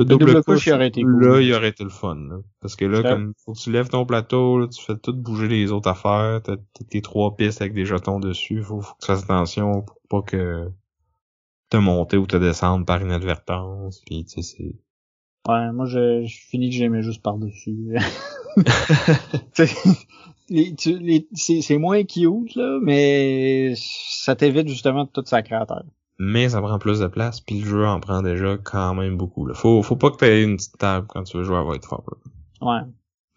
le 0.01 0.05
double, 0.05 0.43
couche, 0.43 0.67
il 0.67 0.73
aurait 0.73 0.87
été 0.87 1.01
cool. 1.01 1.25
là, 1.27 1.41
il 1.41 1.53
aurait 1.53 1.69
été 1.69 1.83
le 1.83 1.89
fun. 1.89 2.15
là. 2.15 2.37
Parce 2.61 2.75
que 2.75 2.85
là, 2.85 2.99
Ouais. 3.01 3.09
comme 3.09 3.33
faut 3.45 3.53
que 3.53 3.59
tu 3.59 3.71
lèves 3.71 3.89
ton 3.89 4.05
plateau, 4.05 4.59
là, 4.59 4.67
tu 4.67 4.81
fais 4.83 4.97
tout 4.97 5.13
bouger 5.13 5.47
les 5.47 5.71
autres 5.71 5.89
affaires, 5.89 6.41
t'as 6.43 6.55
tes 6.89 7.01
trois 7.01 7.35
pistes 7.35 7.61
avec 7.61 7.73
des 7.73 7.85
jetons 7.85 8.19
dessus, 8.19 8.61
faut, 8.63 8.81
faut 8.81 8.93
que 8.95 8.99
tu 9.01 9.07
fasses 9.07 9.23
attention 9.23 9.81
pour 9.81 9.97
pas 10.09 10.21
que 10.21 10.69
te 11.69 11.77
monter 11.77 12.17
ou 12.17 12.25
te 12.27 12.37
descendre 12.37 12.85
par 12.85 13.01
inadvertance. 13.01 14.01
Puis 14.05 14.25
tu 14.25 14.41
sais, 14.41 14.55
c'est. 14.57 14.75
Ouais, 15.51 15.71
moi, 15.71 15.85
je, 15.85 16.25
je 16.25 16.37
finis 16.49 16.69
que 16.69 16.75
j'aimais 16.75 17.01
juste 17.03 17.21
par-dessus. 17.23 17.95
Tu 19.53 19.67
sais, 19.67 19.75
les- 20.49 20.75
les- 20.99 21.27
c'est 21.33 21.61
c'est 21.61 21.77
moins 21.77 22.03
cute, 22.03 22.55
là, 22.55 22.79
mais 22.81 23.73
ça 23.75 24.35
t'évite 24.35 24.67
justement 24.67 25.03
de 25.03 25.09
tout 25.09 25.23
sacrer 25.25 25.55
à 25.55 25.65
terre. 25.65 25.83
Mais 26.19 26.49
ça 26.49 26.61
prend 26.61 26.79
plus 26.79 26.99
de 26.99 27.07
place, 27.07 27.41
puis 27.41 27.59
le 27.59 27.65
jeu 27.67 27.85
en 27.85 27.99
prend 27.99 28.21
déjà 28.21 28.57
quand 28.57 28.95
même 28.95 29.17
beaucoup. 29.17 29.45
Là. 29.45 29.53
Faut, 29.53 29.83
faut 29.83 29.95
pas 29.95 30.09
que 30.09 30.17
t'aies 30.17 30.43
une 30.43 30.57
petite 30.57 30.77
table 30.77 31.05
quand 31.07 31.23
tu 31.23 31.37
veux 31.37 31.43
jouer 31.43 31.57
à 31.57 31.63
là. 31.63 31.77
Ouais. 32.61 32.87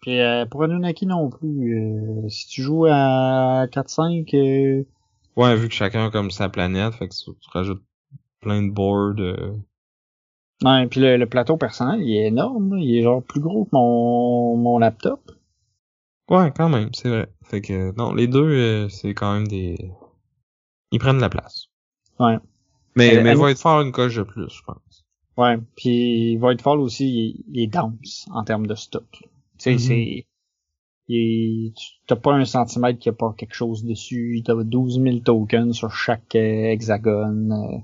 Puis 0.01 0.19
euh, 0.19 0.45
pour 0.47 0.63
Anunnaki 0.63 1.05
non 1.05 1.29
plus, 1.29 1.77
euh, 2.25 2.27
si 2.29 2.47
tu 2.47 2.63
joues 2.63 2.87
à 2.87 3.67
4-5, 3.71 4.33
euh, 4.35 4.83
Ouais, 5.37 5.55
vu 5.55 5.67
que 5.69 5.73
chacun 5.73 6.07
a 6.07 6.09
comme 6.11 6.31
sa 6.31 6.49
planète, 6.49 6.93
fait 6.95 7.07
que 7.07 7.13
tu, 7.13 7.31
tu 7.39 7.49
rajoutes 7.51 7.83
plein 8.41 8.63
de 8.63 8.71
boards. 8.71 9.19
euh, 9.19 9.53
ouais, 10.63 10.87
puis 10.87 10.99
le, 10.99 11.17
le 11.17 11.25
plateau 11.27 11.55
personnel, 11.57 12.01
il 12.01 12.15
est 12.17 12.27
énorme, 12.27 12.75
là. 12.75 12.81
il 12.81 12.95
est 12.97 13.03
genre 13.03 13.21
plus 13.23 13.39
gros 13.41 13.65
que 13.65 13.69
mon, 13.73 14.57
mon 14.57 14.79
laptop. 14.79 15.31
Ouais, 16.29 16.51
quand 16.55 16.69
même, 16.69 16.89
c'est 16.93 17.09
vrai. 17.09 17.29
Fait 17.43 17.61
que 17.61 17.93
non, 17.95 18.13
les 18.13 18.27
deux, 18.27 18.43
euh, 18.45 18.89
c'est 18.89 19.13
quand 19.13 19.33
même 19.33 19.47
des. 19.47 19.91
Ils 20.91 20.99
prennent 20.99 21.17
de 21.17 21.21
la 21.21 21.29
place. 21.29 21.67
Ouais. 22.19 22.37
Mais, 22.95 23.17
Euh, 23.17 23.23
mais 23.23 23.29
Anne- 23.31 23.37
va 23.39 23.51
être 23.51 23.59
fort 23.59 23.81
une 23.81 23.91
coche 23.91 24.15
de 24.15 24.23
plus, 24.23 24.49
je 24.49 24.61
pense. 24.63 25.05
Ouais, 25.37 25.57
puis 25.75 26.35
Voidfall 26.37 26.79
aussi, 26.79 27.05
il, 27.07 27.43
il 27.53 27.63
est 27.63 27.67
dense 27.67 28.27
en 28.31 28.43
termes 28.43 28.67
de 28.67 28.75
stock. 28.75 29.05
Tu 29.11 29.27
sais, 29.57 29.71
Mhm. 29.73 29.79
c'est... 29.79 30.25
il 31.07 31.73
tu- 31.73 31.91
T'as 32.07 32.15
pas 32.17 32.33
un 32.33 32.45
centimètre 32.45 32.99
qui 32.99 33.09
a 33.09 33.13
pas 33.13 33.33
quelque 33.37 33.53
chose 33.55 33.83
dessus. 33.85 34.41
T'as 34.45 34.55
12 34.63 34.99
000 35.01 35.19
tokens 35.19 35.73
sur 35.75 35.91
chaque 35.91 36.35
euh, 36.35 36.71
hexagone. 36.71 37.51
euh, 37.53 37.77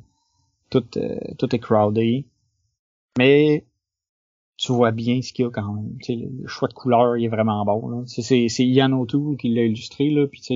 tout, 0.70 0.84
euh, 0.98 1.18
tout 1.38 1.56
est 1.56 1.60
crowded. 1.60 2.26
Mais 3.18 3.66
tu 4.58 4.72
vois 4.74 4.92
bien 4.92 5.22
ce 5.22 5.32
qu'il 5.32 5.46
y 5.46 5.48
a 5.48 5.52
quand 5.52 5.74
même. 5.74 5.98
Tu 6.00 6.14
sais, 6.14 6.16
le, 6.16 6.48
choix 6.48 6.68
de 6.68 6.74
couleur, 6.74 7.16
il 7.16 7.26
est 7.26 7.30
vraiment 7.30 7.64
bon. 7.64 8.06
C'est, 8.08 8.48
Ian 8.66 8.92
O'Toole 8.92 9.38
qui 9.38 9.50
l'a 9.50 9.64
illustré, 9.64 10.10
là, 10.10 10.28
puis 10.28 10.42
tu 10.42 10.48
sais, 10.48 10.56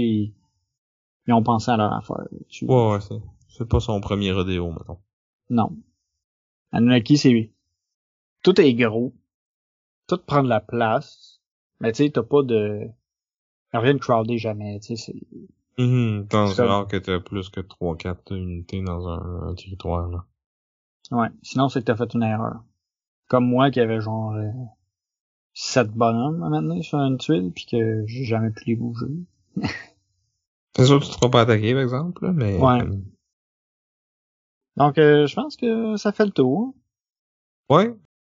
ils, 1.28 1.34
ont 1.34 1.44
pensé 1.44 1.72
à 1.72 1.78
leur 1.78 1.94
affaire. 1.94 2.26
Ouais, 2.64 2.92
ouais, 2.92 3.00
c'est, 3.64 3.70
pas 3.70 3.80
son 3.80 4.02
premier 4.02 4.32
rodéo, 4.32 4.72
mettons. 4.72 5.00
Non. 5.50 5.76
Anunnaki, 6.72 7.18
c'est... 7.18 7.52
Tout 8.44 8.60
est 8.60 8.74
gros. 8.74 9.14
Tout 10.08 10.18
prend 10.26 10.44
de 10.44 10.50
la 10.50 10.60
place. 10.62 11.42
Mais 11.80 11.92
tu 11.92 12.04
sais, 12.04 12.10
t'as 12.12 12.24
pas 12.24 12.44
de... 12.44 12.88
Rien 13.74 13.94
de 13.94 14.00
crowded 14.00 14.38
jamais, 14.38 14.80
tu 14.80 14.96
sais, 14.96 15.14
c'est... 15.78 15.82
Mhm, 15.82 16.28
dans 16.30 16.48
C'est 16.48 16.64
rare 16.64 16.88
que 16.88 16.98
t'as 16.98 17.20
plus 17.20 17.50
que 17.50 17.62
3-4 17.62 18.36
unités 18.36 18.82
dans 18.82 19.08
un, 19.08 19.50
un 19.50 19.56
territoire, 19.56 20.10
là. 20.10 20.26
Ouais. 21.12 21.30
Sinon, 21.42 21.70
c'est 21.70 21.80
que 21.80 21.86
t'as 21.86 21.96
fait 21.96 22.14
une 22.14 22.24
erreur. 22.24 22.64
Comme 23.28 23.46
moi 23.48 23.72
qui 23.72 23.80
avait 23.80 24.02
genre... 24.02 24.34
Euh, 24.34 24.50
7 25.54 25.92
bonhommes 25.92 26.44
à 26.44 26.50
maintenant 26.50 26.82
sur 26.82 27.00
une 27.00 27.18
tuile, 27.18 27.52
puis 27.54 27.66
que 27.66 28.06
j'ai 28.08 28.24
jamais 28.24 28.52
pu 28.52 28.64
les 28.68 28.76
bouger. 28.76 29.08
C'est 30.76 30.86
sûr 30.86 31.00
que 31.00 31.06
tu 31.06 31.12
te 31.12 31.16
feras 31.16 31.30
pas 31.30 31.42
attaquer, 31.42 31.74
par 31.74 31.82
exemple, 31.82 32.26
là, 32.26 32.32
mais... 32.32 32.58
Ouais. 32.58 32.80
comme- 32.80 33.04
Donc, 34.78 34.98
euh, 34.98 35.28
je 35.28 35.36
pense 35.36 35.56
que 35.58 35.96
ça 35.98 36.12
fait 36.12 36.26
le 36.26 36.32
tour. 36.32 36.74
Ouais. 37.70 37.94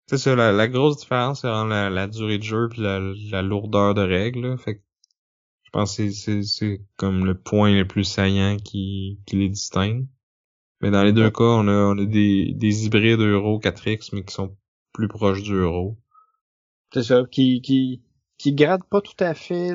C'est 0.07 0.17
ça, 0.17 0.35
la, 0.35 0.51
la 0.51 0.67
grosse 0.67 0.97
différence, 0.97 1.41
c'est 1.41 1.47
vraiment 1.47 1.65
la, 1.65 1.89
la 1.89 2.07
durée 2.07 2.37
de 2.37 2.43
jeu 2.43 2.67
puis 2.69 2.81
la, 2.81 2.99
la 2.99 3.41
lourdeur 3.41 3.93
de 3.93 4.01
règles, 4.01 4.47
là. 4.47 4.57
Fait 4.57 4.75
que 4.75 4.81
je 5.63 5.69
pense 5.71 5.95
que 5.95 6.09
c'est, 6.09 6.11
c'est, 6.11 6.43
c'est 6.43 6.81
comme 6.97 7.25
le 7.25 7.35
point 7.39 7.73
le 7.73 7.87
plus 7.87 8.03
saillant 8.03 8.57
qui, 8.57 9.21
qui 9.25 9.37
les 9.37 9.49
distingue. 9.49 10.07
Mais 10.81 10.91
dans 10.91 11.03
les 11.03 11.13
deux 11.13 11.31
cas, 11.31 11.43
on 11.45 11.67
a, 11.69 11.71
on 11.71 11.97
a 11.97 12.05
des, 12.05 12.53
des 12.53 12.85
hybrides 12.85 13.21
Euro 13.21 13.59
4X, 13.59 14.09
mais 14.11 14.23
qui 14.23 14.33
sont 14.33 14.55
plus 14.91 15.07
proches 15.07 15.41
du 15.41 15.53
Euro. 15.53 15.97
C'est 16.93 17.03
ça, 17.03 17.23
qui, 17.31 17.61
qui, 17.61 18.03
qui 18.43 18.51
grade 18.51 18.83
pas 18.83 18.99
tout 18.99 19.15
à 19.21 19.33
fait 19.33 19.73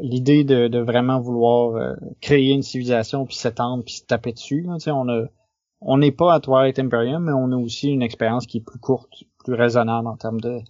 l'idée 0.00 0.44
de, 0.44 0.68
de 0.68 0.78
vraiment 0.78 1.18
vouloir 1.18 1.74
euh, 1.74 1.96
créer 2.20 2.52
une 2.52 2.62
civilisation 2.62 3.26
puis 3.26 3.34
s'étendre 3.34 3.82
puis 3.82 3.94
se 3.94 4.04
taper 4.04 4.30
dessus. 4.32 4.60
Là. 4.60 4.76
On 4.94 5.08
a, 5.08 5.24
on 5.80 5.98
n'est 5.98 6.12
pas 6.12 6.34
à 6.34 6.38
Twilight 6.38 6.78
Imperium, 6.78 7.24
mais 7.24 7.32
on 7.32 7.50
a 7.50 7.56
aussi 7.56 7.88
une 7.88 8.02
expérience 8.02 8.46
qui 8.46 8.58
est 8.58 8.64
plus 8.64 8.78
courte, 8.78 9.24
plus 9.44 9.54
raisonnable 9.54 10.06
en 10.06 10.16
termes 10.16 10.40
de, 10.40 10.60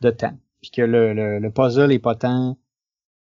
de 0.00 0.10
temps. 0.10 0.38
Puis 0.60 0.70
que 0.70 0.82
le, 0.82 1.14
le, 1.14 1.40
le 1.40 1.50
puzzle 1.50 1.90
est 1.90 1.98
pas 1.98 2.14
tant. 2.14 2.56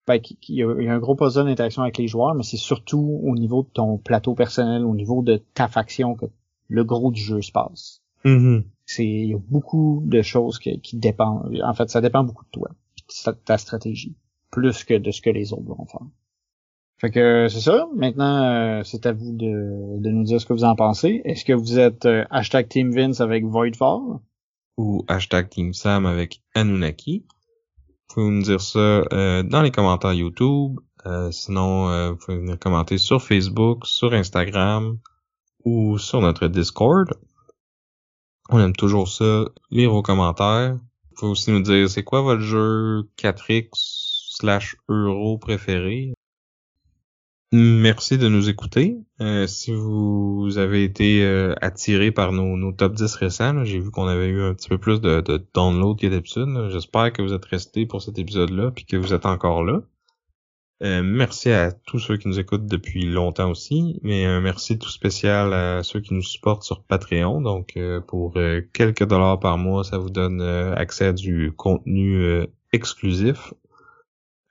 Ben, 0.05 0.19
qu'il 0.19 0.37
y, 0.49 0.61
a, 0.61 0.75
il 0.77 0.83
y 0.83 0.89
a 0.89 0.93
un 0.93 0.99
gros 0.99 1.15
puzzle 1.15 1.45
d'interaction 1.45 1.81
avec 1.81 1.97
les 1.97 2.09
joueurs, 2.09 2.35
mais 2.35 2.43
c'est 2.43 2.57
surtout 2.57 3.21
au 3.23 3.35
niveau 3.35 3.63
de 3.63 3.69
ton 3.69 3.97
plateau 3.97 4.35
personnel, 4.35 4.83
au 4.83 4.95
niveau 4.95 5.21
de 5.21 5.37
ta 5.53 5.69
faction 5.69 6.15
que 6.15 6.25
le 6.67 6.83
gros 6.83 7.11
du 7.11 7.21
jeu 7.21 7.41
se 7.41 7.53
passe 7.53 8.01
c'est 8.85 9.05
il 9.05 9.29
y 9.29 9.33
a 9.33 9.39
beaucoup 9.49 10.03
de 10.05 10.21
choses 10.21 10.59
qui 10.59 10.97
dépendent. 10.97 11.59
En 11.63 11.73
fait, 11.73 11.89
ça 11.89 12.01
dépend 12.01 12.23
beaucoup 12.23 12.45
de 12.45 12.49
toi, 12.51 12.69
de 13.27 13.31
ta- 13.45 13.57
stratégie, 13.57 14.15
plus 14.51 14.83
que 14.83 14.93
de 14.93 15.11
ce 15.11 15.21
que 15.21 15.29
les 15.29 15.53
autres 15.53 15.65
vont 15.65 15.85
faire. 15.85 16.07
Fait 16.97 17.11
que 17.11 17.47
c'est 17.49 17.59
ça. 17.59 17.87
Maintenant, 17.95 18.43
euh, 18.43 18.81
c'est 18.83 19.05
à 19.05 19.11
vous 19.11 19.33
de, 19.33 20.09
nous 20.09 20.23
dire 20.23 20.39
ce 20.39 20.45
que 20.45 20.53
vous 20.53 20.63
en 20.63 20.75
pensez. 20.75 21.21
Est-ce 21.25 21.43
que 21.43 21.51
vous 21.51 21.77
êtes 21.77 22.05
euh, 22.05 22.23
hashtag 22.29 22.69
Team 22.69 22.91
Vince 22.91 23.19
avec 23.19 23.43
Voidfall? 23.43 24.19
Ou 24.77 25.03
hashtag 25.07 25.49
Team 25.49 25.73
Sam 25.73 26.05
avec 26.05 26.41
Anunnaki? 26.53 27.25
Vous 27.27 28.15
pouvez 28.15 28.29
nous 28.29 28.43
dire 28.43 28.61
ça 28.61 28.79
euh, 28.79 29.43
dans 29.43 29.61
les 29.61 29.71
commentaires 29.71 30.13
YouTube. 30.13 30.79
Euh, 31.05 31.31
sinon, 31.31 32.11
vous 32.11 32.17
pouvez 32.17 32.37
venir 32.37 32.57
commenter 32.57 32.97
sur 32.97 33.21
Facebook, 33.21 33.85
sur 33.85 34.13
Instagram 34.13 34.97
ou 35.65 35.97
sur 35.97 36.21
notre 36.21 36.47
Discord. 36.47 37.13
On 38.49 38.59
aime 38.59 38.75
toujours 38.75 39.07
ça, 39.07 39.45
lire 39.71 39.91
vos 39.91 40.03
commentaires. 40.03 40.75
Vous 40.75 41.15
pouvez 41.15 41.31
aussi 41.31 41.51
nous 41.51 41.61
dire 41.61 41.89
c'est 41.89 42.03
quoi 42.03 42.21
votre 42.21 42.41
jeu 42.41 43.09
4X 43.17 43.69
slash 44.29 44.75
euro 44.87 45.37
préféré? 45.37 46.13
Merci 47.51 48.17
de 48.17 48.27
nous 48.27 48.49
écouter. 48.49 48.97
Euh, 49.21 49.47
si 49.47 49.71
vous 49.71 50.57
avez 50.57 50.83
été 50.83 51.23
euh, 51.23 51.55
attiré 51.61 52.11
par 52.11 52.33
nos, 52.33 52.71
top 52.73 52.93
10 52.93 53.15
récents, 53.15 53.63
j'ai 53.63 53.79
vu 53.79 53.91
qu'on 53.91 54.07
avait 54.07 54.27
eu 54.27 54.41
un 54.41 54.53
petit 54.53 54.67
peu 54.67 54.77
plus 54.77 54.99
de, 54.99 55.21
de 55.21 55.43
download 55.53 55.97
que 55.97 56.07
d'habitude. 56.07 56.49
J'espère 56.69 57.13
que 57.13 57.21
vous 57.21 57.33
êtes 57.33 57.45
restés 57.45 57.85
pour 57.85 58.01
cet 58.01 58.19
épisode-là 58.19 58.71
puis 58.71 58.85
que 58.85 58.97
vous 58.97 59.13
êtes 59.13 59.25
encore 59.25 59.63
là. 59.63 59.81
Euh, 60.83 61.01
merci 61.03 61.51
à 61.51 61.71
tous 61.71 61.99
ceux 61.99 62.17
qui 62.17 62.27
nous 62.27 62.39
écoutent 62.39 62.65
depuis 62.65 63.05
longtemps 63.05 63.49
aussi, 63.49 63.99
mais 64.03 64.25
un 64.25 64.41
merci 64.41 64.77
tout 64.77 64.89
spécial 64.89 65.53
à 65.53 65.83
ceux 65.83 66.01
qui 66.01 66.13
nous 66.13 66.21
supportent 66.21 66.63
sur 66.63 66.83
Patreon. 66.83 67.41
Donc 67.41 67.79
pour 68.07 68.33
quelques 68.73 69.05
dollars 69.05 69.39
par 69.39 69.57
mois, 69.57 69.83
ça 69.85 69.97
vous 69.97 70.09
donne 70.09 70.41
accès 70.41 71.07
à 71.07 71.13
du 71.13 71.53
contenu 71.55 72.45
exclusif 72.73 73.53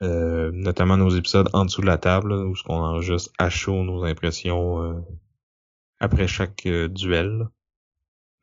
euh, 0.02 0.50
notamment 0.52 0.96
nos 0.96 1.10
épisodes 1.10 1.48
en 1.52 1.64
dessous 1.64 1.80
de 1.80 1.86
la 1.86 1.98
table, 1.98 2.32
où 2.32 2.54
ce 2.56 2.62
qu'on 2.62 2.74
enregistre 2.74 3.32
à 3.38 3.48
chaud 3.48 3.84
nos 3.84 4.04
impressions 4.04 4.82
euh, 4.82 5.00
après 6.00 6.26
chaque 6.26 6.66
euh, 6.66 6.88
duel. 6.88 7.48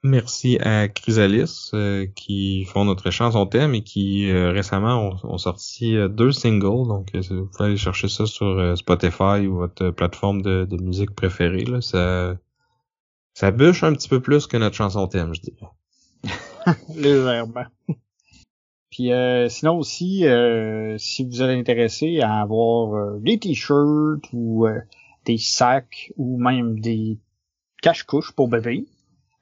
Merci 0.03 0.57
à 0.60 0.88
Chrysalis 0.88 1.72
qui 2.15 2.65
font 2.65 2.86
notre 2.86 3.11
chanson 3.11 3.45
thème 3.45 3.76
et 3.76 3.84
qui 3.84 4.32
récemment 4.32 5.14
ont, 5.23 5.38
sorti 5.38 5.95
deux 6.10 6.32
singles. 6.32 6.88
Donc 6.88 7.15
vous 7.15 7.45
pouvez 7.45 7.69
aller 7.69 7.78
chercher 7.78 8.07
ça 8.07 8.26
sur 8.26 8.76
Spotify 8.76 9.45
ou 9.48 9.57
votre 9.57 9.91
plateforme 9.91 10.41
de, 10.41 10.65
de 10.65 10.82
musique 10.82 11.11
préférée. 11.11 11.65
Là. 11.65 11.82
Ça, 11.82 12.36
ça 13.34 13.52
bûche 13.52 13.84
un 13.84 13.94
petit 13.94 14.10
peu 14.10 14.19
plus 14.19 14.48
que 14.48 14.57
notre 14.57 14.76
chanson 14.76 15.07
thème, 15.07 15.34
je 15.34 15.41
dirais. 15.41 16.76
Légèrement. 16.95 17.65
Puis 18.91 19.14
euh, 19.14 19.48
sinon 19.48 19.78
aussi, 19.78 20.28
euh, 20.28 20.98
si 20.98 21.23
vous 21.23 21.41
êtes 21.41 21.57
intéressé 21.57 22.19
à 22.19 22.41
avoir 22.41 22.94
euh, 22.94 23.19
des 23.19 23.40
t-shirts 23.40 24.26
ou 24.34 24.68
des 25.26 25.38
sacs 25.38 26.11
ou 26.18 26.38
même 26.38 26.80
des 26.80 27.18
cache-couches 27.82 28.34
pour 28.34 28.49
bébé, 28.49 28.86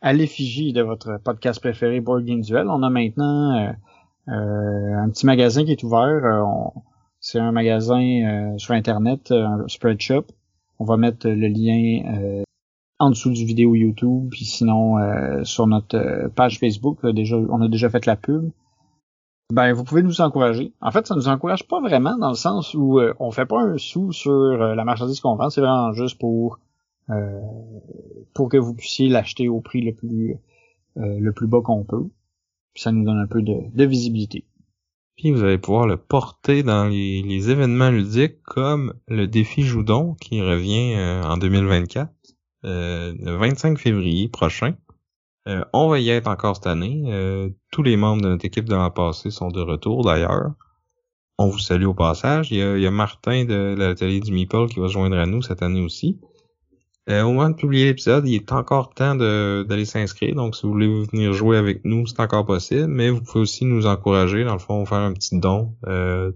à 0.01 0.13
l'effigie 0.13 0.73
de 0.73 0.81
votre 0.81 1.19
podcast 1.23 1.59
préféré 1.59 1.99
Board 1.99 2.23
Game 2.23 2.41
Duel, 2.41 2.67
on 2.69 2.83
a 2.83 2.89
maintenant 2.89 3.73
un 4.27 5.09
petit 5.09 5.25
magasin 5.25 5.65
qui 5.65 5.71
est 5.71 5.83
ouvert. 5.83 6.21
c'est 7.19 7.39
un 7.39 7.51
magasin 7.51 8.55
sur 8.57 8.73
Internet, 8.73 9.31
un 9.31 9.67
spread 9.67 9.99
shop. 9.99 10.25
On 10.79 10.85
va 10.85 10.97
mettre 10.97 11.27
le 11.27 11.47
lien 11.47 12.43
en 12.99 13.09
dessous 13.09 13.31
du 13.31 13.45
vidéo 13.45 13.75
YouTube, 13.75 14.29
puis 14.31 14.45
sinon 14.45 14.95
sur 15.43 15.67
notre 15.67 16.29
page 16.35 16.59
Facebook. 16.59 17.05
déjà, 17.07 17.37
on 17.37 17.61
a 17.61 17.67
déjà 17.67 17.89
fait 17.89 18.05
la 18.05 18.15
pub 18.15 18.51
ben 19.51 19.73
vous 19.73 19.83
pouvez 19.83 20.03
nous 20.03 20.21
encourager. 20.21 20.73
En 20.81 20.91
fait, 20.91 21.07
ça 21.07 21.15
nous 21.15 21.27
encourage 21.27 21.67
pas 21.67 21.81
vraiment 21.81 22.17
dans 22.17 22.29
le 22.29 22.35
sens 22.35 22.73
où 22.75 22.99
euh, 22.99 23.13
on 23.19 23.31
fait 23.31 23.47
pas 23.47 23.59
un 23.59 23.77
sou 23.77 24.11
sur 24.11 24.31
euh, 24.31 24.75
la 24.75 24.85
marchandise 24.85 25.19
qu'on 25.21 25.35
vend, 25.35 25.49
c'est 25.49 25.61
vraiment 25.61 25.91
juste 25.93 26.19
pour 26.19 26.55
euh, 26.55 26.57
pour 28.33 28.49
que 28.49 28.57
vous 28.57 28.73
puissiez 28.73 29.09
l'acheter 29.09 29.47
au 29.49 29.61
prix 29.61 29.81
le 29.81 29.93
plus 29.93 30.35
le 30.95 31.31
plus 31.31 31.47
bas 31.47 31.61
qu'on 31.61 31.83
peut. 31.83 32.09
Puis 32.73 32.83
ça 32.83 32.91
nous 32.91 33.03
donne 33.03 33.17
un 33.17 33.27
peu 33.27 33.41
de, 33.41 33.55
de, 33.73 33.85
visibilité. 33.85 34.45
Puis 35.15 35.31
vous 35.31 35.43
allez 35.43 35.57
pouvoir 35.57 35.87
le 35.87 35.97
porter 35.97 36.61
dans 36.61 36.85
les, 36.85 37.23
les 37.23 37.49
événements 37.49 37.89
ludiques 37.89 38.41
comme 38.43 38.93
le 39.07 39.25
défi 39.25 39.63
Joudon 39.63 40.15
qui 40.21 40.41
revient 40.41 40.95
en 41.25 41.37
2024, 41.37 42.11
le 42.63 43.35
25 43.37 43.79
février 43.79 44.27
prochain. 44.27 44.75
Euh, 45.49 45.63
on 45.73 45.87
va 45.87 45.99
y 45.99 46.09
être 46.09 46.27
encore 46.27 46.55
cette 46.55 46.67
année. 46.67 47.03
Euh, 47.07 47.49
tous 47.71 47.81
les 47.81 47.97
membres 47.97 48.21
de 48.21 48.29
notre 48.29 48.45
équipe 48.45 48.65
de 48.65 48.75
l'an 48.75 48.91
passé 48.91 49.31
sont 49.31 49.49
de 49.49 49.61
retour 49.61 50.03
d'ailleurs. 50.03 50.51
On 51.37 51.47
vous 51.47 51.59
salue 51.59 51.85
au 51.85 51.93
passage. 51.93 52.51
Il 52.51 52.57
y 52.57 52.87
a, 52.87 52.91
Martin 52.91 53.45
de, 53.45 53.75
l'atelier 53.77 54.19
du 54.19 54.31
Meeple 54.31 54.67
qui 54.67 54.79
va 54.79 54.87
se 54.87 54.93
joindre 54.93 55.17
à 55.17 55.25
nous 55.25 55.41
cette 55.41 55.63
année 55.63 55.81
aussi. 55.81 56.19
Euh, 57.09 57.23
au 57.23 57.33
moment 57.33 57.49
de 57.49 57.55
publier 57.55 57.85
l'épisode, 57.85 58.27
il 58.27 58.35
est 58.35 58.51
encore 58.51 58.93
temps 58.93 59.15
d'aller 59.15 59.85
s'inscrire. 59.85 60.35
Donc, 60.35 60.55
si 60.55 60.63
vous 60.63 60.73
voulez 60.73 61.05
venir 61.11 61.33
jouer 61.33 61.57
avec 61.57 61.83
nous, 61.83 62.05
c'est 62.05 62.19
encore 62.19 62.45
possible. 62.45 62.87
Mais 62.87 63.09
vous 63.09 63.21
pouvez 63.21 63.39
aussi 63.39 63.65
nous 63.65 63.87
encourager. 63.87 64.43
Dans 64.43 64.53
le 64.53 64.59
fond, 64.59 64.85
faire 64.85 64.99
un 64.99 65.13
petit 65.13 65.39
don. 65.39 65.75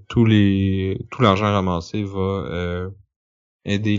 tous 0.09 0.25
les, 0.25 1.05
tout 1.11 1.21
l'argent 1.21 1.51
ramassé 1.51 2.03
va 2.03 2.89
aider 3.65 3.97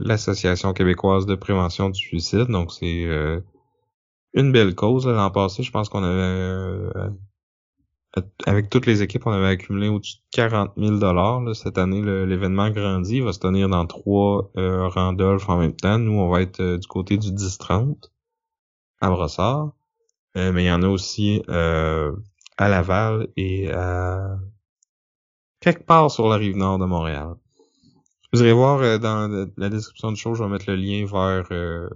l'association 0.00 0.72
québécoise 0.72 1.26
de 1.26 1.34
prévention 1.34 1.90
du 1.90 2.00
suicide. 2.00 2.46
Donc, 2.48 2.72
c'est 2.72 3.04
une 4.36 4.52
belle 4.52 4.74
cause. 4.74 5.08
L'an 5.08 5.30
passé, 5.30 5.62
je 5.62 5.72
pense 5.72 5.88
qu'on 5.88 6.04
avait 6.04 6.20
euh, 6.20 6.90
avec 8.46 8.70
toutes 8.70 8.86
les 8.86 9.02
équipes, 9.02 9.26
on 9.26 9.32
avait 9.32 9.48
accumulé 9.48 9.88
au-dessus 9.88 10.16
de 10.16 10.22
40 10.32 10.72
000 10.76 10.96
dollars. 10.96 11.42
Cette 11.54 11.78
année, 11.78 12.02
l'événement 12.02 12.70
grandit, 12.70 13.16
il 13.16 13.22
va 13.22 13.32
se 13.32 13.38
tenir 13.38 13.68
dans 13.68 13.86
trois 13.86 14.50
euh, 14.56 14.88
Randolph 14.88 15.48
en 15.48 15.58
même 15.58 15.74
temps. 15.74 15.98
Nous, 15.98 16.12
on 16.12 16.28
va 16.28 16.42
être 16.42 16.60
euh, 16.60 16.78
du 16.78 16.86
côté 16.86 17.18
du 17.18 17.28
10-30 17.28 18.10
à 19.00 19.10
Brossard. 19.10 19.72
Euh, 20.36 20.52
mais 20.52 20.64
il 20.64 20.66
y 20.66 20.72
en 20.72 20.82
a 20.82 20.88
aussi 20.88 21.42
à 21.48 22.68
Laval 22.68 23.28
et 23.36 23.70
à 23.70 24.38
quelque 25.60 25.84
part 25.84 26.10
sur 26.10 26.28
la 26.28 26.36
rive 26.36 26.56
nord 26.56 26.78
de 26.78 26.84
Montréal. 26.84 27.34
Vous 28.32 28.40
irez 28.40 28.52
voir 28.52 28.98
dans 28.98 29.48
la 29.56 29.68
description 29.68 30.10
du 30.10 30.16
show, 30.16 30.34
je 30.34 30.42
vais 30.42 30.50
mettre 30.50 30.70
le 30.70 30.76
lien 30.76 31.06
vers 31.06 31.90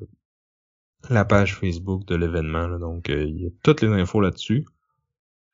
la 1.08 1.24
page 1.24 1.56
Facebook 1.56 2.04
de 2.06 2.16
l'événement. 2.16 2.78
Donc, 2.78 3.08
euh, 3.08 3.24
il 3.24 3.42
y 3.42 3.46
a 3.46 3.50
toutes 3.62 3.80
les 3.80 3.88
infos 3.88 4.20
là-dessus. 4.20 4.66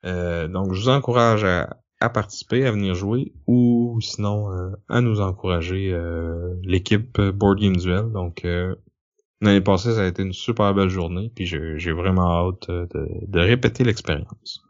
Euh, 0.06 0.48
donc, 0.48 0.72
je 0.72 0.80
vous 0.80 0.88
encourage 0.88 1.44
à, 1.44 2.08
participer, 2.10 2.66
à 2.66 2.70
venir 2.70 2.94
jouer, 2.94 3.32
ou 3.46 3.98
sinon 4.00 4.52
euh, 4.52 4.70
à 4.88 5.00
nous 5.00 5.20
encourager 5.20 5.96
l'équipe 6.62 7.20
Board 7.20 7.58
Game 7.58 7.76
Duel. 7.76 8.10
Donc, 8.12 8.46
l'année 9.40 9.60
passée, 9.60 9.92
ça 9.92 10.02
a 10.02 10.06
été 10.06 10.22
une 10.22 10.32
super 10.32 10.72
belle 10.74 10.88
journée, 10.88 11.30
puis 11.34 11.46
j'ai 11.46 11.92
vraiment 11.92 12.48
hâte 12.48 12.70
de, 12.70 13.38
répéter 13.38 13.84
l'expérience. 13.84 14.62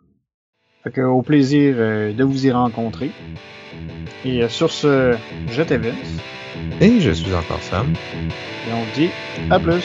Fait 0.83 0.91
que, 0.91 1.01
au 1.01 1.23
plaisir 1.23 1.77
de 1.77 2.25
vous 2.25 2.47
y 2.47 2.51
rencontrer. 2.51 3.11
Et 4.25 4.49
sur 4.49 4.71
ce, 4.71 5.17
je 5.49 5.63
Vince. 5.63 6.21
Et 6.81 7.01
je 7.01 7.11
suis 7.11 7.35
encore 7.35 7.63
Sam. 7.63 7.93
Et 8.69 8.73
on 8.73 8.85
dit 8.95 9.11
à 9.51 9.59
plus. 9.59 9.85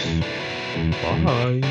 Bye. 1.25 1.61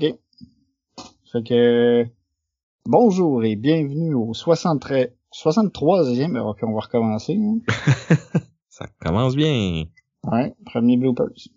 OK. 0.00 0.14
Fait 1.32 1.42
que 1.42 2.06
bonjour 2.86 3.42
et 3.42 3.56
bienvenue 3.56 4.14
au 4.14 4.32
63, 4.32 5.06
63e, 5.34 6.36
alors 6.36 6.56
on 6.62 6.72
va 6.72 6.80
recommencer. 6.80 7.36
Hein. 7.36 7.58
Ça 8.68 8.86
commence 9.00 9.34
bien. 9.34 9.86
Ouais, 10.24 10.54
premier 10.66 10.96
bloopers. 10.96 11.48